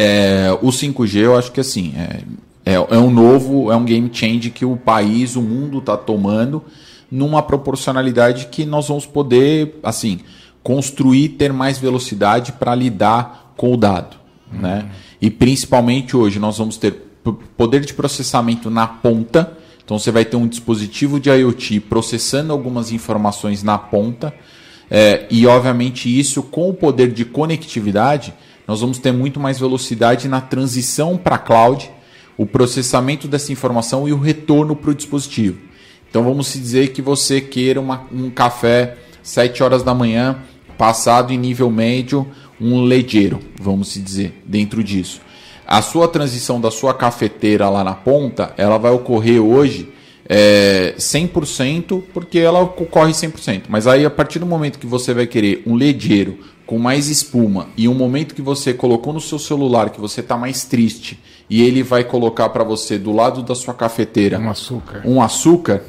é, 0.00 0.56
o 0.62 0.68
5G 0.68 1.16
eu 1.16 1.36
acho 1.36 1.50
que 1.50 1.58
assim 1.58 1.92
é, 1.96 2.20
é, 2.64 2.74
é 2.74 2.98
um 2.98 3.10
novo, 3.10 3.72
é 3.72 3.74
um 3.74 3.84
game 3.84 4.08
change 4.12 4.50
que 4.50 4.64
o 4.64 4.76
país, 4.76 5.34
o 5.34 5.42
mundo 5.42 5.78
está 5.78 5.96
tomando 5.96 6.62
numa 7.10 7.42
proporcionalidade 7.42 8.46
que 8.46 8.64
nós 8.64 8.86
vamos 8.86 9.06
poder 9.06 9.76
assim 9.82 10.20
construir, 10.62 11.30
ter 11.30 11.52
mais 11.52 11.78
velocidade 11.78 12.52
para 12.52 12.76
lidar 12.76 13.54
com 13.56 13.72
o 13.72 13.76
dado. 13.76 14.16
Uhum. 14.52 14.60
Né? 14.60 14.88
E 15.20 15.30
principalmente 15.30 16.16
hoje 16.16 16.38
nós 16.38 16.58
vamos 16.58 16.76
ter 16.76 16.92
poder 17.56 17.80
de 17.80 17.92
processamento 17.92 18.70
na 18.70 18.86
ponta. 18.86 19.52
Então 19.84 19.98
você 19.98 20.12
vai 20.12 20.24
ter 20.24 20.36
um 20.36 20.46
dispositivo 20.46 21.18
de 21.18 21.28
IoT 21.28 21.80
processando 21.80 22.52
algumas 22.52 22.92
informações 22.92 23.64
na 23.64 23.76
ponta. 23.78 24.32
É, 24.88 25.26
e 25.28 25.44
obviamente 25.44 26.08
isso 26.08 26.40
com 26.40 26.70
o 26.70 26.74
poder 26.74 27.10
de 27.12 27.24
conectividade, 27.24 28.32
nós 28.68 28.82
vamos 28.82 28.98
ter 28.98 29.12
muito 29.12 29.40
mais 29.40 29.58
velocidade 29.58 30.28
na 30.28 30.42
transição 30.42 31.16
para 31.16 31.38
cloud, 31.38 31.90
o 32.36 32.44
processamento 32.44 33.26
dessa 33.26 33.50
informação 33.50 34.06
e 34.06 34.12
o 34.12 34.20
retorno 34.20 34.76
para 34.76 34.90
o 34.90 34.94
dispositivo. 34.94 35.58
Então 36.10 36.22
vamos 36.22 36.52
dizer 36.52 36.88
que 36.88 37.00
você 37.00 37.40
queira 37.40 37.80
uma, 37.80 38.06
um 38.12 38.28
café 38.28 38.98
7 39.22 39.62
horas 39.62 39.82
da 39.82 39.94
manhã 39.94 40.42
passado 40.76 41.32
em 41.32 41.38
nível 41.38 41.70
médio 41.70 42.26
um 42.60 42.82
ledeiro, 42.82 43.40
vamos 43.58 43.94
dizer, 43.94 44.42
dentro 44.44 44.84
disso. 44.84 45.20
A 45.66 45.80
sua 45.80 46.06
transição 46.06 46.60
da 46.60 46.70
sua 46.70 46.92
cafeteira 46.92 47.68
lá 47.68 47.82
na 47.82 47.94
ponta, 47.94 48.52
ela 48.56 48.78
vai 48.78 48.90
ocorrer 48.90 49.40
hoje 49.40 49.92
é, 50.28 50.94
100%, 50.98 52.02
porque 52.12 52.38
ela 52.38 52.60
ocorre 52.60 53.12
100%. 53.12 53.62
Mas 53.68 53.86
aí, 53.86 54.04
a 54.04 54.10
partir 54.10 54.38
do 54.38 54.46
momento 54.46 54.78
que 54.78 54.86
você 54.86 55.14
vai 55.14 55.26
querer 55.26 55.62
um 55.66 55.74
ledeiro 55.74 56.38
com 56.68 56.78
mais 56.78 57.08
espuma 57.08 57.68
e 57.78 57.88
um 57.88 57.94
momento 57.94 58.34
que 58.34 58.42
você 58.42 58.74
colocou 58.74 59.10
no 59.10 59.22
seu 59.22 59.38
celular 59.38 59.88
que 59.88 59.98
você 59.98 60.20
está 60.20 60.36
mais 60.36 60.64
triste 60.66 61.18
e 61.48 61.62
ele 61.62 61.82
vai 61.82 62.04
colocar 62.04 62.50
para 62.50 62.62
você 62.62 62.98
do 62.98 63.10
lado 63.10 63.42
da 63.42 63.54
sua 63.54 63.72
cafeteira 63.72 64.38
um 64.38 64.50
açúcar, 64.50 65.02
um 65.02 65.22
açúcar 65.22 65.82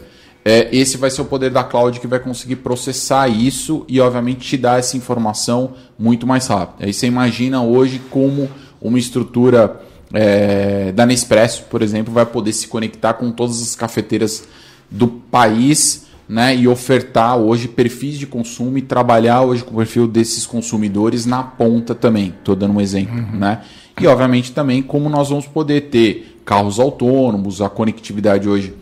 é, 0.46 0.70
esse 0.72 0.96
vai 0.96 1.12
ser 1.12 1.22
o 1.22 1.26
poder 1.26 1.52
da 1.52 1.66
cloud 1.66 2.00
que 2.00 2.08
vai 2.08 2.18
conseguir 2.18 2.56
processar 2.56 3.28
isso 3.28 3.84
e, 3.90 4.00
obviamente, 4.00 4.48
te 4.48 4.58
dar 4.58 4.80
essa 4.80 4.96
informação 4.96 5.74
muito 5.98 6.26
mais 6.26 6.48
rápido. 6.48 6.86
Aí 6.86 6.94
você 6.94 7.08
imagina 7.08 7.62
hoje 7.62 8.02
como 8.10 8.50
uma 8.82 8.98
estrutura 8.98 9.82
é, 10.14 10.94
da 10.94 11.06
Nespresso, 11.06 11.66
por 11.70 11.82
exemplo, 11.82 12.14
vai 12.14 12.26
poder 12.26 12.54
se 12.54 12.68
conectar 12.70 13.16
com 13.16 13.32
todas 13.32 13.62
as 13.62 13.76
cafeteiras 13.76 14.48
do 14.90 15.08
país 15.08 16.08
né, 16.30 16.56
e 16.56 16.68
ofertar 16.68 17.36
hoje 17.38 17.68
perfis 17.68 18.20
de 18.20 18.28
consumo 18.28 18.78
e 18.78 18.84
trabalhar 18.84 19.42
hoje 19.42 19.64
com 19.64 19.74
o 19.74 19.78
perfil 19.78 20.08
desses 20.08 20.46
consumidores 20.46 21.26
na 21.26 21.42
ponta 21.42 21.96
também. 21.96 22.36
Estou 22.38 22.56
dando 22.56 22.76
um 22.76 22.80
exemplo. 22.80 23.18
Uhum. 23.18 23.40
Né? 23.40 23.62
E, 24.00 24.06
obviamente, 24.06 24.52
também 24.52 24.84
como 24.84 25.10
nós 25.10 25.30
vamos 25.30 25.48
poder 25.48 25.90
ter 25.90 26.40
carros 26.46 26.80
autônomos, 26.80 27.62
a 27.62 27.68
conectividade 27.68 28.48
hoje 28.48 28.76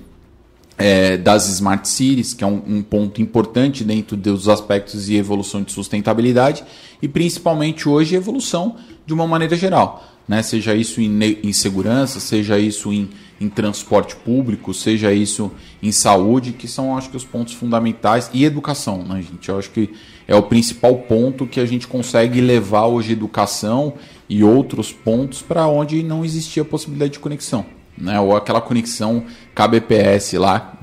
é, 0.78 1.16
das 1.16 1.48
Smart 1.48 1.88
Cities, 1.88 2.34
que 2.34 2.44
é 2.44 2.48
um, 2.48 2.62
um, 2.68 2.84
ponto 2.84 3.22
importante 3.22 3.84
dentro 3.84 4.18
dos 4.18 4.50
aspectos 4.50 5.06
de 5.06 5.16
evolução 5.16 5.64
de 5.64 5.72
sustentabilidade, 5.72 6.66
e 7.02 7.08
principalmente 7.08 7.88
hoje 7.88 8.16
evolução 8.16 8.76
de 9.06 9.14
uma 9.14 9.26
maneira 9.26 9.56
geral. 9.56 10.06
Né? 10.28 10.42
Seja 10.42 10.76
isso 10.76 11.00
em, 11.00 11.40
em 11.44 11.54
segurança, 11.54 12.20
seja 12.20 12.60
isso 12.60 12.92
em, 12.92 13.10
em, 13.40 13.48
transporte 13.48 14.16
público, 14.16 14.74
seja 14.74 15.14
isso 15.14 15.52
em 15.82 15.92
saúde, 15.92 16.52
que 16.52 16.68
são, 16.68 16.98
acho 16.98 17.10
que, 17.10 17.18
os 17.18 17.24
pontos 17.24 17.54
fundamentais, 17.54 18.30
e 18.34 18.44
educação, 18.44 19.04
né, 19.04 19.22
gente? 19.22 19.48
Eu 19.48 19.58
acho 19.58 19.72
que 19.72 19.90
é 20.28 20.36
o 20.36 20.44
principal 20.44 20.96
ponto 20.98 21.48
que 21.48 21.60
a 21.60 21.66
gente 21.66 21.88
consegue 21.88 22.42
levar 22.42 22.88
hoje 22.88 23.14
educação 23.14 23.94
e 24.28 24.44
outros 24.44 24.92
pontos 24.92 25.42
para 25.42 25.66
onde 25.68 26.04
não 26.04 26.26
existia 26.26 26.66
possibilidade 26.66 27.14
de 27.14 27.20
conexão 27.20 27.66
né? 27.98 28.20
Ou 28.20 28.36
aquela 28.36 28.62
conexão 28.62 29.24
kbps 29.56 30.34
lá, 30.34 30.74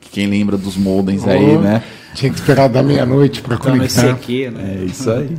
que 0.00 0.10
quem 0.10 0.26
lembra 0.26 0.56
dos 0.56 0.76
modems 0.76 1.22
oh, 1.24 1.30
aí, 1.30 1.58
né? 1.58 1.82
Tinha 2.14 2.30
que 2.30 2.38
esperar 2.38 2.68
da 2.68 2.82
meia-noite 2.82 3.42
para 3.42 3.56
conectar. 3.56 4.14
CQ, 4.14 4.50
né? 4.50 4.78
É 4.80 4.84
isso 4.84 5.10
aí. 5.10 5.36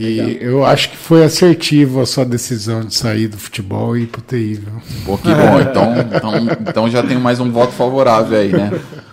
E 0.00 0.18
Legal. 0.18 0.28
eu 0.40 0.64
acho 0.64 0.88
que 0.88 0.96
foi 0.96 1.22
assertivo 1.22 2.00
a 2.00 2.06
sua 2.06 2.24
decisão 2.24 2.80
de 2.80 2.94
sair 2.94 3.28
do 3.28 3.36
futebol 3.36 3.94
e 3.94 4.04
ir 4.04 4.06
pro 4.06 4.22
TI, 4.22 4.54
viu? 4.54 4.72
Pô, 5.04 5.18
que 5.18 5.28
bom. 5.28 5.60
Então, 5.60 5.94
então, 5.98 6.56
então 6.68 6.90
já 6.90 7.02
tenho 7.02 7.20
mais 7.20 7.38
um 7.38 7.52
voto 7.52 7.72
favorável 7.72 8.38
aí, 8.38 8.50
né? 8.50 8.70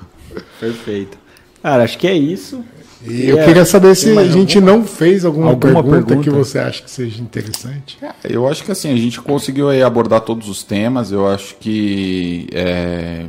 Perfeito. 0.61 1.17
Cara, 1.61 1.83
acho 1.83 1.97
que 1.97 2.07
é 2.07 2.13
isso. 2.13 2.63
E 3.05 3.29
eu 3.29 3.39
é, 3.39 3.45
queria 3.45 3.65
saber 3.65 3.95
se 3.95 4.17
a 4.17 4.25
gente 4.25 4.57
alguma, 4.57 4.77
não 4.77 4.83
fez 4.83 5.23
alguma, 5.23 5.49
alguma 5.49 5.83
pergunta, 5.83 6.05
pergunta, 6.07 6.23
que 6.23 6.29
você 6.29 6.57
acha 6.57 6.81
que 6.81 6.89
seja 6.89 7.21
interessante. 7.21 7.97
É, 8.01 8.11
eu 8.23 8.47
acho 8.47 8.63
que 8.63 8.71
assim, 8.71 8.91
a 8.91 8.97
gente 8.97 9.21
conseguiu 9.21 9.69
abordar 9.85 10.21
todos 10.21 10.49
os 10.49 10.63
temas. 10.63 11.11
Eu 11.11 11.27
acho 11.27 11.55
que 11.59 12.47
é, 12.51 13.25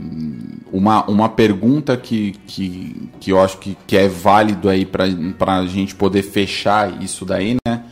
uma, 0.72 1.04
uma 1.04 1.28
pergunta 1.28 1.96
que, 1.96 2.34
que, 2.46 3.10
que 3.20 3.30
eu 3.30 3.40
acho 3.40 3.58
que, 3.58 3.76
que 3.86 3.96
é 3.96 4.08
válido 4.08 4.68
aí 4.68 4.86
para 4.86 5.56
a 5.56 5.66
gente 5.66 5.94
poder 5.94 6.22
fechar 6.22 7.02
isso 7.02 7.24
daí, 7.24 7.56
né? 7.66 7.82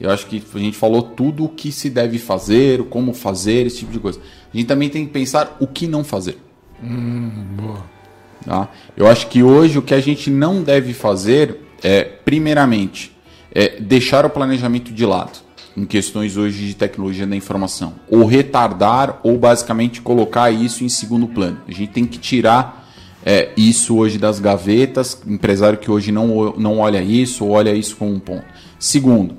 Eu 0.00 0.10
acho 0.10 0.26
que 0.26 0.42
a 0.54 0.58
gente 0.58 0.76
falou 0.76 1.02
tudo 1.02 1.44
o 1.44 1.48
que 1.48 1.72
se 1.72 1.88
deve 1.88 2.18
fazer, 2.18 2.82
como 2.84 3.14
fazer, 3.14 3.66
esse 3.66 3.78
tipo 3.78 3.92
de 3.92 3.98
coisa. 3.98 4.20
A 4.52 4.56
gente 4.56 4.66
também 4.66 4.88
tem 4.88 5.06
que 5.06 5.12
pensar 5.12 5.56
o 5.60 5.66
que 5.66 5.86
não 5.86 6.04
fazer. 6.04 6.36
Hum, 6.82 7.30
boa. 7.56 7.93
Tá? 8.44 8.68
Eu 8.96 9.06
acho 9.06 9.28
que 9.28 9.42
hoje 9.42 9.78
o 9.78 9.82
que 9.82 9.94
a 9.94 10.00
gente 10.00 10.30
não 10.30 10.62
deve 10.62 10.92
fazer 10.92 11.58
é, 11.84 12.02
primeiramente, 12.02 13.14
é 13.54 13.78
deixar 13.78 14.24
o 14.24 14.30
planejamento 14.30 14.90
de 14.90 15.04
lado 15.04 15.44
em 15.76 15.84
questões 15.84 16.36
hoje 16.36 16.68
de 16.68 16.74
tecnologia 16.74 17.26
da 17.26 17.36
informação, 17.36 17.94
ou 18.08 18.24
retardar, 18.24 19.18
ou 19.22 19.36
basicamente 19.36 20.00
colocar 20.00 20.50
isso 20.50 20.84
em 20.84 20.88
segundo 20.88 21.26
plano. 21.26 21.60
A 21.66 21.72
gente 21.72 21.90
tem 21.90 22.06
que 22.06 22.16
tirar 22.16 22.88
é, 23.26 23.50
isso 23.56 23.96
hoje 23.96 24.16
das 24.16 24.38
gavetas, 24.38 25.20
empresário 25.26 25.78
que 25.78 25.90
hoje 25.90 26.12
não, 26.12 26.54
não 26.56 26.78
olha 26.78 27.02
isso, 27.02 27.44
ou 27.44 27.50
olha 27.50 27.74
isso 27.74 27.96
como 27.96 28.12
um 28.12 28.20
ponto. 28.20 28.44
Segundo, 28.78 29.36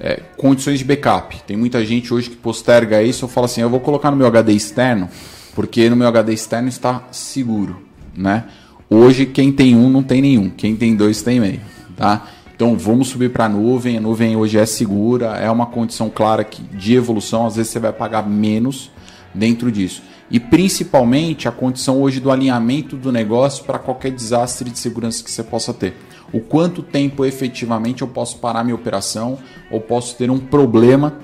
é, 0.00 0.22
condições 0.38 0.78
de 0.78 0.86
backup. 0.86 1.42
Tem 1.46 1.56
muita 1.56 1.84
gente 1.84 2.14
hoje 2.14 2.30
que 2.30 2.36
posterga 2.36 3.02
isso, 3.02 3.26
eu 3.26 3.28
falo 3.28 3.44
assim, 3.44 3.60
eu 3.60 3.68
vou 3.70 3.80
colocar 3.80 4.10
no 4.10 4.16
meu 4.16 4.26
HD 4.26 4.54
externo, 4.54 5.08
porque 5.54 5.90
no 5.90 5.96
meu 5.96 6.08
HD 6.08 6.32
externo 6.32 6.68
está 6.68 7.06
seguro 7.12 7.87
né? 8.16 8.44
Hoje 8.90 9.26
quem 9.26 9.52
tem 9.52 9.76
um 9.76 9.90
não 9.90 10.02
tem 10.02 10.22
nenhum, 10.22 10.50
quem 10.50 10.74
tem 10.74 10.96
dois 10.96 11.22
tem 11.22 11.40
meio, 11.40 11.60
tá? 11.96 12.26
Então 12.54 12.76
vamos 12.76 13.08
subir 13.08 13.30
para 13.30 13.44
a 13.44 13.48
nuvem, 13.48 13.98
a 13.98 14.00
nuvem 14.00 14.34
hoje 14.34 14.58
é 14.58 14.66
segura, 14.66 15.36
é 15.36 15.50
uma 15.50 15.66
condição 15.66 16.10
clara 16.10 16.42
que, 16.42 16.62
de 16.62 16.94
evolução, 16.94 17.46
às 17.46 17.56
vezes 17.56 17.70
você 17.70 17.78
vai 17.78 17.92
pagar 17.92 18.28
menos, 18.28 18.90
dentro 19.34 19.70
disso. 19.70 20.02
E 20.30 20.38
principalmente 20.38 21.48
a 21.48 21.52
condição 21.52 22.02
hoje 22.02 22.20
do 22.20 22.30
alinhamento 22.30 22.96
do 22.96 23.10
negócio 23.10 23.64
para 23.64 23.78
qualquer 23.78 24.10
desastre 24.10 24.68
de 24.68 24.78
segurança 24.78 25.22
que 25.24 25.30
você 25.30 25.42
possa 25.42 25.72
ter. 25.72 25.96
O 26.32 26.40
quanto 26.40 26.82
tempo 26.82 27.24
efetivamente 27.24 28.02
eu 28.02 28.08
posso 28.08 28.38
parar 28.38 28.62
minha 28.62 28.74
operação 28.74 29.38
ou 29.70 29.80
posso 29.80 30.16
ter 30.16 30.30
um 30.30 30.38
problema 30.38 31.14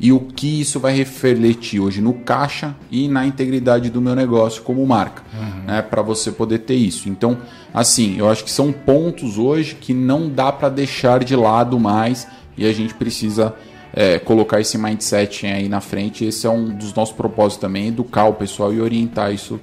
e 0.00 0.12
o 0.12 0.20
que 0.20 0.60
isso 0.60 0.80
vai 0.80 0.94
refletir 0.94 1.80
hoje 1.80 2.00
no 2.00 2.14
caixa 2.14 2.74
e 2.90 3.08
na 3.08 3.26
integridade 3.26 3.90
do 3.90 4.00
meu 4.00 4.14
negócio 4.14 4.62
como 4.62 4.84
marca, 4.86 5.22
uhum. 5.32 5.64
né, 5.66 5.82
para 5.82 6.02
você 6.02 6.32
poder 6.32 6.58
ter 6.60 6.74
isso. 6.74 7.08
Então, 7.08 7.38
assim, 7.72 8.18
eu 8.18 8.28
acho 8.28 8.42
que 8.44 8.50
são 8.50 8.72
pontos 8.72 9.38
hoje 9.38 9.76
que 9.76 9.94
não 9.94 10.28
dá 10.28 10.50
para 10.50 10.68
deixar 10.68 11.22
de 11.22 11.36
lado 11.36 11.78
mais 11.78 12.26
e 12.56 12.66
a 12.66 12.72
gente 12.72 12.94
precisa 12.94 13.54
é, 13.92 14.18
colocar 14.18 14.60
esse 14.60 14.76
mindset 14.78 15.46
aí 15.46 15.68
na 15.68 15.80
frente. 15.80 16.24
Esse 16.24 16.46
é 16.46 16.50
um 16.50 16.64
dos 16.64 16.94
nossos 16.94 17.14
propósitos 17.14 17.60
também, 17.60 17.88
educar 17.88 18.24
o 18.26 18.34
pessoal 18.34 18.72
e 18.72 18.80
orientar 18.80 19.32
isso 19.32 19.60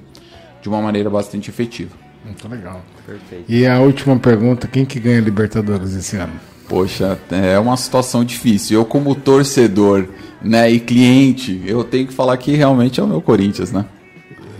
de 0.62 0.68
uma 0.68 0.80
maneira 0.80 1.10
bastante 1.10 1.50
efetiva. 1.50 1.96
Muito 2.24 2.46
legal. 2.48 2.80
Perfeito. 3.06 3.44
E 3.48 3.66
a 3.66 3.80
última 3.80 4.18
pergunta, 4.18 4.68
quem 4.68 4.84
que 4.84 5.00
ganha 5.00 5.20
Libertadores 5.20 5.94
esse 5.94 6.16
ano? 6.16 6.32
Poxa, 6.70 7.18
é 7.32 7.58
uma 7.58 7.76
situação 7.76 8.24
difícil. 8.24 8.78
Eu 8.78 8.84
como 8.84 9.16
torcedor, 9.16 10.06
né, 10.40 10.70
e 10.70 10.78
cliente, 10.78 11.60
eu 11.66 11.82
tenho 11.82 12.06
que 12.06 12.12
falar 12.14 12.36
que 12.36 12.52
realmente 12.52 13.00
é 13.00 13.02
o 13.02 13.08
meu 13.08 13.20
Corinthians, 13.20 13.72
né? 13.72 13.84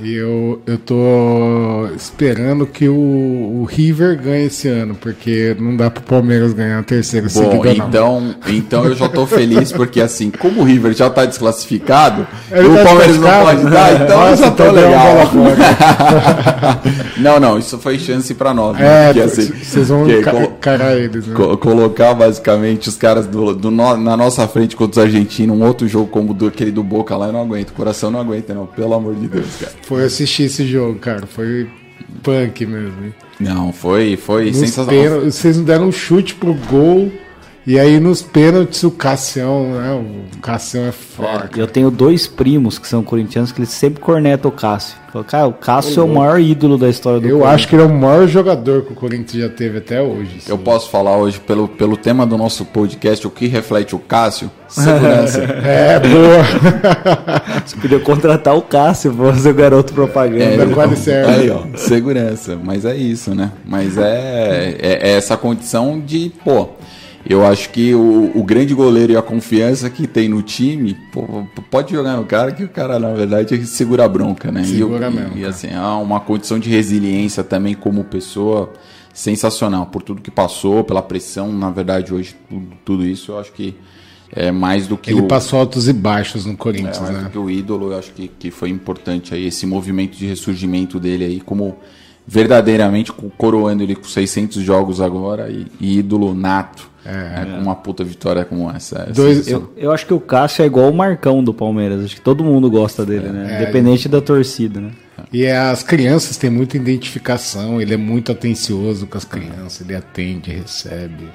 Eu, 0.03 0.63
eu 0.67 0.79
tô 0.79 1.87
esperando 1.95 2.67
que 2.67 2.89
o, 2.89 2.95
o, 2.95 3.65
River 3.69 4.19
ganhe 4.19 4.47
esse 4.47 4.67
ano, 4.67 4.95
porque 4.95 5.55
não 5.61 5.77
dá 5.77 5.91
pro 5.91 6.03
Palmeiras 6.03 6.55
ganhar 6.55 6.79
a 6.79 6.83
terceira 6.83 7.29
Bom, 7.33 7.51
seguida, 7.51 7.71
então, 7.73 8.21
não. 8.21 8.35
então 8.49 8.85
eu 8.87 8.95
já 8.95 9.09
tô 9.09 9.27
feliz, 9.27 9.71
porque 9.73 10.01
assim, 10.01 10.31
como 10.31 10.63
o 10.63 10.65
River 10.65 10.95
já 10.95 11.11
tá 11.11 11.27
desclassificado, 11.27 12.27
Ele 12.51 12.69
o 12.69 12.77
tá 12.77 12.85
Palmeiras 12.85 13.19
não 13.19 13.45
pode 13.45 13.65
dar, 13.65 13.95
então 13.95 14.21
Nossa, 14.21 14.31
eu 14.31 14.37
já 14.37 14.51
tô 14.53 14.71
legal. 14.71 15.31
não, 17.19 17.41
não, 17.41 17.59
isso 17.59 17.79
foi 17.79 17.99
chance 17.99 18.33
para 18.33 18.55
nós. 18.55 18.79
Né? 18.79 19.11
É, 19.11 19.13
porque, 19.13 19.21
assim, 19.21 19.53
vocês 19.53 19.89
vão 19.89 20.07
ca 20.61 20.95
eles. 20.95 21.27
Né? 21.27 21.35
Co 21.35 21.59
colocar 21.59 22.15
basicamente 22.15 22.89
os 22.89 22.97
caras 22.97 23.27
do, 23.27 23.55
do 23.55 23.71
no, 23.71 23.97
na 23.99 24.17
nossa 24.17 24.49
frente 24.49 24.75
contra 24.75 25.03
os 25.03 25.07
argentinos, 25.07 25.57
um 25.57 25.63
outro 25.63 25.87
jogo 25.87 26.07
como 26.07 26.33
do, 26.33 26.47
aquele 26.47 26.71
do 26.71 26.83
Boca 26.83 27.15
lá, 27.17 27.27
eu 27.27 27.33
não 27.33 27.43
aguento, 27.43 27.71
o 27.71 27.75
coração 27.75 28.11
não 28.11 28.21
aguenta, 28.21 28.55
não, 28.55 28.65
pelo 28.65 28.95
amor 28.95 29.15
de 29.15 29.29
Deus, 29.29 29.57
cara 29.61 29.73
foi 29.91 30.05
assistir 30.05 30.45
esse 30.45 30.65
jogo, 30.69 31.01
cara. 31.01 31.27
Foi 31.27 31.69
punk 32.23 32.65
mesmo. 32.65 33.07
Hein? 33.07 33.15
Não, 33.41 33.73
foi, 33.73 34.17
foi 34.17 34.53
sensacional. 34.53 35.23
vocês 35.23 35.57
não 35.57 35.65
deram 35.65 35.89
um 35.89 35.93
chute 35.93 36.37
pro 36.37 36.55
gol. 36.55 37.11
E 37.67 37.79
aí 37.79 38.01
nos 38.01 38.23
pênaltis 38.23 38.83
o 38.85 38.91
Cassião, 38.91 39.71
né? 39.73 39.93
O 39.93 40.39
Cassião 40.39 40.87
é 40.87 40.93
forte. 40.93 41.61
É, 41.61 41.63
eu 41.63 41.67
tenho 41.67 41.91
dois 41.91 42.27
primos 42.27 42.79
que 42.79 42.89
são 42.89 43.03
corintianos 43.03 43.53
que 43.53 43.61
eles 43.61 43.71
sempre 43.71 44.01
cornetam 44.01 44.51
o 44.51 44.55
Cássio. 44.55 44.99
Cara, 45.27 45.49
o 45.49 45.53
Cássio 45.53 46.01
é 46.01 46.05
o 46.05 46.09
maior 46.09 46.41
ídolo 46.41 46.79
da 46.79 46.89
história 46.89 47.19
do 47.19 47.27
Eu 47.27 47.45
acho 47.45 47.67
que 47.67 47.75
ele 47.75 47.83
é 47.83 47.87
o 47.87 47.93
maior 47.93 48.29
jogador 48.29 48.83
que 48.83 48.93
o 48.93 48.95
Corinthians 48.95 49.43
já 49.43 49.49
teve 49.49 49.79
até 49.79 50.01
hoje. 50.01 50.41
Sim. 50.41 50.53
Eu 50.53 50.57
posso 50.57 50.89
falar 50.89 51.17
hoje 51.17 51.41
pelo, 51.41 51.67
pelo 51.67 51.97
tema 51.97 52.25
do 52.25 52.39
nosso 52.39 52.65
podcast, 52.65 53.27
o 53.27 53.31
que 53.31 53.49
reflete 53.49 53.95
o 53.95 53.99
Cássio? 53.99 54.51
Segurança. 54.69 55.43
é, 55.67 55.99
boa. 55.99 56.45
Você 57.67 57.77
podia 57.77 57.99
contratar 57.99 58.57
o 58.57 58.63
Cássio 58.63 59.13
pra 59.13 59.33
fazer 59.33 59.51
o 59.51 59.55
garoto 59.55 59.93
propaganda. 59.93 60.63
É, 60.63 60.67
quase 60.69 60.97
certo. 60.97 61.29
Aí, 61.29 61.51
ó, 61.51 61.65
segurança. 61.77 62.57
Mas 62.63 62.85
é 62.85 62.97
isso, 62.97 63.35
né? 63.35 63.51
Mas 63.67 63.99
é, 63.99 64.77
é, 64.81 65.11
é 65.11 65.17
essa 65.17 65.37
condição 65.37 66.01
de, 66.01 66.33
pô 66.45 66.69
eu 67.25 67.45
acho 67.45 67.71
que 67.71 67.95
o, 67.95 68.33
o, 68.35 68.43
grande 68.43 68.75
goleiro 68.75 69.13
e 69.13 69.17
a 69.17 69.23
confiança 69.23 69.91
que 69.91 70.07
tem 70.07 70.29
no 70.29 70.43
time, 70.43 70.97
pô, 71.13 71.47
pode 71.71 71.93
jogar 71.93 72.17
no 72.17 72.25
cara 72.25 72.53
que 72.53 72.65
o 72.65 72.69
cara, 72.69 72.99
na 72.99 73.13
verdade, 73.13 73.67
segura 73.67 74.05
a 74.05 74.09
bronca, 74.09 74.51
né? 74.51 74.65
Segura 74.65 75.09
e, 75.09 75.15
mesmo. 75.15 75.39
E, 75.39 75.45
assim, 75.45 75.69
há 75.75 75.97
uma 75.99 76.21
condição 76.21 76.59
de 76.59 76.71
resiliência 76.71 77.45
também 77.45 77.75
como 77.75 78.05
pessoa 78.05 78.73
sensacional. 79.13 79.87
Por 79.87 80.03
tudo 80.03 80.23
que 80.23 80.31
passou, 80.31 80.83
pela 80.83 81.03
pressão, 81.03 81.53
na 81.53 81.71
verdade, 81.71 82.15
hoje, 82.15 82.35
tudo, 82.49 82.67
tudo 82.85 83.07
isso, 83.07 83.33
eu 83.33 83.39
acho 83.39 83.53
que 83.53 83.77
é 84.33 84.51
mais 84.51 84.87
do 84.87 84.97
que 84.97 85.11
Ele 85.11 85.21
o... 85.21 85.27
passou 85.29 85.59
altos 85.59 85.89
e 85.89 85.93
baixos 85.93 86.47
no 86.47 86.57
Corinthians, 86.57 86.99
é, 86.99 87.01
mais 87.01 87.15
né? 87.17 87.23
do 87.25 87.31
que 87.31 87.39
o 87.39 87.51
ídolo, 87.51 87.93
eu 87.93 87.99
acho 87.99 88.13
que, 88.13 88.29
que 88.29 88.51
foi 88.51 88.71
importante 88.71 89.35
aí, 89.35 89.47
esse 89.47 89.67
movimento 89.67 90.17
de 90.17 90.27
ressurgimento 90.27 90.99
dele 90.99 91.25
aí, 91.25 91.41
como 91.41 91.77
verdadeiramente 92.27 93.13
coroando 93.37 93.83
ele 93.83 93.97
com 93.97 94.05
600 94.05 94.63
jogos 94.63 95.01
agora 95.01 95.51
e, 95.51 95.67
e 95.81 95.99
ídolo 95.99 96.33
nato 96.33 96.90
é, 97.05 97.43
é, 97.43 97.45
com 97.45 97.63
uma 97.63 97.75
puta 97.75 98.05
vitória 98.05 98.45
como 98.45 98.71
essa. 98.71 99.03
essa 99.03 99.13
Dois, 99.13 99.49
eu, 99.49 99.73
eu, 99.77 99.93
acho 99.93 100.07
que 100.07 100.13
o 100.13 100.21
Cássio 100.21 100.63
é 100.63 100.67
igual 100.67 100.91
o 100.91 100.95
Marcão 100.95 101.43
do 101.43 101.55
Palmeiras. 101.55 102.05
Acho 102.05 102.17
que 102.17 102.21
todo 102.21 102.45
mundo 102.45 102.71
gosta 102.71 103.07
dele, 103.07 103.29
é, 103.29 103.33
né? 103.33 103.63
Independente 103.63 104.09
da 104.09 104.21
torcida, 104.21 104.81
né? 104.81 104.91
E 105.33 105.47
as 105.47 105.83
crianças 105.83 106.37
têm 106.37 106.51
muita 106.51 106.77
identificação, 106.77 107.81
ele 107.81 107.95
é 107.95 107.97
muito 107.97 108.33
atencioso 108.33 109.07
com 109.07 109.17
as 109.17 109.25
crianças, 109.25 109.81
ele 109.83 109.95
atende, 109.95 110.51
recebe. 110.51 111.29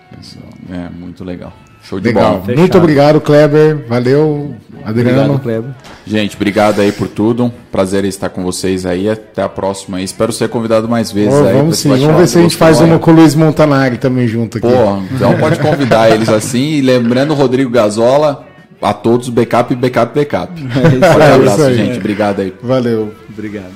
É, 0.69 0.89
muito 0.89 1.23
legal. 1.23 1.53
Show 1.87 1.99
de 1.99 2.07
Legal. 2.07 2.39
bola. 2.39 2.57
Muito 2.57 2.77
obrigado, 2.77 3.21
Kleber. 3.21 3.85
Valeu, 3.87 4.55
Adriano. 4.83 5.35
Obrigado, 5.35 5.39
Kleber. 5.39 5.71
Gente, 6.05 6.35
obrigado 6.35 6.79
aí 6.81 6.91
por 6.91 7.07
tudo. 7.07 7.51
Prazer 7.71 8.05
estar 8.05 8.29
com 8.29 8.43
vocês 8.43 8.85
aí. 8.85 9.07
Até 9.07 9.43
a 9.43 9.49
próxima. 9.49 10.01
Espero 10.01 10.31
ser 10.31 10.49
convidado 10.49 10.89
mais 10.89 11.11
vezes 11.11 11.33
oh, 11.33 11.45
aí. 11.45 11.53
Vamos 11.53 11.77
sim. 11.77 11.89
Vamos 11.89 12.17
ver 12.17 12.27
se 12.27 12.39
a 12.39 12.41
gente 12.41 12.55
faz 12.55 12.81
uma 12.81 12.97
com 12.97 13.11
o 13.11 13.13
Luiz 13.13 13.35
Montanari 13.35 13.97
também 13.97 14.27
junto 14.27 14.57
aqui. 14.57 14.67
Pô, 14.67 14.97
então 15.13 15.37
pode 15.37 15.59
convidar 15.59 16.09
eles 16.09 16.29
assim. 16.29 16.73
E 16.73 16.81
lembrando, 16.81 17.35
Rodrigo 17.35 17.69
Gazola, 17.69 18.45
a 18.81 18.93
todos, 18.93 19.29
backup, 19.29 19.75
backup, 19.75 20.15
backup. 20.15 20.53
É 20.59 21.31
um 21.31 21.35
abraço, 21.35 21.73
gente. 21.73 21.99
Obrigado 21.99 22.41
aí. 22.41 22.53
Valeu. 22.63 23.13
Obrigado. 23.29 23.73